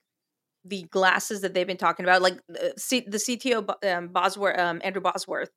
the 0.65 0.83
glasses 0.91 1.41
that 1.41 1.55
they've 1.55 1.67
been 1.67 1.77
talking 1.77 2.05
about. 2.05 2.23
Like 2.23 2.41
uh, 2.51 2.69
C- 2.77 3.07
the 3.07 3.19
CTO 3.19 3.75
um, 3.91 4.09
Bosworth, 4.09 4.59
um, 4.59 4.81
Andrew 4.85 5.03
Bosworth, 5.03 5.51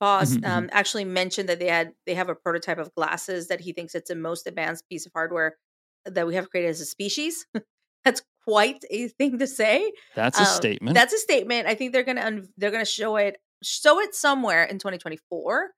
Boss 0.00 0.34
mm-hmm, 0.34 0.44
um, 0.44 0.64
mm-hmm. 0.64 0.76
actually 0.76 1.04
mentioned 1.04 1.48
that 1.48 1.58
they 1.58 1.68
had 1.68 1.92
they 2.06 2.14
have 2.14 2.28
a 2.28 2.34
prototype 2.34 2.78
of 2.78 2.94
glasses 2.94 3.48
that 3.48 3.60
he 3.60 3.72
thinks 3.72 3.94
it's 3.94 4.08
the 4.08 4.14
most 4.14 4.46
advanced 4.46 4.88
piece 4.88 5.06
of 5.06 5.12
hardware 5.12 5.56
that 6.04 6.26
we 6.26 6.36
have 6.36 6.50
created 6.50 6.70
as 6.70 6.80
a 6.80 6.86
species. 6.86 7.46
that's 8.04 8.22
quite 8.44 8.82
a 8.90 9.08
thing 9.08 9.38
to 9.40 9.46
say. 9.46 9.92
That's 10.14 10.38
a 10.38 10.42
um, 10.42 10.46
statement. 10.46 10.94
That's 10.94 11.12
a 11.12 11.18
statement. 11.18 11.66
I 11.66 11.74
think 11.74 11.92
they're 11.92 12.04
gonna 12.04 12.22
un- 12.22 12.48
they're 12.56 12.70
gonna 12.70 12.84
show 12.84 13.16
it 13.16 13.38
show 13.62 14.00
it 14.00 14.14
somewhere 14.14 14.64
in 14.64 14.78
2024. 14.78 15.70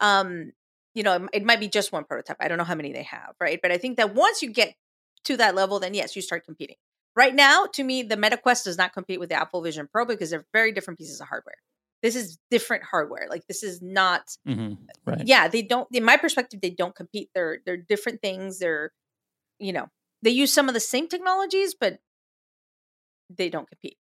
Um, 0.00 0.52
you 0.94 1.02
know, 1.02 1.28
it 1.32 1.44
might 1.44 1.60
be 1.60 1.68
just 1.68 1.92
one 1.92 2.04
prototype. 2.04 2.36
I 2.40 2.48
don't 2.48 2.58
know 2.58 2.64
how 2.64 2.74
many 2.74 2.92
they 2.92 3.02
have, 3.02 3.34
right? 3.40 3.58
But 3.60 3.72
I 3.72 3.78
think 3.78 3.96
that 3.96 4.14
once 4.14 4.42
you 4.42 4.50
get 4.50 4.74
to 5.24 5.36
that 5.38 5.54
level, 5.54 5.80
then 5.80 5.94
yes, 5.94 6.14
you 6.14 6.22
start 6.22 6.44
competing. 6.44 6.76
Right 7.16 7.34
now, 7.34 7.66
to 7.74 7.84
me, 7.84 8.02
the 8.02 8.16
MetaQuest 8.16 8.64
does 8.64 8.78
not 8.78 8.92
compete 8.92 9.20
with 9.20 9.28
the 9.28 9.36
Apple 9.36 9.62
Vision 9.62 9.88
Pro 9.90 10.04
because 10.04 10.30
they're 10.30 10.46
very 10.52 10.72
different 10.72 10.98
pieces 10.98 11.20
of 11.20 11.28
hardware. 11.28 11.56
This 12.02 12.16
is 12.16 12.38
different 12.50 12.82
hardware. 12.84 13.26
Like 13.30 13.46
this 13.46 13.62
is 13.62 13.80
not. 13.80 14.36
Mm-hmm. 14.46 14.74
Right. 15.06 15.22
Yeah, 15.24 15.48
they 15.48 15.62
don't. 15.62 15.88
In 15.92 16.04
my 16.04 16.16
perspective, 16.16 16.60
they 16.60 16.70
don't 16.70 16.94
compete. 16.94 17.30
They're 17.34 17.58
they're 17.64 17.76
different 17.76 18.20
things. 18.20 18.58
They're, 18.58 18.92
you 19.58 19.72
know, 19.72 19.88
they 20.22 20.30
use 20.30 20.52
some 20.52 20.68
of 20.68 20.74
the 20.74 20.80
same 20.80 21.08
technologies, 21.08 21.74
but 21.78 21.98
they 23.30 23.48
don't 23.48 23.68
compete. 23.68 23.96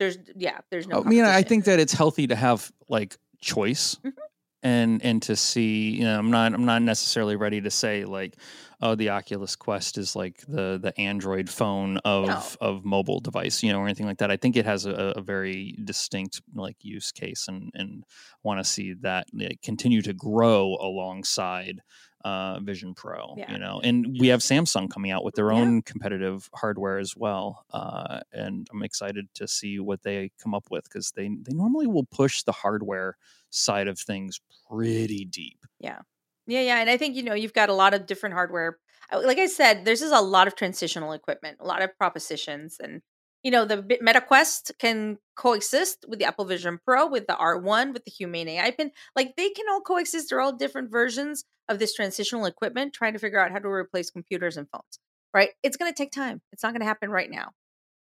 There's 0.00 0.18
yeah, 0.34 0.58
there's 0.70 0.88
no. 0.88 1.04
I 1.04 1.08
mean, 1.08 1.24
I 1.24 1.42
think 1.42 1.66
that 1.66 1.78
it's 1.78 1.92
healthy 1.92 2.26
to 2.26 2.34
have 2.34 2.72
like 2.88 3.16
choice. 3.40 3.94
Mm-hmm 3.96 4.18
and 4.62 5.02
and 5.04 5.22
to 5.22 5.36
see 5.36 5.90
you 5.90 6.04
know 6.04 6.18
i'm 6.18 6.30
not 6.30 6.52
i'm 6.52 6.64
not 6.64 6.82
necessarily 6.82 7.36
ready 7.36 7.60
to 7.60 7.70
say 7.70 8.04
like 8.04 8.36
oh 8.82 8.94
the 8.94 9.08
oculus 9.08 9.56
quest 9.56 9.96
is 9.96 10.14
like 10.14 10.44
the 10.48 10.78
the 10.82 10.98
android 11.00 11.48
phone 11.48 11.96
of 11.98 12.26
no. 12.26 12.42
of 12.60 12.84
mobile 12.84 13.20
device 13.20 13.62
you 13.62 13.72
know 13.72 13.78
or 13.78 13.84
anything 13.84 14.06
like 14.06 14.18
that 14.18 14.30
i 14.30 14.36
think 14.36 14.56
it 14.56 14.66
has 14.66 14.84
a, 14.84 15.14
a 15.16 15.20
very 15.20 15.76
distinct 15.84 16.42
like 16.54 16.76
use 16.82 17.10
case 17.10 17.48
and 17.48 17.70
and 17.74 18.04
want 18.42 18.58
to 18.58 18.64
see 18.64 18.94
that 19.00 19.26
continue 19.62 20.02
to 20.02 20.12
grow 20.12 20.76
alongside 20.80 21.80
uh, 22.24 22.60
Vision 22.60 22.94
Pro, 22.94 23.34
yeah. 23.36 23.52
you 23.52 23.58
know, 23.58 23.80
and 23.82 24.16
we 24.18 24.28
have 24.28 24.40
Samsung 24.40 24.90
coming 24.90 25.10
out 25.10 25.24
with 25.24 25.34
their 25.34 25.52
own 25.52 25.76
yeah. 25.76 25.80
competitive 25.84 26.48
hardware 26.54 26.98
as 26.98 27.16
well, 27.16 27.64
uh, 27.72 28.20
and 28.32 28.66
I'm 28.72 28.82
excited 28.82 29.28
to 29.34 29.48
see 29.48 29.78
what 29.78 30.02
they 30.02 30.30
come 30.42 30.54
up 30.54 30.66
with 30.70 30.84
because 30.84 31.12
they 31.12 31.28
they 31.28 31.54
normally 31.54 31.86
will 31.86 32.04
push 32.04 32.42
the 32.42 32.52
hardware 32.52 33.16
side 33.50 33.88
of 33.88 33.98
things 33.98 34.40
pretty 34.68 35.24
deep. 35.24 35.58
Yeah. 35.78 36.00
Yeah, 36.46 36.62
yeah. 36.62 36.80
And 36.80 36.90
I 36.90 36.96
think, 36.96 37.14
you 37.14 37.22
know, 37.22 37.34
you've 37.34 37.52
got 37.52 37.68
a 37.68 37.74
lot 37.74 37.94
of 37.94 38.06
different 38.06 38.34
hardware. 38.34 38.78
Uh, 39.12 39.22
like 39.24 39.38
I 39.38 39.46
said, 39.46 39.84
there's 39.84 40.00
just 40.00 40.12
a 40.12 40.20
lot 40.20 40.48
of 40.48 40.56
transitional 40.56 41.12
equipment, 41.12 41.58
a 41.60 41.66
lot 41.66 41.80
of 41.80 41.96
propositions. 41.96 42.78
And, 42.82 43.02
you 43.42 43.50
know, 43.50 43.64
the 43.64 43.98
Meta 44.00 44.20
Quest 44.20 44.72
can 44.78 45.18
coexist 45.36 46.04
with 46.08 46.18
the 46.18 46.24
Apple 46.26 46.44
Vision 46.44 46.78
Pro, 46.84 47.06
with 47.06 47.26
the 47.26 47.34
R1, 47.34 47.92
with 47.92 48.04
the 48.04 48.10
Humane 48.10 48.48
AI 48.48 48.70
pin. 48.70 48.90
Like 49.16 49.34
they 49.36 49.50
can 49.50 49.66
all 49.70 49.80
coexist. 49.80 50.30
They're 50.30 50.40
all 50.40 50.52
different 50.52 50.90
versions 50.90 51.44
of 51.68 51.78
this 51.78 51.94
transitional 51.94 52.46
equipment, 52.46 52.92
trying 52.92 53.14
to 53.14 53.18
figure 53.18 53.40
out 53.40 53.50
how 53.50 53.58
to 53.58 53.68
replace 53.68 54.10
computers 54.10 54.56
and 54.56 54.68
phones, 54.70 54.98
right? 55.32 55.50
It's 55.62 55.76
going 55.76 55.90
to 55.90 55.96
take 55.96 56.12
time. 56.12 56.40
It's 56.52 56.62
not 56.62 56.72
going 56.72 56.80
to 56.80 56.86
happen 56.86 57.10
right 57.10 57.30
now. 57.30 57.50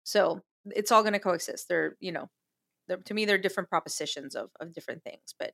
So 0.04 0.42
it's 0.66 0.92
all 0.92 1.02
going 1.02 1.14
to 1.14 1.18
coexist. 1.18 1.68
They're, 1.68 1.96
you 2.00 2.12
know, 2.12 2.28
they're, 2.88 2.98
to 2.98 3.14
me 3.14 3.24
they're 3.24 3.38
different 3.38 3.68
propositions 3.68 4.34
of 4.34 4.50
of 4.60 4.72
different 4.72 5.02
things 5.02 5.34
but 5.38 5.52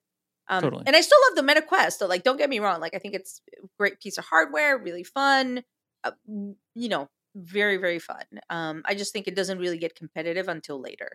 um 0.49 0.61
totally. 0.61 0.83
and 0.85 0.95
i 0.95 1.01
still 1.01 1.17
love 1.29 1.35
the 1.35 1.43
meta 1.43 1.61
quest 1.61 1.99
so 1.99 2.07
like 2.07 2.23
don't 2.23 2.37
get 2.37 2.49
me 2.49 2.59
wrong 2.59 2.79
like 2.79 2.93
i 2.93 2.99
think 2.99 3.13
it's 3.13 3.41
a 3.63 3.67
great 3.79 3.99
piece 3.99 4.17
of 4.17 4.25
hardware 4.25 4.77
really 4.77 5.03
fun 5.03 5.63
uh, 6.03 6.11
you 6.27 6.89
know 6.89 7.07
very 7.35 7.77
very 7.77 7.99
fun 7.99 8.23
um 8.49 8.81
i 8.85 8.93
just 8.93 9.13
think 9.13 9.27
it 9.27 9.35
doesn't 9.35 9.59
really 9.59 9.77
get 9.77 9.95
competitive 9.95 10.47
until 10.47 10.81
later 10.81 11.11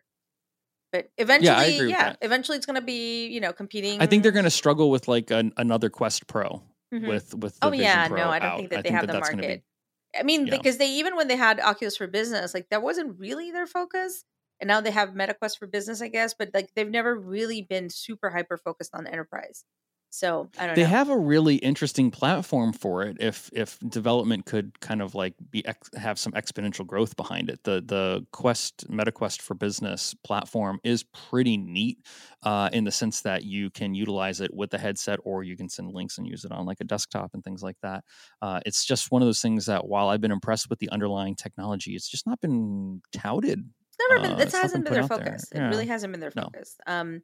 but 0.93 1.11
eventually 1.19 1.77
yeah, 1.77 1.83
yeah 1.83 2.15
eventually 2.23 2.57
it's 2.57 2.67
going 2.67 2.81
to 2.81 2.87
be 2.87 3.27
you 3.27 3.41
know 3.41 3.53
competing 3.53 4.01
i 4.01 4.07
think 4.07 4.23
they're 4.23 4.33
going 4.33 4.45
to 4.45 4.51
struggle 4.51 4.91
with 4.91 5.09
like 5.09 5.31
an, 5.31 5.53
another 5.57 5.91
quest 5.91 6.27
pro 6.27 6.63
mm-hmm. 6.93 7.07
with 7.07 7.35
with 7.35 7.59
oh 7.63 7.73
yeah 7.73 8.09
no 8.09 8.29
i 8.31 8.39
don't 8.39 8.53
out. 8.53 8.57
think 8.59 8.71
that 8.71 8.85
they 8.85 8.91
have 8.91 9.07
that 9.07 9.13
the 9.13 9.21
market 9.21 9.63
be, 9.63 10.19
i 10.19 10.23
mean 10.23 10.47
yeah. 10.47 10.57
because 10.57 10.79
they 10.79 10.89
even 10.89 11.17
when 11.17 11.29
they 11.29 11.37
had 11.37 11.61
oculus 11.61 11.97
for 11.97 12.07
business 12.07 12.55
like 12.55 12.69
that 12.71 12.83
wasn't 12.83 13.19
really 13.19 13.51
their 13.51 13.67
focus 13.67 14.25
and 14.61 14.69
now 14.69 14.81
they 14.81 14.91
have 14.91 15.11
MetaQuest 15.11 15.59
for 15.59 15.67
business, 15.67 16.01
I 16.01 16.09
guess, 16.09 16.35
but 16.35 16.51
like 16.55 16.71
they've 16.75 16.89
never 16.89 17.15
really 17.15 17.63
been 17.63 17.91
super 17.91 18.31
hyper 18.31 18.57
focused 18.57 18.95
on 18.95 19.07
enterprise. 19.07 19.65
So 20.11 20.49
I 20.59 20.67
don't 20.67 20.77
they 20.77 20.83
know. 20.83 20.89
have 20.89 21.11
a 21.11 21.17
really 21.19 21.57
interesting 21.57 22.11
platform 22.11 22.73
for 22.73 23.03
it. 23.03 23.19
If 23.21 23.51
if 23.53 23.79
development 23.81 24.47
could 24.47 24.81
kind 24.81 25.03
of 25.03 25.15
like 25.15 25.35
be 25.51 25.67
ex- 25.67 25.91
have 25.95 26.19
some 26.19 26.33
exponential 26.33 26.87
growth 26.87 27.17
behind 27.17 27.51
it, 27.51 27.63
the 27.65 27.83
the 27.85 28.27
Quest 28.33 28.89
MetaQuest 28.91 29.43
for 29.43 29.55
Business 29.55 30.15
platform 30.25 30.81
is 30.85 31.03
pretty 31.03 31.57
neat 31.57 31.99
uh, 32.43 32.71
in 32.73 32.85
the 32.85 32.91
sense 32.91 33.21
that 33.23 33.45
you 33.45 33.71
can 33.71 33.95
utilize 33.95 34.41
it 34.41 34.55
with 34.55 34.71
the 34.71 34.79
headset, 34.79 35.19
or 35.25 35.43
you 35.43 35.57
can 35.57 35.69
send 35.69 35.93
links 35.93 36.19
and 36.19 36.27
use 36.27 36.45
it 36.45 36.53
on 36.53 36.65
like 36.65 36.81
a 36.81 36.85
desktop 36.85 37.31
and 37.35 37.45
things 37.45 37.63
like 37.63 37.77
that. 37.83 38.05
Uh, 38.41 38.61
it's 38.65 38.85
just 38.85 39.11
one 39.11 39.23
of 39.23 39.27
those 39.27 39.43
things 39.43 39.67
that 39.67 39.87
while 39.87 40.09
I've 40.09 40.21
been 40.21 40.33
impressed 40.33 40.71
with 40.71 40.79
the 40.79 40.89
underlying 40.91 41.35
technology, 41.35 41.95
it's 41.95 42.09
just 42.09 42.27
not 42.27 42.41
been 42.41 43.03
touted 43.13 43.65
never 44.09 44.23
been. 44.23 44.33
Uh, 44.33 44.39
it 44.39 44.53
hasn't 44.53 44.85
been 44.85 44.95
their 44.95 45.09
focus. 45.09 45.47
Yeah. 45.55 45.67
It 45.67 45.69
really 45.71 45.87
hasn't 45.87 46.13
been 46.13 46.21
their 46.21 46.31
focus. 46.31 46.77
No. 46.87 46.93
Um, 46.93 47.23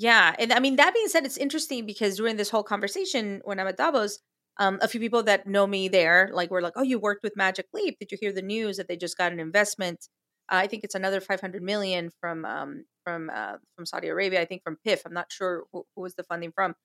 yeah, 0.00 0.34
and 0.38 0.50
I 0.50 0.60
mean 0.60 0.76
that 0.76 0.94
being 0.94 1.08
said, 1.08 1.26
it's 1.26 1.36
interesting 1.36 1.84
because 1.84 2.16
during 2.16 2.36
this 2.36 2.48
whole 2.48 2.62
conversation, 2.62 3.42
when 3.44 3.60
I'm 3.60 3.66
at 3.66 3.76
Davos, 3.76 4.18
um, 4.58 4.78
a 4.80 4.88
few 4.88 4.98
people 4.98 5.22
that 5.24 5.46
know 5.46 5.66
me 5.66 5.88
there, 5.88 6.30
like, 6.32 6.50
were 6.50 6.62
like, 6.62 6.72
"Oh, 6.74 6.82
you 6.82 6.98
worked 6.98 7.22
with 7.22 7.36
Magic 7.36 7.66
Leap? 7.74 7.98
Did 7.98 8.10
you 8.10 8.16
hear 8.18 8.32
the 8.32 8.40
news 8.40 8.78
that 8.78 8.88
they 8.88 8.96
just 8.96 9.18
got 9.18 9.30
an 9.30 9.38
investment? 9.38 10.08
Uh, 10.50 10.56
I 10.56 10.68
think 10.68 10.84
it's 10.84 10.94
another 10.94 11.20
500 11.20 11.62
million 11.62 12.10
from 12.18 12.46
um, 12.46 12.86
from 13.04 13.28
uh, 13.28 13.56
from 13.76 13.84
Saudi 13.84 14.08
Arabia. 14.08 14.40
I 14.40 14.46
think 14.46 14.62
from 14.64 14.78
PIF. 14.86 15.02
I'm 15.04 15.12
not 15.12 15.30
sure 15.30 15.64
who, 15.70 15.84
who 15.94 16.00
was 16.00 16.14
the 16.14 16.24
funding 16.24 16.52
from. 16.52 16.76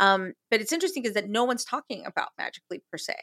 Um, 0.00 0.32
but 0.50 0.60
it's 0.60 0.72
interesting 0.72 1.04
is 1.04 1.14
that 1.14 1.28
no 1.28 1.44
one's 1.44 1.64
talking 1.64 2.04
about 2.04 2.30
Magic 2.38 2.64
Leap 2.70 2.82
per 2.90 2.98
se, 2.98 3.14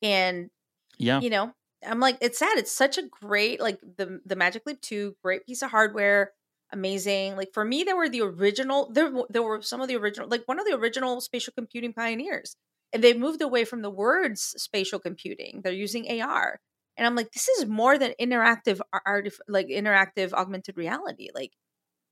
and 0.00 0.48
yeah, 0.96 1.20
you 1.20 1.30
know, 1.30 1.52
I'm 1.84 1.98
like, 1.98 2.18
it's 2.20 2.38
sad. 2.38 2.56
It's 2.56 2.70
such 2.70 2.98
a 2.98 3.02
great 3.20 3.60
like 3.60 3.80
the 3.80 4.20
the 4.24 4.36
Magic 4.36 4.62
Leap 4.64 4.80
2, 4.80 5.16
great 5.24 5.44
piece 5.44 5.62
of 5.62 5.72
hardware, 5.72 6.30
amazing. 6.76 7.36
Like 7.36 7.52
for 7.52 7.64
me, 7.64 7.82
there 7.82 7.96
were 7.96 8.08
the 8.08 8.22
original, 8.22 8.90
there 8.92 9.10
there 9.30 9.42
were 9.42 9.62
some 9.62 9.80
of 9.80 9.88
the 9.88 9.96
original, 9.96 10.28
like 10.28 10.42
one 10.46 10.58
of 10.60 10.66
the 10.66 10.74
original 10.74 11.20
spatial 11.20 11.52
computing 11.56 11.92
pioneers. 11.92 12.56
And 12.92 13.02
they 13.02 13.14
moved 13.14 13.42
away 13.42 13.64
from 13.64 13.82
the 13.82 13.90
words 13.90 14.54
spatial 14.56 15.00
computing. 15.00 15.62
They're 15.62 15.72
using 15.72 16.20
AR. 16.20 16.60
And 16.96 17.06
I'm 17.06 17.16
like, 17.16 17.32
this 17.32 17.48
is 17.48 17.66
more 17.66 17.98
than 17.98 18.14
interactive 18.20 18.80
art 19.04 19.28
like 19.48 19.66
interactive 19.68 20.32
augmented 20.32 20.76
reality. 20.76 21.28
Like 21.34 21.52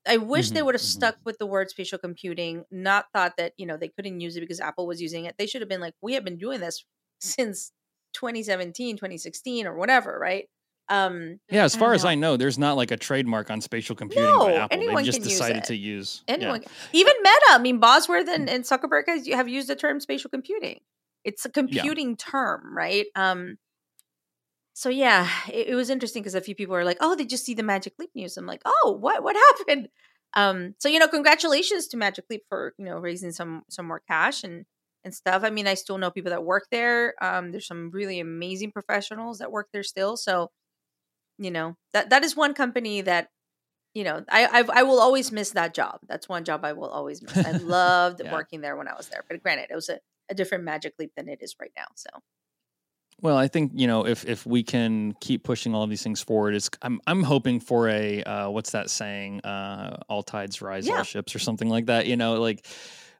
I 0.07 0.17
wish 0.17 0.47
mm-hmm, 0.47 0.55
they 0.55 0.61
would 0.61 0.75
have 0.75 0.81
mm-hmm. 0.81 0.99
stuck 0.99 1.17
with 1.23 1.37
the 1.37 1.45
word 1.45 1.69
spatial 1.69 1.97
computing, 1.97 2.65
not 2.71 3.05
thought 3.13 3.37
that, 3.37 3.53
you 3.57 3.65
know, 3.65 3.77
they 3.77 3.89
couldn't 3.89 4.19
use 4.19 4.35
it 4.37 4.41
because 4.41 4.59
Apple 4.59 4.87
was 4.87 5.01
using 5.01 5.25
it. 5.25 5.35
They 5.37 5.47
should 5.47 5.61
have 5.61 5.69
been 5.69 5.81
like, 5.81 5.95
we 6.01 6.13
have 6.13 6.23
been 6.23 6.37
doing 6.37 6.59
this 6.59 6.85
since 7.19 7.71
2017, 8.13 8.97
2016 8.97 9.65
or 9.65 9.75
whatever, 9.75 10.17
right? 10.19 10.47
Um, 10.87 11.39
yeah, 11.49 11.63
as 11.63 11.75
far 11.75 11.93
as 11.93 12.05
I 12.05 12.15
know, 12.15 12.37
there's 12.37 12.59
not 12.59 12.77
like 12.77 12.91
a 12.91 12.97
trademark 12.97 13.49
on 13.49 13.59
spatial 13.61 13.95
computing 13.95 14.25
no, 14.25 14.39
by 14.39 14.53
Apple. 14.53 14.95
They 14.95 15.03
just 15.03 15.23
decided 15.23 15.63
to 15.65 15.75
use 15.75 16.23
anyone, 16.27 16.61
yeah. 16.61 16.69
even 16.93 17.13
Meta. 17.23 17.45
I 17.49 17.57
mean, 17.57 17.79
Bosworth 17.79 18.27
and, 18.29 18.49
and 18.49 18.63
Zuckerberg 18.63 19.03
has, 19.07 19.27
have 19.27 19.49
used 19.49 19.67
the 19.67 19.75
term 19.75 19.99
spatial 19.99 20.29
computing. 20.29 20.79
It's 21.23 21.43
a 21.45 21.49
computing 21.49 22.11
yeah. 22.11 22.15
term, 22.19 22.77
right? 22.77 23.07
Um, 23.15 23.57
so 24.73 24.89
yeah, 24.89 25.27
it, 25.51 25.69
it 25.69 25.75
was 25.75 25.89
interesting 25.89 26.21
because 26.21 26.35
a 26.35 26.41
few 26.41 26.53
people 26.53 26.75
were 26.75 26.83
like, 26.83 26.97
"Oh, 27.01 27.15
did 27.15 27.31
you 27.31 27.37
see 27.37 27.55
the 27.55 27.63
Magic 27.63 27.93
Leap 27.97 28.11
news?" 28.13 28.37
I'm 28.37 28.45
like, 28.45 28.61
"Oh, 28.65 28.97
what 28.99 29.23
what 29.23 29.35
happened?" 29.35 29.89
Um, 30.35 30.75
so 30.79 30.89
you 30.89 30.99
know, 30.99 31.07
congratulations 31.07 31.87
to 31.87 31.97
Magic 31.97 32.25
Leap 32.29 32.43
for 32.47 32.73
you 32.77 32.85
know 32.85 32.97
raising 32.99 33.31
some 33.31 33.63
some 33.69 33.87
more 33.87 34.01
cash 34.07 34.43
and 34.43 34.65
and 35.05 35.15
stuff. 35.15 35.43
I 35.43 35.49
mean, 35.49 35.65
I 35.65 35.75
still 35.75 35.97
know 35.97 36.11
people 36.11 36.31
that 36.31 36.43
work 36.43 36.67
there. 36.71 37.13
Um, 37.21 37.51
there's 37.51 37.67
some 37.67 37.91
really 37.91 38.19
amazing 38.19 38.71
professionals 38.71 39.39
that 39.39 39.51
work 39.51 39.69
there 39.71 39.83
still. 39.83 40.17
So 40.17 40.51
you 41.37 41.51
know 41.51 41.75
that 41.93 42.09
that 42.09 42.23
is 42.23 42.35
one 42.35 42.53
company 42.53 43.01
that 43.01 43.29
you 43.93 44.03
know 44.03 44.23
I 44.29 44.47
I've, 44.47 44.69
I 44.69 44.83
will 44.83 44.99
always 44.99 45.31
miss 45.31 45.51
that 45.51 45.73
job. 45.73 45.99
That's 46.07 46.29
one 46.29 46.43
job 46.43 46.63
I 46.63 46.73
will 46.73 46.89
always 46.89 47.21
miss. 47.21 47.37
I 47.37 47.51
loved 47.57 48.21
yeah. 48.23 48.31
working 48.31 48.61
there 48.61 48.75
when 48.75 48.87
I 48.87 48.93
was 48.95 49.09
there, 49.09 49.23
but 49.27 49.41
granted, 49.41 49.67
it 49.69 49.75
was 49.75 49.89
a, 49.89 49.99
a 50.29 50.33
different 50.33 50.63
magic 50.63 50.93
leap 50.99 51.11
than 51.15 51.29
it 51.29 51.39
is 51.41 51.55
right 51.59 51.71
now. 51.75 51.87
So. 51.95 52.09
Well, 53.21 53.37
I 53.37 53.47
think 53.47 53.71
you 53.75 53.87
know 53.87 54.05
if 54.05 54.25
if 54.25 54.45
we 54.45 54.61
can 54.61 55.13
keep 55.21 55.43
pushing 55.43 55.73
all 55.73 55.83
of 55.83 55.89
these 55.89 56.03
things 56.03 56.21
forward, 56.21 56.53
it's 56.53 56.69
I'm 56.81 56.99
I'm 57.07 57.23
hoping 57.23 57.61
for 57.61 57.87
a 57.87 58.21
uh, 58.23 58.49
what's 58.49 58.71
that 58.71 58.89
saying? 58.89 59.41
Uh, 59.41 59.97
all 60.09 60.21
tides 60.21 60.61
rise, 60.61 60.85
yeah. 60.85 60.97
all 60.97 61.03
ships, 61.03 61.33
or 61.33 61.39
something 61.39 61.69
like 61.69 61.85
that. 61.85 62.07
You 62.07 62.17
know, 62.17 62.35
like 62.41 62.65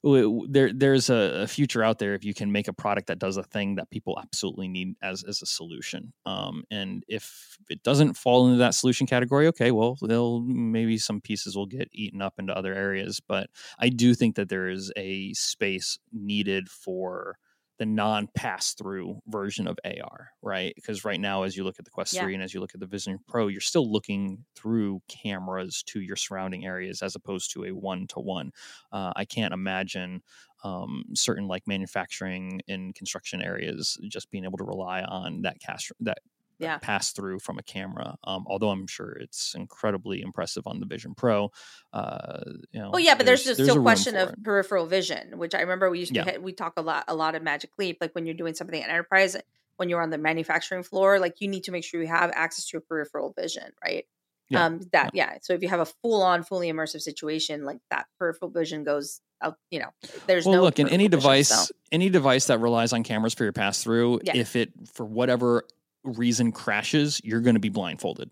there 0.06 0.72
there's 0.72 1.10
a, 1.10 1.48
future 1.48 1.84
out 1.84 1.98
there 1.98 2.14
if 2.14 2.24
you 2.24 2.34
can 2.34 2.52
make 2.52 2.68
a 2.68 2.74
product 2.74 3.08
that 3.08 3.18
does 3.18 3.38
a 3.38 3.44
thing 3.44 3.76
that 3.76 3.90
people 3.90 4.20
absolutely 4.22 4.68
need 4.68 4.96
as 5.02 5.24
as 5.24 5.42
a 5.42 5.46
solution. 5.48 6.14
Um, 6.26 6.64
and 6.70 7.04
if 7.08 7.58
it 7.70 7.82
doesn't 7.82 8.14
fall 8.14 8.46
into 8.46 8.60
that 8.60 8.76
solution 8.76 9.08
category, 9.08 9.48
okay, 9.48 9.72
well, 9.72 9.98
they'll 10.02 10.42
maybe 10.42 10.98
some 11.00 11.22
pieces 11.22 11.56
will 11.56 11.66
get 11.66 11.90
eaten 11.92 12.22
up 12.22 12.36
into 12.38 12.56
other 12.56 12.76
areas. 12.76 13.20
But 13.20 13.50
I 13.80 13.90
do 13.90 14.14
think 14.14 14.36
that 14.36 14.50
there 14.50 14.68
is 14.68 14.92
a 14.96 15.34
space 15.34 15.98
needed 16.14 16.70
for 16.70 17.38
the 17.78 17.86
non 17.86 18.28
pass 18.36 18.74
through 18.74 19.22
version 19.28 19.68
of 19.68 19.78
AR, 19.84 20.32
right? 20.42 20.74
Because 20.76 21.04
right 21.04 21.20
now, 21.20 21.44
as 21.44 21.58
you 21.58 21.64
look 21.64 21.80
at 21.80 21.86
the 21.86 21.92
Quest 21.92 22.14
yeah. 22.14 22.24
3 22.24 22.36
and 22.36 22.44
as 22.44 22.54
you 22.54 22.60
look 22.60 22.74
at 22.74 22.80
the 22.80 22.86
Vision 22.86 23.20
Pro, 23.28 23.48
you're 23.48 23.62
still 23.62 23.92
looking 23.92 24.46
through 24.56 25.02
cameras 25.08 25.84
to 25.88 26.00
your 26.00 26.16
surrounding 26.16 26.66
areas 26.66 27.02
as 27.02 27.16
opposed 27.16 27.52
to 27.54 27.66
a 27.66 27.74
one 27.74 28.08
to 28.08 28.20
one. 28.20 28.52
I 28.92 29.26
can't 29.26 29.54
imagine 29.54 30.22
um, 30.64 31.04
certain 31.14 31.48
like 31.48 31.68
manufacturing 31.68 32.62
and 32.68 32.96
construction 32.96 33.42
areas 33.42 33.98
just 34.10 34.32
being 34.32 34.46
able 34.46 34.58
to 34.58 34.64
rely 34.64 35.04
on 35.04 35.44
that 35.44 35.60
cast 35.60 35.92
that 36.00 36.20
yeah. 36.60 36.78
pass 36.78 37.12
through 37.12 37.40
from 37.40 37.58
a 37.58 37.64
camera. 37.64 38.18
Um, 38.24 38.46
although 38.48 38.70
I'm 38.70 38.88
sure 38.88 39.12
it's 39.12 39.56
incredibly 39.56 40.22
impressive 40.22 40.68
on 40.68 40.80
the 40.80 40.86
Vision 40.86 41.14
Pro. 41.16 41.52
Uh, 41.94 42.40
you 42.72 42.80
know, 42.80 42.92
well, 42.92 43.00
yeah, 43.00 43.16
but 43.16 43.26
there's, 43.26 43.44
there's 43.44 43.58
just 43.58 43.70
still 43.70 43.82
question 43.82 44.16
of 44.16 44.30
it. 44.30 44.44
peripheral 44.44 44.86
vision, 44.86 45.38
which 45.38 45.56
I 45.56 45.62
remember 45.62 45.90
we 45.90 46.00
used 46.00 46.14
to 46.14 46.24
yeah. 46.26 46.38
we 46.38 46.54
talk 46.54 46.74
a 46.78 46.82
lot 46.82 47.06
a 47.08 47.16
lot 47.16 47.36
of 47.36 47.44
Magic 47.44 47.72
Leap, 47.78 47.98
like 48.02 48.14
when 48.14 48.26
you're 48.26 48.36
doing 48.36 48.54
something 48.54 48.82
in 48.82 48.90
enterprise, 48.90 49.36
when 49.78 49.90
you're 49.90 50.02
on 50.02 50.10
the 50.10 50.18
manufacturing 50.18 50.84
floor, 50.84 51.20
like 51.20 51.42
you 51.42 51.48
need 51.48 51.66
to 51.66 51.72
make 51.72 51.84
sure 51.84 52.02
you 52.02 52.08
have 52.08 52.32
access 52.34 52.66
to 52.68 52.78
a 52.78 52.82
peripheral 52.82 53.34
vision, 53.38 53.72
right? 53.84 54.06
Yeah. 54.50 54.66
Um, 54.66 54.82
that 54.92 55.12
yeah. 55.14 55.32
yeah. 55.34 55.38
So 55.42 55.54
if 55.54 55.62
you 55.62 55.70
have 55.70 55.80
a 55.80 55.86
full 55.86 56.22
on, 56.22 56.44
fully 56.44 56.72
immersive 56.72 57.02
situation, 57.02 57.66
like 57.66 57.80
that 57.90 58.06
peripheral 58.20 58.52
vision 58.52 58.84
goes 58.84 59.20
out. 59.42 59.58
You 59.72 59.80
know, 59.80 59.90
there's 60.28 60.46
well, 60.46 60.58
no 60.58 60.64
look 60.64 60.80
in 60.80 60.88
any 60.90 61.08
device, 61.08 61.50
so. 61.50 61.74
any 61.92 62.10
device 62.10 62.48
that 62.48 62.60
relies 62.60 62.94
on 62.94 63.04
cameras 63.04 63.34
for 63.34 63.44
your 63.44 63.54
pass 63.54 63.84
through. 63.84 64.22
Yeah. 64.24 64.36
If 64.36 64.56
it 64.56 64.72
for 64.94 65.06
whatever 65.06 65.64
reason 66.06 66.52
crashes, 66.52 67.20
you're 67.24 67.42
going 67.42 67.56
to 67.56 67.60
be 67.60 67.70
blindfolded. 67.70 68.32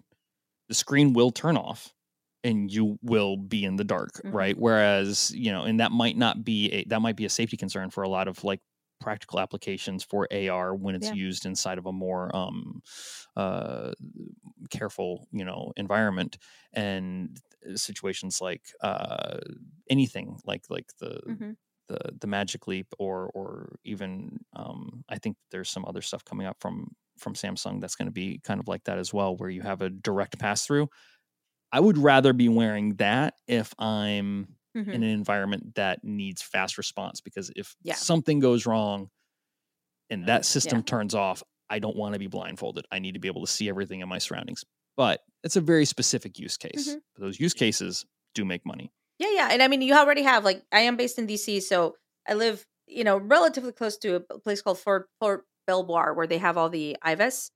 The 0.70 0.76
screen 0.76 1.14
will 1.14 1.32
turn 1.32 1.58
off 1.58 1.94
and 2.44 2.72
you 2.72 2.98
will 3.02 3.38
be 3.38 3.64
in 3.64 3.76
the 3.76 3.84
dark, 3.84 4.14
mm-hmm. 4.14 4.36
right? 4.36 4.58
Whereas, 4.58 5.32
you 5.32 5.52
know, 5.52 5.64
and 5.64 5.80
that 5.80 5.92
might 5.92 6.18
not 6.18 6.44
be 6.44 6.72
a 6.72 6.84
that 6.86 7.02
might 7.02 7.16
be 7.16 7.26
a 7.26 7.30
safety 7.30 7.58
concern 7.58 7.90
for 7.90 8.04
a 8.04 8.10
lot 8.10 8.28
of 8.28 8.44
like 8.44 8.60
practical 9.02 9.40
applications 9.40 10.04
for 10.04 10.28
AR 10.32 10.74
when 10.74 10.96
it's 10.96 11.08
yeah. 11.08 11.14
used 11.14 11.46
inside 11.46 11.78
of 11.78 11.86
a 11.86 11.92
more 11.92 12.34
um 12.36 12.82
uh 13.36 13.92
careful, 14.70 15.28
you 15.32 15.44
know, 15.46 15.74
environment 15.76 16.38
and 16.74 17.38
situations 17.76 18.40
like 18.42 18.64
uh 18.82 19.40
anything 19.90 20.38
like 20.46 20.64
like 20.70 20.88
the 21.00 21.20
mm-hmm 21.28 21.52
the 21.88 22.00
the 22.20 22.28
magic 22.28 22.68
leap 22.68 22.88
or 23.00 23.30
or 23.34 23.76
even 23.84 24.40
um, 24.56 25.04
I 25.10 25.18
think 25.18 25.38
there's 25.52 25.70
some 25.70 25.86
other 25.86 26.02
stuff 26.02 26.24
coming 26.26 26.48
up 26.48 26.58
from 26.60 26.92
from 27.18 27.34
Samsung 27.34 27.80
that's 27.80 27.96
going 27.96 28.08
to 28.08 28.12
be 28.12 28.40
kind 28.44 28.60
of 28.60 28.68
like 28.68 28.84
that 28.86 28.98
as 28.98 29.14
well, 29.14 29.36
where 29.36 29.50
you 29.50 29.62
have 29.62 29.82
a 29.82 29.90
direct 29.90 30.40
pass 30.40 30.66
through. 30.66 30.90
I 31.72 31.80
would 31.80 31.98
rather 31.98 32.34
be 32.34 32.50
wearing 32.50 32.96
that 32.96 33.36
if 33.48 33.74
I'm 33.80 34.48
mm-hmm. 34.78 34.90
in 34.90 35.04
an 35.04 35.10
environment 35.10 35.76
that 35.76 36.04
needs 36.04 36.42
fast 36.42 36.78
response 36.78 37.22
because 37.22 37.52
if 37.56 37.76
yeah. 37.84 37.96
something 37.96 38.40
goes 38.40 38.66
wrong 38.66 39.10
and 40.10 40.28
that 40.28 40.46
system 40.46 40.80
yeah. 40.80 40.84
turns 40.84 41.16
off, 41.16 41.42
I 41.70 41.80
don't 41.80 41.96
want 41.96 42.14
to 42.14 42.20
be 42.20 42.28
blindfolded. 42.28 42.86
I 42.92 43.00
need 43.00 43.14
to 43.14 43.20
be 43.20 43.28
able 43.28 43.42
to 43.42 43.52
see 43.52 43.70
everything 43.70 44.02
in 44.02 44.10
my 44.10 44.20
surroundings. 44.20 44.64
But 44.96 45.22
it's 45.44 45.56
a 45.56 45.62
very 45.62 45.86
specific 45.86 46.38
use 46.38 46.58
case. 46.58 46.90
Mm-hmm. 46.90 47.24
Those 47.24 47.40
use 47.40 47.54
cases 47.54 48.06
do 48.36 48.46
make 48.46 48.66
money. 48.66 48.92
Yeah, 49.20 49.32
yeah. 49.32 49.48
And 49.52 49.62
I 49.62 49.68
mean, 49.68 49.82
you 49.82 49.94
already 49.94 50.24
have 50.24 50.44
like 50.44 50.64
I 50.72 50.82
am 50.82 50.98
based 50.98 51.20
in 51.20 51.28
DC, 51.28 51.62
so 51.62 51.96
I 52.28 52.34
live, 52.34 52.66
you 52.88 53.04
know, 53.04 53.18
relatively 53.18 53.72
close 53.72 53.98
to 54.00 54.16
a 54.16 54.40
place 54.40 54.62
called 54.62 54.80
Fort 54.80 55.08
Fort 55.20 55.46
Belvoir 55.68 56.14
where 56.14 56.28
they 56.28 56.40
have 56.40 56.58
all 56.58 56.70
the 56.70 56.98
IVAS, 57.06 57.52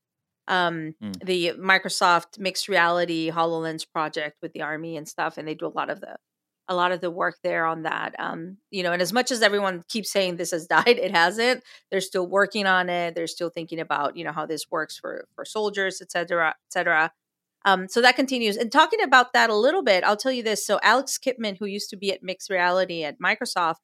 um, 0.48 0.96
mm. 1.04 1.26
the 1.26 1.54
Microsoft 1.60 2.40
mixed 2.40 2.68
reality 2.68 3.32
HoloLens 3.32 3.86
project 3.92 4.38
with 4.42 4.54
the 4.54 4.62
army 4.62 4.98
and 4.98 5.08
stuff, 5.08 5.38
and 5.38 5.48
they 5.48 5.56
do 5.56 5.66
a 5.66 5.70
lot 5.76 5.90
of 5.90 6.00
the 6.02 6.18
a 6.70 6.76
lot 6.76 6.92
of 6.92 7.00
the 7.00 7.12
work 7.12 7.38
there 7.44 7.66
on 7.66 7.84
that. 7.84 8.14
Um, 8.20 8.58
you 8.72 8.84
know, 8.84 8.92
and 8.92 9.02
as 9.02 9.14
much 9.14 9.32
as 9.32 9.42
everyone 9.42 9.84
keeps 9.88 10.12
saying 10.12 10.36
this 10.36 10.52
has 10.52 10.68
died, 10.76 10.88
it 11.00 11.12
hasn't. 11.12 11.64
They're 11.92 12.02
still 12.02 12.28
working 12.28 12.66
on 12.66 12.90
it. 12.90 13.16
They're 13.16 13.28
still 13.28 13.50
thinking 13.50 13.80
about 13.80 14.16
you 14.18 14.24
know 14.24 14.32
how 14.32 14.46
this 14.46 14.70
works 14.70 14.98
for 14.98 15.28
for 15.36 15.46
soldiers, 15.46 16.02
et 16.02 16.12
cetera, 16.12 16.50
et 16.50 16.72
cetera. 16.72 17.12
Um, 17.68 17.90
so 17.90 18.02
that 18.02 18.16
continues. 18.16 18.56
And 18.56 18.72
talking 18.72 19.02
about 19.02 19.34
that 19.34 19.50
a 19.50 19.56
little 19.56 19.84
bit, 19.84 20.06
I'll 20.06 20.16
tell 20.16 20.32
you 20.32 20.42
this. 20.42 20.66
So 20.66 20.80
Alex 20.82 21.18
Kipman, 21.18 21.58
who 21.60 21.66
used 21.66 21.90
to 21.90 21.98
be 21.98 22.14
at 22.14 22.24
Mixed 22.24 22.50
Reality 22.50 23.04
at 23.04 23.20
Microsoft, 23.20 23.82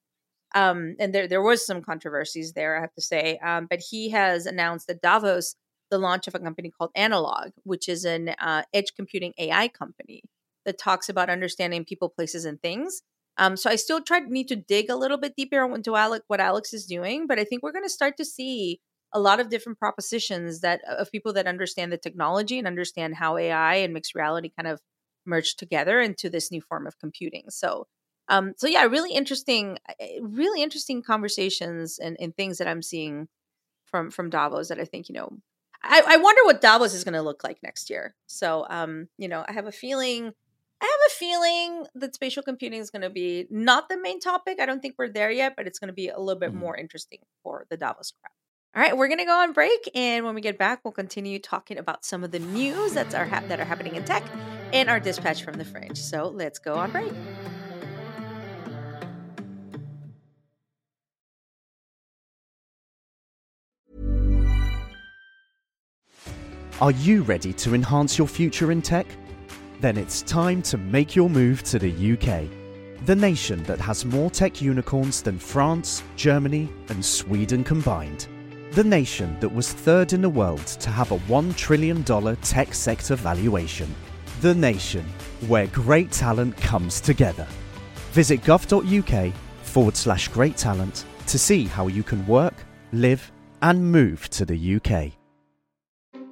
um, 0.56 0.96
and 1.00 1.14
there 1.14 1.28
there 1.28 1.42
was 1.42 1.66
some 1.66 1.82
controversies 1.82 2.54
there, 2.54 2.78
I 2.78 2.82
have 2.82 2.94
to 2.94 3.02
say. 3.02 3.38
Um, 3.44 3.68
but 3.70 3.82
he 3.92 4.10
has 4.12 4.46
announced 4.46 4.90
at 4.90 5.02
Davos 5.02 5.56
the 5.92 5.98
launch 5.98 6.30
of 6.30 6.36
a 6.36 6.40
company 6.40 6.72
called 6.72 6.92
Analog, 6.96 7.50
which 7.64 7.90
is 7.90 8.06
an 8.06 8.30
uh, 8.40 8.64
edge 8.74 8.94
computing 8.96 9.34
AI 9.38 9.68
company 9.68 10.24
that 10.66 10.80
talks 10.80 11.10
about 11.10 11.30
understanding 11.30 11.84
people, 11.84 12.08
places, 12.08 12.46
and 12.46 12.62
things. 12.62 13.02
Um, 13.38 13.58
so 13.58 13.70
I 13.70 13.76
still 13.76 14.02
try 14.02 14.20
need 14.20 14.48
to 14.48 14.56
dig 14.56 14.90
a 14.90 14.96
little 14.96 15.18
bit 15.18 15.36
deeper 15.36 15.62
into 15.76 15.98
Alex, 15.98 16.24
what 16.28 16.40
Alex 16.40 16.72
is 16.72 16.86
doing, 16.86 17.28
but 17.28 17.38
I 17.38 17.44
think 17.44 17.64
we're 17.64 17.74
going 17.74 17.84
to 17.84 17.90
start 17.90 18.16
to 18.16 18.24
see 18.24 18.80
a 19.14 19.20
lot 19.20 19.40
of 19.40 19.50
different 19.50 19.80
propositions 19.80 20.62
that 20.62 20.82
of 20.88 21.12
people 21.12 21.34
that 21.34 21.48
understand 21.48 21.92
the 21.92 21.98
technology 21.98 22.58
and 22.58 22.68
understand 22.68 23.16
how 23.16 23.38
AI 23.38 23.76
and 23.76 23.94
mixed 23.94 24.16
reality 24.16 24.52
kind 24.56 24.68
of 24.68 24.82
merge 25.26 25.56
together 25.56 26.02
into 26.02 26.30
this 26.30 26.52
new 26.52 26.62
form 26.62 26.88
of 26.88 27.00
computing. 27.00 27.46
So 27.50 27.88
um, 28.30 28.54
so 28.58 28.68
yeah, 28.68 28.84
really 28.84 29.14
interesting, 29.14 29.78
eh, 30.00 30.20
really 30.22 30.64
interesting 30.64 31.02
conversations 31.02 32.00
and, 32.00 32.16
and 32.20 32.36
things 32.36 32.58
that 32.58 32.68
I'm 32.68 32.82
seeing 32.82 33.28
from 33.86 34.12
from 34.12 34.30
Davos 34.30 34.70
that 34.70 34.80
I 34.80 34.86
think 34.86 35.10
you 35.10 35.14
know. 35.14 35.30
I, 35.86 36.02
I 36.08 36.18
wonder 36.18 36.42
what 36.46 36.62
Davos 36.62 36.94
is 36.94 37.04
going 37.04 37.16
to 37.16 37.22
look 37.22 37.44
like 37.44 37.58
next 37.62 37.90
year. 37.90 38.16
So 38.28 38.66
um, 38.70 39.10
you 39.18 39.28
know, 39.28 39.44
I 39.48 39.54
have 39.54 39.68
a 39.68 39.72
feeling. 39.72 40.32
I 40.82 40.86
have 40.86 41.12
a 41.12 41.14
feeling 41.14 41.86
that 41.96 42.14
spatial 42.14 42.44
computing 42.44 42.82
is 42.82 42.90
going 42.90 43.04
to 43.04 43.10
be 43.10 43.48
not 43.50 43.88
the 43.88 43.98
main 43.98 44.20
topic. 44.20 44.60
I 44.60 44.66
don't 44.66 44.82
think 44.82 44.96
we're 44.98 45.08
there 45.08 45.32
yet, 45.32 45.54
but 45.56 45.66
it's 45.66 45.80
going 45.80 45.88
to 45.88 45.94
be 45.94 46.10
a 46.10 46.20
little 46.20 46.40
bit 46.40 46.50
mm-hmm. 46.50 46.60
more 46.60 46.76
interesting 46.76 47.20
for 47.42 47.66
the 47.70 47.78
Davos 47.78 48.12
crowd. 48.12 48.43
All 48.76 48.82
right, 48.82 48.98
we're 48.98 49.08
gonna 49.08 49.24
go 49.24 49.40
on 49.40 49.54
break, 49.54 49.88
and 49.94 50.26
when 50.26 50.34
we 50.34 50.42
get 50.42 50.58
back, 50.58 50.80
we'll 50.84 50.94
continue 50.94 51.38
talking 51.38 51.78
about 51.78 52.04
some 52.04 52.24
of 52.24 52.32
the 52.32 52.40
news 52.40 52.94
that's 52.94 53.14
are 53.14 53.26
ha- 53.26 53.44
that 53.48 53.60
are 53.60 53.66
happening 53.66 53.96
in 53.96 54.04
tech 54.04 54.24
and 54.74 54.90
our 54.90 55.00
dispatch 55.00 55.44
from 55.44 55.60
the 55.60 55.66
fringe. 55.66 56.00
So 56.00 56.30
let's 56.30 56.58
go 56.58 56.74
on 56.74 56.90
break. 56.90 57.14
Are 66.82 66.92
you 66.92 67.22
ready 67.22 67.54
to 67.54 67.76
enhance 67.76 68.18
your 68.18 68.28
future 68.28 68.72
in 68.72 68.82
tech? 68.82 69.06
Then 69.82 69.98
it's 69.98 70.24
time 70.24 70.64
to 70.64 70.80
make 70.80 71.16
your 71.16 71.30
move 71.30 71.62
to 71.66 71.78
the 71.78 71.92
UK, 71.92 72.50
the 73.06 73.16
nation 73.16 73.62
that 73.66 73.80
has 73.80 74.04
more 74.04 74.32
tech 74.32 74.64
unicorns 74.64 75.22
than 75.22 75.38
France, 75.38 76.02
Germany, 76.16 76.68
and 76.90 77.06
Sweden 77.06 77.64
combined 77.64 78.28
the 78.74 78.84
nation 78.84 79.38
that 79.40 79.50
was 79.50 79.72
third 79.72 80.14
in 80.14 80.22
the 80.22 80.30
world 80.30 80.66
to 80.66 80.90
have 80.90 81.12
a 81.12 81.20
$1 81.20 81.56
trillion 81.56 82.04
tech 82.38 82.74
sector 82.74 83.16
valuation. 83.16 83.94
The 84.42 84.56
nation 84.56 85.06
where 85.48 85.68
great 85.68 86.12
talent 86.12 86.58
comes 86.58 87.00
together. 87.00 87.48
Visit 88.12 88.42
gov.uk 88.42 89.34
forward 89.62 89.96
slash 89.96 90.28
great 90.30 90.58
talent 90.58 91.06
to 91.28 91.38
see 91.38 91.66
how 91.66 91.88
you 91.88 92.02
can 92.02 92.26
work, 92.26 92.56
live, 92.92 93.32
and 93.62 93.92
move 93.92 94.28
to 94.32 94.44
the 94.44 94.76
UK. 94.76 95.14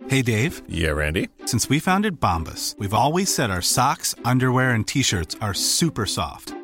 Hey 0.09 0.23
Dave. 0.23 0.63
Yeah, 0.67 0.89
Randy. 0.89 1.29
Since 1.45 1.69
we 1.69 1.79
founded 1.79 2.19
Bombas, 2.19 2.77
we've 2.79 2.93
always 2.93 3.33
said 3.33 3.51
our 3.51 3.61
socks, 3.61 4.15
underwear, 4.25 4.71
and 4.71 4.85
t 4.85 5.03
shirts 5.03 5.35
are 5.41 5.53
super 5.53 6.05
soft. 6.05 6.53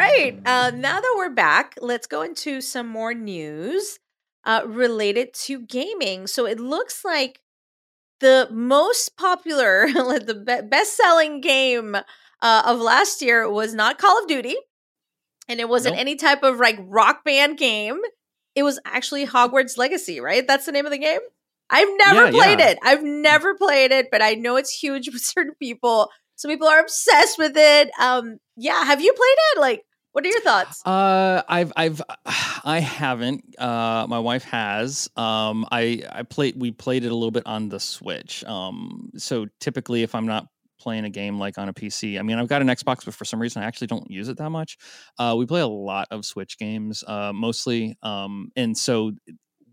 Right. 0.00 0.38
Uh, 0.44 0.70
now 0.70 1.00
that 1.00 1.14
we're 1.16 1.30
back, 1.30 1.74
let's 1.80 2.06
go 2.06 2.22
into 2.22 2.60
some 2.60 2.88
more 2.88 3.14
news 3.14 3.98
uh, 4.44 4.62
related 4.66 5.32
to 5.34 5.60
gaming. 5.60 6.26
So 6.26 6.46
it 6.46 6.58
looks 6.60 7.04
like 7.04 7.40
the 8.20 8.48
most 8.50 9.16
popular, 9.16 9.86
the 9.92 10.42
be- 10.46 10.66
best 10.68 10.96
selling 10.96 11.40
game 11.40 11.94
uh, 12.42 12.62
of 12.66 12.80
last 12.80 13.22
year 13.22 13.48
was 13.50 13.74
not 13.74 13.98
Call 13.98 14.20
of 14.22 14.28
Duty, 14.28 14.56
and 15.48 15.60
it 15.60 15.68
wasn't 15.68 15.94
Nope. 15.94 16.00
any 16.00 16.16
type 16.16 16.42
of 16.42 16.58
like 16.58 16.78
rock 16.80 17.24
band 17.24 17.58
game. 17.58 18.00
It 18.54 18.62
was 18.62 18.80
actually 18.84 19.26
Hogwarts 19.26 19.78
Legacy, 19.78 20.20
right? 20.20 20.46
That's 20.46 20.66
the 20.66 20.72
name 20.72 20.86
of 20.86 20.92
the 20.92 20.98
game. 20.98 21.20
I've 21.70 21.88
never 21.98 22.24
Yeah, 22.26 22.30
played 22.32 22.58
yeah. 22.58 22.68
it. 22.70 22.78
I've 22.82 23.02
never 23.04 23.54
played 23.54 23.92
it, 23.92 24.08
but 24.10 24.22
I 24.22 24.34
know 24.34 24.56
it's 24.56 24.76
huge 24.76 25.08
with 25.12 25.22
certain 25.22 25.54
people. 25.60 26.08
Some 26.36 26.50
people 26.50 26.66
are 26.68 26.80
obsessed 26.80 27.38
with 27.38 27.52
it. 27.56 27.90
Um, 28.00 28.38
yeah, 28.56 28.84
have 28.84 29.00
you 29.00 29.12
played 29.12 29.36
it? 29.56 29.60
Like, 29.60 29.82
what 30.12 30.24
are 30.24 30.28
your 30.28 30.40
thoughts? 30.40 30.84
Uh, 30.84 31.42
I've 31.48 31.72
I've 31.76 32.02
I 32.64 32.80
haven't. 32.80 33.44
Uh, 33.58 34.06
my 34.08 34.18
wife 34.18 34.44
has. 34.44 35.08
Um, 35.16 35.66
I 35.70 36.02
I 36.10 36.22
played. 36.22 36.56
We 36.56 36.70
played 36.70 37.04
it 37.04 37.12
a 37.12 37.14
little 37.14 37.30
bit 37.30 37.46
on 37.46 37.68
the 37.68 37.80
Switch. 37.80 38.44
Um, 38.44 39.10
so 39.16 39.46
typically, 39.60 40.02
if 40.02 40.14
I'm 40.14 40.26
not 40.26 40.46
playing 40.80 41.04
a 41.04 41.10
game 41.10 41.38
like 41.38 41.58
on 41.58 41.68
a 41.68 41.74
PC, 41.74 42.18
I 42.18 42.22
mean, 42.22 42.38
I've 42.38 42.48
got 42.48 42.62
an 42.62 42.68
Xbox, 42.68 43.04
but 43.04 43.14
for 43.14 43.24
some 43.24 43.40
reason, 43.40 43.62
I 43.62 43.66
actually 43.66 43.88
don't 43.88 44.10
use 44.10 44.28
it 44.28 44.38
that 44.38 44.50
much. 44.50 44.78
Uh, 45.18 45.34
we 45.38 45.46
play 45.46 45.60
a 45.60 45.66
lot 45.66 46.08
of 46.10 46.24
Switch 46.24 46.58
games, 46.58 47.04
uh, 47.06 47.32
mostly. 47.34 47.96
Um, 48.02 48.50
and 48.56 48.76
so 48.76 49.12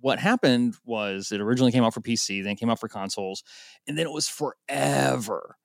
what 0.01 0.19
happened 0.19 0.75
was 0.85 1.31
it 1.31 1.41
originally 1.41 1.71
came 1.71 1.83
out 1.83 1.93
for 1.93 2.01
PC, 2.01 2.43
then 2.43 2.55
came 2.55 2.69
out 2.69 2.79
for 2.79 2.88
consoles, 2.88 3.43
and 3.88 3.97
then 3.97 4.05
it 4.05 4.11
was 4.11 4.27
forever. 4.27 5.55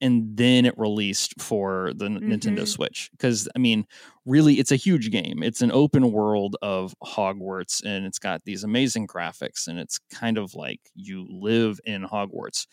And 0.00 0.36
then 0.36 0.64
it 0.64 0.78
released 0.78 1.40
for 1.40 1.92
the 1.94 2.06
N- 2.06 2.20
Nintendo. 2.20 2.66
Switch. 2.66 3.10
Because, 3.12 3.48
I 3.56 3.58
mean, 3.58 3.86
really, 4.24 4.54
it's 4.60 4.72
a 4.72 4.76
huge 4.76 5.10
game. 5.10 5.42
It's 5.42 5.62
an 5.62 5.72
open 5.72 6.12
world 6.12 6.56
of 6.62 6.94
Hogwarts, 7.04 7.84
and 7.84 8.06
it's 8.06 8.18
got 8.18 8.44
these 8.44 8.62
amazing 8.64 9.06
graphics, 9.06 9.66
and 9.66 9.78
it's 9.78 9.98
kind 10.12 10.38
of 10.38 10.54
like 10.54 10.80
you 10.94 11.26
live 11.28 11.80
in 11.84 12.04
Hogwarts. 12.04 12.66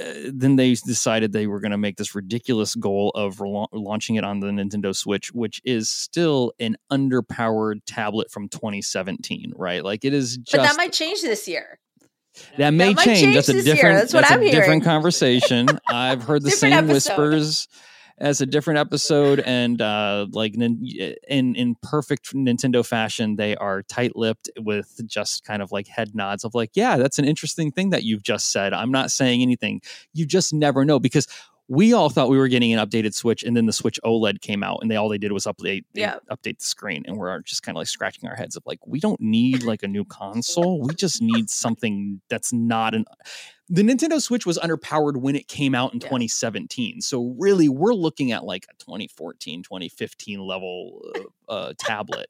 Uh, 0.00 0.30
then 0.32 0.56
they 0.56 0.74
decided 0.74 1.32
they 1.32 1.46
were 1.46 1.60
going 1.60 1.70
to 1.70 1.78
make 1.78 1.96
this 1.96 2.14
ridiculous 2.14 2.74
goal 2.74 3.10
of 3.14 3.40
launching 3.72 4.16
it 4.16 4.24
on 4.24 4.40
the 4.40 4.48
Nintendo 4.48 4.94
Switch, 4.94 5.32
which 5.32 5.60
is 5.64 5.88
still 5.88 6.52
an 6.58 6.76
underpowered 6.90 7.80
tablet 7.86 8.30
from 8.30 8.48
2017, 8.48 9.52
right? 9.56 9.84
Like 9.84 10.04
it 10.04 10.12
is 10.12 10.36
just 10.38 10.56
but 10.56 10.62
that 10.62 10.76
might 10.76 10.92
change 10.92 11.22
this 11.22 11.46
year. 11.46 11.78
That 12.56 12.70
may 12.70 12.94
might 12.94 13.04
change. 13.04 13.20
change 13.20 13.34
That's 13.34 13.48
a 13.48 13.52
this 13.54 13.66
year. 13.66 13.74
different. 13.74 13.98
That's 13.98 14.14
what 14.14 14.24
a 14.24 14.32
I'm 14.34 14.40
different 14.40 14.64
hearing. 14.64 14.80
conversation. 14.82 15.68
I've 15.88 16.22
heard 16.22 16.42
the 16.42 16.50
same 16.52 16.72
episode. 16.72 16.92
whispers 17.18 17.68
as 18.20 18.40
a 18.40 18.46
different 18.46 18.80
episode, 18.80 19.38
and 19.40 19.80
uh, 19.80 20.26
like 20.32 20.54
in 20.56 21.54
in 21.54 21.76
perfect 21.82 22.34
Nintendo 22.34 22.84
fashion, 22.84 23.36
they 23.36 23.54
are 23.56 23.82
tight 23.82 24.16
lipped 24.16 24.50
with 24.58 25.00
just 25.06 25.44
kind 25.44 25.62
of 25.62 25.70
like 25.70 25.86
head 25.86 26.14
nods 26.14 26.44
of 26.44 26.54
like, 26.54 26.70
yeah, 26.74 26.96
that's 26.96 27.18
an 27.18 27.24
interesting 27.24 27.70
thing 27.70 27.90
that 27.90 28.02
you've 28.02 28.22
just 28.24 28.50
said. 28.50 28.72
I'm 28.72 28.90
not 28.90 29.10
saying 29.10 29.40
anything. 29.42 29.80
You 30.12 30.26
just 30.26 30.52
never 30.52 30.84
know 30.84 30.98
because. 30.98 31.26
We 31.70 31.92
all 31.92 32.08
thought 32.08 32.30
we 32.30 32.38
were 32.38 32.48
getting 32.48 32.72
an 32.72 32.78
updated 32.84 33.14
Switch, 33.14 33.42
and 33.42 33.54
then 33.56 33.66
the 33.66 33.72
Switch 33.74 34.00
OLED 34.04 34.40
came 34.40 34.62
out, 34.62 34.78
and 34.80 34.90
they 34.90 34.96
all 34.96 35.08
they 35.10 35.18
did 35.18 35.32
was 35.32 35.44
update 35.44 35.84
Yeah. 35.92 36.16
update 36.30 36.58
the 36.58 36.64
screen, 36.64 37.04
and 37.06 37.18
we're 37.18 37.40
just 37.42 37.62
kind 37.62 37.76
of 37.76 37.80
like 37.80 37.88
scratching 37.88 38.28
our 38.28 38.36
heads 38.36 38.56
of 38.56 38.62
like, 38.64 38.80
we 38.86 39.00
don't 39.00 39.20
need 39.20 39.62
like 39.64 39.82
a 39.82 39.88
new 39.88 40.04
console. 40.04 40.80
We 40.80 40.94
just 40.94 41.20
need 41.20 41.50
something 41.50 42.20
that's 42.30 42.52
not 42.54 42.94
an. 42.94 43.04
The 43.70 43.82
Nintendo 43.82 44.20
Switch 44.20 44.46
was 44.46 44.58
underpowered 44.58 45.18
when 45.18 45.36
it 45.36 45.46
came 45.46 45.74
out 45.74 45.92
in 45.92 46.00
Yeah. 46.00 46.08
2017. 46.08 47.02
So 47.02 47.34
really, 47.38 47.68
we're 47.68 47.94
looking 47.94 48.32
at 48.32 48.44
like 48.44 48.64
a 48.70 48.74
2014, 48.82 49.62
2015 49.62 50.40
level 50.40 51.02
uh, 51.48 51.52
uh, 51.52 51.72
tablet 51.78 52.28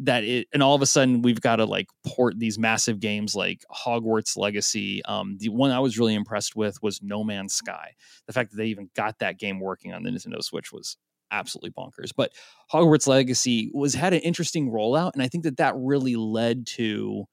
that 0.00 0.24
it, 0.24 0.48
and 0.52 0.62
all 0.62 0.74
of 0.74 0.80
a 0.82 0.86
sudden 0.86 1.22
we've 1.22 1.40
got 1.40 1.56
to 1.56 1.66
like 1.66 1.88
port 2.06 2.38
these 2.38 2.58
massive 2.58 3.00
games 3.00 3.34
like 3.34 3.64
Hogwarts 3.70 4.36
Legacy. 4.36 5.04
Um, 5.04 5.36
the 5.38 5.50
one 5.50 5.70
I 5.72 5.80
was 5.80 5.98
really 5.98 6.14
impressed 6.14 6.56
with 6.56 6.82
was 6.82 7.02
No 7.02 7.22
Man's 7.22 7.52
Sky. 7.52 7.94
The 8.26 8.32
fact 8.32 8.50
that 8.52 8.56
they 8.56 8.66
even 8.66 8.88
got 8.94 9.18
that 9.18 9.38
game 9.38 9.60
working 9.60 9.92
on 9.92 10.04
the 10.04 10.10
Nintendo 10.10 10.42
Switch 10.42 10.72
was 10.72 10.96
absolutely 11.30 11.70
bonkers. 11.70 12.10
But 12.16 12.32
Hogwarts 12.72 13.06
Legacy 13.06 13.70
was 13.74 13.92
had 13.94 14.14
an 14.14 14.20
interesting 14.20 14.70
rollout, 14.70 15.12
and 15.12 15.22
I 15.22 15.28
think 15.28 15.44
that 15.44 15.58
that 15.58 15.74
really 15.76 16.16
led 16.16 16.66
to 16.68 17.26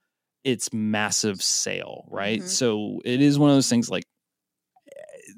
its 0.45 0.71
massive 0.71 1.41
sale. 1.43 2.07
Right, 2.09 2.41
Mhm. 2.41 2.47
so 2.47 3.01
it 3.03 3.21
is 3.21 3.37
one 3.37 3.49
of 3.49 3.57
those 3.57 3.67
things 3.69 3.89
like. 3.89 4.05
eh, 4.87 5.31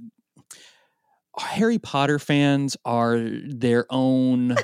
Harry 1.39 1.77
Potter 1.79 2.17
fans 2.19 2.77
are 2.83 3.19
their 3.19 3.85
own 3.91 4.55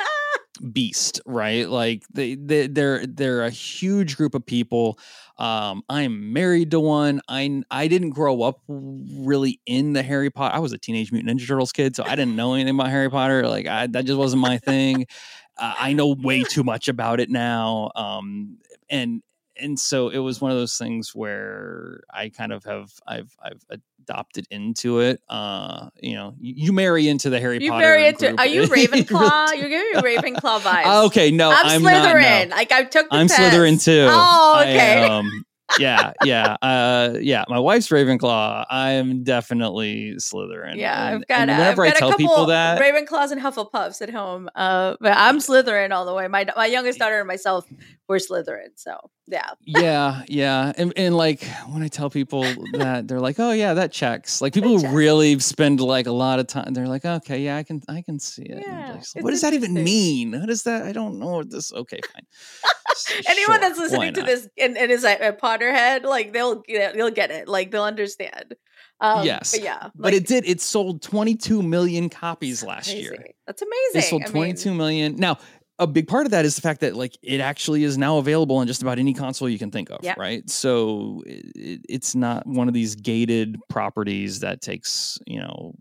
beast, 0.72 1.20
right? 1.24 1.66
Like 1.68 2.02
they, 2.12 2.34
they 2.34 2.66
they're 2.66 3.06
they're 3.06 3.44
a 3.44 3.50
huge 3.50 4.16
group 4.18 4.34
of 4.34 4.44
people. 4.44 4.98
Um, 5.38 5.82
I'm 5.88 6.34
married 6.34 6.72
to 6.72 6.80
one. 6.80 7.22
I 7.26 7.62
I 7.70 7.88
didn't 7.88 8.10
grow 8.10 8.42
up 8.42 8.60
really 8.68 9.60
in 9.64 9.94
the 9.94 10.02
Harry 10.02 10.28
Potter. 10.30 10.54
I 10.54 10.58
was 10.58 10.74
a 10.74 10.78
Teenage 10.78 11.10
Mutant 11.10 11.40
Ninja 11.40 11.48
Turtles 11.48 11.72
kid, 11.72 11.96
so 11.96 12.04
I 12.04 12.16
didn't 12.16 12.36
know 12.36 12.52
anything 12.52 12.74
about 12.74 12.90
Harry 12.90 13.08
Potter. 13.10 13.48
Like 13.48 13.66
I, 13.66 13.86
that 13.86 14.04
just 14.04 14.18
wasn't 14.18 14.42
my 14.42 14.58
thing. 14.58 15.06
Uh, 15.58 15.74
I 15.78 15.92
know 15.92 16.14
way 16.18 16.42
too 16.42 16.64
much 16.64 16.88
about 16.88 17.20
it 17.20 17.28
now. 17.28 17.90
Um, 17.94 18.56
and 18.88 19.22
and 19.60 19.78
so 19.78 20.08
it 20.08 20.18
was 20.18 20.40
one 20.40 20.50
of 20.50 20.56
those 20.56 20.76
things 20.76 21.14
where 21.14 22.02
I 22.12 22.28
kind 22.30 22.52
of 22.52 22.64
have 22.64 22.90
I've 23.06 23.34
I've 23.42 23.62
adopted 24.00 24.46
into 24.50 25.00
it. 25.00 25.22
Uh, 25.28 25.90
you 26.00 26.14
know, 26.14 26.34
you, 26.40 26.54
you 26.56 26.72
marry 26.72 27.08
into 27.08 27.30
the 27.30 27.40
Harry 27.40 27.58
Potter. 27.58 27.64
You 27.64 27.70
Potter. 27.70 27.84
very 27.84 28.08
into. 28.08 28.38
Are 28.38 28.46
you 28.46 28.62
Ravenclaw? 28.66 29.56
You're 29.56 29.68
giving 29.68 29.92
me 29.94 30.16
Ravenclaw 30.16 30.60
vibes. 30.60 31.06
Okay, 31.06 31.30
no, 31.30 31.50
I'm, 31.50 31.66
I'm, 31.66 31.82
not, 31.82 31.92
no. 31.92 32.14
Slytherin. 32.14 32.50
Like 32.50 32.72
I 32.72 32.84
took 32.84 33.08
the 33.08 33.16
I'm 33.16 33.28
test. 33.28 33.40
Slytherin 33.40 33.82
too. 33.82 34.06
Oh, 34.08 34.54
I, 34.56 34.62
okay. 34.62 35.02
um, 35.04 35.44
yeah, 35.78 36.12
yeah, 36.24 36.56
uh, 36.62 37.14
yeah. 37.20 37.44
My 37.48 37.58
wife's 37.58 37.88
Ravenclaw. 37.88 38.66
I 38.68 38.92
am 38.92 39.22
definitely 39.22 40.14
Slytherin. 40.18 40.76
yeah, 40.76 41.06
and, 41.06 41.14
I've 41.16 41.28
got. 41.28 41.38
and 41.40 41.50
whenever 41.50 41.84
I've 41.84 41.94
got 41.94 42.02
I 42.02 42.08
tell 42.08 42.16
people 42.16 42.46
that, 42.46 42.80
Ravenclaws 42.80 43.30
and 43.30 43.40
Hufflepuffs 43.40 44.02
at 44.02 44.10
home, 44.10 44.48
uh, 44.54 44.96
but 45.00 45.12
I'm 45.16 45.38
Slytherin 45.38 45.92
all 45.92 46.06
the 46.06 46.14
way. 46.14 46.28
My 46.28 46.46
my 46.56 46.66
youngest 46.66 46.98
daughter 46.98 47.18
and 47.18 47.28
myself 47.28 47.66
were 48.08 48.18
Slytherin. 48.18 48.70
So 48.76 49.10
yeah, 49.26 49.50
yeah, 49.64 50.22
yeah, 50.28 50.72
and 50.76 50.92
and 50.96 51.16
like 51.16 51.44
when 51.68 51.82
I 51.82 51.88
tell 51.88 52.10
people 52.10 52.42
that, 52.72 53.06
they're 53.06 53.20
like, 53.20 53.38
"Oh 53.38 53.52
yeah, 53.52 53.74
that 53.74 53.92
checks." 53.92 54.40
Like 54.40 54.52
people 54.52 54.70
who 54.70 54.82
checks. 54.82 54.92
really 54.94 55.38
spend 55.38 55.80
like 55.80 56.06
a 56.06 56.12
lot 56.12 56.38
of 56.40 56.46
time, 56.46 56.72
they're 56.74 56.88
like, 56.88 57.04
"Okay, 57.04 57.40
yeah, 57.40 57.56
I 57.56 57.62
can, 57.62 57.80
I 57.88 58.02
can 58.02 58.18
see 58.18 58.42
it." 58.42 58.64
Yeah, 58.66 59.00
like, 59.14 59.24
what 59.24 59.30
does 59.30 59.42
that 59.42 59.52
even 59.52 59.74
mean? 59.74 60.38
What 60.40 60.50
is 60.50 60.64
that? 60.64 60.82
I 60.82 60.92
don't 60.92 61.18
know 61.18 61.36
what 61.36 61.50
this. 61.50 61.72
Okay, 61.72 62.00
fine. 62.12 62.26
anyone 63.28 63.60
Sure, 63.60 63.60
that's 63.60 63.78
listening 63.78 64.14
to 64.14 64.22
this 64.22 64.48
and, 64.58 64.76
and 64.76 64.90
is 64.90 65.04
a, 65.04 65.28
a 65.28 65.32
Potterhead, 65.60 66.04
like 66.04 66.32
they'll 66.32 66.62
they'll 66.68 67.10
get 67.10 67.30
it. 67.30 67.48
Like 67.48 67.70
they'll 67.70 67.84
understand. 67.84 68.54
Um, 69.00 69.24
yes, 69.24 69.52
but 69.52 69.62
yeah, 69.62 69.88
but 69.94 70.12
like, 70.12 70.14
it 70.14 70.26
did. 70.26 70.44
It 70.46 70.60
sold 70.60 71.02
22 71.02 71.62
million 71.62 72.08
copies 72.08 72.62
last 72.62 72.92
year. 72.92 73.16
That's 73.46 73.62
amazing. 73.62 73.90
They 73.94 74.00
sold 74.02 74.22
I 74.22 74.26
mean, 74.26 74.32
22 74.32 74.74
million. 74.74 75.16
Now, 75.16 75.38
a 75.78 75.86
big 75.86 76.06
part 76.06 76.26
of 76.26 76.32
that 76.32 76.44
is 76.44 76.54
the 76.54 76.60
fact 76.60 76.80
that 76.82 76.94
like 76.94 77.16
it 77.22 77.40
actually 77.40 77.84
is 77.84 77.96
now 77.96 78.18
available 78.18 78.56
on 78.56 78.66
just 78.66 78.82
about 78.82 78.98
any 78.98 79.14
console 79.14 79.48
you 79.48 79.58
can 79.58 79.70
think 79.70 79.90
of, 79.90 80.00
Yeah. 80.02 80.14
right? 80.18 80.48
So 80.50 81.22
it, 81.26 81.80
it's 81.88 82.14
not 82.14 82.46
one 82.46 82.68
of 82.68 82.74
these 82.74 82.94
gated 82.94 83.56
properties 83.70 84.40
that 84.40 84.60
takes, 84.60 85.18
you 85.26 85.40
know, 85.40 85.74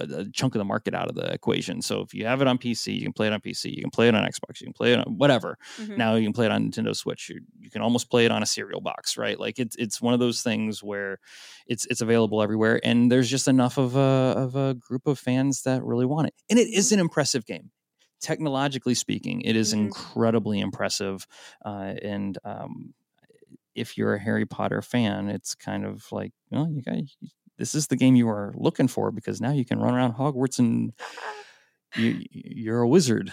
a, 0.00 0.18
a 0.20 0.30
chunk 0.30 0.54
of 0.54 0.58
the 0.58 0.64
market 0.64 0.94
out 0.94 1.08
of 1.08 1.14
the 1.14 1.32
equation. 1.32 1.82
So 1.82 2.00
if 2.00 2.14
you 2.14 2.26
have 2.26 2.40
it 2.40 2.48
on 2.48 2.58
PC, 2.58 2.94
you 2.94 3.02
can 3.02 3.12
play 3.12 3.26
it 3.26 3.32
on 3.32 3.40
PC, 3.40 3.74
you 3.74 3.82
can 3.82 3.90
play 3.90 4.08
it 4.08 4.14
on 4.14 4.24
Xbox, 4.24 4.60
you 4.60 4.66
can 4.66 4.72
play 4.72 4.92
it 4.92 4.98
on 4.98 5.16
whatever. 5.18 5.58
mhm. 5.78 5.96
Now 5.96 6.14
you 6.14 6.24
can 6.24 6.32
play 6.32 6.46
it 6.46 6.52
on 6.52 6.70
Nintendo 6.70 6.94
Switch. 6.96 7.28
You, 7.28 7.40
you 7.58 7.70
can 7.70 7.82
almost 7.82 8.10
play 8.10 8.24
it 8.24 8.30
on 8.30 8.42
a 8.42 8.46
cereal 8.46 8.80
box, 8.80 9.16
right? 9.16 9.38
Like 9.38 9.58
it's 9.58 9.76
it's 9.76 10.00
one 10.00 10.14
of 10.14 10.20
those 10.20 10.42
things 10.42 10.82
where 10.82 11.18
it's 11.66 11.86
it's 11.86 12.00
available 12.00 12.42
everywhere, 12.42 12.80
and 12.82 13.10
there's 13.10 13.28
just 13.30 13.48
enough 13.48 13.78
of 13.78 13.96
a 13.96 14.34
of 14.36 14.56
a 14.56 14.74
group 14.74 15.06
of 15.06 15.18
fans 15.18 15.62
that 15.62 15.82
really 15.84 16.06
want 16.06 16.28
it. 16.28 16.34
And 16.48 16.58
it 16.58 16.68
is 16.68 16.92
an 16.92 16.98
impressive 17.00 17.44
game, 17.46 17.70
technologically 18.20 18.94
speaking. 18.94 19.40
It 19.42 19.56
is 19.56 19.72
Mhm. 19.72 19.84
incredibly 19.86 20.60
impressive, 20.60 21.26
uh, 21.64 21.94
and 22.02 22.38
um, 22.44 22.94
if 23.74 23.96
you're 23.96 24.14
a 24.14 24.18
Harry 24.20 24.46
Potter 24.46 24.82
fan, 24.82 25.28
it's 25.28 25.54
kind 25.54 25.84
of 25.86 26.10
like, 26.12 26.32
well, 26.50 26.68
you 26.70 26.82
guys. 26.82 27.16
This 27.60 27.74
is 27.74 27.88
the 27.88 27.96
game 27.96 28.16
you 28.16 28.26
are 28.30 28.54
looking 28.56 28.88
for 28.88 29.10
because 29.12 29.38
now 29.38 29.52
you 29.52 29.66
can 29.66 29.78
run 29.78 29.94
around 29.94 30.14
Hogwarts 30.14 30.58
and 30.58 30.94
you, 31.94 32.24
you're 32.30 32.80
a 32.80 32.88
wizard. 32.88 33.30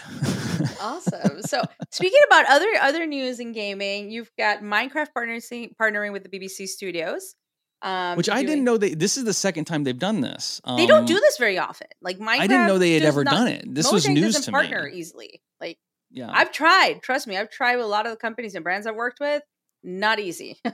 awesome. 0.82 1.40
So 1.42 1.62
speaking 1.90 2.20
about 2.26 2.44
other 2.46 2.68
other 2.82 3.06
news 3.06 3.40
in 3.40 3.52
gaming, 3.52 4.10
you've 4.10 4.30
got 4.36 4.58
Minecraft 4.60 5.08
partnering 5.16 5.70
partnering 5.80 6.12
with 6.12 6.24
the 6.24 6.28
BBC 6.28 6.66
Studios. 6.68 7.34
Um, 7.80 8.16
Which 8.18 8.28
I 8.28 8.34
doing- 8.42 8.46
didn't 8.46 8.64
know 8.64 8.76
they. 8.76 8.92
This 8.94 9.16
is 9.16 9.24
the 9.24 9.32
second 9.32 9.64
time 9.64 9.84
they've 9.84 9.98
done 9.98 10.20
this. 10.20 10.60
They 10.76 10.84
don't 10.86 11.06
do 11.06 11.14
Um, 11.14 11.20
this 11.22 11.38
very 11.38 11.58
often. 11.58 11.86
Like 12.02 12.18
Minecraft. 12.18 12.40
I 12.40 12.46
didn't 12.48 12.66
know 12.66 12.76
they 12.78 12.92
had 12.94 13.04
ever 13.04 13.24
not- 13.24 13.30
done 13.34 13.48
it. 13.48 13.74
This 13.74 13.90
was 13.90 14.06
news 14.08 14.38
to 14.40 14.50
partner 14.50 14.90
me. 14.92 14.98
easily. 14.98 15.40
Like 15.60 15.78
Yeah, 16.10 16.28
I've 16.30 16.52
tried. 16.52 17.00
Trust 17.02 17.26
me, 17.28 17.36
I've 17.38 17.50
tried 17.50 17.76
with 17.76 17.84
a 17.86 17.88
lot 17.88 18.04
of 18.04 18.10
the 18.12 18.16
companies 18.18 18.54
and 18.54 18.62
brands 18.64 18.86
I've 18.86 18.94
worked 18.96 19.20
with. 19.20 19.42
Not 19.82 20.18
easy. 20.18 20.60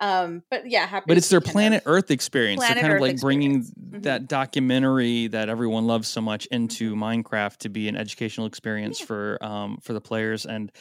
Um, 0.00 0.42
but 0.50 0.68
yeah, 0.68 0.86
happy. 0.86 1.04
But 1.06 1.16
it's 1.16 1.28
their 1.28 1.40
planet 1.40 1.82
of- 1.84 1.92
Earth 1.92 2.10
experience. 2.10 2.58
Planet 2.58 2.76
They're 2.76 2.82
kind 2.82 2.92
Earth 2.94 2.98
of 3.02 3.08
like 3.14 3.20
bringing 3.20 3.56
experience. 3.60 3.94
Mhm. 4.00 4.02
that 4.04 4.28
documentary 4.28 5.28
that 5.28 5.48
everyone 5.48 5.86
loves 5.86 6.08
so 6.08 6.20
much 6.20 6.46
into 6.46 6.94
Mhm. 6.94 7.24
Minecraft 7.24 7.58
to 7.58 7.68
be 7.68 7.88
an 7.88 7.96
educational 7.96 8.46
experience 8.46 9.00
Yeah. 9.00 9.06
for 9.06 9.38
um 9.44 9.78
for 9.82 9.92
the 9.92 10.00
players 10.00 10.46
and 10.46 10.72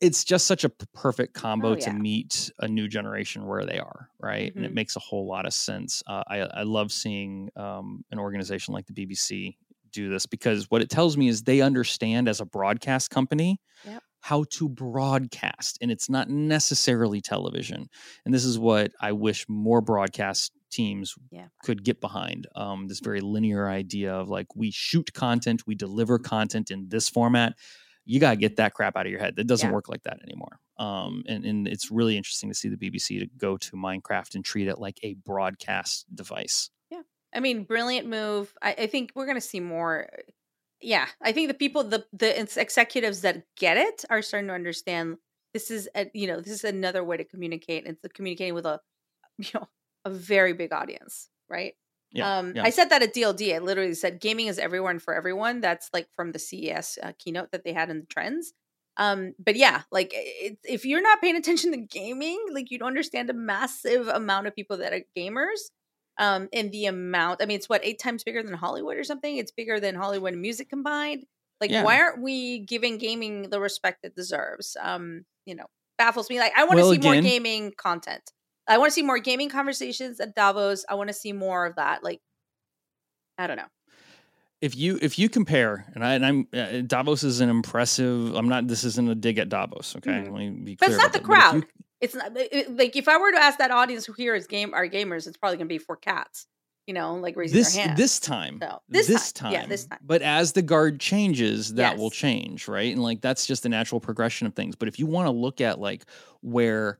it's 0.00 0.22
just 0.24 0.46
such 0.46 0.62
a 0.62 0.68
perfect 0.68 1.34
combo 1.34 1.72
Oh, 1.72 1.74
to 1.74 1.92
meet 1.92 2.52
a 2.60 2.68
new 2.68 2.86
generation 2.86 3.44
where 3.46 3.66
they 3.66 3.80
are, 3.80 4.08
right? 4.20 4.54
And 4.54 4.64
it 4.64 4.70
Mhm. 4.70 4.74
makes 4.74 4.94
a 4.94 5.00
whole 5.00 5.26
lot 5.26 5.44
of 5.44 5.52
sense. 5.52 6.02
Uh, 6.06 6.22
I 6.28 6.38
I 6.42 6.62
love 6.62 6.92
seeing 6.92 7.50
um, 7.56 8.04
an 8.12 8.18
organization 8.20 8.72
like 8.74 8.86
the 8.86 8.92
BBC 8.92 9.56
do 9.90 10.08
this 10.08 10.24
because 10.26 10.70
what 10.70 10.82
it 10.82 10.88
tells 10.90 11.16
me 11.16 11.26
is 11.28 11.42
they 11.42 11.60
understand 11.62 12.28
as 12.28 12.40
a 12.40 12.44
broadcast 12.46 13.10
company 13.10 13.60
Yep. 13.84 14.02
How 14.20 14.44
to 14.50 14.68
broadcast 14.68 15.78
and 15.80 15.90
it's 15.90 16.08
not 16.10 16.28
necessarily 16.28 17.20
television 17.20 17.88
and 18.24 18.34
this 18.34 18.44
is 18.44 18.58
what 18.58 18.92
i 19.00 19.12
wish 19.12 19.46
more 19.48 19.80
broadcast 19.80 20.52
teams 20.70 21.14
Yeah. 21.30 21.46
could 21.64 21.82
get 21.82 22.00
behind 22.00 22.46
um, 22.54 22.88
this 22.88 23.00
very 23.00 23.20
linear 23.20 23.68
idea 23.68 24.12
of 24.12 24.28
like 24.28 24.54
we 24.54 24.70
shoot 24.70 25.12
content 25.14 25.66
we 25.66 25.74
deliver 25.74 26.18
content 26.18 26.70
in 26.70 26.88
this 26.88 27.08
format 27.08 27.54
you 28.04 28.20
got 28.20 28.30
to 28.30 28.36
get 28.36 28.56
that 28.56 28.74
crap 28.74 28.96
out 28.96 29.06
of 29.06 29.10
your 29.12 29.20
head 29.20 29.36
that 29.36 29.46
doesn't 29.46 29.68
Yeah. 29.68 29.74
work 29.74 29.88
like 29.88 30.02
that 30.02 30.18
anymore 30.22 30.60
um, 30.78 31.22
and, 31.26 31.44
and 31.44 31.66
it's 31.68 31.90
really 31.90 32.16
interesting 32.16 32.48
to 32.50 32.54
see 32.54 32.68
the 32.68 32.76
bbc 32.76 33.20
to 33.20 33.26
go 33.38 33.56
to 33.56 33.72
minecraft 33.76 34.34
and 34.34 34.44
treat 34.44 34.68
it 34.68 34.78
like 34.78 34.98
a 35.02 35.14
broadcast 35.14 36.04
device 36.14 36.70
yeah 36.90 37.02
I 37.30 37.40
mean, 37.40 37.64
brilliant 37.64 38.08
move. 38.08 38.54
I, 38.62 38.72
I 38.72 38.86
think 38.86 39.12
we're 39.14 39.26
going 39.26 39.36
to 39.36 39.40
see 39.42 39.60
more. 39.60 40.08
Yeah, 40.80 41.06
I 41.20 41.32
think 41.32 41.48
the 41.48 41.54
people, 41.54 41.84
the 41.84 42.06
the 42.12 42.38
ex- 42.38 42.56
executives 42.56 43.22
that 43.22 43.44
get 43.56 43.76
it, 43.76 44.04
are 44.10 44.22
starting 44.22 44.48
to 44.48 44.54
understand 44.54 45.16
this 45.52 45.70
is 45.70 45.88
a, 45.96 46.08
you 46.14 46.26
know 46.28 46.40
this 46.40 46.52
is 46.52 46.64
another 46.64 47.02
way 47.02 47.16
to 47.16 47.24
communicate. 47.24 47.86
It's 47.86 48.00
communicating 48.14 48.54
with 48.54 48.66
a 48.66 48.80
you 49.38 49.50
know 49.54 49.68
a 50.04 50.10
very 50.10 50.52
big 50.52 50.72
audience, 50.72 51.28
right? 51.48 51.74
yeah, 52.12 52.38
um, 52.38 52.54
yeah. 52.54 52.64
I 52.64 52.70
said 52.70 52.90
that 52.90 53.02
at 53.02 53.14
DLD. 53.14 53.54
I 53.54 53.58
literally 53.58 53.94
said 53.94 54.20
gaming 54.20 54.46
is 54.46 54.58
everywhere 54.58 54.90
and 54.92 55.02
for 55.02 55.14
everyone. 55.14 55.60
That's 55.60 55.90
like 55.92 56.08
from 56.16 56.32
the 56.32 56.38
CES 56.38 56.98
uh, 57.02 57.12
keynote 57.18 57.50
that 57.52 57.64
they 57.64 57.72
had 57.72 57.90
in 57.90 58.00
the 58.00 58.06
trends. 58.06 58.52
Um, 58.96 59.34
but 59.38 59.56
yeah, 59.56 59.82
like 59.92 60.10
it, 60.14 60.58
if 60.64 60.84
you're 60.84 61.02
not 61.02 61.20
paying 61.20 61.36
attention 61.36 61.72
to 61.72 61.78
gaming, 61.78 62.38
like 62.52 62.70
you 62.70 62.78
don't 62.78 62.88
understand 62.88 63.30
a 63.30 63.34
massive 63.34 64.08
amount 64.08 64.46
of 64.46 64.54
people 64.56 64.78
that 64.78 64.92
are 64.92 65.02
gamers. 65.16 65.70
Um, 66.18 66.48
and 66.52 66.72
the 66.72 66.86
amount, 66.86 67.40
I 67.42 67.46
mean, 67.46 67.56
it's 67.56 67.68
what 67.68 67.84
eight 67.84 67.98
times 68.00 68.24
bigger 68.24 68.42
than 68.42 68.54
Hollywood 68.54 68.96
or 68.96 69.04
something. 69.04 69.36
It's 69.36 69.52
bigger 69.52 69.78
than 69.78 69.94
Hollywood 69.94 70.32
and 70.32 70.42
music 70.42 70.68
combined. 70.68 71.24
Like, 71.60 71.70
Yeah. 71.70 71.84
why 71.84 72.00
aren't 72.00 72.22
we 72.22 72.58
giving 72.60 72.98
gaming 72.98 73.50
the 73.50 73.60
respect 73.60 74.04
it 74.04 74.14
deserves? 74.16 74.76
Um, 74.80 75.24
you 75.46 75.54
know, 75.54 75.66
baffles 75.96 76.28
me. 76.28 76.38
Like, 76.40 76.52
I 76.56 76.64
want 76.64 76.78
to 76.78 76.82
Well, 76.84 76.92
see 76.92 76.98
more 76.98 77.20
gaming 77.20 77.72
content. 77.76 78.32
I 78.66 78.78
want 78.78 78.90
to 78.90 78.94
see 78.94 79.02
more 79.02 79.18
gaming 79.18 79.48
conversations 79.48 80.20
at 80.20 80.34
Davos. 80.34 80.84
I 80.88 80.94
want 80.94 81.08
to 81.08 81.14
see 81.14 81.32
more 81.32 81.66
of 81.66 81.76
that. 81.76 82.02
Like, 82.04 82.20
I 83.38 83.46
don't 83.46 83.56
know. 83.56 83.68
if 84.60 84.74
you 84.76 84.98
if 85.00 85.20
you 85.20 85.28
compare 85.28 85.86
and, 85.94 86.04
I, 86.04 86.14
and 86.14 86.26
I'm 86.26 86.48
uh, 86.52 86.80
Davos 86.84 87.22
is 87.22 87.40
an 87.40 87.48
impressive. 87.48 88.34
I'm 88.34 88.48
not. 88.48 88.66
This 88.66 88.82
isn't 88.82 89.08
a 89.08 89.14
dig 89.14 89.38
at 89.38 89.48
Davos. 89.48 89.94
Okay, 89.96 90.10
Mhm. 90.10 90.32
let 90.32 90.38
me 90.38 90.50
be 90.50 90.74
But 90.74 90.88
it's 90.90 90.98
not 90.98 91.12
the 91.12 91.20
that. 91.20 91.24
Crowd. 91.24 91.64
It's 92.00 92.14
not 92.14 92.32
it- 92.36 92.76
like 92.76 92.96
if 92.96 93.08
I 93.08 93.18
were 93.18 93.32
to 93.32 93.38
ask 93.38 93.58
that 93.58 93.70
audience 93.70 94.06
who 94.06 94.12
here 94.12 94.34
is 94.34 94.46
game 94.46 94.72
are 94.74 94.88
gamers, 94.88 95.26
it's 95.26 95.36
probably 95.36 95.56
gonna 95.58 95.68
be 95.68 95.78
four 95.78 95.96
cats. 95.96 96.46
You 96.86 96.94
know, 96.94 97.16
like 97.16 97.36
raising 97.36 97.54
this 97.56 97.74
their 97.74 97.82
hand. 97.86 97.98
this 97.98 98.18
time 98.20 98.58
So, 98.62 98.78
this 98.88 99.08
time. 99.08 99.32
time 99.32 99.52
Yeah, 99.52 99.66
this 99.66 99.86
time. 99.86 99.98
but 100.02 100.22
as 100.22 100.52
the 100.52 100.62
guard 100.62 101.00
changes 101.00 101.74
that 101.74 101.96
will 101.98 102.10
change 102.10 102.66
right 102.66 102.92
and 102.92 103.02
like 103.02 103.20
that's 103.20 103.46
just 103.46 103.62
the 103.62 103.68
natural 103.68 104.00
progression 104.00 104.46
of 104.46 104.54
things 104.54 104.74
but 104.74 104.88
if 104.88 104.98
you 104.98 105.06
want 105.06 105.26
to 105.26 105.30
look 105.30 105.60
at 105.60 105.78
like 105.78 106.04
where 106.40 106.98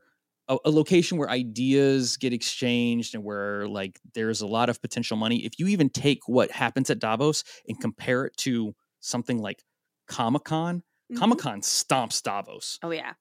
a, 0.48 0.58
a 0.66 0.70
location 0.70 1.18
where 1.18 1.28
ideas 1.30 2.16
get 2.18 2.32
exchanged 2.34 3.14
and 3.14 3.24
where 3.24 3.66
like 3.66 3.98
there's 4.14 4.40
a 4.42 4.46
lot 4.46 4.68
of 4.68 4.80
potential 4.80 5.16
money 5.16 5.44
if 5.44 5.58
you 5.58 5.66
even 5.68 5.88
take 5.88 6.28
what 6.28 6.50
happens 6.50 6.90
at 6.90 6.98
davos 6.98 7.42
and 7.66 7.80
compare 7.80 8.24
it 8.26 8.36
to 8.36 8.74
something 9.00 9.38
like 9.38 9.64
comic-con 10.06 10.82
Mhm. 11.10 11.18
comic-con 11.18 11.60
stomps 11.62 12.22
davos 12.22 12.78
Oh 12.82 12.90
yeah. 12.90 13.14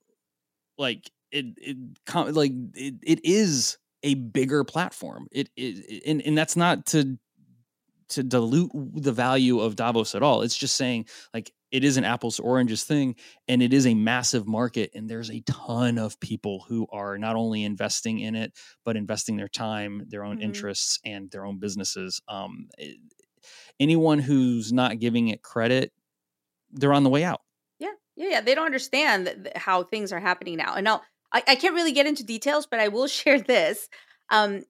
like 0.78 1.12
it, 1.32 1.46
it 1.58 1.78
like 2.36 2.52
it, 2.74 2.96
it 3.04 3.26
is 3.26 3.78
a 4.04 4.14
bigger 4.16 4.64
platform 4.64 5.28
it 5.32 5.50
is 5.58 6.02
and, 6.06 6.22
and 6.22 6.38
that's 6.38 6.56
not 6.56 6.86
to 6.86 7.18
to 8.10 8.24
dilute 8.24 8.72
the 8.96 9.12
value 9.12 9.60
of 9.60 9.76
davos 9.76 10.16
at 10.16 10.24
all 10.24 10.42
it's 10.42 10.58
just 10.58 10.76
saying 10.76 11.06
like 11.34 11.52
it 11.72 11.84
is 11.84 11.98
an 11.98 12.06
apples 12.06 12.38
to 12.38 12.42
oranges 12.44 12.86
thing 12.86 13.16
and 13.50 13.62
it 13.62 13.74
is 13.74 13.86
a 13.86 13.94
massive 13.94 14.48
market 14.48 14.90
and 14.96 15.10
there's 15.10 15.30
a 15.30 15.42
ton 15.42 15.98
of 15.98 16.18
people 16.22 16.64
who 16.70 16.88
are 16.94 17.18
not 17.18 17.36
only 17.36 17.64
investing 17.64 18.20
in 18.20 18.36
it 18.36 18.54
but 18.86 18.96
investing 18.96 19.36
their 19.36 19.50
time 19.50 20.04
their 20.08 20.24
own 20.24 20.38
Mhm. 20.38 20.44
interests 20.44 21.00
and 21.04 21.30
their 21.32 21.46
own 21.46 21.60
businesses 21.60 22.22
um 22.30 22.70
it- 22.78 22.98
anyone 23.80 24.20
who's 24.20 24.72
not 24.72 25.00
giving 25.00 25.28
it 25.28 25.42
credit 25.42 25.92
they're 26.72 26.94
on 26.94 27.04
the 27.04 27.10
way 27.10 27.24
out 27.24 27.42
Yeah, 27.80 27.92
yeah, 28.16 28.28
yeah. 28.30 28.42
They 28.42 28.56
don't 28.56 28.66
understand 28.66 29.52
how 29.56 29.84
things 29.84 30.12
are 30.12 30.20
happening 30.20 30.58
now. 30.58 30.74
And 30.76 30.84
now 30.86 31.02
I, 31.34 31.44
I 31.48 31.56
can't 31.56 31.76
really 31.76 31.92
get 31.92 32.08
into 32.08 32.24
details, 32.24 32.68
but 32.70 32.80
I 32.80 32.88
will 32.88 33.08
share 33.08 33.40
this. 33.40 33.90
Um, 34.30 34.64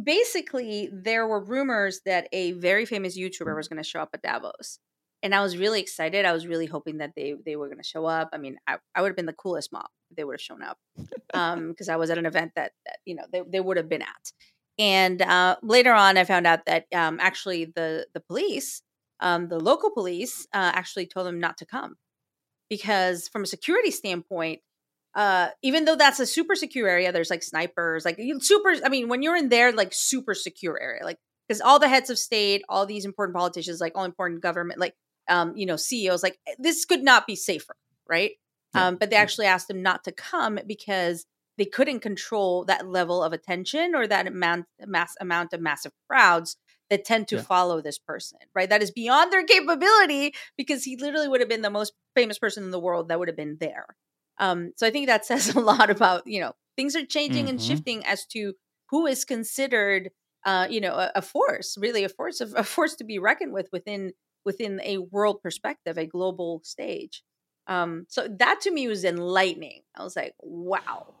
basically, 0.00 0.88
there 0.92 1.26
were 1.26 1.40
rumors 1.40 2.00
that 2.06 2.28
a 2.32 2.52
very 2.52 2.84
famous 2.84 3.18
YouTuber 3.18 3.54
was 3.56 3.68
going 3.68 3.82
to 3.82 3.88
show 3.88 4.00
up 4.00 4.10
at 4.14 4.22
Davos, 4.22 4.78
and 5.22 5.34
I 5.34 5.42
was 5.42 5.56
really 5.56 5.80
excited. 5.80 6.24
I 6.24 6.32
was 6.32 6.46
really 6.46 6.66
hoping 6.66 6.98
that 6.98 7.12
they 7.16 7.34
they 7.44 7.56
were 7.56 7.68
going 7.68 7.78
to 7.78 7.84
show 7.84 8.06
up. 8.06 8.30
I 8.32 8.38
mean, 8.38 8.58
I, 8.66 8.76
I 8.94 9.02
would 9.02 9.08
have 9.08 9.16
been 9.16 9.26
the 9.26 9.32
coolest 9.32 9.72
mom 9.72 9.86
if 10.10 10.16
they 10.16 10.24
would 10.24 10.34
have 10.34 10.40
shown 10.40 10.62
up, 10.62 10.78
um, 11.32 11.70
because 11.70 11.88
I 11.88 11.96
was 11.96 12.10
at 12.10 12.18
an 12.18 12.26
event 12.26 12.52
that 12.56 12.72
that 12.86 12.98
you 13.04 13.14
know 13.14 13.24
they 13.32 13.42
they 13.48 13.60
would 13.60 13.76
have 13.76 13.88
been 13.88 14.02
at. 14.02 14.32
And 14.76 15.22
uh, 15.22 15.56
later 15.62 15.92
on, 15.92 16.18
I 16.18 16.24
found 16.24 16.46
out 16.46 16.66
that 16.66 16.86
um, 16.92 17.18
actually 17.20 17.66
the 17.66 18.06
the 18.12 18.20
police, 18.20 18.82
um, 19.20 19.48
the 19.48 19.60
local 19.60 19.90
police, 19.90 20.46
uh, 20.52 20.72
actually 20.74 21.06
told 21.06 21.26
them 21.26 21.38
not 21.38 21.58
to 21.58 21.66
come 21.66 21.96
because 22.68 23.28
from 23.28 23.44
a 23.44 23.46
security 23.46 23.90
standpoint 23.90 24.60
uh 25.14 25.48
even 25.62 25.84
though 25.84 25.96
that's 25.96 26.20
a 26.20 26.26
super 26.26 26.54
secure 26.54 26.88
area 26.88 27.12
there's 27.12 27.30
like 27.30 27.42
snipers 27.42 28.04
like 28.04 28.20
super 28.40 28.74
i 28.84 28.88
mean 28.88 29.08
when 29.08 29.22
you're 29.22 29.36
in 29.36 29.48
there 29.48 29.72
like 29.72 29.92
super 29.92 30.34
secure 30.34 30.80
area 30.80 31.04
like 31.04 31.18
because 31.46 31.60
all 31.60 31.78
the 31.78 31.88
heads 31.88 32.10
of 32.10 32.18
state 32.18 32.62
all 32.68 32.86
these 32.86 33.04
important 33.04 33.36
politicians 33.36 33.80
like 33.80 33.92
all 33.94 34.04
important 34.04 34.40
government 34.42 34.78
like 34.80 34.94
um 35.28 35.56
you 35.56 35.66
know 35.66 35.76
ceos 35.76 36.22
like 36.22 36.38
this 36.58 36.84
could 36.84 37.02
not 37.02 37.26
be 37.26 37.36
safer 37.36 37.76
right 38.08 38.32
Yeah. 38.74 38.88
um 38.88 38.96
but 38.96 39.10
they 39.10 39.16
actually 39.16 39.46
asked 39.46 39.68
them 39.68 39.82
not 39.82 40.04
to 40.04 40.12
come 40.12 40.58
because 40.66 41.26
they 41.56 41.64
couldn't 41.64 42.00
control 42.00 42.64
that 42.64 42.88
level 42.88 43.22
of 43.22 43.32
attention 43.32 43.94
or 43.94 44.06
that 44.08 44.26
amount 44.26 44.66
mass 44.86 45.14
amount 45.20 45.52
of 45.52 45.60
massive 45.60 45.92
crowds 46.08 46.56
that 46.90 47.04
tend 47.04 47.28
to 47.28 47.36
Yeah. 47.36 47.42
follow 47.42 47.80
this 47.80 47.98
person 47.98 48.38
right 48.54 48.68
that 48.68 48.82
is 48.82 48.90
beyond 48.90 49.32
their 49.32 49.44
capability 49.44 50.34
because 50.56 50.82
he 50.84 50.96
literally 50.96 51.28
would 51.28 51.40
have 51.40 51.48
been 51.48 51.62
the 51.62 51.70
most 51.70 51.92
famous 52.16 52.38
person 52.38 52.64
in 52.64 52.70
the 52.72 52.80
world 52.80 53.08
that 53.08 53.18
would 53.18 53.28
have 53.28 53.36
been 53.36 53.56
there 53.60 53.86
um 54.38 54.72
so 54.76 54.86
i 54.86 54.90
think 54.90 55.06
that 55.06 55.24
says 55.30 55.54
a 55.54 55.60
lot 55.60 55.90
about 55.90 56.26
you 56.26 56.40
know 56.40 56.52
things 56.76 56.94
are 56.96 57.04
changing 57.06 57.48
and 57.48 57.58
Mhm. 57.58 57.66
shifting 57.66 58.04
as 58.06 58.26
to 58.26 58.54
who 58.90 59.06
is 59.06 59.24
considered 59.24 60.10
uh 60.44 60.66
you 60.68 60.80
know 60.80 60.94
a, 60.94 61.10
a 61.16 61.22
force 61.22 61.76
really 61.78 62.04
a 62.04 62.08
force 62.08 62.40
of 62.40 62.52
a 62.56 62.64
force 62.64 62.94
to 62.96 63.04
be 63.04 63.18
reckoned 63.18 63.52
with 63.52 63.68
within 63.72 64.12
within 64.44 64.80
a 64.84 64.98
world 64.98 65.40
perspective 65.42 65.96
a 65.98 66.06
global 66.06 66.60
stage 66.64 67.22
um 67.66 68.04
so 68.08 68.28
that 68.28 68.60
to 68.60 68.70
me 68.70 68.86
was 68.88 69.04
enlightening 69.04 69.82
i 69.96 70.02
was 70.02 70.16
like 70.16 70.34
wow 70.42 71.14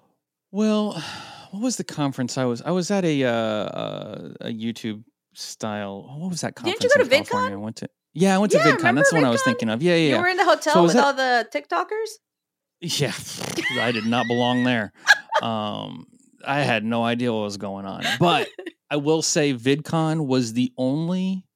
Well, 0.50 0.92
what 1.50 1.62
was 1.62 1.76
the 1.76 1.84
conference 1.84 2.36
I 2.38 2.44
was? 2.44 2.62
I 2.62 2.70
was 2.70 2.90
at 2.90 3.04
a 3.04 3.24
uh, 3.24 3.30
uh, 3.30 4.28
a 4.40 4.50
YouTube 4.52 5.02
style. 5.34 5.96
What 6.20 6.30
was 6.30 6.40
that 6.42 6.54
conference? 6.54 6.78
Didn't 6.80 6.94
you 6.94 7.04
go 7.04 7.08
to? 7.08 7.24
VidCon? 7.24 7.52
I 7.52 7.56
went 7.56 7.76
to. 7.82 7.88
Yeah, 8.12 8.34
I 8.36 8.38
went 8.38 8.52
to 8.52 8.58
Yeah, 8.58 8.76
VidCon. 8.76 8.94
That's 8.94 9.10
the 9.10 9.16
one 9.16 9.24
I 9.24 9.30
was 9.30 9.42
thinking 9.42 9.68
of. 9.70 9.82
Yeah, 9.82 9.94
yeah, 9.94 9.98
you 9.98 10.14
yeah. 10.14 10.20
were 10.20 10.28
in 10.28 10.36
the 10.36 10.44
hotel 10.44 10.74
So 10.74 10.82
with 10.84 10.92
that- 10.94 11.04
all 11.04 11.14
the 11.14 11.48
tiktokers 11.54 12.10
Yeah, 12.84 13.12
I 13.80 13.92
did 13.92 14.04
not 14.06 14.26
belong 14.26 14.64
there. 14.64 14.92
Um, 15.42 16.06
I 16.46 16.60
had 16.60 16.84
no 16.84 17.02
idea 17.02 17.32
what 17.32 17.42
was 17.42 17.56
going 17.56 17.86
on. 17.86 18.04
But 18.20 18.48
I 18.90 18.96
will 18.96 19.22
say, 19.22 19.54
VidCon 19.54 20.26
was 20.26 20.52
the 20.52 20.72
only. 20.76 21.46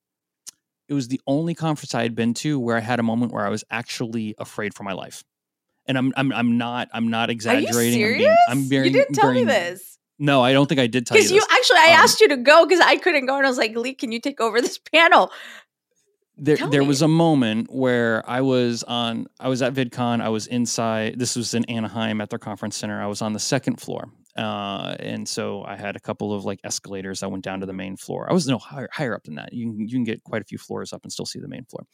It 0.88 0.94
was 0.94 1.08
the 1.08 1.20
only 1.26 1.54
conference 1.54 1.94
I 1.94 2.02
had 2.02 2.14
been 2.14 2.32
to 2.34 2.58
where 2.58 2.74
I 2.76 2.80
had 2.80 2.98
a 2.98 3.02
moment 3.02 3.32
where 3.32 3.44
I 3.46 3.50
was 3.50 3.62
actually 3.70 4.34
afraid 4.38 4.72
for 4.72 4.84
my 4.84 4.94
life, 4.94 5.22
and 5.86 5.98
I'm 5.98 6.14
I'm 6.16 6.32
I'm 6.32 6.56
not 6.56 6.88
I'm 6.94 7.08
not 7.08 7.28
exaggerating. 7.28 7.76
are 7.76 7.82
you 7.82 7.92
serious 7.92 8.38
I'm 8.48 8.68
being, 8.70 8.80
I'm 8.80 8.86
you 8.86 8.92
didn't 8.92 9.14
tell 9.14 9.32
me 9.32 9.44
this 9.44 9.98
No, 10.18 10.42
I 10.42 10.54
don't 10.54 10.66
think 10.66 10.80
I 10.80 10.86
did 10.86 11.06
tell 11.06 11.18
you 11.18 11.22
because 11.24 11.36
you, 11.36 11.42
actually 11.50 11.76
i 11.80 11.88
Um, 11.88 12.00
asked 12.04 12.20
you 12.22 12.28
to 12.28 12.38
go 12.38 12.64
because 12.64 12.80
i 12.80 12.96
couldn't 12.96 13.26
go 13.26 13.36
and 13.36 13.44
i 13.44 13.48
was 13.50 13.58
like 13.58 13.76
lee 13.76 13.92
can 13.92 14.12
you 14.12 14.20
take 14.20 14.40
over 14.40 14.62
this 14.62 14.78
panel 14.94 15.30
there 16.38 16.56
Tell 16.56 16.70
there 16.70 16.82
me. 16.82 16.88
was 16.88 17.02
a 17.02 17.08
moment 17.08 17.68
where 17.70 18.22
I 18.28 18.40
was 18.40 18.84
on 18.84 19.26
I 19.40 19.48
was 19.48 19.60
at 19.60 19.74
VidCon. 19.74 20.20
I 20.20 20.28
was 20.28 20.46
inside. 20.46 21.18
This 21.18 21.34
was 21.34 21.52
in 21.52 21.64
Anaheim 21.64 22.20
at 22.20 22.30
their 22.30 22.38
conference 22.38 22.76
center. 22.76 23.02
I 23.02 23.06
was 23.06 23.20
on 23.22 23.32
the 23.32 23.40
second 23.40 23.80
floor, 23.80 24.08
uh, 24.36 24.94
and 25.00 25.28
so 25.28 25.64
I 25.64 25.76
had 25.76 25.96
a 25.96 26.00
couple 26.00 26.32
of 26.32 26.44
like 26.44 26.60
escalators 26.62 27.20
that 27.20 27.30
went 27.30 27.42
down 27.42 27.60
to 27.60 27.66
the 27.66 27.72
main 27.72 27.96
floor. 27.96 28.30
I 28.30 28.32
was 28.32 28.46
no 28.46 28.58
higher 28.58 28.88
higher 28.92 29.14
up 29.14 29.24
than 29.24 29.34
that. 29.34 29.52
You 29.52 29.66
can 29.66 29.80
you 29.80 29.88
can 29.88 30.04
get 30.04 30.22
quite 30.22 30.40
a 30.40 30.44
few 30.44 30.58
floors 30.58 30.92
up 30.92 31.02
and 31.02 31.12
still 31.12 31.26
see 31.26 31.40
the 31.40 31.48
main 31.48 31.64
floor. 31.64 31.84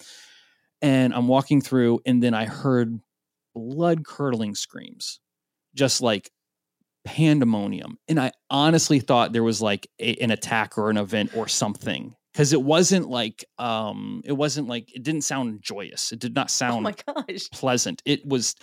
And 0.82 1.14
I'm 1.14 1.26
walking 1.26 1.62
through, 1.62 2.01
and 2.05 2.22
then 2.22 2.34
I 2.34 2.45
heard 2.45 3.01
blood 3.55 4.05
curdling 4.05 4.55
screams, 4.55 5.20
just 5.74 6.03
like 6.03 6.30
pandemonium. 7.07 7.99
And 8.09 8.20
I 8.20 8.32
honestly 8.51 9.01
thought 9.01 9.32
there 9.32 9.42
was 9.42 9.62
like 9.62 9.88
a, 9.99 10.14
an 10.16 10.30
attack 10.30 10.76
or 10.76 10.90
an 10.90 10.99
event 10.99 11.34
or 11.34 11.49
something 11.49 12.14
because 12.35 12.53
it 12.53 12.62
wasn't 12.62 13.09
like 13.09 13.45
um 13.59 14.20
it 14.26 14.32
wasn't 14.32 14.68
like 14.68 14.95
it 14.95 15.03
didn't 15.05 15.22
sound 15.22 15.62
joyous. 15.62 16.12
It 16.12 16.18
did 16.18 16.35
not 16.35 16.51
sound 16.51 16.87
Oh 16.87 16.91
sound 16.91 17.16
my 17.16 17.24
gosh. 17.30 17.49
pleasant. 17.53 18.03
It 18.05 18.26
was 18.26 18.57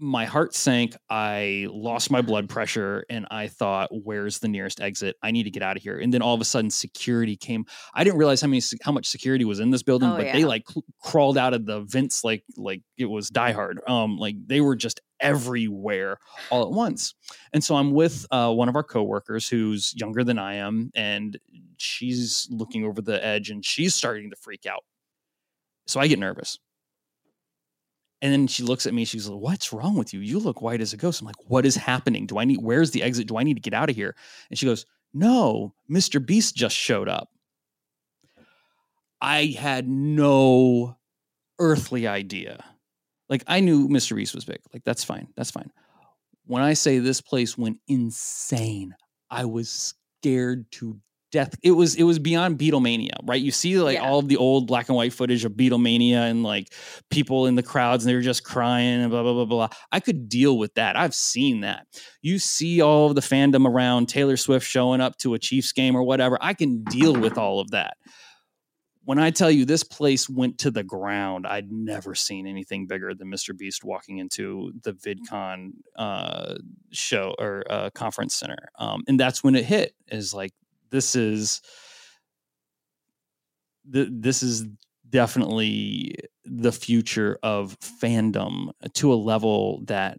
my 0.00 0.24
heart 0.26 0.54
sank. 0.54 0.94
I 1.10 1.66
lost 1.70 2.08
my 2.12 2.22
blood 2.22 2.48
pressure 2.48 3.04
and 3.10 3.26
I 3.32 3.48
thought, 3.48 3.88
where's 3.90 4.38
the 4.38 4.46
nearest 4.46 4.80
exit? 4.80 5.16
I 5.24 5.32
need 5.32 5.42
to 5.42 5.50
get 5.50 5.60
out 5.64 5.76
of 5.76 5.82
here. 5.82 5.98
And 5.98 6.14
then 6.14 6.22
all 6.22 6.34
of 6.34 6.40
a 6.40 6.44
sudden 6.44 6.70
security 6.70 7.34
came. 7.36 7.64
I 7.94 8.04
didn't 8.04 8.18
realize 8.20 8.40
how 8.40 8.46
many 8.46 8.62
how 8.82 8.92
much 8.92 9.08
security 9.08 9.44
was 9.44 9.58
in 9.58 9.70
this 9.70 9.82
building, 9.82 10.10
Oh, 10.10 10.16
but 10.16 10.32
they 10.32 10.44
like 10.44 10.64
crawled 11.02 11.36
out 11.36 11.52
of 11.52 11.66
the 11.66 11.80
vents 11.80 12.22
like 12.22 12.44
like 12.56 12.82
it 12.96 13.06
was 13.06 13.28
Die 13.28 13.52
Hard. 13.52 13.80
Um 13.88 14.18
like 14.18 14.36
they 14.46 14.60
were 14.60 14.76
just 14.76 15.00
everywhere 15.18 16.18
all 16.50 16.62
at 16.62 16.70
once. 16.70 17.14
And 17.52 17.64
so 17.64 17.74
I'm 17.74 17.90
with 17.90 18.24
uh, 18.30 18.52
one 18.52 18.68
of 18.68 18.76
our 18.76 18.84
coworkers 18.84 19.48
who's 19.48 19.92
younger 19.96 20.22
than 20.22 20.38
I 20.38 20.54
am 20.54 20.92
and 20.94 21.36
she's 21.78 22.46
looking 22.50 22.84
over 22.84 23.00
the 23.00 23.24
edge 23.24 23.50
and 23.50 23.64
she's 23.64 23.94
starting 23.94 24.30
to 24.30 24.36
freak 24.36 24.66
out. 24.66 24.84
So 25.86 26.00
I 26.00 26.06
get 26.06 26.18
nervous. 26.18 26.58
And 28.20 28.32
then 28.32 28.46
she 28.48 28.62
looks 28.64 28.86
at 28.86 28.94
me. 28.94 29.04
She's 29.04 29.28
like, 29.28 29.40
"What's 29.40 29.72
wrong 29.72 29.96
with 29.96 30.12
you? 30.12 30.20
You 30.20 30.40
look 30.40 30.60
white 30.60 30.80
as 30.80 30.92
a 30.92 30.96
ghost." 30.96 31.20
I'm 31.20 31.26
like, 31.26 31.48
"What 31.48 31.64
is 31.64 31.76
happening? 31.76 32.26
Do 32.26 32.38
I 32.38 32.44
need? 32.44 32.60
Where's 32.60 32.90
the 32.90 33.02
exit? 33.02 33.28
Do 33.28 33.36
I 33.38 33.44
need 33.44 33.54
to 33.54 33.60
get 33.60 33.74
out 33.74 33.90
of 33.90 33.96
here?" 33.96 34.16
And 34.50 34.58
she 34.58 34.66
goes, 34.66 34.86
"No, 35.14 35.74
Mr. 35.88 36.24
Beast 36.24 36.56
just 36.56 36.76
showed 36.76 37.08
up." 37.08 37.30
I 39.20 39.46
had 39.58 39.88
no 39.88 40.96
earthly 41.58 42.06
idea. 42.06 42.64
Like 43.28 43.44
I 43.46 43.60
knew 43.60 43.88
Mr. 43.88 44.16
Beast 44.16 44.34
was 44.34 44.44
big. 44.44 44.60
Like 44.72 44.84
that's 44.84 45.04
fine. 45.04 45.28
That's 45.36 45.50
fine. 45.50 45.70
When 46.46 46.62
I 46.62 46.72
say 46.72 46.98
this 46.98 47.20
place 47.20 47.58
went 47.58 47.78
insane, 47.88 48.94
I 49.30 49.44
was 49.44 49.94
scared 50.22 50.70
to 50.72 50.98
death. 51.30 51.54
It 51.62 51.72
was 51.72 51.94
it 51.94 52.04
was 52.04 52.18
beyond 52.18 52.58
Beatlemania, 52.58 53.12
right? 53.24 53.40
You 53.40 53.50
see 53.50 53.78
like 53.78 53.96
Yeah. 53.96 54.08
all 54.08 54.18
of 54.18 54.28
the 54.28 54.36
old 54.36 54.66
black 54.66 54.88
and 54.88 54.96
white 54.96 55.12
footage 55.12 55.44
of 55.44 55.52
Beatlemania 55.52 56.30
and 56.30 56.42
like 56.42 56.72
people 57.10 57.46
in 57.46 57.54
the 57.54 57.62
crowds 57.62 58.04
and 58.04 58.10
they 58.10 58.14
were 58.14 58.22
just 58.22 58.44
crying 58.44 59.00
and 59.02 59.10
blah 59.10 59.22
blah 59.22 59.34
blah 59.34 59.44
blah. 59.44 59.68
I 59.92 60.00
could 60.00 60.28
deal 60.28 60.56
with 60.58 60.74
that. 60.74 60.96
I've 60.96 61.14
seen 61.14 61.60
that. 61.60 61.86
You 62.22 62.38
see 62.38 62.80
all 62.80 63.08
of 63.08 63.14
the 63.14 63.20
fandom 63.20 63.66
around 63.66 64.08
Taylor 64.08 64.36
Swift 64.36 64.66
showing 64.66 65.00
up 65.00 65.16
to 65.18 65.34
a 65.34 65.38
Chiefs 65.38 65.72
game 65.72 65.94
or 65.96 66.02
whatever. 66.02 66.38
I 66.40 66.54
can 66.54 66.82
deal 66.84 67.14
with 67.14 67.36
all 67.38 67.60
of 67.60 67.70
that. 67.72 67.96
When 69.04 69.18
I 69.18 69.30
tell 69.30 69.50
you 69.50 69.64
this 69.64 69.84
place 69.84 70.28
went 70.28 70.58
to 70.58 70.70
the 70.70 70.82
ground, 70.84 71.46
I'd 71.46 71.72
never 71.72 72.14
seen 72.14 72.46
anything 72.46 72.86
bigger 72.86 73.14
than 73.14 73.28
Mr. 73.28 73.56
Beast 73.56 73.82
walking 73.82 74.18
into 74.18 74.70
the 74.82 74.92
VidCon 74.92 75.70
uh, 75.96 76.56
show 76.92 77.34
or 77.38 77.64
uh, 77.70 77.88
conference 77.94 78.34
center, 78.34 78.68
um, 78.78 79.04
and 79.08 79.18
that's 79.18 79.42
when 79.42 79.54
it 79.54 79.64
hit. 79.64 79.94
Is 80.08 80.34
like 80.34 80.52
this 80.90 81.14
is 81.14 81.60
th- 83.92 84.08
this 84.10 84.42
is 84.42 84.64
definitely 85.08 86.14
the 86.44 86.72
future 86.72 87.38
of 87.42 87.78
fandom 87.80 88.70
to 88.94 89.12
a 89.12 89.16
level 89.16 89.82
that 89.86 90.18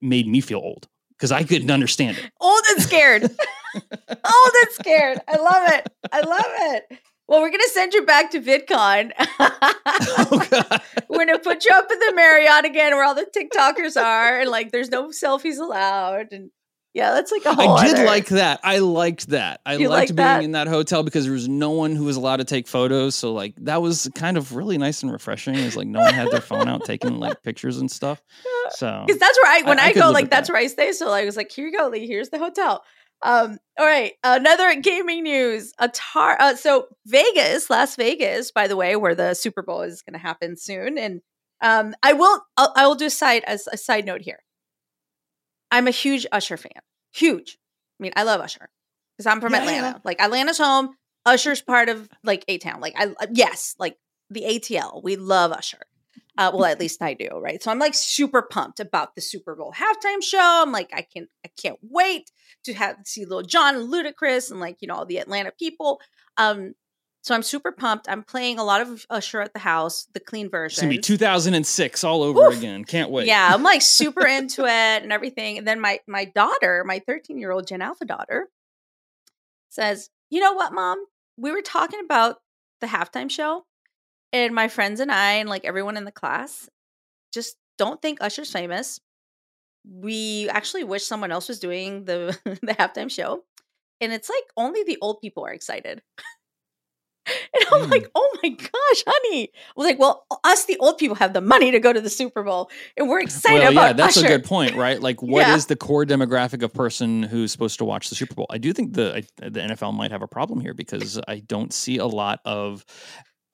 made 0.00 0.26
me 0.26 0.40
feel 0.40 0.58
old 0.58 0.88
because 1.16 1.32
I 1.32 1.44
couldn't 1.44 1.70
understand 1.70 2.18
it. 2.18 2.30
Old 2.40 2.62
and 2.70 2.82
scared. 2.82 3.22
Old 3.74 4.52
and 4.62 4.70
scared. 4.72 5.18
I 5.26 5.36
love 5.36 5.72
it. 5.72 5.88
I 6.12 6.20
love 6.20 6.44
it. 6.46 6.98
Well, 7.26 7.40
we're 7.40 7.50
gonna 7.50 7.64
send 7.72 7.94
you 7.94 8.04
back 8.04 8.30
to 8.32 8.40
VidCon. 8.40 9.12
Oh, 10.16 10.46
God. 10.50 10.82
we're 11.08 11.26
gonna 11.26 11.38
put 11.38 11.64
you 11.64 11.72
up 11.72 11.90
in 11.90 11.98
the 11.98 12.12
Marriott 12.14 12.64
again, 12.64 12.92
where 12.92 13.04
all 13.04 13.14
the 13.14 13.26
TikTokers 13.26 14.00
are, 14.00 14.40
and 14.40 14.50
like, 14.50 14.72
there's 14.72 14.90
no 14.90 15.08
selfies 15.08 15.58
allowed. 15.58 16.32
And 16.32 16.50
yeah, 16.94 17.10
that's 17.12 17.30
like 17.32 17.44
a 17.44 17.52
whole. 17.54 17.70
I 17.76 17.84
did 17.86 17.96
other- 17.96 18.06
like 18.06 18.26
that. 18.28 18.60
I 18.62 18.78
liked 18.78 19.28
that. 19.28 19.60
I 19.66 19.74
You 19.76 19.88
liked 19.88 20.10
like 20.10 20.16
being 20.16 20.26
that? 20.26 20.44
in 20.44 20.52
that 20.52 20.68
hotel 20.68 21.02
because 21.02 21.24
there 21.24 21.32
was 21.32 21.48
no 21.48 21.70
one 21.70 21.96
who 21.96 22.04
was 22.04 22.16
allowed 22.16 22.36
to 22.36 22.44
take 22.44 22.66
photos. 22.68 23.14
So 23.14 23.32
like 23.32 23.54
that 23.62 23.82
was 23.82 24.08
kind 24.14 24.36
of 24.36 24.54
really 24.54 24.78
nice 24.78 25.02
and 25.02 25.12
refreshing. 25.12 25.56
It's 25.56 25.76
like 25.76 25.88
no 25.88 26.00
one 26.00 26.14
had 26.14 26.30
their 26.30 26.40
phone 26.40 26.68
out 26.68 26.84
taking 26.84 27.18
like 27.18 27.42
pictures 27.42 27.78
and 27.78 27.90
stuff. 27.90 28.22
So 28.70 29.04
because 29.06 29.20
that's 29.20 29.38
where 29.42 29.52
I 29.52 29.62
when 29.68 29.78
I- 29.78 29.82
I, 29.82 29.86
I 29.88 29.92
go, 29.92 30.10
like 30.10 30.30
that's 30.30 30.48
that. 30.48 30.54
where 30.54 30.62
I 30.62 30.68
stay. 30.68 30.92
So 30.92 31.10
like, 31.10 31.22
I 31.22 31.26
was 31.26 31.36
like, 31.36 31.52
here 31.52 31.66
you 31.66 31.76
go, 31.76 31.88
Lee. 31.88 32.06
Here's 32.06 32.30
the 32.30 32.38
hotel. 32.38 32.82
Um, 33.22 33.58
all 33.78 33.84
right, 33.86 34.12
another 34.22 34.74
gaming 34.80 35.22
news. 35.22 35.72
Atar. 35.80 36.36
Uh, 36.38 36.56
so 36.56 36.86
Vegas, 37.06 37.68
Las 37.70 37.96
Vegas, 37.96 38.50
by 38.52 38.66
the 38.68 38.76
way, 38.76 38.96
where 38.96 39.14
the 39.14 39.34
Super 39.34 39.62
Bowl 39.62 39.82
is 39.82 40.02
going 40.02 40.12
to 40.14 40.18
happen 40.18 40.56
soon, 40.56 40.96
and 40.98 41.20
um, 41.62 41.94
I 42.02 42.12
will 42.14 42.40
I'll, 42.56 42.72
I 42.76 42.86
will 42.86 42.94
do 42.96 43.06
a 43.06 43.10
side 43.10 43.44
as 43.46 43.66
a 43.72 43.76
side 43.76 44.04
note 44.06 44.20
here. 44.22 44.40
I'm 45.70 45.86
a 45.88 45.92
huge 45.92 46.26
Usher 46.32 46.56
fan. 46.56 46.72
Huge. 47.12 47.58
I 47.98 48.02
mean, 48.02 48.12
I 48.16 48.22
love 48.24 48.40
Usher 48.40 48.68
because 49.16 49.26
I'm 49.26 49.40
from 49.40 49.52
Yeah, 49.52 49.60
Atlanta. 49.60 49.86
yeah. 49.86 49.98
Like 50.04 50.20
Atlanta's 50.20 50.58
home. 50.58 50.90
Usher's 51.26 51.62
part 51.62 51.88
of 51.88 52.08
like 52.22 52.44
A 52.48 52.58
Town. 52.58 52.80
Like 52.80 52.94
I 52.96 53.14
yes, 53.32 53.74
like 53.78 53.96
the 54.30 54.42
ATL. 54.42 55.02
We 55.02 55.16
love 55.16 55.52
Usher. 55.52 55.78
Uh, 56.36 56.50
well, 56.52 56.64
at 56.64 56.80
least 56.80 57.00
I 57.00 57.14
do, 57.14 57.28
right? 57.40 57.62
So 57.62 57.70
I'm 57.70 57.78
like 57.78 57.94
super 57.94 58.42
pumped 58.42 58.80
about 58.80 59.14
the 59.14 59.20
Super 59.20 59.54
Bowl 59.54 59.72
halftime 59.72 60.20
show. 60.20 60.62
I'm 60.64 60.72
like, 60.72 60.90
I 60.92 61.02
can, 61.02 61.28
I 61.46 61.50
can't 61.62 61.78
wait 61.80 62.32
to 62.64 62.74
have 62.74 62.96
see 63.04 63.24
Lil 63.24 63.42
Jon 63.42 63.76
and 63.76 63.92
Ludacris 63.92 64.50
and 64.50 64.58
like 64.58 64.78
you 64.80 64.88
know 64.88 64.94
all 64.96 65.06
the 65.06 65.18
Atlanta 65.18 65.52
people. 65.56 66.00
Um, 66.36 66.74
so 67.24 67.34
I'm 67.34 67.42
super 67.42 67.72
pumped. 67.72 68.06
I'm 68.06 68.22
playing 68.22 68.58
a 68.58 68.64
lot 68.64 68.82
of 68.82 69.06
Usher 69.08 69.40
at 69.40 69.54
the 69.54 69.58
house, 69.58 70.06
the 70.12 70.20
clean 70.20 70.50
version. 70.50 70.74
it's 70.74 70.80
gonna 70.82 70.90
be 70.90 70.98
2006 70.98 72.04
all 72.04 72.22
over 72.22 72.48
Oof. 72.48 72.58
again. 72.58 72.84
Can't 72.84 73.10
wait. 73.10 73.26
Yeah, 73.26 73.50
I'm 73.50 73.62
like 73.62 73.80
super 73.80 74.26
into 74.26 74.64
it 74.66 75.02
and 75.02 75.10
everything. 75.10 75.56
And 75.56 75.66
then 75.66 75.80
my 75.80 76.00
my 76.06 76.26
daughter, 76.26 76.84
my 76.86 76.98
13 77.06 77.38
year 77.38 77.50
old 77.50 77.66
Gen 77.66 77.80
Alpha 77.80 78.04
daughter, 78.04 78.48
says, 79.70 80.10
"You 80.28 80.40
know 80.40 80.52
what, 80.52 80.74
mom? 80.74 81.02
We 81.38 81.50
were 81.50 81.62
talking 81.62 82.00
about 82.04 82.36
the 82.82 82.88
halftime 82.88 83.30
show, 83.30 83.64
and 84.30 84.54
my 84.54 84.68
friends 84.68 85.00
and 85.00 85.10
I, 85.10 85.36
and 85.36 85.48
like 85.48 85.64
everyone 85.64 85.96
in 85.96 86.04
the 86.04 86.12
class, 86.12 86.68
just 87.32 87.56
don't 87.78 88.02
think 88.02 88.18
Usher's 88.20 88.52
famous. 88.52 89.00
We 89.90 90.50
actually 90.50 90.84
wish 90.84 91.04
someone 91.04 91.32
else 91.32 91.48
was 91.48 91.58
doing 91.58 92.04
the 92.04 92.38
the 92.44 92.74
halftime 92.74 93.10
show, 93.10 93.44
and 94.02 94.12
it's 94.12 94.28
like 94.28 94.44
only 94.58 94.82
the 94.82 94.98
old 95.00 95.22
people 95.22 95.46
are 95.46 95.54
excited." 95.54 96.02
And 97.26 97.64
I'm 97.72 97.88
Mm. 97.88 97.90
like, 97.90 98.10
oh 98.14 98.38
my 98.42 98.48
gosh, 98.50 99.04
honey. 99.06 99.44
I 99.54 99.72
was 99.76 99.86
like, 99.86 99.98
well, 99.98 100.26
us, 100.44 100.64
the 100.66 100.76
old 100.78 100.98
people, 100.98 101.14
have 101.16 101.32
the 101.32 101.40
money 101.40 101.70
to 101.70 101.80
go 101.80 101.92
to 101.92 102.00
the 102.00 102.10
Super 102.10 102.42
Bowl, 102.42 102.70
and 102.96 103.08
we're 103.08 103.20
excited 103.20 103.62
well, 103.62 103.72
about 103.72 103.86
yeah, 103.88 103.92
that's 103.94 104.16
Usher. 104.18 104.26
a 104.26 104.28
good 104.28 104.44
point, 104.44 104.74
right? 104.76 105.00
Like, 105.00 105.22
what 105.22 105.48
is 105.48 105.64
Yeah. 105.64 105.68
the 105.68 105.76
core 105.76 106.04
demographic 106.04 106.62
of 106.62 106.72
person 106.72 107.22
who's 107.22 107.52
supposed 107.52 107.78
to 107.78 107.84
watch 107.84 108.08
the 108.10 108.14
Super 108.14 108.34
Bowl? 108.34 108.46
I 108.50 108.58
do 108.58 108.72
think 108.72 108.94
the 108.94 109.16
I, 109.16 109.48
the 109.48 109.60
NFL 109.60 109.94
might 109.94 110.10
have 110.10 110.22
a 110.22 110.28
problem 110.28 110.60
here 110.60 110.74
because 110.74 111.20
I 111.28 111.40
don't 111.40 111.72
see 111.72 111.98
a 111.98 112.06
lot 112.06 112.40
of 112.44 112.84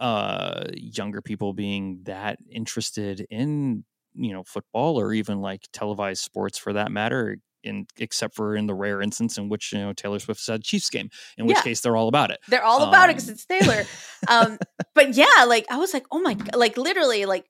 uh 0.00 0.64
younger 0.74 1.20
people 1.20 1.52
being 1.52 2.00
that 2.04 2.38
interested 2.50 3.26
in 3.30 3.84
you 4.14 4.32
know 4.32 4.42
football 4.44 4.98
or 4.98 5.12
even 5.12 5.40
like 5.40 5.68
televised 5.72 6.22
sports 6.22 6.58
for 6.58 6.72
that 6.72 6.90
matter 6.90 7.36
in 7.62 7.86
except 7.98 8.34
for 8.34 8.56
in 8.56 8.66
the 8.66 8.74
rare 8.74 9.00
instance 9.02 9.36
in 9.38 9.48
which 9.48 9.72
you 9.72 9.78
know 9.78 9.92
Taylor 9.92 10.18
Swift 10.18 10.40
said 10.40 10.62
Chiefs 10.64 10.90
game 10.90 11.10
in 11.36 11.46
which 11.46 11.56
Yeah. 11.58 11.62
case 11.62 11.80
they're 11.80 11.96
all 11.96 12.08
about 12.08 12.30
it 12.30 12.40
They're 12.48 12.64
all 12.64 12.82
about 12.84 13.10
it 13.10 13.16
because 13.16 13.28
Um, 13.28 13.34
it's 13.34 13.44
Taylor. 13.46 13.84
um, 14.28 14.58
but 14.94 15.14
yeah, 15.14 15.44
like 15.46 15.66
I 15.70 15.76
was 15.76 15.92
like, 15.94 16.06
oh 16.10 16.20
my, 16.20 16.36
like 16.54 16.76
literally, 16.76 17.26
like 17.26 17.46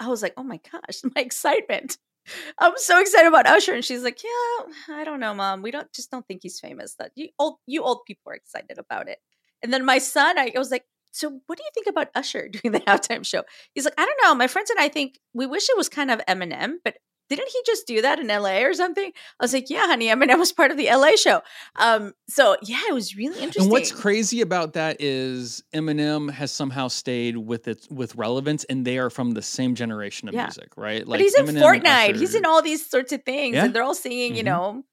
I 0.00 0.08
was 0.08 0.22
like, 0.22 0.34
oh 0.36 0.42
my 0.42 0.58
gosh, 0.70 1.00
my 1.14 1.22
excitement. 1.22 1.98
I'm 2.58 2.74
so 2.76 3.00
excited 3.00 3.26
about 3.28 3.46
Usher, 3.46 3.74
and 3.74 3.84
she's 3.84 4.02
like, 4.04 4.22
yeah, 4.22 4.94
I 4.96 5.04
don't 5.04 5.18
know, 5.20 5.34
mom. 5.34 5.60
We 5.62 5.70
don't 5.72 5.92
just 5.92 6.10
don't 6.10 6.26
think 6.26 6.40
he's 6.42 6.60
famous. 6.60 6.94
That 6.94 7.10
you 7.16 7.28
old, 7.38 7.56
you 7.66 7.82
old 7.82 8.04
people 8.06 8.30
are 8.32 8.36
excited 8.36 8.78
about 8.78 9.08
it. 9.08 9.18
And 9.62 9.72
then 9.72 9.84
my 9.84 9.98
son, 9.98 10.38
I, 10.38 10.52
I 10.54 10.58
was 10.58 10.70
like, 10.70 10.84
so 11.10 11.40
what 11.46 11.58
do 11.58 11.64
you 11.64 11.70
think 11.74 11.86
about 11.88 12.08
Usher 12.14 12.48
doing 12.52 12.72
the 12.72 12.80
halftime 12.80 13.24
show? 13.26 13.42
He's 13.74 13.84
like, 13.84 13.94
I 13.98 14.06
don't 14.06 14.18
know. 14.22 14.34
My 14.34 14.46
friends 14.46 14.70
and 14.70 14.78
I 14.78 14.88
think 14.88 15.18
we 15.34 15.46
wish 15.46 15.68
it 15.68 15.76
was 15.76 15.88
kind 15.88 16.10
of 16.10 16.20
Eminem, 16.28 16.74
but 16.84 16.96
didn't 17.28 17.48
he 17.48 17.58
just 17.64 17.86
do 17.86 18.02
that 18.02 18.18
in 18.18 18.26
LA 18.28 18.58
or 18.62 18.74
something? 18.74 19.10
I 19.40 19.44
was 19.44 19.52
like, 19.54 19.70
yeah, 19.70 19.86
honey, 19.86 20.08
Eminem 20.08 20.38
was 20.38 20.52
part 20.52 20.70
of 20.70 20.76
the 20.76 20.88
LA 20.90 21.16
show. 21.16 21.40
Um, 21.76 22.12
so 22.28 22.56
yeah, 22.62 22.80
it 22.88 22.92
was 22.94 23.16
really 23.16 23.38
interesting. 23.40 23.62
And 23.64 23.72
what's 23.72 23.90
crazy 23.92 24.40
about 24.40 24.74
that 24.74 24.96
is 25.00 25.62
Eminem 25.74 26.30
has 26.30 26.52
somehow 26.52 26.88
stayed 26.88 27.36
with 27.36 27.68
it 27.68 27.86
with 27.90 28.14
relevance, 28.16 28.64
and 28.64 28.84
they 28.86 28.98
are 28.98 29.10
from 29.10 29.32
the 29.32 29.42
same 29.42 29.74
generation 29.74 30.28
of 30.28 30.34
Yeah. 30.34 30.44
music, 30.44 30.68
right? 30.76 31.04
but 31.06 31.20
he's 31.20 31.34
in 31.34 31.46
Eminem 31.46 31.62
Fortnite. 31.62 32.16
He's 32.16 32.34
in 32.34 32.44
all 32.44 32.60
these 32.62 32.84
sorts 32.88 33.12
of 33.12 33.22
things, 33.24 33.54
Yeah. 33.54 33.64
and 33.64 33.74
they're 33.74 33.82
all 33.82 33.94
singing, 33.94 34.34
you 34.36 34.42
Mhm. 34.42 34.46
know, 34.46 34.84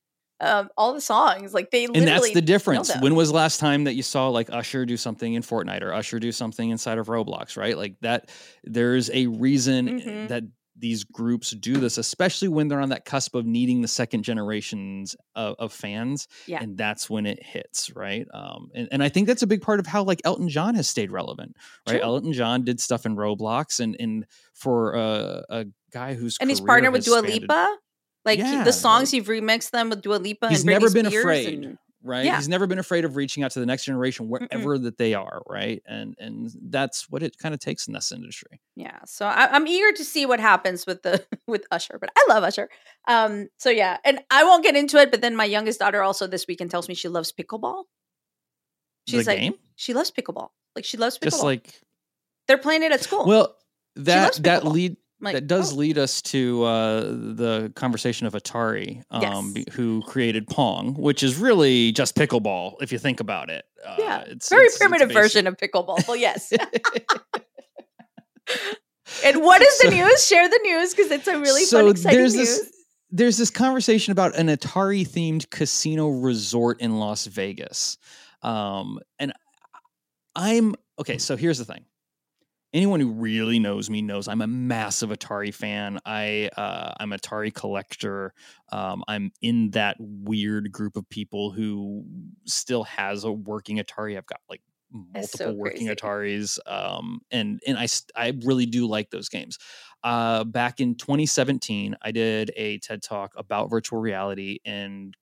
um, 0.42 0.70
all 0.78 0.94
the 0.94 1.02
songs. 1.02 1.54
Like 1.54 1.70
they 1.72 1.84
and 1.84 1.96
that's 1.96 2.06
literally 2.08 2.34
the 2.36 2.42
difference. 2.42 2.90
When 3.02 3.14
was 3.16 3.30
the 3.30 3.36
last 3.36 3.60
time 3.60 3.84
that 3.84 3.96
you 3.96 4.04
saw 4.04 4.30
like 4.30 4.50
Usher 4.50 4.86
do 4.86 4.96
something 4.96 5.34
in 5.34 5.42
Fortnite 5.44 5.82
or 5.82 5.94
Usher 5.94 6.18
do 6.20 6.32
something 6.32 6.70
inside 6.70 6.98
of 6.98 7.08
Roblox, 7.08 7.58
right? 7.58 7.76
Like 7.78 7.96
that. 8.02 8.30
There's 8.64 9.10
a 9.12 9.28
reason 9.28 10.00
Mhm. 10.00 10.28
that 10.30 10.44
these 10.80 11.04
groups 11.04 11.52
do 11.52 11.78
this, 11.78 11.98
especially 11.98 12.48
when 12.48 12.68
they're 12.68 12.80
on 12.82 12.90
that 12.90 13.06
cusp 13.06 13.36
of 13.36 13.46
needing 13.46 13.82
the 13.82 13.88
second 13.88 14.24
generations 14.24 15.16
of, 15.36 15.56
of 15.60 15.74
fans, 15.74 16.28
Yeah. 16.48 16.60
and 16.62 16.78
that's 16.78 17.10
when 17.10 17.26
it 17.26 17.44
hits, 17.44 17.92
right? 17.96 18.26
Um, 18.34 18.70
and, 18.74 18.88
and 18.92 19.04
I 19.04 19.10
think 19.10 19.28
that's 19.28 19.42
a 19.42 19.48
big 19.48 19.62
part 19.62 19.80
of 19.80 19.86
how 19.88 20.04
like 20.04 20.22
Elton 20.26 20.50
John 20.50 20.76
has 20.76 20.88
stayed 20.88 21.12
relevant, 21.12 21.56
right? 21.88 21.94
True. 21.98 22.02
Elton 22.02 22.34
John 22.34 22.64
did 22.64 22.80
stuff 22.80 23.06
in 23.06 23.16
Roblox, 23.16 23.80
and 23.80 23.96
and 24.00 24.26
for 24.54 24.96
uh, 24.96 25.42
a 25.50 25.66
guy 25.92 26.14
who's 26.14 26.38
and 26.40 26.50
he's 26.50 26.62
partnered 26.62 26.94
with 26.94 27.06
Dua 27.06 27.20
spanned- 27.20 27.42
Lipa. 27.42 27.78
Like 28.26 28.40
Yeah, 28.40 28.64
the 28.66 28.74
songs 28.74 29.14
you've 29.14 29.28
remixed 29.28 29.72
them 29.72 29.90
with 29.90 30.02
Dua 30.02 30.16
Lipa. 30.16 30.50
he's 30.50 30.60
and 30.62 30.68
never 30.68 30.90
been 30.92 31.06
Spears 31.06 31.24
afraid 31.24 31.64
and- 31.66 31.78
right 32.04 32.26
Yeah. 32.26 32.38
he's 32.38 32.47
never 32.47 32.66
been 32.68 32.80
afraid 32.80 33.04
of 33.06 33.16
reaching 33.16 33.43
out 33.43 33.52
to 33.52 33.60
the 33.60 33.66
next 33.66 33.86
generation 33.86 34.30
wherever 34.30 34.78
that 34.78 34.97
they 34.97 35.14
are 35.14 35.41
right 35.47 35.82
and 35.86 36.16
and 36.18 36.52
that's 36.70 37.10
what 37.10 37.24
it 37.24 37.38
kind 37.38 37.54
of 37.54 37.60
takes 37.60 37.88
in 37.88 37.93
this 37.93 38.12
industry 38.12 38.62
Yeah, 38.76 39.00
so 39.06 39.26
I, 39.26 39.47
I'm 39.54 39.68
eager 39.68 39.91
to 39.97 40.06
see 40.06 40.26
what 40.26 40.39
happens 40.39 40.86
with 40.86 41.04
the 41.04 41.26
with 41.47 41.66
Usher, 41.72 41.97
but 42.00 42.10
I 42.16 42.26
love 42.30 42.43
Usher. 42.43 42.70
Um, 43.08 43.50
so 43.58 43.70
yeah, 43.70 43.97
and 44.06 44.22
I 44.32 44.43
won't 44.43 44.64
get 44.64 44.76
into 44.76 44.97
it. 44.97 45.12
But 45.12 45.22
then 45.22 45.36
my 45.36 45.45
youngest 45.45 45.80
daughter 45.80 46.02
also 46.02 46.28
this 46.28 46.45
weekend 46.47 46.72
tells 46.72 46.88
me 46.88 46.95
she 46.95 47.08
loves 47.10 47.32
pickleball. 47.34 47.84
She's 49.08 49.26
the 49.26 49.32
like, 49.32 49.39
game 49.39 49.54
she 49.76 49.93
loves 49.93 50.12
pickleball. 50.12 50.50
Like 50.76 50.86
she 50.86 50.97
loves 50.97 51.18
pickleball. 51.18 51.24
just 51.24 51.43
like 51.43 51.82
they're 52.47 52.58
playing 52.58 52.84
it 52.84 52.91
at 52.91 53.02
school. 53.02 53.26
well 53.26 53.56
that 53.95 54.36
that 54.43 54.66
lead 54.66 54.95
like, 55.22 55.34
that 55.34 55.48
does 55.48 55.74
oh, 55.74 55.78
lead 55.78 55.98
us 55.98 56.22
to 56.24 56.64
uh, 56.64 57.02
the 57.02 57.72
conversation 57.76 58.28
of 58.28 58.34
Atari, 58.34 59.04
um, 59.12 59.54
Yes. 59.56 59.66
who 59.76 60.02
created 60.04 60.48
Pong, 60.48 60.94
which 60.94 61.24
is 61.24 61.38
really 61.38 61.92
just 61.92 62.16
pickleball 62.16 62.76
if 62.82 62.92
you 62.92 63.00
think 63.00 63.20
about 63.20 63.50
it. 63.50 63.66
Uh, 63.86 63.96
yeah, 64.00 64.24
it's 64.28 64.50
very 64.50 64.62
it's- 64.64 64.74
it's 64.76 64.80
primitive 64.80 65.10
basic. 65.10 65.24
version 65.24 65.48
of 65.48 65.58
pickleball. 65.58 66.08
Well, 66.08 66.18
yes. 66.18 66.52
and 69.24 69.42
what 69.42 69.62
is 69.62 69.78
the 69.80 69.90
news? 69.92 70.26
Share 70.26 70.48
the 70.50 70.60
news 70.64 70.94
because 70.94 71.12
it's 71.12 71.28
a 71.28 71.40
really 71.40 71.64
so 71.64 71.82
fun, 71.82 71.92
exciting 71.92 72.20
there's 72.20 72.36
news. 72.36 72.58
this 72.60 72.72
there's 73.12 73.38
this 73.38 73.50
conversation 73.50 74.12
about 74.12 74.36
an 74.38 74.48
Atari 74.48 75.08
themed 75.08 75.50
casino 75.50 76.10
resort 76.10 76.80
in 76.82 77.00
Las 77.00 77.26
Vegas, 77.26 77.98
um, 78.44 79.00
and 79.18 79.34
I'm 80.36 80.76
okay. 81.00 81.18
So 81.18 81.36
here's 81.36 81.58
the 81.58 81.66
thing. 81.66 81.86
Anyone 82.72 83.00
who 83.00 83.12
really 83.12 83.58
knows 83.58 83.90
me 83.90 84.02
knows 84.04 84.28
I'm 84.28 84.42
a 84.42 84.48
massive 84.48 85.10
Atari 85.10 85.52
fan. 85.52 86.00
I 86.06 86.50
uh, 86.56 86.94
I'm 87.00 87.12
an 87.12 87.20
Atari 87.20 87.52
collector. 87.52 88.34
Um, 88.72 89.04
I'm 89.08 89.32
in 89.42 89.72
that 89.72 89.98
weird 90.00 90.72
group 90.72 90.96
of 90.96 91.10
people 91.10 91.52
who 91.52 92.06
still 92.46 92.84
has 92.84 93.24
a 93.24 93.32
working 93.32 93.78
Atari. 93.78 94.18
I've 94.18 94.28
got 94.28 94.42
like 94.48 94.62
That's 95.14 95.34
so 95.34 95.52
multiple 95.52 95.58
working 95.58 95.88
crazy. 95.88 95.96
Ataris, 95.96 96.60
um, 96.68 97.22
and 97.32 97.60
and 97.66 97.78
I 97.78 97.88
I 98.16 98.34
really 98.46 98.68
do 98.68 98.88
like 98.88 99.10
those 99.10 99.30
games. 99.30 99.58
Uh, 100.04 100.44
back 100.44 100.80
in 100.80 100.96
2017, 100.96 101.96
I 102.02 102.12
did 102.12 102.52
a 102.56 102.78
TED 102.80 103.02
talk 103.02 103.34
about 103.36 103.72
virtual 103.72 104.00
reality 104.00 104.60
and 104.64 105.16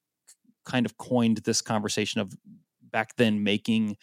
kind 0.66 0.86
of 0.86 0.98
coined 0.98 1.38
this 1.39 1.62
conversation 1.62 2.22
of 2.22 2.34
back 2.82 3.16
then 3.18 3.43
making 3.43 3.98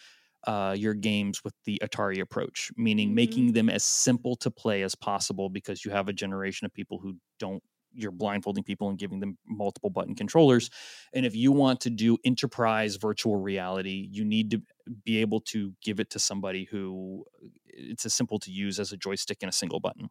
uh, 0.45 0.75
your 0.77 0.93
games 0.93 1.43
with 1.43 1.53
the 1.65 1.79
Atari 1.83 2.19
approach, 2.21 2.71
meaning 2.77 3.15
Mhm. 3.15 3.15
making 3.15 3.53
them 3.53 3.69
as 3.69 3.83
simple 3.83 4.35
to 4.37 4.51
play 4.51 4.83
as 4.83 4.95
possible 4.95 5.49
because 5.49 5.83
you 5.85 5.91
have 5.91 6.07
a 6.07 6.13
generation 6.13 6.65
of 6.65 6.73
people 6.73 6.99
who 6.99 7.17
don't. 7.39 7.63
You're 7.97 8.11
blindfolding 8.11 8.65
people 8.65 8.89
and 8.89 8.97
giving 8.99 9.21
them 9.21 9.37
multiple 9.47 9.89
button 9.89 10.15
controllers. 10.15 10.69
And 11.13 11.25
if 11.25 11.33
you 11.33 11.53
want 11.53 11.79
to 11.81 11.89
do 11.89 12.17
enterprise 12.25 12.97
virtual 12.97 13.37
reality, 13.37 14.09
you 14.11 14.25
need 14.25 14.51
to 14.51 14.61
be 15.05 15.17
able 15.19 15.39
to 15.41 15.73
give 15.81 15.99
it 16.01 16.09
to 16.11 16.19
somebody 16.19 16.65
who 16.65 17.25
it's 17.65 18.05
as 18.05 18.13
simple 18.13 18.37
to 18.39 18.51
use 18.51 18.79
as 18.79 18.91
a 18.91 18.97
joystick 18.97 19.37
and 19.41 19.49
a 19.49 19.53
single 19.53 19.79
button. 19.79 20.09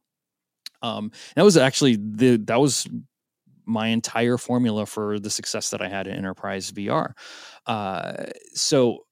Um, 0.82 1.12
that 1.37 1.43
was 1.43 1.57
actually 1.57 1.97
the 1.97 2.37
that 2.47 2.61
was 2.61 2.89
my 3.66 3.89
entire 3.89 4.39
formula 4.39 4.87
for 4.87 5.18
the 5.18 5.30
success 5.30 5.70
that 5.70 5.82
I 5.82 5.89
had 5.89 6.07
in 6.07 6.14
enterprise 6.16 6.70
VR. 6.70 7.14
Uh, 7.66 8.26
so 8.55 9.07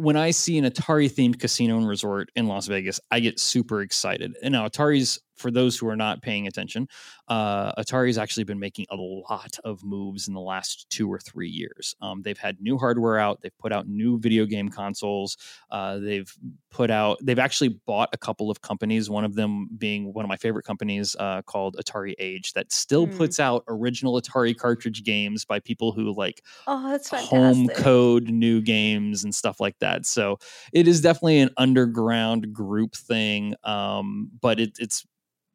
when 0.00 0.16
I 0.16 0.30
see 0.30 0.56
an 0.58 0.64
Atari 0.64 1.10
themed 1.10 1.38
casino 1.38 1.76
and 1.76 1.86
resort 1.86 2.30
in 2.34 2.46
Las 2.46 2.66
Vegas, 2.66 3.00
I 3.10 3.20
get 3.20 3.38
super 3.38 3.82
excited. 3.82 4.34
And 4.42 4.52
now 4.52 4.66
Atari's, 4.66 5.20
for 5.40 5.50
those 5.50 5.76
who 5.78 5.88
are 5.88 5.96
not 5.96 6.22
paying 6.22 6.46
attention, 6.46 6.86
uh, 7.28 7.72
Atari's 7.80 8.18
actually 8.18 8.44
been 8.44 8.58
making 8.60 8.86
a 8.90 8.96
lot 8.96 9.56
of 9.64 9.82
moves 9.84 10.28
in 10.28 10.34
the 10.34 10.40
last 10.40 10.88
two 10.90 11.10
or 11.12 11.18
three 11.18 11.48
years. 11.48 11.94
Um, 12.00 12.22
they've 12.22 12.38
had 12.38 12.60
new 12.60 12.78
hardware 12.78 13.18
out. 13.18 13.40
They've 13.42 13.56
put 13.58 13.72
out 13.72 13.88
new 13.88 14.18
video 14.18 14.46
game 14.46 14.68
consoles. 14.68 15.36
Uh, 15.70 15.98
they've 15.98 16.32
put 16.70 16.90
out. 16.90 17.18
They've 17.22 17.38
actually 17.38 17.80
bought 17.86 18.10
a 18.12 18.18
couple 18.18 18.50
of 18.50 18.60
companies. 18.60 19.08
One 19.10 19.24
of 19.24 19.34
them 19.34 19.68
being 19.78 20.12
one 20.12 20.24
of 20.24 20.28
my 20.28 20.36
favorite 20.36 20.64
companies 20.64 21.16
uh, 21.18 21.42
called 21.42 21.76
Atari 21.76 22.14
Age, 22.18 22.52
that 22.52 22.72
still 22.72 23.06
Mm. 23.06 23.16
puts 23.16 23.40
out 23.40 23.64
original 23.68 24.20
Atari 24.20 24.56
cartridge 24.56 25.02
games 25.04 25.44
by 25.44 25.58
people 25.60 25.92
who 25.92 26.12
like 26.14 26.42
Oh, 26.66 26.90
that's 26.90 27.08
home 27.10 27.68
code 27.68 28.24
new 28.28 28.60
games 28.60 29.24
and 29.24 29.34
stuff 29.34 29.60
like 29.60 29.78
that. 29.78 30.04
So 30.06 30.38
it 30.72 30.86
is 30.86 31.00
definitely 31.00 31.40
an 31.40 31.50
underground 31.56 32.52
group 32.52 32.94
thing, 32.94 33.54
um, 33.64 34.30
but 34.40 34.60
it, 34.60 34.76
it's 34.78 35.06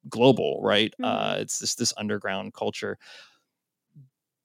global, 0.09 0.59
right? 0.63 0.93
Uh, 1.03 1.37
Mhm. 1.37 1.39
it's 1.39 1.59
just 1.59 1.77
this 1.77 1.93
underground 1.97 2.53
culture. 2.53 2.97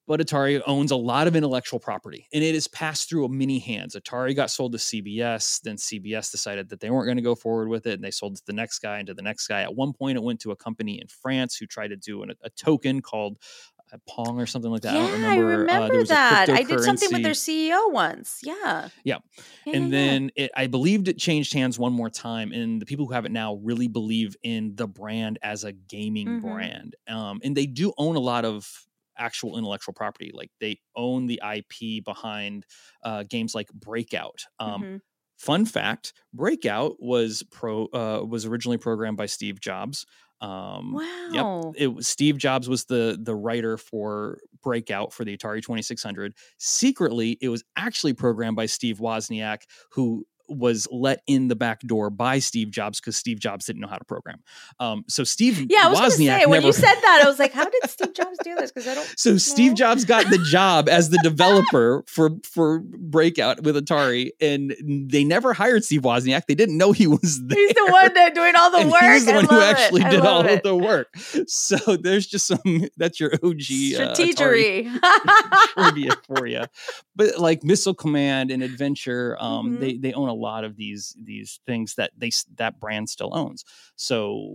But 0.07 0.19
Atari 0.19 0.61
owns 0.65 0.91
a 0.91 0.95
lot 0.95 1.27
of 1.27 1.35
intellectual 1.35 1.79
property 1.79 2.27
and 2.33 2.43
it 2.43 2.55
is 2.55 2.67
passed 2.67 3.07
through 3.07 3.23
a 3.23 3.29
many 3.29 3.59
hands. 3.59 3.95
Atari 3.95 4.35
got 4.35 4.49
sold 4.49 4.73
to 4.73 4.79
CBS, 4.79 5.59
then 5.59 5.77
CBS 5.77 6.31
decided 6.31 6.67
that 6.69 6.79
they 6.79 6.89
weren't 6.89 7.05
going 7.05 7.17
to 7.17 7.23
go 7.23 7.35
forward 7.35 7.69
with 7.69 7.85
it 7.85 7.93
and 7.93 8.03
they 8.03 8.11
sold 8.11 8.33
it 8.33 8.37
to 8.39 8.45
the 8.47 8.53
next 8.53 8.79
guy 8.79 8.97
and 8.97 9.07
to 9.07 9.13
the 9.13 9.21
next 9.21 9.47
guy. 9.47 9.61
At 9.61 9.75
one 9.75 9.93
point, 9.93 10.17
it 10.17 10.23
went 10.23 10.41
to 10.41 10.51
a 10.51 10.55
company 10.55 10.99
in 10.99 11.07
France 11.07 11.55
who 11.55 11.65
tried 11.67 11.89
to 11.89 11.95
do 11.97 12.23
an, 12.23 12.31
a 12.41 12.49
token 12.49 13.01
called 13.01 13.37
uh, 13.79 13.80
Pong 14.07 14.39
or 14.39 14.45
something 14.45 14.71
like 14.71 14.81
that. 14.83 14.93
Yeah, 14.93 15.01
I 15.01 15.07
don't 15.07 15.11
remember. 15.21 15.71
I 15.71 15.77
uh, 15.77 15.87
remember 15.87 16.03
a 16.03 16.07
that. 16.07 16.49
I 16.49 16.63
did 16.63 16.79
something 16.81 17.11
with 17.11 17.23
their 17.23 17.33
CEO 17.33 17.87
once. 17.91 18.39
Yeah. 18.43 18.89
Yeah. 19.03 19.19
Yeah, 19.65 19.73
and 19.73 19.91
yeah, 19.93 19.99
yeah. 20.03 20.17
then 20.17 20.31
it, 20.35 20.51
I 20.55 20.67
believed 20.67 21.07
it 21.07 21.17
changed 21.17 21.53
hands 21.53 21.77
one 21.79 21.93
more 21.93 22.09
time, 22.09 22.51
and 22.51 22.81
the 22.81 22.85
people 22.85 23.05
who 23.07 23.13
have 23.13 23.25
it 23.25 23.31
now 23.31 23.55
really 23.55 23.87
believe 23.87 24.35
in 24.43 24.75
the 24.75 24.87
brand 24.87 25.39
as 25.41 25.63
a 25.63 25.71
gaming 25.71 26.27
Mhm. 26.27 26.41
brand. 26.41 26.95
Um, 27.07 27.41
and 27.43 27.55
they 27.55 27.65
do 27.65 27.93
own 27.97 28.15
a 28.15 28.19
lot 28.19 28.45
of 28.45 28.67
actual 29.17 29.57
intellectual 29.57 29.93
property, 29.93 30.31
like 30.33 30.51
they 30.59 30.79
own 30.95 31.27
the 31.27 31.39
IP 31.43 31.99
behind 32.01 32.65
uh, 33.03 33.23
games 33.23 33.53
like 33.53 33.67
Breakout. 33.73 34.41
Um, 34.59 34.81
Mhm. 34.83 35.01
Fun 35.37 35.65
fact: 35.65 36.13
Breakout 36.33 36.97
was 37.01 37.41
pro 37.51 37.85
uh, 37.87 38.23
was 38.23 38.45
originally 38.45 38.77
programmed 38.77 39.17
by 39.17 39.25
Steve 39.25 39.59
Jobs. 39.59 40.05
Um, 40.41 40.93
wow. 40.93 41.73
Yep. 41.75 41.75
It 41.81 41.87
was 41.87 42.07
Steve 42.07 42.37
Jobs 42.37 42.67
was 42.67 42.85
the 42.85 43.17
the 43.21 43.35
writer 43.35 43.77
for 43.77 44.39
Breakout 44.63 45.13
for 45.13 45.23
the 45.23 45.37
Atari 45.37 45.61
2600. 45.61 46.33
Secretly, 46.57 47.37
it 47.41 47.49
was 47.49 47.63
actually 47.75 48.13
programmed 48.13 48.55
by 48.55 48.65
Steve 48.65 48.97
Wozniak, 48.97 49.63
who 49.91 50.25
was 50.51 50.87
let 50.91 51.21
in 51.27 51.47
the 51.47 51.55
back 51.55 51.79
door 51.81 52.09
by 52.09 52.39
Steve 52.39 52.69
Jobs 52.71 52.99
because 52.99 53.15
Steve 53.17 53.39
Jobs 53.39 53.65
didn't 53.65 53.81
know 53.81 53.87
how 53.87 53.97
to 53.97 54.05
program. 54.05 54.41
Um, 54.79 55.05
so 55.07 55.23
Steve 55.23 55.65
Yeah, 55.69 55.85
I 55.85 55.87
was 55.89 55.99
going 55.99 56.11
to 56.11 56.17
Wozniak 56.17 56.39
say 56.41 56.45
when 56.45 56.61
you 56.63 56.73
said 56.73 56.95
that, 56.95 57.21
I 57.23 57.27
was 57.29 57.39
like, 57.39 57.53
"How 57.53 57.65
did 57.69 57.89
Steve 57.89 58.13
Jobs 58.13 58.37
do 58.43 58.55
this?" 58.55 58.71
Because 58.71 58.87
I 58.87 58.95
don't. 58.95 59.13
so 59.17 59.37
Steve. 59.37 59.73
Jobs 59.75 60.05
got 60.05 60.29
the 60.29 60.37
job 60.37 60.89
as 60.89 61.09
the 61.09 61.17
developer 61.23 62.03
for 62.07 62.31
for 62.43 62.79
Breakout 62.79 63.63
with 63.63 63.75
Atari, 63.75 64.31
and 64.41 64.75
they 65.09 65.23
never 65.23 65.53
hired 65.53 65.83
Steve 65.85 66.01
Wozniak. 66.01 66.43
They 66.47 66.55
didn't 66.55 66.77
know 66.77 66.91
he 66.91 67.07
was 67.07 67.41
there. 67.45 67.57
He's 67.67 67.73
the 67.73 67.87
one 67.91 68.13
that 68.13 68.35
doing 68.35 68.53
all 68.55 68.69
the 68.71 68.77
and 68.79 68.91
work. 68.91 69.01
he 69.01 69.09
was 69.09 69.25
the 69.25 69.31
I 69.31 69.35
one 69.35 69.45
who 69.45 69.57
it. 69.59 69.63
actually 69.63 70.01
I 70.03 70.09
did 70.09 70.19
all 70.21 70.41
love 70.41 70.49
of 70.51 70.63
the 70.63 70.75
work. 70.75 71.15
So 71.47 71.77
there's 71.95 72.27
just 72.27 72.47
some 72.47 72.89
that's 72.97 73.19
your 73.19 73.31
OG 73.43 73.61
uh, 73.99 74.13
trivia 75.73 76.11
for 76.27 76.45
you. 76.47 76.63
But 77.15 77.37
like 77.39 77.63
Missile 77.63 77.93
Command 77.93 78.51
and 78.51 78.63
Adventure, 78.63 79.37
um, 79.39 79.77
Mhm. 79.77 79.79
they 79.79 79.97
they 79.97 80.13
own 80.13 80.29
a 80.29 80.33
lot 80.41 80.63
of 80.63 80.75
these 80.77 81.15
these 81.23 81.59
things 81.65 81.95
that 81.95 82.11
they 82.17 82.31
that 82.57 82.79
brand 82.79 83.09
still 83.09 83.31
owns. 83.33 83.63
So 83.95 84.49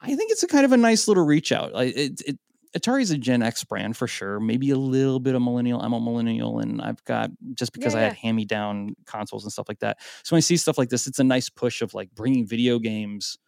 I 0.00 0.14
think 0.16 0.32
it's 0.32 0.42
a 0.42 0.46
kind 0.48 0.64
of 0.64 0.72
a 0.72 0.76
nice 0.76 1.06
little 1.08 1.24
reach 1.24 1.52
out. 1.52 1.72
Like 1.72 1.94
it, 1.96 2.20
it 2.26 2.38
Atari's 2.76 3.10
a 3.10 3.18
Gen 3.18 3.42
X 3.42 3.64
brand 3.64 3.96
for 3.96 4.06
sure. 4.06 4.40
Maybe 4.40 4.70
a 4.70 4.76
little 4.76 5.20
bit 5.20 5.34
of 5.34 5.42
millennial. 5.42 5.80
I'm 5.80 5.92
a 5.92 6.00
millennial, 6.00 6.58
and 6.58 6.80
I've 6.80 7.04
got 7.04 7.30
just 7.54 7.72
because 7.72 7.94
Yeah, 7.94 7.98
I 7.98 8.00
had 8.00 8.14
hand 8.14 8.36
me 8.36 8.46
down 8.46 8.94
consoles 9.06 9.44
and 9.44 9.52
stuff 9.52 9.66
like 9.68 9.80
that. 9.80 9.98
So 10.24 10.34
when 10.34 10.38
I 10.38 10.40
see 10.40 10.56
stuff 10.56 10.78
like 10.78 10.88
this, 10.88 11.06
it's 11.06 11.18
a 11.18 11.24
nice 11.24 11.50
push 11.50 11.82
of 11.82 11.92
like 11.94 12.10
bringing 12.14 12.46
video 12.46 12.78
games 12.78 13.38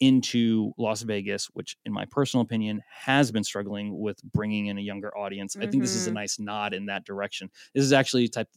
into 0.00 0.72
Las 0.76 1.02
Vegas, 1.02 1.46
which, 1.54 1.76
in 1.86 1.92
my 1.92 2.04
personal 2.04 2.42
opinion, 2.42 2.82
has 2.90 3.32
been 3.32 3.44
struggling 3.44 3.98
with 3.98 4.22
bringing 4.22 4.66
in 4.66 4.76
a 4.76 4.82
younger 4.82 5.16
audience. 5.16 5.56
I 5.62 5.66
think 5.66 5.82
this 5.82 5.94
is 5.94 6.06
a 6.06 6.10
Mhm. 6.10 6.14
nice 6.14 6.38
nod 6.38 6.74
in 6.74 6.86
that 6.86 7.04
direction. 7.04 7.48
This 7.74 7.84
is 7.84 7.92
actually 7.92 8.28
type 8.28 8.48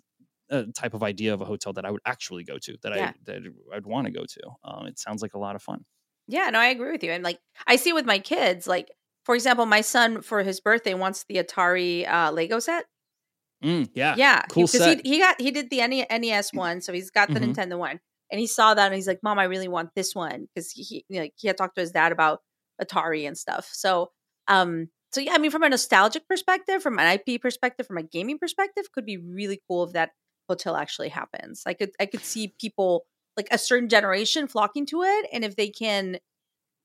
a 0.49 0.65
type 0.67 0.93
of 0.93 1.03
idea 1.03 1.33
of 1.33 1.41
a 1.41 1.45
hotel 1.45 1.73
that 1.73 1.85
I 1.85 1.91
would 1.91 2.01
actually 2.05 2.43
go 2.43 2.57
to, 2.59 2.77
that 2.83 2.93
Yeah. 2.93 3.13
I 3.13 3.13
that 3.23 3.41
I'd 3.73 3.85
want 3.85 4.07
to 4.07 4.11
go 4.13 4.25
to. 4.25 4.41
Um, 4.63 4.87
it 4.87 4.99
sounds 4.99 5.21
like 5.21 5.33
a 5.33 5.39
lot 5.39 5.55
of 5.55 5.61
fun. 5.63 5.85
Yeah, 6.27 6.49
no, 6.49 6.59
I 6.59 6.67
agree 6.67 6.91
with 6.91 7.03
you. 7.03 7.11
And 7.11 7.23
like 7.23 7.39
I 7.67 7.75
see 7.77 7.93
with 7.93 8.05
my 8.05 8.19
kids, 8.19 8.67
like 8.67 8.89
for 9.23 9.35
example, 9.35 9.65
my 9.65 9.81
son 9.81 10.21
for 10.21 10.43
his 10.43 10.59
birthday 10.59 10.93
wants 10.93 11.25
the 11.27 11.35
Atari 11.35 12.07
uh, 12.07 12.31
Lego 12.31 12.59
set. 12.59 12.85
Mm, 13.63 13.89
yeah, 13.93 14.15
Yeah, 14.15 14.43
cool 14.47 14.67
because 14.71 14.83
set. 14.83 14.99
he 14.99 15.01
he 15.03 15.19
got 15.19 15.39
he 15.39 15.51
did 15.51 15.69
the 15.69 15.81
NES 15.81 16.53
one, 16.53 16.81
so 16.81 16.93
he's 16.93 17.11
got 17.11 17.33
the 17.33 17.39
Mhm. 17.39 17.39
Nintendo 17.39 17.77
one, 17.77 17.99
and 18.31 18.39
he 18.39 18.47
saw 18.47 18.73
that 18.73 18.85
and 18.87 18.95
he's 18.95 19.07
like, 19.07 19.19
"Mom, 19.21 19.37
I 19.39 19.43
really 19.45 19.67
want 19.67 19.91
this 19.95 20.15
one," 20.15 20.47
because 20.53 20.71
he, 20.71 20.83
he 20.83 21.05
you 21.09 21.17
know, 21.17 21.21
like 21.23 21.33
he 21.37 21.47
had 21.47 21.57
talked 21.57 21.75
to 21.75 21.81
his 21.81 21.91
dad 21.91 22.11
about 22.11 22.39
Atari 22.81 23.27
and 23.27 23.37
stuff. 23.37 23.69
So 23.73 24.11
um, 24.47 24.89
so 25.11 25.19
yeah, 25.21 25.33
I 25.33 25.39
mean, 25.39 25.51
from 25.51 25.63
a 25.63 25.69
nostalgic 25.69 26.27
perspective, 26.27 26.81
from 26.81 26.99
an 26.99 27.05
IP 27.05 27.37
perspective, 27.37 27.85
from 27.85 27.97
a 27.97 28.03
gaming 28.03 28.39
perspective, 28.39 28.91
could 28.93 29.05
be 29.05 29.17
really 29.17 29.61
cool 29.67 29.83
if 29.83 29.93
that 29.93 30.11
hotel 30.47 30.75
actually 30.75 31.09
happens. 31.09 31.63
I 31.65 31.73
could 31.73 31.91
I 31.99 32.05
could 32.05 32.23
see 32.23 32.53
people 32.59 33.05
like 33.35 33.47
a 33.51 33.57
certain 33.57 33.89
generation 33.89 34.47
flocking 34.47 34.85
to 34.87 35.03
it, 35.03 35.27
and 35.31 35.43
if 35.43 35.55
they 35.55 35.69
can 35.69 36.19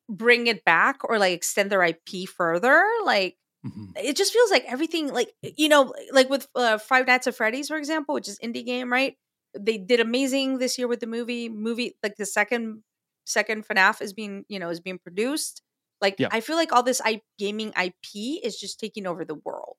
bring 0.08 0.46
it 0.46 0.64
back 0.64 1.00
or 1.04 1.18
like 1.18 1.32
extend 1.32 1.70
their 1.70 1.82
IP 1.82 2.28
further, 2.28 2.84
like 3.04 3.36
mm-hmm. 3.66 3.86
it 3.96 4.16
just 4.16 4.32
feels 4.32 4.50
like 4.50 4.64
everything, 4.66 5.12
like 5.12 5.32
you 5.42 5.68
know, 5.68 5.94
like 6.12 6.28
with 6.28 6.46
uh, 6.54 6.78
Five 6.78 7.06
Nights 7.06 7.26
at 7.26 7.34
Freddy's, 7.34 7.68
for 7.68 7.76
example, 7.76 8.14
which 8.14 8.28
is 8.28 8.38
indie 8.42 8.64
game, 8.64 8.92
right? 8.92 9.16
They 9.58 9.78
did 9.78 10.00
amazing 10.00 10.58
this 10.58 10.78
year 10.78 10.88
with 10.88 11.00
the 11.00 11.06
movie. 11.06 11.48
Movie 11.48 11.96
like 12.02 12.16
the 12.16 12.26
second 12.26 12.82
second 13.24 13.66
FNAF 13.66 14.02
is 14.02 14.12
being 14.12 14.44
you 14.48 14.58
know 14.58 14.70
is 14.70 14.80
being 14.80 14.98
produced. 14.98 15.62
Like 16.00 16.16
yeah. 16.18 16.28
I 16.32 16.40
feel 16.40 16.56
like 16.56 16.72
all 16.72 16.82
this 16.82 17.00
I, 17.04 17.22
gaming 17.38 17.72
IP 17.80 18.42
is 18.42 18.58
just 18.58 18.80
taking 18.80 19.06
over 19.06 19.24
the 19.24 19.36
world, 19.36 19.76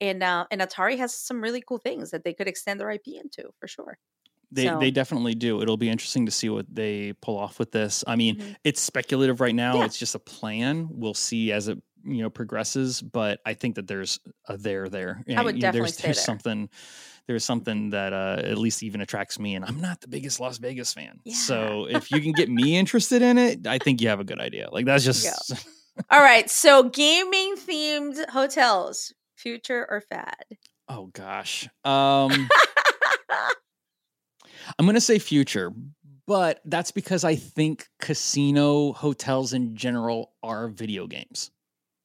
and 0.00 0.22
uh, 0.22 0.46
and 0.50 0.60
Atari 0.60 0.98
has 0.98 1.14
some 1.14 1.40
really 1.40 1.62
cool 1.66 1.78
things 1.78 2.10
that 2.10 2.24
they 2.24 2.34
could 2.34 2.48
extend 2.48 2.80
their 2.80 2.90
IP 2.90 3.08
into 3.08 3.50
for 3.58 3.66
sure. 3.66 3.98
They 4.50 4.66
so. 4.66 4.78
they 4.78 4.90
definitely 4.90 5.34
do. 5.34 5.62
It'll 5.62 5.76
be 5.78 5.88
interesting 5.88 6.26
to 6.26 6.32
see 6.32 6.48
what 6.50 6.66
they 6.72 7.14
pull 7.22 7.38
off 7.38 7.58
with 7.58 7.72
this. 7.72 8.04
I 8.06 8.16
mean, 8.16 8.36
mm-hmm. 8.36 8.52
it's 8.64 8.80
speculative 8.80 9.40
right 9.40 9.54
now. 9.54 9.78
Yeah. 9.78 9.84
It's 9.86 9.98
just 9.98 10.14
a 10.14 10.18
plan. 10.18 10.88
We'll 10.90 11.14
see 11.14 11.52
as 11.52 11.68
it 11.68 11.78
you 12.04 12.22
know 12.22 12.30
progresses, 12.30 13.00
but 13.00 13.40
I 13.46 13.54
think 13.54 13.76
that 13.76 13.86
there's 13.86 14.20
a 14.48 14.56
there 14.56 14.88
there. 14.88 15.22
I 15.34 15.42
would 15.42 15.58
definitely 15.58 15.90
there's, 15.90 15.96
there's 15.98 16.16
there. 16.16 16.24
something 16.24 16.68
there's 17.26 17.44
something 17.44 17.90
that 17.90 18.12
uh, 18.12 18.40
at 18.42 18.58
least 18.58 18.82
even 18.82 19.00
attracts 19.00 19.38
me, 19.38 19.54
and 19.54 19.64
I'm 19.64 19.80
not 19.80 20.00
the 20.00 20.08
biggest 20.08 20.40
Las 20.40 20.58
Vegas 20.58 20.92
fan. 20.92 21.20
Yeah. 21.24 21.34
So 21.34 21.86
if 21.88 22.10
you 22.10 22.20
can 22.20 22.32
get 22.32 22.50
me 22.50 22.76
interested 22.76 23.22
in 23.22 23.38
it, 23.38 23.66
I 23.66 23.78
think 23.78 24.00
you 24.00 24.08
have 24.08 24.20
a 24.20 24.24
good 24.24 24.40
idea. 24.40 24.68
Like 24.70 24.86
that's 24.86 25.04
just. 25.04 25.52
All 26.10 26.20
right, 26.20 26.48
so 26.48 26.84
gaming 26.84 27.54
themed 27.56 28.28
hotels, 28.30 29.12
future 29.42 29.86
or 29.90 30.00
fad? 30.00 30.44
Oh 30.88 31.06
gosh. 31.12 31.68
Um 31.84 32.48
I'm 34.78 34.86
going 34.86 34.94
to 34.94 35.00
say 35.00 35.18
future, 35.18 35.72
but 36.26 36.60
that's 36.64 36.92
because 36.92 37.24
I 37.24 37.34
think 37.34 37.88
casino 38.00 38.92
hotels 38.92 39.52
in 39.52 39.76
general 39.76 40.32
are 40.42 40.68
video 40.68 41.06
games. 41.06 41.50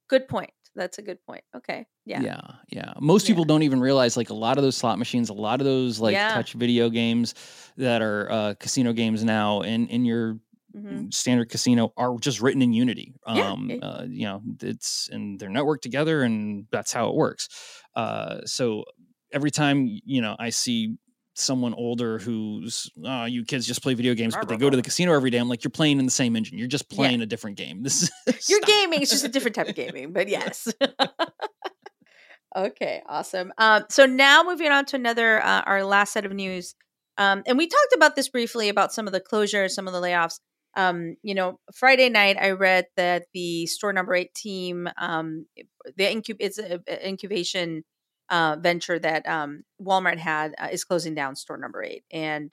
Good 0.09 0.27
point. 0.27 0.51
That's 0.75 0.97
a 0.99 1.01
good 1.01 1.23
point. 1.25 1.43
Okay. 1.55 1.87
Yeah. 2.05 2.21
Yeah. 2.21 2.41
Yeah. 2.69 2.93
Most 2.99 3.23
yeah. 3.23 3.33
people 3.33 3.45
don't 3.45 3.63
even 3.63 3.79
realize 3.79 4.15
like 4.15 4.29
a 4.29 4.35
lot 4.35 4.57
of 4.57 4.63
those 4.63 4.77
slot 4.77 4.99
machines, 4.99 5.29
a 5.29 5.33
lot 5.33 5.59
of 5.59 5.65
those 5.65 5.99
like 5.99 6.13
yeah. 6.13 6.33
touch 6.33 6.53
video 6.53 6.89
games 6.89 7.33
that 7.77 8.01
are 8.01 8.31
uh, 8.31 8.53
casino 8.59 8.93
games 8.93 9.23
now 9.23 9.61
in 9.61 9.87
in 9.87 10.05
your 10.05 10.37
mm-hmm. 10.77 11.09
standard 11.09 11.49
casino 11.49 11.93
are 11.97 12.17
just 12.19 12.41
written 12.41 12.61
in 12.61 12.73
Unity. 12.73 13.15
Um, 13.25 13.69
yeah. 13.69 13.77
uh, 13.77 14.05
you 14.07 14.25
know, 14.25 14.41
it's 14.61 15.09
and 15.11 15.39
they're 15.39 15.49
networked 15.49 15.81
together, 15.81 16.21
and 16.23 16.65
that's 16.71 16.91
how 16.91 17.09
it 17.09 17.15
works. 17.15 17.49
Uh, 17.95 18.41
so 18.45 18.83
every 19.31 19.51
time 19.51 19.87
you 20.05 20.21
know 20.21 20.35
I 20.39 20.49
see 20.49 20.97
someone 21.37 21.73
older 21.75 22.17
who's 22.17 22.89
oh, 23.05 23.25
you 23.25 23.45
kids 23.45 23.67
just 23.67 23.83
play 23.83 23.93
video 23.93 24.13
games, 24.13 24.35
but 24.35 24.49
they 24.49 24.57
go 24.57 24.69
to 24.69 24.77
the 24.77 24.83
casino 24.83 25.13
every 25.13 25.29
day. 25.29 25.37
I'm 25.37 25.49
like, 25.49 25.63
you're 25.63 25.71
playing 25.71 25.99
in 25.99 26.05
the 26.05 26.11
same 26.11 26.35
engine. 26.35 26.57
You're 26.57 26.67
just 26.67 26.89
playing 26.89 27.19
yeah. 27.19 27.23
a 27.23 27.27
different 27.27 27.57
game. 27.57 27.83
This 27.87 28.03
is 28.03 28.49
you're 28.49 28.61
gaming. 28.61 29.01
It's 29.01 29.11
just 29.11 29.23
a 29.23 29.29
different 29.29 29.55
type 29.55 29.69
of 29.69 29.75
gaming, 29.75 30.11
but 30.11 30.27
yes. 30.27 30.73
okay, 32.55 33.01
awesome. 33.07 33.53
Um, 33.57 33.85
so 33.89 34.05
now 34.05 34.43
moving 34.43 34.71
on 34.71 34.85
to 34.85 34.95
another 34.95 35.41
uh, 35.41 35.61
our 35.61 35.83
last 35.83 36.13
set 36.13 36.25
of 36.25 36.33
news. 36.33 36.75
Um, 37.17 37.43
and 37.45 37.57
we 37.57 37.67
talked 37.67 37.93
about 37.95 38.15
this 38.15 38.29
briefly 38.29 38.69
about 38.69 38.93
some 38.93 39.07
of 39.07 39.13
the 39.13 39.21
closures, 39.21 39.71
some 39.71 39.87
of 39.87 39.93
the 39.93 40.01
layoffs. 40.01 40.39
Um, 40.77 41.17
you 41.23 41.33
know, 41.33 41.59
Friday 41.73 42.07
night 42.07 42.37
I 42.39 42.51
read 42.51 42.85
that 42.95 43.25
the 43.33 43.65
store 43.65 43.91
number 43.91 44.13
eight 44.13 44.33
team, 44.35 44.87
um, 44.97 45.47
the 45.97 46.03
incub- 46.03 46.37
it's 46.39 46.59
an 46.59 46.83
incubation 47.03 47.83
uh, 48.29 48.57
venture 48.59 48.99
that 48.99 49.27
um, 49.27 49.63
Walmart 49.81 50.19
had 50.19 50.53
uh, 50.59 50.67
is 50.71 50.83
closing 50.83 51.15
down 51.15 51.35
store 51.35 51.57
number 51.57 51.83
eight. 51.83 52.03
And, 52.11 52.51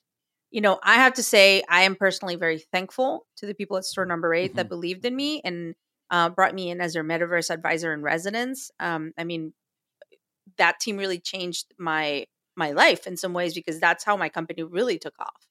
you 0.51 0.62
know, 0.62 0.81
I 0.83 0.95
have 0.95 1.14
to 1.14 1.22
say, 1.22 1.62
I 1.68 1.83
am 1.83 1.97
personally 1.97 2.37
very 2.37 2.61
thankful 2.72 3.27
to 3.37 3.47
the 3.47 3.55
people 3.55 3.77
at 3.77 3.85
store 3.85 4.07
number 4.07 4.33
8 4.33 4.51
mm-hmm. 4.51 4.57
that 4.57 4.68
believed 4.68 5.05
in 5.05 5.14
me 5.14 5.43
and 5.45 5.75
uh, 6.11 6.31
brought 6.31 6.55
me 6.55 6.70
in 6.70 6.81
as 6.81 6.95
their 6.95 7.05
metaverse 7.05 7.51
advisor 7.51 7.93
in 7.93 8.03
residence. 8.03 8.70
Um, 8.81 9.12
I 9.18 9.25
mean, 9.25 9.53
that 10.57 10.81
team 10.81 10.97
really 10.97 11.18
changed 11.18 11.66
my 11.79 12.27
my 12.57 12.70
life 12.70 13.09
in 13.09 13.16
some 13.16 13.33
ways 13.33 13.53
because 13.53 13.81
that's 13.81 14.05
how 14.05 14.16
my 14.16 14.29
company 14.29 14.62
really 14.62 14.97
took 14.97 15.14
off. 15.18 15.49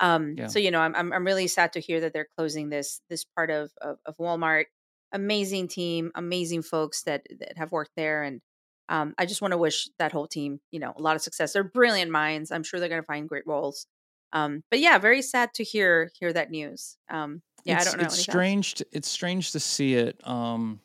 Um, 0.00 0.34
yeah. 0.36 0.46
So 0.46 0.58
you 0.58 0.70
know, 0.70 0.80
I'm, 0.80 0.94
I'm 0.94 1.12
I'm 1.12 1.24
really 1.24 1.46
sad 1.46 1.74
to 1.74 1.80
hear 1.80 2.00
that 2.00 2.12
they're 2.12 2.28
closing 2.36 2.70
this 2.70 3.00
this 3.08 3.24
part 3.24 3.50
of 3.50 3.70
of, 3.80 3.98
of 4.06 4.16
Walmart. 4.16 4.64
Amazing 5.12 5.68
team, 5.68 6.10
amazing 6.14 6.62
folks 6.62 7.02
that 7.02 7.26
that 7.38 7.58
have 7.58 7.72
worked 7.72 7.92
there, 7.96 8.22
and 8.22 8.40
um, 8.88 9.14
I 9.18 9.26
just 9.26 9.40
want 9.40 9.52
to 9.52 9.58
wish 9.58 9.88
that 9.98 10.12
whole 10.12 10.26
team, 10.26 10.60
you 10.70 10.80
know, 10.80 10.92
a 10.96 11.00
lot 11.00 11.16
of 11.16 11.22
success. 11.22 11.52
They're 11.52 11.64
brilliant 11.64 12.10
minds. 12.10 12.50
I'm 12.50 12.64
sure 12.64 12.80
they're 12.80 12.88
going 12.88 13.02
to 13.02 13.06
find 13.06 13.28
great 13.28 13.46
roles. 13.46 13.86
Um, 14.32 14.62
but 14.70 14.80
yeah, 14.80 14.98
very 14.98 15.22
sad 15.22 15.54
to 15.54 15.64
hear 15.64 16.10
hear 16.18 16.32
that 16.32 16.50
news. 16.50 16.96
Um, 17.08 17.42
yeah, 17.64 17.76
it's, 17.76 17.86
I 17.86 17.90
don't 17.90 18.00
know. 18.00 18.06
It's 18.06 18.18
strange. 18.18 18.74
To, 18.74 18.86
it's 18.92 19.08
strange 19.08 19.52
to 19.52 19.60
see 19.60 19.94
it. 19.94 20.20
Um, 20.26 20.80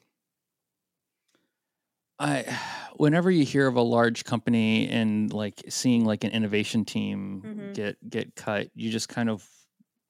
I, 2.19 2.59
whenever 2.95 3.29
you 3.29 3.43
hear 3.43 3.67
of 3.67 3.75
a 3.75 3.81
large 3.81 4.23
company 4.23 4.87
and 4.89 5.31
like 5.33 5.63
seeing 5.69 6.05
like 6.05 6.23
an 6.23 6.31
innovation 6.31 6.85
team 6.85 7.43
mm-hmm. 7.45 7.73
get 7.73 8.09
get 8.09 8.35
cut, 8.35 8.69
you 8.73 8.89
just 8.89 9.09
kind 9.09 9.29
of 9.29 9.45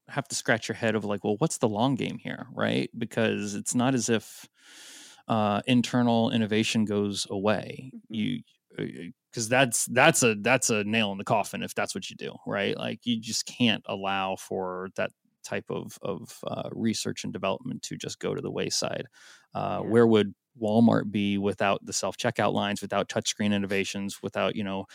have 0.08 0.28
to 0.28 0.36
scratch 0.36 0.68
your 0.68 0.76
head 0.76 0.96
of 0.96 1.04
like, 1.04 1.24
well, 1.24 1.36
what's 1.40 1.58
the 1.58 1.70
long 1.70 1.96
game 1.96 2.18
here, 2.18 2.48
right? 2.54 2.90
Because 2.98 3.56
it's 3.56 3.74
not 3.74 3.96
as 3.96 4.10
if 4.10 4.48
uh, 5.28 5.62
internal 5.66 6.32
innovation 6.32 6.86
goes 6.86 7.26
away. 7.30 7.92
Mm-hmm. 7.94 8.14
You 8.14 8.40
because 8.78 9.48
uh, 9.48 9.50
that's 9.50 9.86
that's 9.86 10.22
a 10.22 10.36
that's 10.36 10.70
a 10.70 10.84
nail 10.84 11.12
in 11.12 11.18
the 11.18 11.24
coffin 11.24 11.64
if 11.64 11.74
that's 11.74 11.96
what 11.96 12.10
you 12.10 12.16
do, 12.16 12.36
right? 12.46 12.78
Like 12.78 13.06
you 13.06 13.20
just 13.20 13.46
can't 13.46 13.84
allow 13.88 14.36
for 14.36 14.90
that 14.96 15.12
type 15.44 15.66
of 15.70 15.98
of 16.02 16.38
uh, 16.46 16.70
research 16.72 17.24
and 17.24 17.34
development 17.34 17.82
to 17.84 17.98
just 17.98 18.20
go 18.20 18.36
to 18.36 18.42
the 18.42 18.52
wayside. 18.52 19.08
Uh, 19.54 19.80
yeah. 19.82 19.90
Where 19.90 20.08
would 20.08 20.36
Walmart 20.62 21.12
be 21.12 21.38
without 21.38 21.86
the 21.86 21.94
self 21.94 22.18
checkout 22.18 22.54
lines, 22.54 22.82
without 22.82 23.10
touchscreen 23.10 23.54
innovations, 23.54 24.22
without 24.22 24.56
you 24.56 24.64
know 24.64 24.86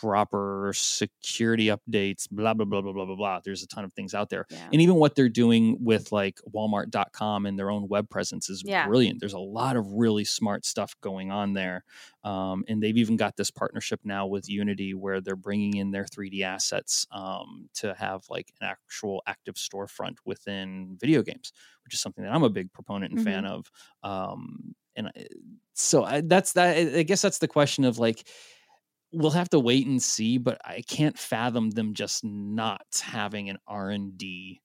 proper 0.00 0.72
security 0.74 1.66
updates, 1.66 2.28
blah, 2.30 2.54
blah, 2.54 2.64
blah, 2.64 2.80
blah, 2.80 2.92
blah, 2.92 3.04
blah, 3.04 3.16
blah. 3.16 3.40
There's 3.44 3.62
a 3.62 3.66
ton 3.66 3.84
of 3.84 3.92
things 3.92 4.14
out 4.14 4.30
there. 4.30 4.46
Yeah. 4.50 4.68
And 4.72 4.80
even 4.80 4.96
what 4.96 5.14
they're 5.14 5.28
doing 5.28 5.76
with 5.80 6.12
like 6.12 6.38
walmart.com 6.54 7.46
and 7.46 7.58
their 7.58 7.70
own 7.70 7.88
web 7.88 8.08
presence 8.08 8.48
is 8.48 8.62
yeah. 8.64 8.86
brilliant. 8.86 9.20
There's 9.20 9.34
a 9.34 9.38
lot 9.38 9.76
of 9.76 9.86
really 9.92 10.24
smart 10.24 10.64
stuff 10.64 10.94
going 11.00 11.30
on 11.30 11.52
there. 11.52 11.84
Um, 12.24 12.64
and 12.68 12.82
they've 12.82 12.96
even 12.96 13.16
got 13.16 13.36
this 13.36 13.50
partnership 13.50 14.00
now 14.04 14.26
with 14.26 14.48
Unity 14.48 14.94
where 14.94 15.20
they're 15.20 15.36
bringing 15.36 15.76
in 15.76 15.90
their 15.90 16.04
3D 16.04 16.42
assets 16.42 17.06
um, 17.12 17.68
to 17.74 17.94
have 17.94 18.22
like 18.28 18.52
an 18.60 18.68
actual 18.68 19.22
active 19.26 19.54
storefront 19.54 20.16
within 20.24 20.96
video 21.00 21.22
games, 21.22 21.52
which 21.84 21.94
is 21.94 22.00
something 22.00 22.24
that 22.24 22.32
I'm 22.32 22.42
a 22.42 22.50
big 22.50 22.72
proponent 22.72 23.12
and 23.12 23.20
mm-hmm. 23.20 23.32
fan 23.32 23.44
of. 23.46 23.70
Um, 24.02 24.74
and 24.96 25.10
so 25.74 26.04
I, 26.04 26.22
that's 26.22 26.54
that. 26.54 26.76
I 26.76 27.02
guess 27.04 27.22
that's 27.22 27.38
the 27.38 27.48
question 27.48 27.84
of 27.84 27.98
like, 27.98 28.26
we'll 29.12 29.30
have 29.30 29.48
to 29.50 29.60
wait 29.60 29.86
and 29.86 30.02
see 30.02 30.38
but 30.38 30.60
i 30.64 30.82
can't 30.86 31.18
fathom 31.18 31.70
them 31.70 31.94
just 31.94 32.24
not 32.24 33.02
having 33.02 33.48
an 33.48 33.58
r&d 33.66 34.60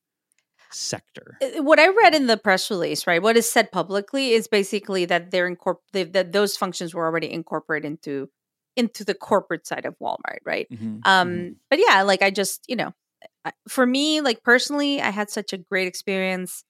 sector 0.72 1.38
what 1.58 1.80
i 1.80 1.88
read 1.88 2.16
in 2.16 2.28
the 2.28 2.38
press 2.38 2.70
release 2.72 3.06
right 3.06 3.22
what 3.22 3.38
is 3.38 3.50
said 3.50 3.72
publicly 3.72 4.32
is 4.32 4.48
basically 4.48 5.06
that 5.06 5.32
they're 5.32 5.48
incorporated 5.48 6.14
that 6.14 6.32
those 6.32 6.58
functions 6.58 6.94
were 6.94 7.06
already 7.06 7.32
incorporated 7.32 7.90
into 7.90 8.30
into 8.76 9.04
the 9.04 9.14
corporate 9.14 9.68
side 9.68 9.86
of 9.86 9.96
walmart 10.00 10.40
right 10.46 10.68
mm-hmm, 10.72 10.98
um 11.06 11.30
mm-hmm. 11.30 11.54
but 11.70 11.80
yeah 11.80 12.02
like 12.02 12.24
i 12.24 12.32
just 12.32 12.66
you 12.68 12.76
know 12.76 12.92
for 13.68 13.86
me 13.86 14.20
like 14.22 14.44
personally 14.44 15.00
i 15.00 15.12
had 15.12 15.30
such 15.30 15.54
a 15.54 15.58
great 15.58 15.88
experience 15.88 16.64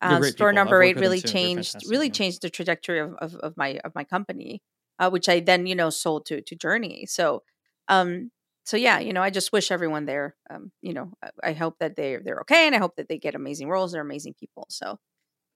uh, 0.00 0.20
store 0.22 0.50
people. 0.50 0.52
number 0.52 0.82
eight 0.82 0.98
really 0.98 1.20
changed 1.20 1.76
really 1.88 2.06
yeah. 2.06 2.12
changed 2.12 2.42
the 2.42 2.50
trajectory 2.50 3.00
of, 3.00 3.14
of, 3.14 3.34
of 3.36 3.56
my 3.56 3.78
of 3.84 3.94
my 3.94 4.04
company 4.04 4.60
uh, 4.98 5.10
which 5.10 5.28
I 5.28 5.40
then 5.40 5.66
you 5.66 5.74
know 5.74 5.90
sold 5.90 6.26
to 6.26 6.40
to 6.42 6.56
Journey. 6.56 7.06
So, 7.06 7.42
um, 7.88 8.30
so 8.64 8.76
yeah, 8.76 8.98
you 8.98 9.12
know, 9.12 9.22
I 9.22 9.30
just 9.30 9.52
wish 9.52 9.70
everyone 9.70 10.06
there, 10.06 10.36
um, 10.50 10.72
you 10.82 10.94
know, 10.94 11.12
I, 11.22 11.50
I 11.50 11.52
hope 11.52 11.76
that 11.80 11.96
they 11.96 12.16
they're 12.24 12.40
okay, 12.42 12.66
and 12.66 12.74
I 12.74 12.78
hope 12.78 12.96
that 12.96 13.08
they 13.08 13.18
get 13.18 13.34
amazing 13.34 13.68
roles. 13.68 13.92
They're 13.92 14.02
amazing 14.02 14.34
people. 14.40 14.66
So, 14.70 14.98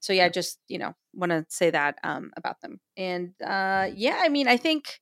so 0.01 0.13
yeah, 0.13 0.25
I 0.25 0.29
just 0.29 0.59
you 0.69 0.79
know, 0.79 0.93
want 1.13 1.31
to 1.31 1.45
say 1.49 1.71
that 1.71 1.97
um 2.03 2.31
about 2.37 2.61
them. 2.61 2.79
And 2.97 3.33
uh, 3.45 3.89
yeah, 3.95 4.19
I 4.23 4.29
mean, 4.29 4.47
I 4.47 4.57
think. 4.57 4.99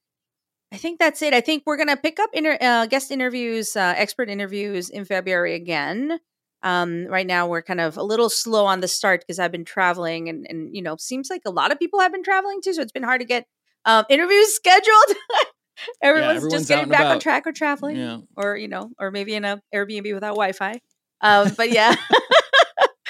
I 0.72 0.78
think 0.78 1.00
that's 1.00 1.22
it. 1.22 1.34
I 1.34 1.42
think 1.42 1.64
we're 1.66 1.78
gonna 1.78 1.96
pick 1.98 2.20
up 2.20 2.30
inter- 2.34 2.58
uh, 2.60 2.88
guest 2.88 3.12
interviews, 3.12 3.76
uh, 3.76 3.94
expert 3.96 4.30
interviews 4.30 4.90
in 4.90 5.06
February 5.06 5.56
again. 5.56 6.20
Um, 6.64 7.06
right 7.08 7.26
now, 7.28 7.48
we're 7.48 7.62
kind 7.62 7.80
of 7.80 7.96
a 7.98 8.04
little 8.04 8.30
slow 8.30 8.66
on 8.66 8.82
the 8.82 8.88
start 8.88 9.22
because 9.22 9.40
I've 9.40 9.52
been 9.52 9.64
traveling, 9.66 10.28
and 10.30 10.46
and 10.50 10.76
you 10.76 10.82
know, 10.82 10.98
seems 10.98 11.30
like 11.30 11.44
a 11.46 11.52
lot 11.52 11.72
of 11.72 11.80
people 11.80 12.00
have 12.02 12.12
been 12.12 12.24
traveling 12.24 12.60
too. 12.62 12.74
So 12.74 12.82
it's 12.82 12.92
been 12.92 13.04
hard 13.04 13.22
to 13.22 13.26
get 13.28 13.46
um, 13.88 14.06
interviews 14.10 14.54
scheduled. 14.54 15.18
everyone's, 16.02 16.02
yeah, 16.02 16.10
everyone's, 16.10 16.54
just 16.54 16.68
getting 16.68 16.90
back 16.90 17.00
about. 17.00 17.14
on 17.14 17.20
track 17.20 17.48
or 17.48 17.52
traveling, 17.52 17.96
yeah. 17.96 18.18
or 18.36 18.56
you 18.56 18.68
know, 18.68 18.92
or 19.00 19.10
maybe 19.10 19.34
in 19.34 19.46
a 19.46 19.60
Airbnb 19.74 20.14
without 20.14 20.36
Wi-Fi. 20.36 20.80
Um, 21.22 21.52
but 21.58 21.72
yeah. 21.72 21.96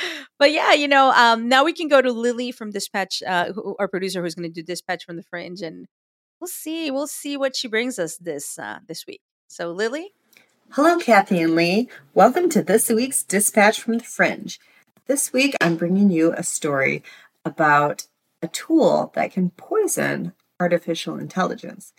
but 0.39 0.51
yeah, 0.51 0.73
you 0.73 0.87
know, 0.87 1.11
um, 1.11 1.49
now 1.49 1.63
we 1.63 1.73
can 1.73 1.87
go 1.87 2.01
to 2.01 2.11
Lily 2.11 2.51
from 2.51 2.71
Dispatch, 2.71 3.23
uh, 3.25 3.51
who, 3.53 3.75
our 3.79 3.87
producer, 3.87 4.21
who's 4.21 4.35
going 4.35 4.51
to 4.51 4.53
do 4.53 4.63
Dispatch 4.63 5.03
from 5.05 5.15
the 5.17 5.23
Fringe, 5.23 5.61
and 5.61 5.87
we'll 6.39 6.47
see, 6.47 6.91
we'll 6.91 7.07
see 7.07 7.37
what 7.37 7.55
she 7.55 7.67
brings 7.67 7.99
us 7.99 8.17
this 8.17 8.57
uh, 8.59 8.79
this 8.87 9.05
week. 9.07 9.21
So, 9.47 9.71
Lily. 9.71 10.11
Hello, 10.71 10.97
Cathy 10.99 11.41
and 11.41 11.55
Lee. 11.55 11.89
Welcome 12.13 12.49
to 12.49 12.61
this 12.61 12.89
week's 12.89 13.23
Dispatch 13.23 13.81
from 13.81 13.97
the 13.97 14.03
Fringe. 14.03 14.59
This 15.07 15.31
week, 15.31 15.55
I'm 15.61 15.77
bringing 15.77 16.11
you 16.11 16.33
a 16.33 16.43
story 16.43 17.03
about 17.45 18.07
a 18.41 18.47
tool 18.47 19.11
that 19.15 19.31
can 19.31 19.51
poison 19.51 20.33
artificial 20.59 21.17
intelligence. 21.17 21.93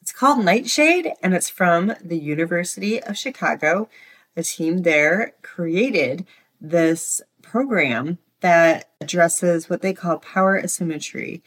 It's 0.00 0.12
called 0.12 0.44
Nightshade 0.44 1.12
and 1.22 1.34
it's 1.34 1.50
from 1.50 1.94
the 2.02 2.18
University 2.18 3.02
of 3.02 3.18
Chicago. 3.18 3.88
A 4.36 4.42
team 4.42 4.82
there 4.82 5.34
created 5.42 6.26
this 6.60 7.20
program 7.42 8.18
that 8.40 8.88
addresses 9.00 9.68
what 9.68 9.82
they 9.82 9.92
call 9.92 10.18
power 10.18 10.58
asymmetry 10.58 11.42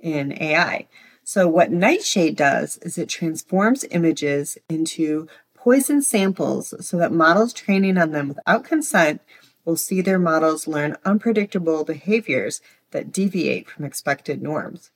in 0.00 0.40
AI. 0.40 0.86
So, 1.24 1.48
what 1.48 1.72
Nightshade 1.72 2.36
does 2.36 2.78
is 2.78 2.96
it 2.96 3.08
transforms 3.08 3.84
images 3.90 4.56
into 4.68 5.26
poison 5.54 6.00
samples 6.00 6.72
so 6.86 6.96
that 6.98 7.10
models 7.10 7.52
training 7.52 7.98
on 7.98 8.12
them 8.12 8.28
without 8.28 8.64
consent 8.64 9.20
will 9.64 9.76
see 9.76 10.00
their 10.00 10.20
models 10.20 10.68
learn 10.68 10.96
unpredictable 11.04 11.84
behaviors 11.84 12.60
that 12.92 13.10
deviate 13.10 13.68
from 13.68 13.84
expected 13.84 14.40
norms. 14.40 14.92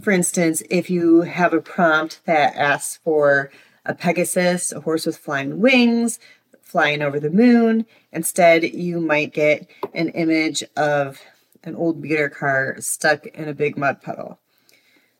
For 0.00 0.10
instance, 0.10 0.62
if 0.68 0.90
you 0.90 1.22
have 1.22 1.52
a 1.52 1.60
prompt 1.60 2.20
that 2.26 2.54
asks 2.54 2.98
for 3.02 3.50
a 3.84 3.94
Pegasus, 3.94 4.72
a 4.72 4.80
horse 4.80 5.06
with 5.06 5.16
flying 5.16 5.60
wings, 5.60 6.18
flying 6.60 7.00
over 7.00 7.18
the 7.18 7.30
moon, 7.30 7.86
instead 8.12 8.62
you 8.62 9.00
might 9.00 9.32
get 9.32 9.68
an 9.94 10.08
image 10.10 10.62
of 10.76 11.20
an 11.64 11.74
old 11.74 12.02
beater 12.02 12.28
car 12.28 12.76
stuck 12.80 13.26
in 13.26 13.48
a 13.48 13.54
big 13.54 13.76
mud 13.78 14.02
puddle. 14.02 14.38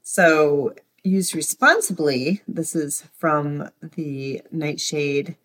So, 0.02 0.74
used 1.02 1.34
responsibly, 1.34 2.42
this 2.46 2.74
is 2.74 3.04
from 3.16 3.70
the 3.80 4.42
Nightshade 4.50 5.36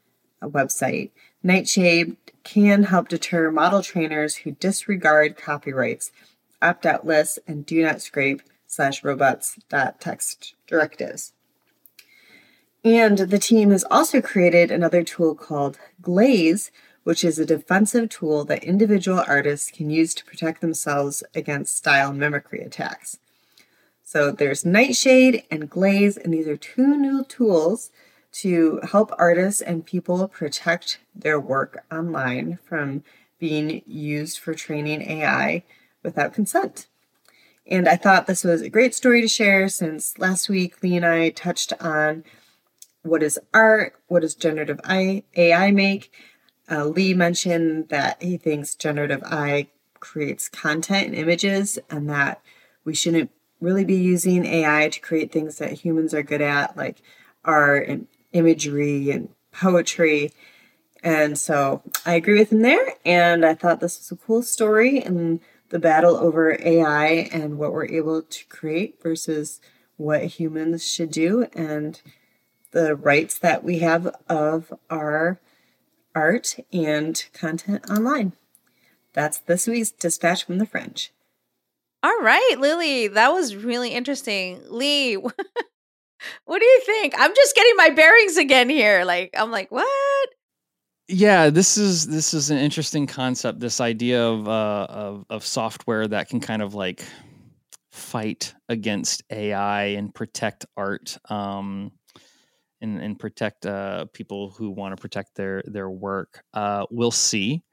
uh, 0.41 0.47
website. 0.47 1.11
Nightshade 1.43 2.17
can 2.43 2.83
help 2.83 3.07
deter 3.07 3.51
model 3.51 3.81
trainers 3.81 4.37
who 4.37 4.51
disregard 4.51 5.37
copyrights, 5.37 6.11
opt 6.61 6.85
out 6.85 7.05
lists, 7.05 7.39
and 7.47 7.65
do 7.65 7.81
not 7.83 8.01
scrape 8.01 8.41
slash 8.71 9.03
robots.txt 9.03 10.53
directives. 10.65 11.33
And 12.85 13.17
the 13.17 13.37
team 13.37 13.71
has 13.71 13.83
also 13.91 14.21
created 14.21 14.71
another 14.71 15.03
tool 15.03 15.35
called 15.35 15.77
Glaze, 16.01 16.71
which 17.03 17.25
is 17.25 17.37
a 17.37 17.45
defensive 17.45 18.07
tool 18.09 18.45
that 18.45 18.63
individual 18.63 19.23
artists 19.27 19.69
can 19.69 19.89
use 19.89 20.15
to 20.15 20.25
protect 20.25 20.61
themselves 20.61 21.21
against 21.35 21.75
style 21.75 22.13
mimicry 22.13 22.61
attacks. 22.61 23.19
So 24.03 24.31
there's 24.31 24.65
Nightshade 24.65 25.43
and 25.51 25.69
Glaze, 25.69 26.15
and 26.15 26.33
these 26.33 26.47
are 26.47 26.57
two 26.57 26.95
new 26.95 27.25
tools 27.25 27.91
to 28.33 28.79
help 28.89 29.11
artists 29.17 29.61
and 29.61 29.85
people 29.85 30.29
protect 30.29 30.99
their 31.13 31.39
work 31.39 31.83
online 31.91 32.57
from 32.63 33.03
being 33.37 33.81
used 33.85 34.39
for 34.39 34.53
training 34.53 35.01
AI 35.01 35.63
without 36.03 36.33
consent. 36.33 36.87
And 37.67 37.87
I 37.87 37.95
thought 37.95 38.27
this 38.27 38.43
was 38.43 38.61
a 38.61 38.69
great 38.69 38.95
story 38.95 39.21
to 39.21 39.27
share 39.27 39.69
since 39.69 40.17
last 40.17 40.49
week 40.49 40.81
Lee 40.81 40.97
and 40.97 41.05
I 41.05 41.29
touched 41.29 41.73
on 41.79 42.23
what 43.03 43.23
is 43.23 43.39
art, 43.53 43.95
what 44.07 44.21
does 44.21 44.35
generative 44.35 44.79
AI 44.87 45.71
make. 45.71 46.11
Uh, 46.69 46.85
Lee 46.85 47.13
mentioned 47.13 47.89
that 47.89 48.21
he 48.21 48.37
thinks 48.37 48.75
generative 48.75 49.23
AI 49.23 49.67
creates 49.99 50.49
content 50.49 51.07
and 51.07 51.15
images, 51.15 51.77
and 51.89 52.09
that 52.09 52.41
we 52.83 52.93
shouldn't 52.93 53.31
really 53.59 53.85
be 53.85 53.95
using 53.95 54.45
AI 54.45 54.89
to 54.89 54.99
create 54.99 55.31
things 55.31 55.57
that 55.57 55.71
humans 55.71 56.13
are 56.13 56.23
good 56.23 56.41
at, 56.41 56.75
like 56.75 57.01
art 57.45 57.87
and 57.87 58.07
imagery 58.33 59.11
and 59.11 59.29
poetry. 59.51 60.31
And 61.03 61.37
so 61.37 61.81
I 62.05 62.15
agree 62.15 62.39
with 62.39 62.51
him 62.51 62.61
there. 62.61 62.95
And 63.05 63.45
I 63.45 63.53
thought 63.53 63.79
this 63.79 63.99
was 63.99 64.11
a 64.11 64.25
cool 64.25 64.43
story 64.43 65.01
and 65.01 65.39
the 65.71 65.79
battle 65.79 66.17
over 66.17 66.57
AI 66.61 67.29
and 67.31 67.57
what 67.57 67.71
we're 67.71 67.85
able 67.85 68.21
to 68.21 68.45
create 68.47 69.01
versus 69.01 69.59
what 69.95 70.23
humans 70.25 70.87
should 70.87 71.11
do 71.11 71.47
and 71.53 72.01
the 72.71 72.95
rights 72.95 73.39
that 73.39 73.63
we 73.63 73.79
have 73.79 74.13
of 74.27 74.73
our 74.89 75.39
art 76.13 76.57
and 76.73 77.25
content 77.33 77.89
online. 77.89 78.33
That's 79.13 79.39
this 79.39 79.65
week's 79.65 79.91
dispatch 79.91 80.45
from 80.45 80.57
the 80.57 80.65
Fringe. 80.65 81.11
All 82.03 82.19
right, 82.21 82.55
Lily, 82.57 83.07
that 83.07 83.29
was 83.29 83.55
really 83.55 83.91
interesting. 83.91 84.61
Lee, 84.67 85.15
what 85.15 86.59
do 86.59 86.65
you 86.65 86.81
think? 86.85 87.13
I'm 87.17 87.33
just 87.33 87.55
getting 87.55 87.75
my 87.77 87.91
bearings 87.91 88.37
again 88.37 88.69
here. 88.69 89.05
Like 89.05 89.31
I'm 89.37 89.51
like, 89.51 89.71
what? 89.71 90.29
Yeah, 91.11 91.49
this 91.49 91.77
is 91.77 92.07
this 92.07 92.33
is 92.33 92.51
an 92.51 92.57
interesting 92.57 93.05
concept. 93.05 93.59
This 93.59 93.81
idea 93.81 94.25
of 94.25 94.47
uh, 94.47 94.87
of 94.89 95.25
of 95.29 95.45
software 95.45 96.07
that 96.07 96.29
can 96.29 96.39
kind 96.39 96.61
of 96.61 96.73
like 96.73 97.03
fight 97.91 98.53
against 98.69 99.21
AI 99.29 99.83
and 99.87 100.15
protect 100.15 100.65
art, 100.77 101.17
um, 101.29 101.91
and 102.79 103.01
and 103.01 103.19
protect 103.19 103.65
uh, 103.65 104.05
people 104.13 104.51
who 104.51 104.71
want 104.71 104.95
to 104.95 105.01
protect 105.01 105.35
their 105.35 105.61
their 105.65 105.89
work. 105.89 106.43
Uh, 106.53 106.85
we'll 106.89 107.11
see. 107.11 107.63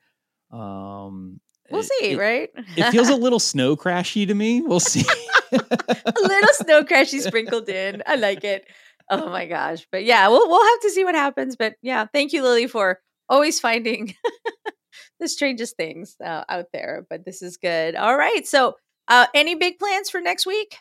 Um, 0.50 1.40
We'll 1.70 1.82
see, 1.82 2.12
it, 2.12 2.18
right? 2.18 2.48
it 2.78 2.90
feels 2.90 3.10
a 3.10 3.16
little 3.26 3.38
snow 3.38 3.76
crashy 3.76 4.26
to 4.26 4.34
me. 4.34 4.62
We'll 4.62 4.80
see. 4.80 5.04
a 5.52 6.20
little 6.22 6.54
snow 6.54 6.82
crashy 6.82 7.20
sprinkled 7.20 7.68
in. 7.68 8.02
I 8.06 8.16
like 8.16 8.42
it. 8.42 8.66
Oh 9.10 9.28
my 9.28 9.44
gosh. 9.46 9.86
But 9.92 10.04
yeah, 10.04 10.28
we'll 10.28 10.48
we'll 10.48 10.64
have 10.64 10.80
to 10.80 10.90
see 10.90 11.04
what 11.04 11.14
happens. 11.14 11.56
But 11.56 11.74
yeah, 11.82 12.06
thank 12.10 12.32
you, 12.32 12.42
Lily, 12.42 12.66
for 12.68 13.00
always 13.28 13.60
finding 13.60 14.14
the 15.20 15.28
strangest 15.28 15.76
things 15.76 16.16
uh, 16.24 16.44
out 16.48 16.66
there. 16.72 17.06
But 17.10 17.24
this 17.24 17.42
is 17.42 17.56
good. 17.56 17.94
All 17.94 18.16
right. 18.16 18.46
So 18.46 18.76
uh 19.08 19.26
any 19.34 19.54
big 19.54 19.78
plans 19.78 20.10
for 20.10 20.20
next 20.20 20.46
week? 20.46 20.76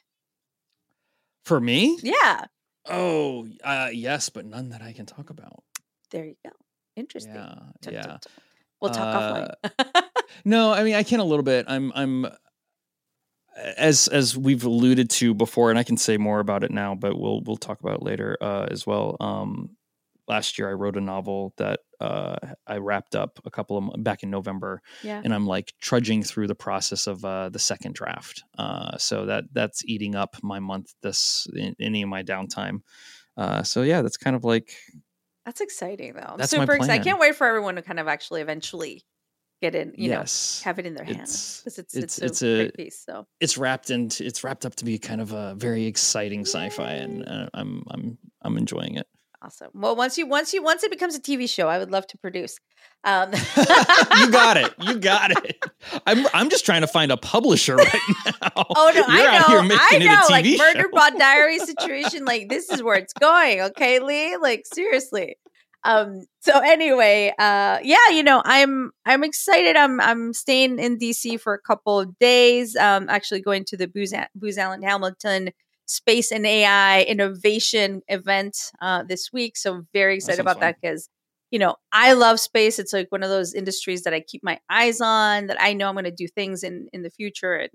For 1.45 1.60
me? 1.60 1.98
Yeah. 2.03 2.45
Oh, 2.90 3.48
uh, 3.64 3.90
yes, 3.91 4.30
but 4.30 4.45
none 4.45 4.69
that 4.69 4.82
I 4.82 4.94
can 4.94 5.06
talk 5.06 5.30
about. 5.30 5.64
There 6.11 6.26
you 6.26 6.36
go. 6.45 6.52
Interesting. 6.95 7.36
Yeah. 7.36 7.56
Tuk, 7.82 7.94
yeah. 7.94 8.02
tuk, 8.02 8.22
tuk. 8.22 8.32
We'll 8.82 8.91
talk 8.91 9.15
Uh, 9.15 9.48
offline. 9.65 10.03
No, 10.45 10.72
I 10.74 10.84
mean 10.84 10.95
I 10.95 11.03
can 11.03 11.19
a 11.19 11.24
little 11.26 11.44
bit. 11.44 11.65
I'm 11.68 11.91
I'm 11.95 12.28
as 13.78 14.07
as 14.07 14.38
we've 14.38 14.64
alluded 14.65 15.10
to 15.11 15.34
before, 15.34 15.69
and 15.69 15.80
I 15.80 15.84
can 15.84 15.98
say 15.98 16.18
more 16.18 16.40
about 16.40 16.64
it 16.64 16.72
now, 16.72 16.95
but 16.95 17.18
we'll 17.18 17.41
we'll 17.41 17.57
talk 17.57 17.80
about 17.80 17.95
it 17.95 18.03
later 18.03 18.38
uh, 18.41 18.68
as 18.69 18.86
well. 18.86 19.18
Um, 19.19 19.72
last 20.28 20.60
year 20.60 20.69
I 20.69 20.74
wrote 20.74 20.98
a 20.98 21.02
novel 21.02 21.53
that 21.57 21.80
uh, 21.99 22.36
I 22.68 22.78
wrapped 22.78 23.15
up 23.15 23.40
a 23.45 23.49
couple 23.52 23.78
of 23.78 24.03
back 24.03 24.24
in 24.24 24.30
November, 24.30 24.82
yeah. 25.03 25.22
and 25.24 25.34
I'm 25.34 25.48
like 25.48 25.74
trudging 25.82 26.24
through 26.24 26.48
the 26.48 26.56
process 26.56 27.07
of 27.07 27.24
uh, 27.26 27.49
the 27.49 27.60
second 27.60 27.95
draft. 27.95 28.44
Uh, 28.57 28.98
so 28.98 29.26
that 29.26 29.45
that's 29.53 29.84
eating 29.86 30.15
up 30.15 30.36
my 30.44 30.60
month 30.60 30.94
this 31.02 31.48
in, 31.56 31.76
any 31.80 32.02
of 32.03 32.10
my 32.10 32.24
downtime. 32.24 32.82
Uh, 33.36 33.64
so 33.64 33.82
yeah, 33.82 34.02
that's 34.02 34.18
kind 34.18 34.36
of 34.36 34.44
like 34.44 34.76
That's 35.45 35.61
exciting 35.61 36.14
though. 36.14 36.22
I'm 36.22 36.38
That's 36.38 36.52
super 36.52 36.74
excited. 36.74 37.02
I 37.02 37.03
can't 37.03 37.19
wait 37.19 37.36
for 37.36 37.48
everyone 37.48 37.76
to 37.76 37.82
kind 37.82 37.99
of 37.99 38.07
actually 38.07 38.41
eventually 38.41 39.03
get 39.61 39.74
in, 39.74 39.94
you 39.98 40.10
yes, 40.10 40.61
know, 40.64 40.69
have 40.69 40.78
it 40.80 40.86
in 40.86 40.94
their 40.94 41.03
hands. 41.06 41.64
It's- 41.65 41.78
Because 41.78 41.80
it's, 41.80 41.95
it's- 41.95 42.18
it's, 42.19 42.32
it's 42.32 42.41
a, 42.44 42.48
a- 42.48 42.57
great 42.65 42.74
piece. 42.76 43.03
So 43.03 43.26
it's 43.40 43.57
wrapped 43.57 43.90
into 43.90 44.24
it's 44.26 44.44
wrapped 44.44 44.65
up 44.65 44.76
to 44.76 44.86
be 44.86 44.99
kind 44.99 45.19
of 45.22 45.32
a 45.34 45.56
very 45.56 45.86
exciting 45.86 46.41
sci-fi, 46.41 46.91
and 46.91 47.49
I'm 47.53 47.84
I'm 47.90 48.18
I'm 48.44 48.57
enjoying 48.57 48.95
it. 48.95 49.07
Awesome. 49.41 49.69
Well, 49.73 49.95
once 49.95 50.18
you 50.18 50.27
once 50.27 50.53
you 50.53 50.64
once 50.64 50.84
it 50.84 50.91
becomes 50.91 51.15
a 51.15 51.22
TV 51.22 51.49
show, 51.49 51.68
I 51.68 51.80
would 51.80 51.91
love 51.91 52.07
to 52.07 52.18
produce. 52.18 52.57
Um, 53.03 53.31
you 53.57 54.31
got 54.31 54.57
it. 54.57 54.73
You 54.80 54.95
got 54.99 55.31
it. 55.31 55.64
I'm 56.05 56.26
I'm 56.34 56.49
just 56.49 56.65
trying 56.65 56.81
to 56.81 56.88
find 56.88 57.11
a 57.11 57.18
publisher 57.18 57.76
right 57.76 58.01
now. 58.26 58.65
Oh 58.76 58.91
no, 58.93 58.99
You're 58.99 59.05
I 59.07 59.39
know, 59.39 59.76
I 59.80 59.97
know, 59.99 60.22
like 60.30 60.45
murder 60.57 60.89
bot 60.91 61.18
diary 61.18 61.59
situation. 61.59 62.26
Like 62.26 62.49
this 62.49 62.69
is 62.72 62.81
where 62.84 62.95
it's 62.95 63.14
going. 63.14 63.61
Okay, 63.61 63.99
Lee. 63.99 64.38
Like 64.38 64.65
seriously. 64.65 65.38
Um. 65.84 66.26
So 66.41 66.59
anyway, 66.59 67.34
uh, 67.38 67.80
yeah, 67.84 68.09
you 68.11 68.23
know, 68.23 68.41
I'm 68.43 68.91
I'm 69.05 69.23
excited. 69.23 69.76
I'm 69.76 70.01
I'm 70.01 70.34
staying 70.34 70.80
in 70.80 70.97
DC 70.97 71.39
for 71.39 71.53
a 71.53 71.59
couple 71.59 71.99
of 71.99 72.18
days. 72.19 72.76
Um, 72.76 73.09
actually 73.09 73.41
going 73.41 73.64
to 73.65 73.77
the 73.77 73.88
Booz, 73.88 74.14
Booz 74.35 74.57
Allen 74.57 74.81
Hamilton 74.81 75.51
Space 75.88 76.31
and 76.31 76.45
AI 76.45 77.01
Innovation 77.03 78.01
event 78.07 78.57
uh, 78.81 79.03
this 79.03 79.31
week. 79.31 79.57
So 79.57 79.84
very 79.93 80.15
excited 80.15 80.38
sounds 80.38 80.41
about 80.41 80.55
fun. 80.55 80.61
that 80.61 80.81
because 80.81 81.09
you 81.49 81.59
know, 81.59 81.76
I 81.93 82.14
love 82.14 82.39
space. 82.39 82.77
It's 82.77 82.91
like 82.91 83.09
one 83.09 83.23
of 83.23 83.30
those 83.30 83.53
industries 83.53 84.03
that 84.03 84.14
I 84.14 84.19
keep 84.19 84.43
my 84.43 84.59
eyes 84.69 84.99
on, 84.99 85.47
that 85.47 85.57
I 85.61 85.73
know 85.73 85.88
I'm 85.88 85.95
going 85.95 86.03
to 86.03 86.11
do 86.11 86.27
things 86.27 86.64
in 86.64 86.88
in 86.91 87.03
the 87.03 87.09
future. 87.09 87.53
And 87.53 87.72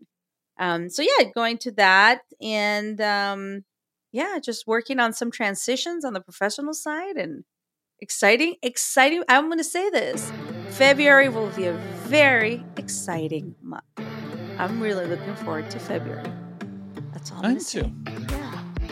um, 0.58 0.90
so 0.90 1.02
yeah, 1.02 1.30
going 1.34 1.58
to 1.58 1.72
that 1.72 2.20
and 2.40 3.00
um, 3.00 3.64
yeah, 4.12 4.38
just 4.42 4.66
working 4.66 5.00
on 5.00 5.14
some 5.14 5.30
transitions 5.30 6.04
on 6.04 6.12
the 6.12 6.20
professional 6.20 6.74
side 6.74 7.16
and 7.16 7.44
exciting, 8.00 8.56
exciting. 8.62 9.24
I'm 9.28 9.46
going 9.46 9.58
to 9.58 9.64
say 9.64 9.88
this: 9.88 10.30
February 10.70 11.30
will 11.30 11.48
be 11.50 11.66
a 11.66 11.72
very 12.04 12.62
exciting 12.76 13.54
month. 13.62 13.84
I'm 14.58 14.80
really 14.80 15.06
looking 15.06 15.34
forward 15.36 15.70
to 15.70 15.78
February. 15.78 16.30
That's 17.22 17.30
all 17.30 17.38
I'm 17.38 17.44
I 17.44 17.48
am 17.48 17.54
going 17.54 17.58
to 17.58 17.64
say. 17.64 17.82
too. 17.82 17.92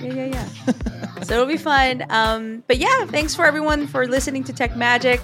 Yeah, 0.07 0.13
yeah, 0.15 0.25
yeah. 0.27 1.23
so 1.23 1.35
it'll 1.35 1.47
be 1.47 1.57
fun. 1.57 2.07
Um, 2.11 2.63
but 2.69 2.79
yeah, 2.79 3.05
thanks 3.07 3.35
for 3.35 3.45
everyone 3.45 3.89
for 3.89 4.07
listening 4.07 4.45
to 4.45 4.53
Tech 4.53 4.77
Magic. 4.77 5.21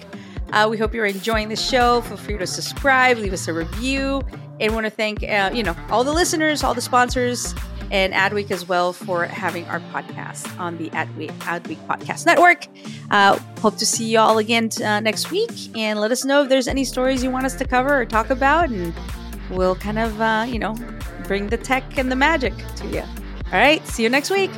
Uh, 0.53 0.67
we 0.69 0.77
hope 0.77 0.93
you're 0.93 1.07
enjoying 1.07 1.49
the 1.49 1.55
show. 1.55 2.01
Feel 2.01 2.17
free 2.17 2.39
to 2.39 2.49
subscribe, 2.49 3.19
leave 3.19 3.33
us 3.33 3.47
a 3.47 3.53
review, 3.53 4.23
and 4.59 4.75
want 4.75 4.87
to 4.87 4.91
thank 4.91 5.23
uh, 5.23 5.51
you 5.55 5.63
know 5.63 5.77
all 5.89 6.03
the 6.03 6.13
listeners, 6.13 6.65
all 6.65 6.75
the 6.75 6.81
sponsors, 6.81 7.55
and 7.93 8.13
Adweek 8.13 8.51
as 8.51 8.67
well 8.67 8.93
for 8.93 9.25
having 9.25 9.65
our 9.67 9.79
podcast 9.79 10.59
on 10.59 10.77
the 10.77 10.91
Adweek, 10.91 11.31
Adweek 11.43 11.79
Podcast 11.87 12.27
Network. 12.27 12.67
Uh, 13.13 13.39
hope 13.61 13.77
to 13.77 13.87
see 13.87 14.07
you 14.07 14.19
all 14.19 14.39
again 14.39 14.69
uh, 14.85 14.99
next 14.99 15.31
week, 15.31 15.77
and 15.77 16.01
let 16.01 16.11
us 16.11 16.25
know 16.25 16.43
if 16.43 16.49
there's 16.49 16.67
any 16.67 16.85
stories 16.85 17.23
you 17.23 17.31
want 17.31 17.47
us 17.47 17.55
to 17.55 17.65
cover 17.65 18.01
or 18.01 18.05
talk 18.05 18.31
about, 18.31 18.69
and 18.69 18.93
we'll 19.51 19.77
kind 19.77 20.01
of, 20.01 20.21
uh, 20.21 20.45
you 20.49 20.59
know, 20.59 20.75
bring 21.27 21.49
the 21.49 21.57
tech 21.57 21.99
and 21.99 22.11
the 22.11 22.17
magic 22.17 22.55
to 22.77 22.87
you. 22.87 23.03
All 23.03 23.61
right, 23.61 23.87
see 23.87 24.03
you 24.03 24.09
next 24.09 24.31
week. 24.31 24.51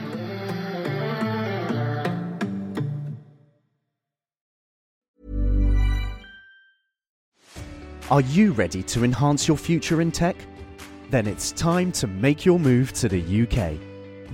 Are 8.11 8.23
you 8.23 8.53
ready 8.53 8.83
to 8.85 9.05
enhance 9.05 9.47
your 9.47 9.59
future 9.59 10.01
in 10.01 10.11
tech? 10.11 10.35
Then 11.11 11.27
it's 11.27 11.53
time 11.53 11.93
to 11.93 12.07
make 12.07 12.47
your 12.47 12.59
move 12.59 12.95
to 12.95 13.09
the 13.09 13.21
UK, 13.21 13.79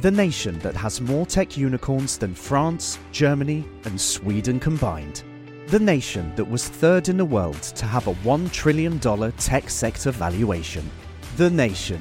the 0.01 0.13
nation 0.13 0.61
that 0.61 0.77
has 0.77 1.01
more 1.01 1.27
tech 1.27 1.57
unicorns 1.57 2.17
than 2.17 2.37
France, 2.37 3.01
Germany, 3.11 3.65
and 3.85 4.01
Sweden 4.01 4.61
combined. 4.61 5.25
The 5.67 5.81
nation 5.81 6.33
that 6.37 6.49
was 6.49 6.69
third 6.69 7.09
in 7.09 7.17
the 7.17 7.25
world 7.25 7.61
to 7.63 7.87
have 7.87 8.07
a 8.07 8.15
$1 8.15 8.53
trillion 8.53 9.01
tech 9.01 9.69
sector 9.69 10.13
valuation. 10.13 10.89
The 11.37 11.51
nation 11.51 12.01